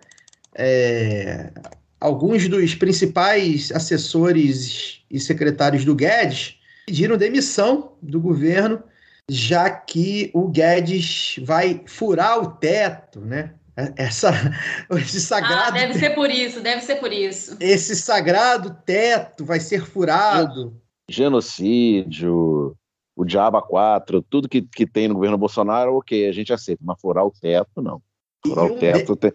É, 0.55 1.51
alguns 1.99 2.47
dos 2.47 2.75
principais 2.75 3.71
assessores 3.71 5.01
e 5.09 5.19
secretários 5.19 5.85
do 5.85 5.95
Guedes 5.95 6.57
pediram 6.85 7.15
demissão 7.15 7.93
do 8.01 8.19
governo, 8.19 8.83
já 9.29 9.69
que 9.69 10.31
o 10.33 10.47
Guedes 10.47 11.35
vai 11.43 11.83
furar 11.85 12.39
o 12.39 12.51
teto, 12.51 13.21
né? 13.21 13.53
É, 13.75 13.93
essa, 14.03 14.31
esse 14.91 15.21
sagrado. 15.21 15.69
Ah, 15.69 15.71
deve 15.71 15.93
ser 15.95 16.11
por 16.11 16.29
isso, 16.29 16.61
deve 16.61 16.81
ser 16.81 16.95
por 16.95 17.11
isso. 17.11 17.57
Esse 17.59 17.95
sagrado 17.95 18.75
teto 18.85 19.45
vai 19.45 19.59
ser 19.59 19.85
furado. 19.85 20.75
Genocídio, 21.09 22.75
o 23.15 23.25
Diaba 23.25 23.61
4, 23.61 24.21
tudo 24.23 24.49
que, 24.49 24.61
que 24.61 24.85
tem 24.85 25.07
no 25.07 25.15
governo 25.15 25.37
Bolsonaro, 25.37 25.95
ok, 25.95 26.27
a 26.27 26.31
gente 26.31 26.53
aceita, 26.53 26.81
mas 26.85 26.99
furar 26.99 27.25
o 27.25 27.31
teto, 27.31 27.81
não. 27.81 28.01
Furar 28.45 28.65
o 28.65 28.77
teto, 28.77 29.15
tem, 29.15 29.31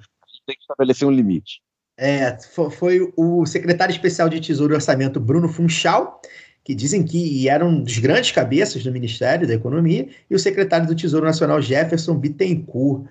tem 0.47 0.57
que 0.57 0.63
estabelecer 0.63 1.07
um 1.07 1.11
limite. 1.11 1.61
É, 1.99 2.37
foi 2.73 3.13
o 3.17 3.47
secretário 3.47 3.93
especial 3.93 4.29
de 4.29 4.41
Tesouro 4.41 4.75
e 4.75 4.77
Orçamento, 4.77 5.19
Bruno 5.19 5.49
Funchal, 5.49 6.21
que 6.63 6.75
dizem 6.75 7.05
que 7.05 7.49
era 7.49 7.65
um 7.65 7.83
dos 7.83 7.99
grandes 7.99 8.33
cabeças 8.33 8.83
do 8.83 8.93
Ministério 8.93 9.47
da 9.47 9.55
Economia, 9.55 10.09
e 10.29 10.35
o 10.35 10.39
secretário 10.39 10.87
do 10.87 10.97
Tesouro 10.97 11.25
Nacional, 11.25 11.63
Jefferson 11.63 12.15
Bittencourt. 12.17 13.07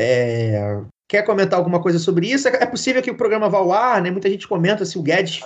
É, 0.00 0.80
quer 1.08 1.22
comentar 1.24 1.58
alguma 1.58 1.82
coisa 1.82 1.98
sobre 1.98 2.30
isso? 2.30 2.46
É 2.48 2.64
possível 2.66 3.02
que 3.02 3.10
o 3.10 3.16
programa 3.16 3.48
vá 3.48 3.58
ao 3.58 3.72
ar, 3.72 4.00
né? 4.00 4.10
Muita 4.10 4.30
gente 4.30 4.46
comenta 4.46 4.84
se 4.84 4.96
o 4.98 5.02
Guedes 5.02 5.40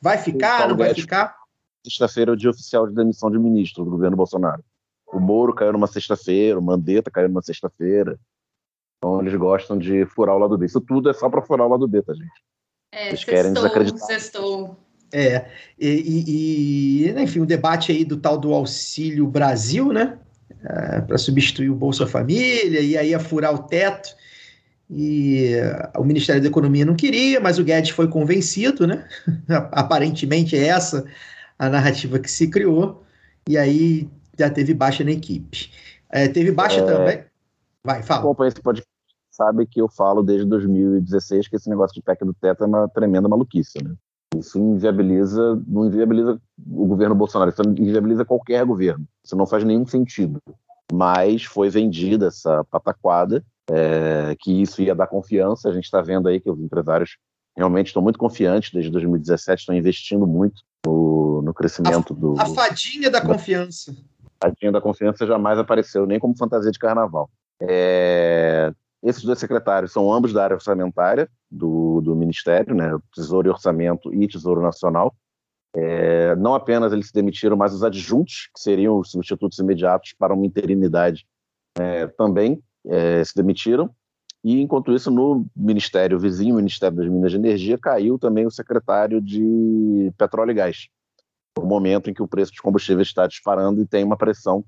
vai 0.00 0.16
ficar, 0.16 0.68
não 0.68 0.76
vai 0.76 0.94
ficar. 0.94 1.36
sexta-feira 1.84 2.30
é 2.30 2.34
o 2.34 2.36
dia 2.36 2.50
oficial 2.50 2.86
de 2.86 2.94
demissão 2.94 3.30
de 3.30 3.38
ministro 3.38 3.84
do 3.84 3.90
governo 3.90 4.16
Bolsonaro. 4.16 4.64
O 5.12 5.20
Moro 5.20 5.54
caiu 5.54 5.72
numa 5.72 5.86
sexta-feira, 5.86 6.58
o 6.58 6.62
Mandetta 6.62 7.10
caiu 7.10 7.28
numa 7.28 7.42
sexta-feira. 7.42 8.18
Então 8.98 9.20
eles 9.20 9.34
gostam 9.34 9.76
de 9.76 10.06
furar 10.06 10.34
o 10.34 10.38
lado 10.38 10.56
B. 10.56 10.64
Isso 10.66 10.80
tudo 10.80 11.10
é 11.10 11.12
só 11.12 11.28
para 11.28 11.42
furar 11.42 11.66
o 11.66 11.70
lado 11.70 11.86
B, 11.86 12.00
tá, 12.00 12.14
gente? 12.14 12.42
É, 12.90 13.08
Eles 13.08 13.22
querem 13.22 13.42
sextou, 13.54 13.62
desacreditar. 13.62 14.06
sextou. 14.06 14.76
É, 15.12 15.46
e, 15.78 15.88
e- 15.88 17.06
e, 17.10 17.22
enfim, 17.22 17.40
o 17.40 17.46
debate 17.46 17.92
aí 17.92 18.04
do 18.04 18.16
tal 18.16 18.38
do 18.38 18.52
Auxílio 18.54 19.26
Brasil, 19.26 19.92
né? 19.92 20.18
Para 21.06 21.18
substituir 21.18 21.70
o 21.70 21.74
Bolsa 21.74 22.06
Família, 22.06 22.80
e 22.80 22.96
aí 22.96 23.10
ia 23.10 23.20
furar 23.20 23.54
o 23.54 23.64
teto. 23.64 24.08
E 24.90 25.54
eh, 25.54 25.90
o 25.96 26.04
Ministério 26.04 26.42
da 26.42 26.48
Economia 26.48 26.84
não 26.84 26.94
queria, 26.94 27.40
mas 27.40 27.58
o 27.58 27.64
Guedes 27.64 27.90
foi 27.90 28.08
convencido, 28.08 28.86
né? 28.86 29.06
Aparentemente 29.72 30.56
é 30.56 30.66
essa 30.66 31.04
a 31.58 31.68
narrativa 31.68 32.18
que 32.18 32.30
se 32.30 32.48
criou, 32.48 33.02
e 33.48 33.56
aí 33.56 34.08
já 34.38 34.50
teve 34.50 34.74
baixa 34.74 35.04
na 35.04 35.12
equipe. 35.12 35.70
Eh, 36.10 36.28
teve 36.28 36.50
baixa 36.52 36.80
É. 36.80 36.84
também. 36.84 37.24
Vai, 37.84 37.96
Quem 37.98 38.06
fala. 38.06 38.20
acompanha 38.20 38.48
esse 38.48 38.60
podcast 38.60 38.88
sabe 39.30 39.66
que 39.66 39.80
eu 39.80 39.88
falo 39.88 40.22
desde 40.22 40.46
2016 40.46 41.48
que 41.48 41.56
esse 41.56 41.68
negócio 41.68 41.94
de 41.94 42.00
PEC 42.02 42.24
do 42.24 42.32
teto 42.32 42.62
é 42.62 42.66
uma 42.66 42.88
tremenda 42.88 43.28
maluquice, 43.28 43.82
né? 43.82 43.94
Isso 44.38 44.58
inviabiliza, 44.58 45.60
não 45.66 45.86
inviabiliza 45.86 46.40
o 46.66 46.86
governo 46.86 47.14
Bolsonaro, 47.14 47.50
isso 47.50 47.62
inviabiliza 47.62 48.24
qualquer 48.24 48.64
governo. 48.64 49.06
Isso 49.24 49.36
não 49.36 49.46
faz 49.46 49.64
nenhum 49.64 49.86
sentido. 49.86 50.40
Mas 50.92 51.44
foi 51.44 51.70
vendida 51.70 52.26
essa 52.26 52.64
pataquada, 52.64 53.44
é, 53.70 54.36
que 54.38 54.62
isso 54.62 54.82
ia 54.82 54.94
dar 54.94 55.06
confiança. 55.06 55.68
A 55.68 55.72
gente 55.72 55.84
está 55.84 56.00
vendo 56.00 56.28
aí 56.28 56.40
que 56.40 56.50
os 56.50 56.60
empresários 56.60 57.16
realmente 57.56 57.88
estão 57.88 58.02
muito 58.02 58.18
confiantes 58.18 58.70
desde 58.72 58.90
2017, 58.90 59.60
estão 59.60 59.74
investindo 59.74 60.26
muito 60.26 60.62
no, 60.86 61.42
no 61.42 61.54
crescimento 61.54 62.12
do. 62.12 62.34
A 62.38 62.46
fadinha 62.46 63.10
da 63.10 63.20
confiança. 63.20 63.94
Tadinha 64.38 64.72
da 64.72 64.80
confiança 64.80 65.26
jamais 65.26 65.58
apareceu, 65.58 66.06
nem 66.06 66.18
como 66.18 66.36
fantasia 66.36 66.70
de 66.70 66.78
carnaval. 66.78 67.30
É, 67.62 68.72
Esses 69.04 69.22
dois 69.22 69.38
secretários 69.38 69.92
são 69.92 70.12
ambos 70.12 70.32
da 70.32 70.42
área 70.42 70.54
orçamentária 70.54 71.28
do, 71.50 72.00
do 72.00 72.16
Ministério, 72.16 72.74
né? 72.74 72.90
Tesouro 73.14 73.48
e 73.48 73.50
Orçamento 73.50 74.12
e 74.14 74.26
Tesouro 74.26 74.62
Nacional. 74.62 75.14
É, 75.76 76.34
não 76.36 76.54
apenas 76.54 76.92
eles 76.92 77.08
se 77.08 77.12
demitiram, 77.12 77.56
mas 77.56 77.74
os 77.74 77.84
adjuntos, 77.84 78.48
que 78.54 78.60
seriam 78.60 78.98
os 78.98 79.10
substitutos 79.10 79.58
imediatos 79.58 80.14
para 80.18 80.32
uma 80.32 80.46
interinidade, 80.46 81.26
é, 81.78 82.06
também 82.06 82.62
é, 82.86 83.22
se 83.22 83.34
demitiram. 83.34 83.90
E, 84.42 84.60
enquanto 84.60 84.92
isso, 84.92 85.10
no 85.10 85.46
Ministério 85.54 86.18
vizinho, 86.18 86.54
o 86.54 86.56
Ministério 86.56 86.96
das 86.96 87.08
Minas 87.08 87.32
e 87.32 87.36
Energia, 87.36 87.76
caiu 87.76 88.18
também 88.18 88.46
o 88.46 88.50
secretário 88.50 89.20
de 89.20 90.12
Petróleo 90.16 90.52
e 90.52 90.54
Gás 90.54 90.88
no 91.58 91.66
momento 91.66 92.10
em 92.10 92.14
que 92.14 92.22
o 92.22 92.28
preço 92.28 92.52
dos 92.52 92.60
combustíveis 92.60 93.08
está 93.08 93.26
disparando 93.26 93.80
e 93.80 93.86
tem 93.86 94.04
uma 94.04 94.16
pressão 94.16 94.64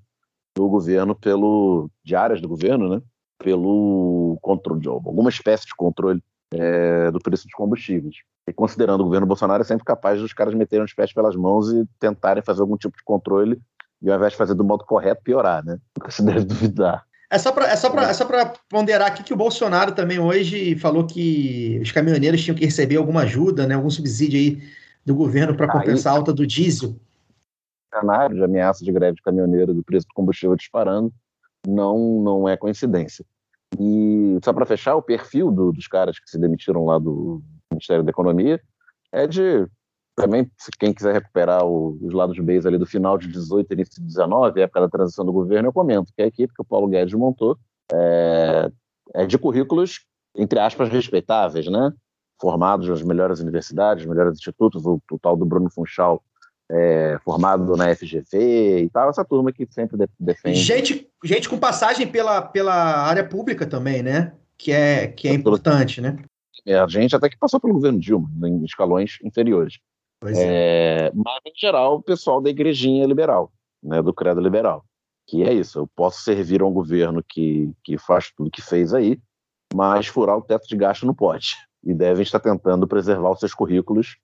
do 0.55 0.69
governo 0.69 1.15
pelo 1.15 1.91
de 2.03 2.15
áreas 2.15 2.41
do 2.41 2.49
governo, 2.49 2.89
né, 2.89 3.03
pelo 3.39 4.39
controle 4.43 4.81
de 4.81 4.89
alguma 4.89 5.29
espécie 5.29 5.67
de 5.67 5.75
controle 5.75 6.23
é, 6.53 7.11
do 7.11 7.19
preço 7.21 7.45
dos 7.45 7.55
combustíveis. 7.55 8.17
E 8.49 8.53
considerando 8.53 9.01
o 9.01 9.05
governo 9.05 9.27
Bolsonaro 9.27 9.61
é 9.63 9.65
sempre 9.65 9.85
capaz 9.85 10.21
dos 10.21 10.33
caras 10.33 10.55
meterem 10.55 10.85
os 10.85 10.95
pés 10.95 11.13
pelas 11.13 11.35
mãos 11.35 11.73
e 11.73 11.85
tentarem 11.99 12.43
fazer 12.43 12.61
algum 12.61 12.77
tipo 12.77 12.97
de 12.97 13.03
controle 13.05 13.61
e 14.01 14.11
ao 14.11 14.17
invés 14.17 14.33
de 14.33 14.39
fazer 14.39 14.55
do 14.55 14.65
modo 14.65 14.85
correto 14.85 15.23
piorar, 15.23 15.65
né? 15.65 15.79
Nunca 15.99 16.11
se 16.11 16.25
deve 16.25 16.45
duvidar. 16.45 17.05
É 17.29 17.39
só 17.39 17.51
para 17.51 17.67
é 17.69 17.75
só 17.75 17.91
pra- 17.91 18.09
é 18.09 18.15
só 18.15 18.25
pra 18.25 18.53
ponderar 18.69 19.09
aqui 19.09 19.25
que 19.25 19.33
o 19.35 19.37
Bolsonaro 19.37 19.91
também 19.93 20.21
hoje 20.21 20.77
falou 20.77 21.05
que 21.05 21.81
os 21.83 21.91
caminhoneiros 21.91 22.43
tinham 22.45 22.57
que 22.57 22.65
receber 22.65 22.97
alguma 22.97 23.23
ajuda, 23.23 23.67
né, 23.67 23.75
algum 23.75 23.91
subsídio 23.91 24.39
aí 24.39 24.63
do 25.05 25.13
governo 25.15 25.57
para 25.57 25.67
Aí- 25.67 25.73
compensar 25.73 26.13
a 26.13 26.17
alta 26.17 26.33
do 26.33 26.47
diesel. 26.47 26.95
cenário 27.93 28.37
de 28.37 28.45
ameaça 28.45 28.85
de 28.85 28.93
greve 28.93 29.17
de 29.17 29.23
caminhoneiro 29.23 29.75
do 29.75 29.83
preço 29.83 30.07
do 30.07 30.15
combustível 30.15 30.55
disparando 30.55 31.13
não, 31.67 32.23
não 32.23 32.49
é 32.49 32.57
coincidência. 32.57 33.25
E 33.79 34.39
só 34.45 34.53
para 34.53 34.65
fechar, 34.67 34.95
o 34.95 35.03
perfil 35.03 35.51
do- 35.51 35.73
dos 35.73 35.87
caras 35.89 36.19
que 36.19 36.31
se 36.31 36.39
demitiram 36.39 36.85
lá 36.85 36.99
do 36.99 37.43
Ministério 37.71 38.05
da 38.05 38.11
Economia 38.11 38.61
é 39.13 39.27
de 39.27 39.67
também, 40.15 40.51
quem 40.79 40.95
quiser 40.95 41.13
recuperar 41.13 41.63
o- 41.67 41.99
os 42.01 42.15
lados 42.15 42.39
Bs 42.39 42.65
ali 42.65 42.79
do 42.79 42.87
final 42.87 43.19
de 43.19 43.29
18 43.29 43.71
e 43.71 43.75
início 43.75 44.01
de 44.01 44.07
19, 44.07 44.63
época 44.63 44.81
da 44.81 44.89
transição 44.89 45.27
do 45.27 45.33
governo, 45.33 45.69
eu 45.69 45.73
comento 45.73 46.11
que 46.17 46.23
a 46.23 46.27
equipe 46.27 46.55
que 46.55 46.63
o 46.63 46.65
Paulo 46.65 46.89
Guedes 46.89 47.13
montou 47.13 47.59
é, 47.93 48.71
é 49.15 49.27
de 49.27 49.37
currículos, 49.37 50.07
entre 50.35 50.59
aspas, 50.59 50.89
respeitáveis, 50.89 51.67
né? 51.67 51.93
Formados 52.41 52.89
nas 52.89 53.03
melhores 53.03 53.41
universidades, 53.41 54.07
melhores 54.07 54.39
institutos, 54.39 54.85
o, 54.87 55.01
o 55.11 55.19
tal 55.19 55.37
do 55.37 55.45
Bruno 55.45 55.71
Funchal 55.71 56.23
é, 56.71 57.19
formado 57.25 57.77
na 57.77 57.95
FGV 57.95 58.81
e 58.85 58.91
tal, 58.91 59.09
essa 59.09 59.25
turma 59.25 59.53
que 59.53 59.67
sempre 59.71 59.97
de- 59.97 60.09
defende. 60.19 60.59
Gente, 60.59 61.09
gente 61.25 61.49
com 61.49 61.59
passagem 61.59 62.07
pela, 62.07 62.43
pela 62.43 62.75
área 62.75 63.25
pública 63.25 63.67
também, 63.67 64.03
né? 64.03 64.33
Que 64.59 64.73
é, 64.73 65.07
que 65.07 65.29
é 65.29 65.33
importante, 65.33 66.01
né? 66.01 66.17
É, 66.65 66.79
a 66.79 66.87
gente 66.87 67.15
até 67.15 67.29
que 67.29 67.39
passou 67.39 67.61
pelo 67.61 67.75
governo 67.75 68.01
Dilma, 68.01 68.29
em 68.49 68.65
escalões 68.65 69.19
inferiores. 69.23 69.79
Pois 70.21 70.37
é. 70.37 71.07
É, 71.07 71.13
mas, 71.15 71.41
em 71.47 71.53
geral, 71.57 71.97
o 71.97 72.03
pessoal 72.03 72.41
da 72.41 72.51
igrejinha 72.51 73.07
liberal, 73.07 73.53
né, 73.83 74.03
do 74.03 74.13
credo 74.13 74.41
liberal. 74.41 74.85
Que 75.29 75.43
é 75.43 75.53
isso, 75.53 75.81
eu 75.81 75.89
posso 75.95 76.23
servir 76.23 76.63
a 76.63 76.67
um 76.67 76.73
governo 76.73 77.23
que, 77.23 77.73
que 77.85 77.99
faz 77.99 78.33
tudo 78.37 78.51
que 78.51 78.63
fez 78.63 78.95
aí, 78.95 79.19
mas 79.75 80.07
furar 80.07 80.37
o 80.37 80.43
teto 80.43 80.69
de 80.69 80.77
gasto 80.77 81.05
não 81.05 81.15
pode. 81.15 81.57
E 81.85 81.93
devem 81.93 82.23
estar 82.23 82.41
tentando 82.41 82.87
preservar 82.87 83.31
os 83.31 83.41
seus 83.41 83.53
currículos 83.53 84.17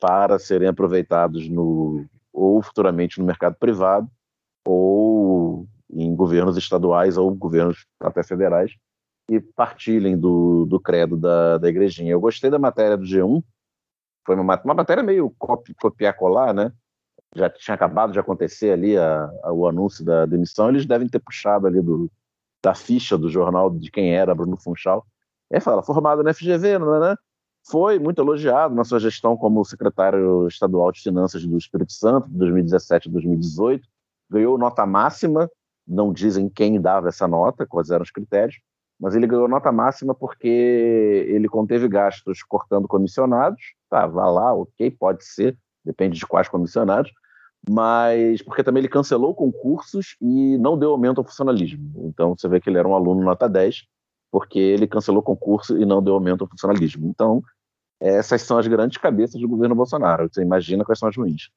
para 0.00 0.38
serem 0.38 0.68
aproveitados 0.68 1.48
no, 1.48 2.04
ou 2.32 2.62
futuramente 2.62 3.18
no 3.18 3.24
mercado 3.26 3.56
privado, 3.58 4.08
ou 4.66 5.66
em 5.90 6.14
governos 6.14 6.56
estaduais 6.56 7.16
ou 7.16 7.34
governos 7.34 7.86
até 8.00 8.22
federais, 8.22 8.72
e 9.30 9.40
partilhem 9.40 10.18
do, 10.18 10.66
do 10.66 10.78
credo 10.80 11.16
da, 11.16 11.58
da 11.58 11.68
igrejinha. 11.68 12.12
Eu 12.12 12.20
gostei 12.20 12.50
da 12.50 12.58
matéria 12.58 12.96
do 12.96 13.04
G1, 13.04 13.42
foi 14.26 14.36
uma, 14.36 14.60
uma 14.62 14.74
matéria 14.74 15.02
meio 15.02 15.30
copi- 15.38 15.74
copiar-colar, 15.74 16.52
né? 16.54 16.72
Já 17.34 17.50
tinha 17.50 17.74
acabado 17.74 18.12
de 18.12 18.18
acontecer 18.18 18.72
ali 18.72 18.96
a, 18.96 19.24
a- 19.42 19.52
o 19.52 19.66
anúncio 19.66 20.04
da 20.04 20.26
demissão, 20.26 20.68
eles 20.68 20.86
devem 20.86 21.08
ter 21.08 21.18
puxado 21.20 21.66
ali 21.66 21.80
do, 21.80 22.10
da 22.62 22.74
ficha 22.74 23.16
do 23.18 23.28
jornal 23.28 23.70
de 23.70 23.90
quem 23.90 24.14
era 24.14 24.34
Bruno 24.34 24.56
Funchal. 24.56 25.06
Aí 25.52 25.60
fala, 25.60 25.82
formado 25.82 26.22
na 26.22 26.32
FGV, 26.34 26.78
né, 26.78 27.00
né? 27.00 27.16
Foi 27.66 27.98
muito 27.98 28.20
elogiado 28.20 28.74
na 28.74 28.84
sua 28.84 29.00
gestão 29.00 29.36
como 29.36 29.64
secretário 29.64 30.46
estadual 30.46 30.92
de 30.92 31.00
Finanças 31.00 31.44
do 31.44 31.56
Espírito 31.56 31.92
Santo, 31.92 32.28
de 32.28 32.36
2017 32.36 33.08
a 33.08 33.12
2018, 33.12 33.86
ganhou 34.30 34.58
nota 34.58 34.84
máxima, 34.84 35.50
não 35.86 36.12
dizem 36.12 36.48
quem 36.48 36.80
dava 36.80 37.08
essa 37.08 37.26
nota, 37.26 37.66
quais 37.66 37.90
eram 37.90 38.02
os 38.02 38.10
critérios, 38.10 38.56
mas 39.00 39.14
ele 39.14 39.26
ganhou 39.26 39.48
nota 39.48 39.72
máxima 39.72 40.14
porque 40.14 40.46
ele 41.28 41.48
conteve 41.48 41.88
gastos 41.88 42.42
cortando 42.42 42.86
comissionados, 42.86 43.60
tá, 43.88 44.06
vá 44.06 44.28
lá, 44.30 44.54
ok, 44.54 44.90
pode 44.90 45.24
ser, 45.24 45.56
depende 45.84 46.18
de 46.18 46.26
quais 46.26 46.48
comissionados, 46.48 47.10
mas 47.68 48.42
porque 48.42 48.62
também 48.62 48.82
ele 48.82 48.88
cancelou 48.88 49.34
concursos 49.34 50.16
e 50.20 50.58
não 50.58 50.78
deu 50.78 50.90
aumento 50.90 51.18
ao 51.18 51.24
funcionalismo. 51.24 52.08
Então 52.08 52.36
você 52.36 52.46
vê 52.46 52.60
que 52.60 52.68
ele 52.68 52.78
era 52.78 52.86
um 52.86 52.94
aluno 52.94 53.22
nota 53.22 53.48
10, 53.48 53.84
porque 54.34 54.58
ele 54.58 54.88
cancelou 54.88 55.22
concurso 55.22 55.78
e 55.78 55.86
não 55.86 56.02
deu 56.02 56.14
aumento 56.14 56.42
ao 56.42 56.50
funcionalismo. 56.50 57.06
Então, 57.06 57.40
essas 58.04 58.42
são 58.42 58.58
as 58.58 58.66
grandes 58.66 58.98
cabeças 58.98 59.40
do 59.40 59.48
governo 59.48 59.74
Bolsonaro. 59.74 60.28
Você 60.30 60.42
imagina 60.42 60.84
quais 60.84 60.98
são 60.98 61.08
as 61.08 61.16
ruins. 61.16 61.48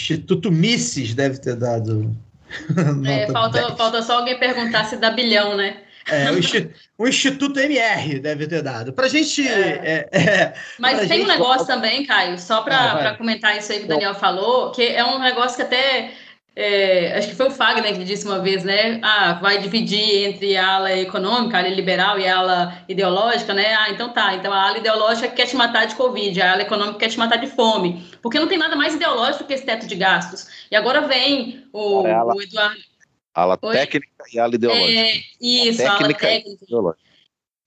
Instituto 0.00 0.50
Misses 0.52 1.14
deve 1.14 1.38
ter 1.38 1.56
dado. 1.56 2.14
É, 3.06 3.30
falta, 3.30 3.60
10. 3.60 3.76
falta 3.76 4.00
só 4.02 4.18
alguém 4.20 4.38
perguntar 4.38 4.84
se 4.84 4.96
dá 4.96 5.10
bilhão, 5.10 5.54
né? 5.54 5.82
É, 6.10 6.30
o, 6.30 6.38
Insti- 6.40 6.70
o 6.96 7.06
Instituto 7.06 7.60
MR 7.60 8.18
deve 8.20 8.46
ter 8.46 8.62
dado. 8.62 8.90
Pra 8.94 9.06
gente. 9.06 9.46
é, 9.46 10.08
é, 10.10 10.54
Mas 10.78 10.98
pra 11.00 11.08
tem 11.08 11.18
um 11.18 11.26
gente- 11.26 11.28
negócio 11.38 11.66
também, 11.66 12.06
Caio, 12.06 12.38
só 12.38 12.60
Ah, 12.60 12.62
para 12.62 13.16
comentar 13.18 13.54
isso 13.58 13.70
aí 13.70 13.80
que 13.80 13.84
o 13.84 13.88
Daniel 13.88 14.14
falou, 14.14 14.70
que 14.72 14.82
é 14.82 15.04
um 15.04 15.18
negócio 15.18 15.56
que 15.56 15.62
até. 15.62 16.12
É, 16.60 17.16
acho 17.16 17.28
que 17.28 17.36
foi 17.36 17.46
o 17.46 17.50
Fagner 17.52 17.96
que 17.96 18.02
disse 18.02 18.26
uma 18.26 18.40
vez, 18.40 18.64
né? 18.64 18.98
Ah, 19.00 19.34
vai 19.34 19.58
dividir 19.58 20.26
entre 20.26 20.56
a 20.56 20.66
ala 20.74 20.92
econômica, 20.98 21.56
a 21.56 21.60
ala 21.60 21.68
liberal 21.68 22.18
e 22.18 22.26
a 22.26 22.36
ala 22.36 22.82
ideológica, 22.88 23.54
né? 23.54 23.74
Ah, 23.76 23.90
então 23.90 24.08
tá. 24.12 24.34
Então 24.34 24.52
a 24.52 24.66
ala 24.66 24.78
ideológica 24.78 25.28
quer 25.28 25.46
te 25.46 25.54
matar 25.54 25.86
de 25.86 25.94
Covid, 25.94 26.42
a 26.42 26.52
ala 26.54 26.62
econômica 26.62 26.98
quer 26.98 27.10
te 27.10 27.18
matar 27.18 27.36
de 27.36 27.46
fome. 27.46 28.04
Porque 28.20 28.40
não 28.40 28.48
tem 28.48 28.58
nada 28.58 28.74
mais 28.74 28.92
ideológico 28.94 29.44
do 29.44 29.46
que 29.46 29.54
esse 29.54 29.64
teto 29.64 29.86
de 29.86 29.94
gastos. 29.94 30.48
E 30.68 30.74
agora 30.74 31.02
vem 31.02 31.64
o, 31.72 32.02
Cara, 32.02 32.14
ela- 32.14 32.34
o 32.34 32.42
Eduardo. 32.42 32.80
Ala 33.34 33.56
técnica 33.56 34.24
e 34.32 34.38
ala 34.40 34.54
ideológica. 34.56 34.98
É, 35.00 35.12
isso, 35.40 35.82
a 35.82 35.90
ala 35.90 35.98
técnica 35.98 36.26
e 36.26 36.42
técnica. 36.42 36.64
ideológica. 36.64 37.08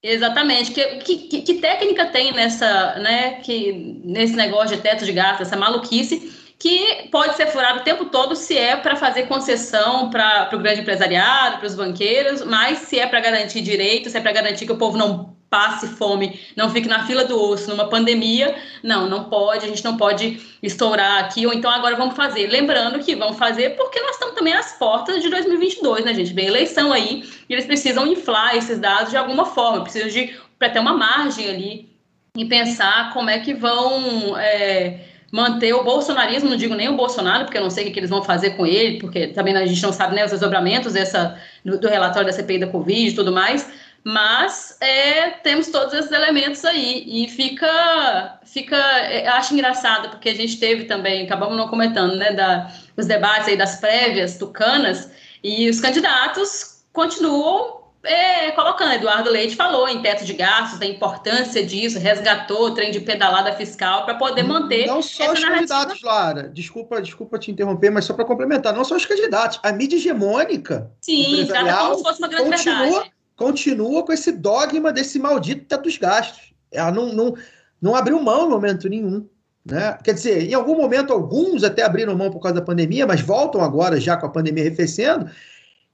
Exatamente. 0.03 0.72
Que, 0.72 0.84
que, 0.97 1.41
que- 1.43 1.53
técnica 1.61 2.07
tem 2.07 2.34
nessa, 2.34 2.95
né, 2.99 3.35
que, 3.35 4.01
nesse 4.03 4.35
negócio 4.35 4.76
de 4.76 4.81
teto 4.81 5.05
de 5.05 5.13
gasto, 5.13 5.41
essa 5.43 5.55
maluquice, 5.55 6.40
que 6.61 7.09
pode 7.11 7.35
ser 7.35 7.47
furado 7.47 7.79
o 7.79 7.83
tempo 7.83 8.05
todo 8.05 8.35
se 8.35 8.55
é 8.55 8.75
para 8.75 8.95
fazer 8.95 9.23
concessão 9.23 10.11
para 10.11 10.47
o 10.53 10.59
grande 10.59 10.81
empresariado, 10.81 11.57
para 11.57 11.65
os 11.65 11.73
banqueiros, 11.73 12.45
mas 12.45 12.77
se 12.79 12.99
é 12.99 13.07
para 13.07 13.19
garantir 13.19 13.61
direitos, 13.61 14.11
se 14.11 14.17
é 14.19 14.21
para 14.21 14.31
garantir 14.31 14.67
que 14.67 14.71
o 14.71 14.77
povo 14.77 14.95
não 14.95 15.35
passe 15.49 15.88
fome, 15.88 16.39
não 16.55 16.69
fique 16.69 16.88
na 16.88 17.07
fila 17.07 17.25
do 17.25 17.41
osso 17.41 17.67
numa 17.67 17.89
pandemia. 17.89 18.55
Não, 18.83 19.09
não 19.09 19.23
pode, 19.23 19.65
a 19.65 19.67
gente 19.67 19.83
não 19.83 19.97
pode 19.97 20.39
estourar 20.61 21.23
aqui, 21.23 21.47
ou 21.47 21.51
então 21.51 21.71
agora 21.71 21.95
vamos 21.95 22.15
fazer. 22.15 22.45
Lembrando 22.45 22.99
que 22.99 23.15
vamos 23.15 23.39
fazer 23.39 23.71
porque 23.71 23.99
nós 23.99 24.11
estamos 24.11 24.35
também 24.35 24.53
às 24.53 24.73
portas 24.73 25.23
de 25.23 25.29
2022, 25.29 26.05
né, 26.05 26.13
gente? 26.13 26.31
Vem 26.31 26.45
eleição 26.45 26.93
aí 26.93 27.27
e 27.49 27.53
eles 27.53 27.65
precisam 27.65 28.05
inflar 28.05 28.55
esses 28.55 28.77
dados 28.77 29.09
de 29.09 29.17
alguma 29.17 29.47
forma, 29.47 29.81
precisam 29.81 30.09
de 30.09 30.39
para 30.59 30.69
ter 30.69 30.79
uma 30.79 30.93
margem 30.93 31.49
ali 31.49 31.89
e 32.38 32.45
pensar 32.45 33.11
como 33.13 33.31
é 33.31 33.39
que 33.39 33.51
vão. 33.51 34.38
É, 34.38 35.07
manter 35.31 35.73
o 35.73 35.83
bolsonarismo, 35.83 36.49
não 36.49 36.57
digo 36.57 36.75
nem 36.75 36.89
o 36.89 36.97
Bolsonaro, 36.97 37.45
porque 37.45 37.57
eu 37.57 37.63
não 37.63 37.69
sei 37.69 37.87
o 37.87 37.93
que, 37.93 37.99
eles 37.99 38.09
vão 38.09 38.21
fazer 38.21 38.51
com 38.51 38.65
ele, 38.65 38.99
porque 38.99 39.27
também 39.27 39.55
a 39.55 39.65
gente 39.65 39.81
não 39.81 39.93
sabe 39.93 40.13
né, 40.13 40.25
os 40.25 40.31
desdobramentos 40.31 40.93
dessa, 40.93 41.39
do, 41.63 41.79
do 41.79 41.87
relatório 41.87 42.27
da 42.27 42.33
CPI 42.33 42.59
da 42.59 42.67
Covid 42.67 43.09
e 43.09 43.15
tudo 43.15 43.31
mais, 43.31 43.71
mas 44.03 44.77
é, 44.81 45.29
temos 45.29 45.67
todos 45.67 45.93
esses 45.93 46.11
elementos 46.11 46.65
aí 46.65 47.03
e 47.07 47.29
fica, 47.29 48.39
fica, 48.43 48.75
é, 48.75 49.27
acho 49.27 49.53
engraçado 49.53 50.09
porque 50.09 50.29
a 50.29 50.35
gente 50.35 50.59
teve 50.59 50.83
também, 50.83 51.23
acabamos 51.23 51.55
não 51.55 51.67
comentando, 51.67 52.15
né, 52.15 52.33
da, 52.33 52.69
os 52.97 53.05
debates 53.05 53.47
aí 53.47 53.55
das 53.55 53.77
prévias 53.77 54.37
tucanas 54.37 55.11
e 55.43 55.69
os 55.69 55.79
candidatos 55.79 56.83
continuam 56.91 57.80
é, 58.03 58.51
colocando, 58.51 58.93
Eduardo 58.93 59.29
Leite 59.29 59.55
falou 59.55 59.87
em 59.87 60.01
teto 60.01 60.25
de 60.25 60.33
gastos, 60.33 60.79
da 60.79 60.85
importância 60.85 61.63
disso, 61.63 61.99
resgatou 61.99 62.67
o 62.67 62.73
trem 62.73 62.91
de 62.91 62.99
pedalada 62.99 63.53
fiscal 63.53 64.05
para 64.05 64.15
poder 64.15 64.43
manter. 64.43 64.87
Não 64.87 65.01
só 65.01 65.31
os 65.31 65.43
candidatos, 65.43 66.01
Lara, 66.01 66.49
desculpa, 66.49 67.01
desculpa 67.01 67.37
te 67.37 67.51
interromper, 67.51 67.91
mas 67.91 68.05
só 68.05 68.13
para 68.13 68.25
complementar, 68.25 68.73
não 68.73 68.83
só 68.83 68.95
os 68.95 69.05
candidatos, 69.05 69.59
a 69.61 69.71
mídia 69.71 69.97
hegemônica. 69.97 70.91
Sim, 71.01 71.45
trata 71.47 71.77
como 71.77 71.95
se 71.95 72.03
fosse 72.03 72.19
uma 72.19 72.27
grande 72.27 72.49
continua, 72.49 72.75
verdade. 72.77 73.11
Continua 73.35 74.05
com 74.05 74.13
esse 74.13 74.31
dogma 74.31 74.91
desse 74.91 75.19
maldito 75.19 75.65
teto 75.65 75.83
dos 75.83 75.97
gastos. 75.97 76.53
Ela 76.71 76.91
não, 76.91 77.13
não, 77.13 77.35
não 77.81 77.95
abriu 77.95 78.21
mão 78.21 78.45
no 78.45 78.51
momento 78.51 78.89
nenhum. 78.89 79.27
Né? 79.63 79.95
Quer 80.03 80.13
dizer, 80.15 80.49
em 80.49 80.53
algum 80.55 80.75
momento, 80.75 81.13
alguns 81.13 81.63
até 81.63 81.83
abriram 81.83 82.17
mão 82.17 82.31
por 82.31 82.39
causa 82.39 82.55
da 82.55 82.65
pandemia, 82.65 83.05
mas 83.05 83.21
voltam 83.21 83.61
agora, 83.61 83.99
já 83.99 84.17
com 84.17 84.25
a 84.25 84.29
pandemia 84.29 84.63
arrefecendo, 84.63 85.29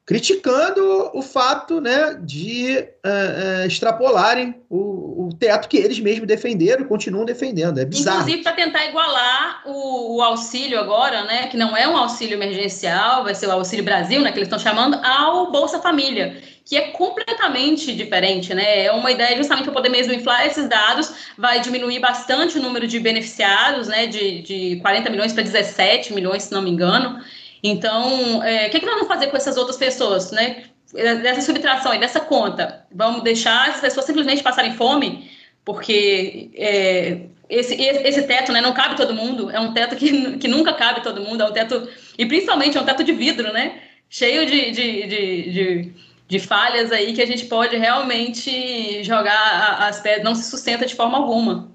criticando 0.08 1.12
o 1.14 1.22
fato 1.22 1.82
né, 1.82 2.18
de 2.22 2.78
uh, 3.06 3.64
uh, 3.64 3.68
extrapolarem 3.68 4.56
o, 4.70 5.26
o, 5.28 5.30
teto 5.38 5.68
que 5.68 5.76
eles 5.76 6.00
mesmos 6.00 6.26
defenderam 6.26 6.84
e 6.84 6.88
continuam 6.88 7.26
defendendo. 7.26 7.78
É 7.78 7.84
bizarro. 7.84 8.22
Inclusive 8.22 8.42
para 8.42 8.54
tentar 8.54 8.86
igualar 8.86 9.64
o, 9.66 10.16
o, 10.16 10.22
auxílio 10.22 10.80
agora, 10.80 11.26
né, 11.26 11.48
que 11.48 11.58
não 11.58 11.76
é 11.76 11.86
um 11.86 11.98
auxílio 11.98 12.36
emergencial, 12.36 13.26
vai 13.26 13.36
ser 13.36 13.48
o 13.48 13.52
Auxílio 13.52 13.84
Brasil, 13.84 14.22
né, 14.22 14.32
que 14.32 14.38
eles 14.38 14.48
estão 14.48 14.58
chamando, 14.58 14.98
ao 15.04 15.52
Bolsa 15.52 15.82
Família, 15.82 16.42
que 16.64 16.78
é 16.78 16.92
completamente 16.92 17.94
diferente. 17.94 18.54
Né? 18.54 18.86
É 18.86 18.92
uma 18.94 19.12
ideia 19.12 19.36
justamente 19.36 19.66
para 19.66 19.74
poder 19.74 19.90
mesmo 19.90 20.14
inflar 20.14 20.48
esses 20.48 20.70
dados, 20.70 21.14
vai 21.38 21.60
diminuir 21.60 22.00
bastante 22.00 22.58
o 22.58 22.62
número 22.62 22.88
de 22.88 22.98
beneficiados, 22.98 23.90
né, 23.90 24.08
de, 24.08 24.42
de 24.42 24.76
40 24.78 25.10
milhões 25.10 25.34
para 25.34 25.44
17 25.44 26.14
milhões, 26.14 26.44
se 26.44 26.54
não 26.54 26.62
me 26.62 26.70
engano. 26.70 27.20
Então, 27.64 28.44
é, 28.44 28.68
o 28.68 28.70
que, 28.70 28.80
que 28.80 28.86
nós 28.86 28.96
vamos 28.96 29.08
fazer 29.08 29.28
com 29.28 29.38
essas 29.38 29.58
outras 29.58 29.78
pessoas, 29.78 30.32
né? 30.32 30.66
Dessa 30.94 31.42
subtração 31.42 31.92
aí, 31.92 32.00
dessa 32.00 32.20
conta. 32.20 32.86
Vamos 32.94 33.24
deixar 33.24 33.70
essas 33.70 33.82
pessoas 33.82 34.06
simplesmente 34.06 34.42
passarem 34.42 34.74
fome, 34.74 35.30
porque 35.66 36.50
é, 36.56 37.28
esse, 37.50 37.76
esse 37.76 38.24
teto 38.24 38.52
né, 38.52 38.62
não 38.62 38.74
cabe 38.74 38.96
todo 38.96 39.14
mundo, 39.14 39.50
é 39.52 39.60
um 39.60 39.74
teto 39.74 39.96
que, 39.96 40.38
que 40.40 40.48
nunca 40.48 40.74
cabe 40.74 41.04
todo 41.04 41.22
mundo, 41.22 41.44
é 41.44 41.46
um 41.46 41.52
teto, 41.52 41.90
e 42.18 42.26
principalmente 42.26 42.78
é 42.78 42.82
um 42.82 42.86
teto 42.86 43.04
de 43.04 43.12
vidro, 43.12 43.52
né? 43.52 43.82
Cheio 44.10 44.46
de, 44.46 44.72
de, 44.72 45.08
de, 45.08 45.52
de, 45.52 45.94
de 46.28 46.40
falhas 46.40 46.92
aí 46.92 47.14
que 47.14 47.22
a 47.22 47.26
gente 47.26 47.46
pode 47.46 47.76
realmente 47.76 49.04
jogar 49.04 49.78
as 49.82 50.00
pedras, 50.00 50.24
não 50.24 50.36
se 50.36 50.50
sustenta 50.50 50.86
de 50.86 50.96
forma 50.96 51.18
alguma. 51.18 51.72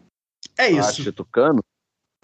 É 0.56 0.70
isso. 0.70 1.12
Tucano, 1.12 1.62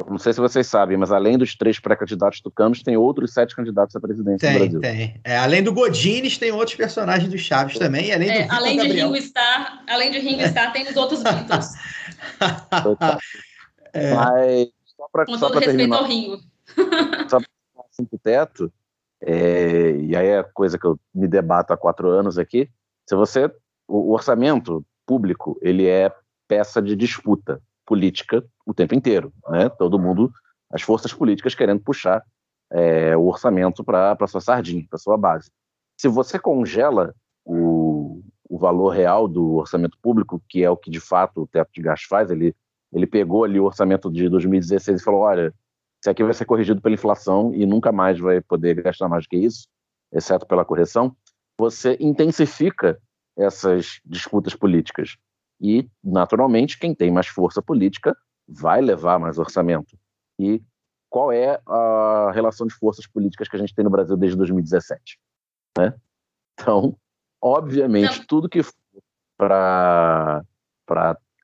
não 0.07 0.19
sei 0.19 0.33
se 0.33 0.41
vocês 0.41 0.67
sabem, 0.67 0.97
mas 0.97 1.11
além 1.11 1.37
dos 1.37 1.57
três 1.57 1.81
pré-candidatos 1.81 2.41
tucanos, 2.41 2.83
tem 2.83 2.97
outros 2.97 3.33
sete 3.33 3.57
candidatos 3.57 3.97
à 3.97 4.01
presidência 4.01 4.49
tem, 4.49 4.53
do 4.53 4.59
Brasil. 4.59 4.81
Tem, 4.81 5.21
é, 5.25 5.37
Além 5.39 5.63
do 5.63 5.73
Godines, 5.73 6.39
tem 6.39 6.53
outros 6.53 6.77
personagens 6.77 7.29
do 7.29 7.37
Chaves 7.37 7.79
também. 7.79 8.13
Além, 8.13 8.31
é, 8.31 8.49
além 8.49 8.79
de 8.79 8.87
Ringo 8.89 9.17
Starr, 9.17 9.83
além 9.89 10.13
de 10.13 10.19
Ringo 10.21 10.43
Starr, 10.43 10.73
tem 10.73 10.89
os 10.89 10.97
outros 10.97 11.23
Beatles. 11.23 11.73
é. 13.93 14.15
Mas, 14.15 14.69
só 14.97 15.09
para 15.11 15.27
Com 15.27 15.39
todo 15.39 15.55
respeito 15.55 15.77
terminar, 15.77 15.99
ao 15.99 16.05
Ringo. 16.05 16.39
só 17.29 17.39
para 17.41 17.85
assim, 17.91 18.07
o 18.11 18.19
teto, 18.19 18.73
é, 19.21 19.97
e 20.01 20.15
aí 20.15 20.29
é 20.29 20.43
coisa 20.43 20.79
que 20.79 20.87
eu 20.87 20.99
me 21.13 21.27
debato 21.27 21.73
há 21.73 21.77
quatro 21.77 22.09
anos 22.09 22.39
aqui, 22.39 22.71
se 23.05 23.17
você, 23.17 23.47
o, 23.89 24.11
o 24.11 24.13
orçamento 24.13 24.85
público, 25.05 25.59
ele 25.61 25.89
é 25.89 26.13
peça 26.47 26.81
de 26.81 26.95
disputa 26.95 27.61
política 27.89 28.45
o 28.67 28.75
tempo 28.75 28.95
inteiro, 28.95 29.33
né? 29.49 29.71
Todo 29.71 29.99
mundo, 29.99 30.31
as 30.71 30.83
forças 30.83 31.13
políticas 31.15 31.55
querendo 31.55 31.81
puxar 31.81 32.23
é, 32.71 33.17
o 33.17 33.27
orçamento 33.27 33.83
para 33.83 34.27
sua 34.27 34.43
sardinha, 34.43 34.87
para 34.89 34.99
sua 34.99 35.17
base. 35.17 35.51
Se 35.99 36.07
você 36.07 36.39
congela 36.39 37.15
o, 37.47 38.23
o 38.47 38.59
valor 38.59 38.91
real 38.91 39.27
do 39.27 39.55
orçamento 39.55 39.97
público, 40.03 40.43
que 40.47 40.63
é 40.63 40.71
o 40.71 40.77
que 40.77 40.91
de 40.91 41.01
fato 41.01 41.43
o 41.43 41.47
teto 41.47 41.71
de 41.73 41.81
gastos 41.81 42.07
faz, 42.07 42.31
ele, 42.31 42.55
ele 42.93 43.07
pegou 43.07 43.45
ali 43.45 43.59
o 43.59 43.65
orçamento 43.65 44.13
de 44.13 44.29
2016 44.29 45.01
e 45.01 45.05
falou: 45.05 45.23
olha, 45.23 45.55
isso 45.99 46.11
aqui 46.11 46.23
vai 46.23 46.35
ser 46.35 46.45
corrigido 46.45 46.83
pela 46.83 46.95
inflação 46.95 47.55
e 47.55 47.65
nunca 47.65 47.91
mais 47.91 48.21
vai 48.21 48.43
poder 48.43 48.83
gastar 48.83 49.09
mais 49.09 49.25
do 49.25 49.31
que 49.31 49.39
isso, 49.39 49.67
exceto 50.13 50.47
pela 50.47 50.65
correção. 50.65 51.17
Você 51.59 51.97
intensifica 51.99 53.01
essas 53.37 53.99
disputas 54.05 54.55
políticas. 54.55 55.17
E, 55.61 55.89
naturalmente, 56.03 56.79
quem 56.79 56.95
tem 56.95 57.11
mais 57.11 57.27
força 57.27 57.61
política 57.61 58.17
vai 58.49 58.81
levar 58.81 59.19
mais 59.19 59.39
orçamento. 59.39 59.99
E 60.39 60.63
qual 61.11 61.33
é 61.33 61.61
a 61.67 62.31
relação 62.33 62.67
de 62.67 62.75
forças 62.75 63.07
políticas 63.07 63.49
que 63.49 63.57
a 63.57 63.59
gente 63.59 63.75
tem 63.75 63.85
no 63.85 63.91
Brasil 63.91 64.17
desde 64.17 64.37
2017? 64.37 65.19
Né? 65.77 65.95
Então, 66.55 66.97
obviamente, 67.43 68.19
Não. 68.19 68.27
tudo 68.27 68.49
que 68.49 68.63
for 68.63 68.75
para 69.37 70.43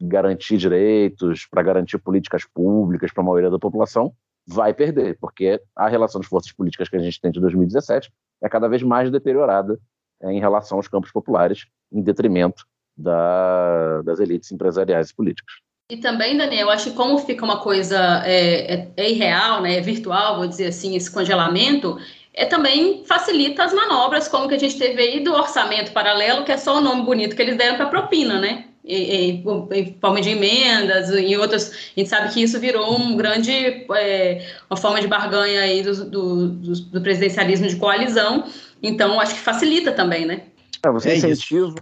garantir 0.00 0.56
direitos, 0.56 1.46
para 1.46 1.62
garantir 1.62 1.98
políticas 1.98 2.44
públicas 2.44 3.12
para 3.12 3.22
a 3.22 3.26
maioria 3.26 3.50
da 3.50 3.58
população, 3.58 4.14
vai 4.46 4.74
perder, 4.74 5.16
porque 5.18 5.62
a 5.74 5.88
relação 5.88 6.20
de 6.20 6.26
forças 6.26 6.52
políticas 6.52 6.88
que 6.88 6.96
a 6.96 7.00
gente 7.00 7.20
tem 7.20 7.30
de 7.30 7.40
2017 7.40 8.12
é 8.42 8.48
cada 8.48 8.68
vez 8.68 8.82
mais 8.82 9.10
deteriorada 9.10 9.78
é, 10.20 10.32
em 10.32 10.40
relação 10.40 10.78
aos 10.78 10.88
campos 10.88 11.10
populares, 11.10 11.66
em 11.92 12.02
detrimento 12.02 12.66
da, 12.96 14.02
das 14.02 14.20
elites 14.20 14.50
empresariais 14.52 15.10
e 15.10 15.14
políticas. 15.14 15.54
E 15.90 15.98
também, 15.98 16.36
Daniel, 16.36 16.70
acho 16.70 16.90
que 16.90 16.96
como 16.96 17.18
fica 17.18 17.44
uma 17.44 17.58
coisa 17.58 18.22
é, 18.24 18.74
é, 18.74 18.88
é, 18.96 19.10
irreal, 19.10 19.60
né, 19.60 19.76
é 19.76 19.80
virtual, 19.82 20.38
vou 20.38 20.46
dizer 20.46 20.68
assim, 20.68 20.96
esse 20.96 21.10
congelamento, 21.10 21.98
é, 22.32 22.46
também 22.46 23.04
facilita 23.04 23.64
as 23.64 23.74
manobras, 23.74 24.26
como 24.26 24.48
que 24.48 24.54
a 24.54 24.58
gente 24.58 24.78
teve 24.78 25.00
aí 25.02 25.20
do 25.20 25.34
orçamento 25.34 25.92
paralelo, 25.92 26.44
que 26.44 26.52
é 26.52 26.56
só 26.56 26.78
o 26.78 26.80
nome 26.80 27.04
bonito 27.04 27.36
que 27.36 27.42
eles 27.42 27.58
deram 27.58 27.76
para 27.76 27.86
propina, 27.86 28.40
né? 28.40 28.64
Em, 28.86 29.42
em, 29.72 29.98
forma 29.98 30.20
de 30.20 30.30
emendas 30.30 31.08
e 31.10 31.36
outras, 31.38 31.70
a 31.96 32.00
gente 32.00 32.08
sabe 32.08 32.34
que 32.34 32.42
isso 32.42 32.60
virou 32.60 32.98
um 32.98 33.16
grande, 33.16 33.86
é, 33.96 34.46
uma 34.68 34.76
forma 34.76 35.00
de 35.00 35.06
barganha 35.06 35.62
aí 35.62 35.82
do, 35.82 36.04
do, 36.04 36.48
do, 36.48 36.80
do, 36.80 37.00
presidencialismo 37.00 37.66
de 37.66 37.76
coalizão, 37.76 38.44
então 38.82 39.18
acho 39.20 39.34
que 39.34 39.40
facilita 39.40 39.90
também, 39.92 40.26
né? 40.26 40.42
É, 40.84 40.90
você 40.90 41.10
é 41.10 41.16
incentiva, 41.16 41.74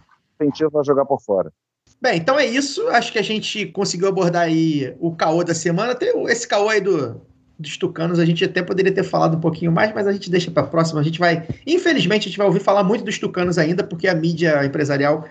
incentiva 0.44 0.80
a 0.80 0.84
jogar 0.84 1.04
por 1.04 1.20
fora. 1.20 1.52
Bem, 2.00 2.18
então 2.18 2.38
é 2.38 2.46
isso. 2.46 2.86
Acho 2.88 3.12
que 3.12 3.18
a 3.18 3.22
gente 3.22 3.66
conseguiu 3.66 4.08
abordar 4.08 4.42
aí 4.42 4.94
o 4.98 5.14
caô 5.14 5.44
da 5.44 5.54
semana. 5.54 5.94
Tem 5.94 6.12
esse 6.28 6.46
caô 6.48 6.68
aí 6.68 6.80
do, 6.80 7.20
dos 7.58 7.76
tucanos, 7.76 8.18
a 8.18 8.24
gente 8.24 8.44
até 8.44 8.60
poderia 8.62 8.92
ter 8.92 9.04
falado 9.04 9.36
um 9.36 9.40
pouquinho 9.40 9.70
mais, 9.70 9.94
mas 9.94 10.06
a 10.06 10.12
gente 10.12 10.30
deixa 10.30 10.50
para 10.50 10.64
a 10.64 10.66
próxima. 10.66 11.00
A 11.00 11.04
gente 11.04 11.18
vai, 11.18 11.46
infelizmente, 11.66 12.22
a 12.22 12.28
gente 12.28 12.38
vai 12.38 12.46
ouvir 12.46 12.60
falar 12.60 12.82
muito 12.82 13.04
dos 13.04 13.18
tucanos 13.18 13.56
ainda, 13.56 13.84
porque 13.84 14.08
a 14.08 14.14
mídia 14.14 14.64
empresarial 14.64 15.24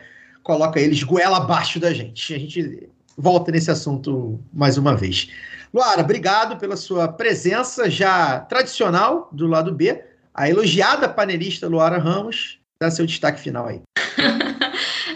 coloca 0.43 0.79
eles 0.79 1.03
goela 1.03 1.37
abaixo 1.37 1.79
da 1.79 1.93
gente. 1.93 2.33
A 2.33 2.39
gente 2.39 2.89
volta 3.17 3.51
nesse 3.51 3.69
assunto 3.69 4.39
mais 4.53 4.77
uma 4.77 4.95
vez. 4.95 5.29
Luara, 5.73 6.01
obrigado 6.01 6.57
pela 6.57 6.75
sua 6.75 7.07
presença 7.07 7.89
já 7.89 8.39
tradicional 8.39 9.29
do 9.31 9.47
lado 9.47 9.73
B. 9.73 10.03
A 10.33 10.49
elogiada 10.49 11.09
panelista 11.09 11.67
Luara 11.67 11.97
Ramos, 11.97 12.59
dá 12.81 12.89
seu 12.89 13.05
destaque 13.05 13.41
final 13.41 13.67
aí. 13.67 13.81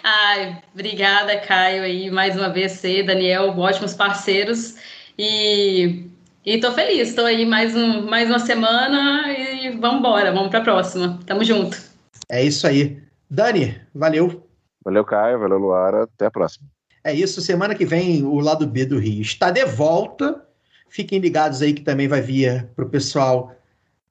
Ai, 0.08 0.62
obrigada, 0.72 1.36
Caio, 1.40 1.82
aí 1.82 2.12
mais 2.12 2.36
uma 2.36 2.48
vez 2.48 2.74
você, 2.74 3.02
Daniel, 3.02 3.58
ótimos 3.58 3.96
parceiros. 3.96 4.76
E 5.18 6.12
estou 6.46 6.72
feliz, 6.74 7.10
estou 7.10 7.26
aí 7.26 7.44
mais, 7.44 7.76
um, 7.76 8.08
mais 8.08 8.30
uma 8.30 8.38
semana 8.38 9.34
e 9.34 9.76
vamos 9.80 9.98
embora, 9.98 10.32
vamos 10.32 10.50
para 10.50 10.60
a 10.60 10.64
próxima. 10.64 11.20
Tamo 11.26 11.44
junto. 11.44 11.82
É 12.30 12.44
isso 12.44 12.68
aí. 12.68 13.02
Dani, 13.28 13.82
valeu. 13.96 14.48
Valeu, 14.84 15.04
Caio, 15.04 15.40
valeu, 15.40 15.58
Luara. 15.58 16.04
Até 16.04 16.28
a 16.28 16.32
próxima. 16.32 16.68
É 17.04 17.12
isso, 17.12 17.42
semana 17.42 17.74
que 17.74 17.84
vem 17.84 18.24
o 18.24 18.40
lado 18.40 18.68
B 18.68 18.86
do 18.86 19.00
Rio 19.00 19.24
está 19.24 19.50
de 19.50 19.66
volta. 19.66 20.40
Fiquem 20.88 21.18
ligados 21.18 21.64
aí 21.64 21.74
que 21.74 21.82
também 21.82 22.08
vai 22.08 22.22
vir 22.22 22.68
para 22.76 22.86
o 22.86 22.90
pessoal 22.90 23.56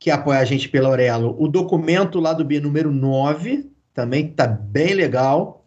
que 0.01 0.11
apoia 0.11 0.41
a 0.41 0.45
gente 0.45 0.69
pela 0.69 0.89
Aurelo 0.89 1.37
o 1.39 1.47
documento 1.47 2.19
lado 2.19 2.45
B 2.45 2.59
número 2.59 2.91
9, 2.91 3.71
também 3.95 4.27
está 4.27 4.45
bem 4.45 4.93
legal 4.93 5.64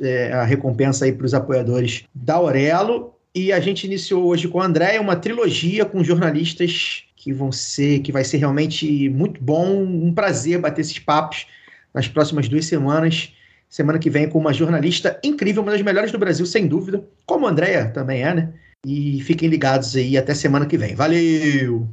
é, 0.00 0.32
a 0.32 0.44
recompensa 0.44 1.04
aí 1.04 1.12
para 1.12 1.26
os 1.26 1.34
apoiadores 1.34 2.04
da 2.14 2.34
Aurelo. 2.34 3.14
E 3.34 3.52
a 3.52 3.60
gente 3.60 3.84
iniciou 3.86 4.24
hoje 4.24 4.48
com 4.48 4.60
a 4.60 4.66
Andréia 4.66 5.00
uma 5.00 5.16
trilogia 5.16 5.84
com 5.84 6.02
jornalistas 6.02 7.04
que 7.14 7.32
vão 7.32 7.52
ser, 7.52 8.00
que 8.00 8.12
vai 8.12 8.24
ser 8.24 8.38
realmente 8.38 9.08
muito 9.10 9.42
bom, 9.42 9.82
um 9.82 10.12
prazer 10.12 10.58
bater 10.58 10.80
esses 10.80 10.98
papos 10.98 11.46
nas 11.92 12.08
próximas 12.08 12.48
duas 12.48 12.66
semanas. 12.66 13.32
Semana 13.68 13.98
que 13.98 14.08
vem 14.08 14.28
com 14.28 14.38
uma 14.38 14.52
jornalista 14.52 15.20
incrível, 15.22 15.62
uma 15.62 15.72
das 15.72 15.82
melhores 15.82 16.10
do 16.10 16.18
Brasil, 16.18 16.46
sem 16.46 16.66
dúvida, 16.66 17.04
como 17.26 17.46
a 17.46 17.50
Andréia 17.50 17.90
também 17.90 18.22
é, 18.22 18.34
né? 18.34 18.52
E 18.86 19.20
fiquem 19.22 19.48
ligados 19.48 19.94
aí 19.94 20.16
até 20.16 20.32
semana 20.32 20.64
que 20.64 20.78
vem. 20.78 20.94
Valeu! 20.94 21.86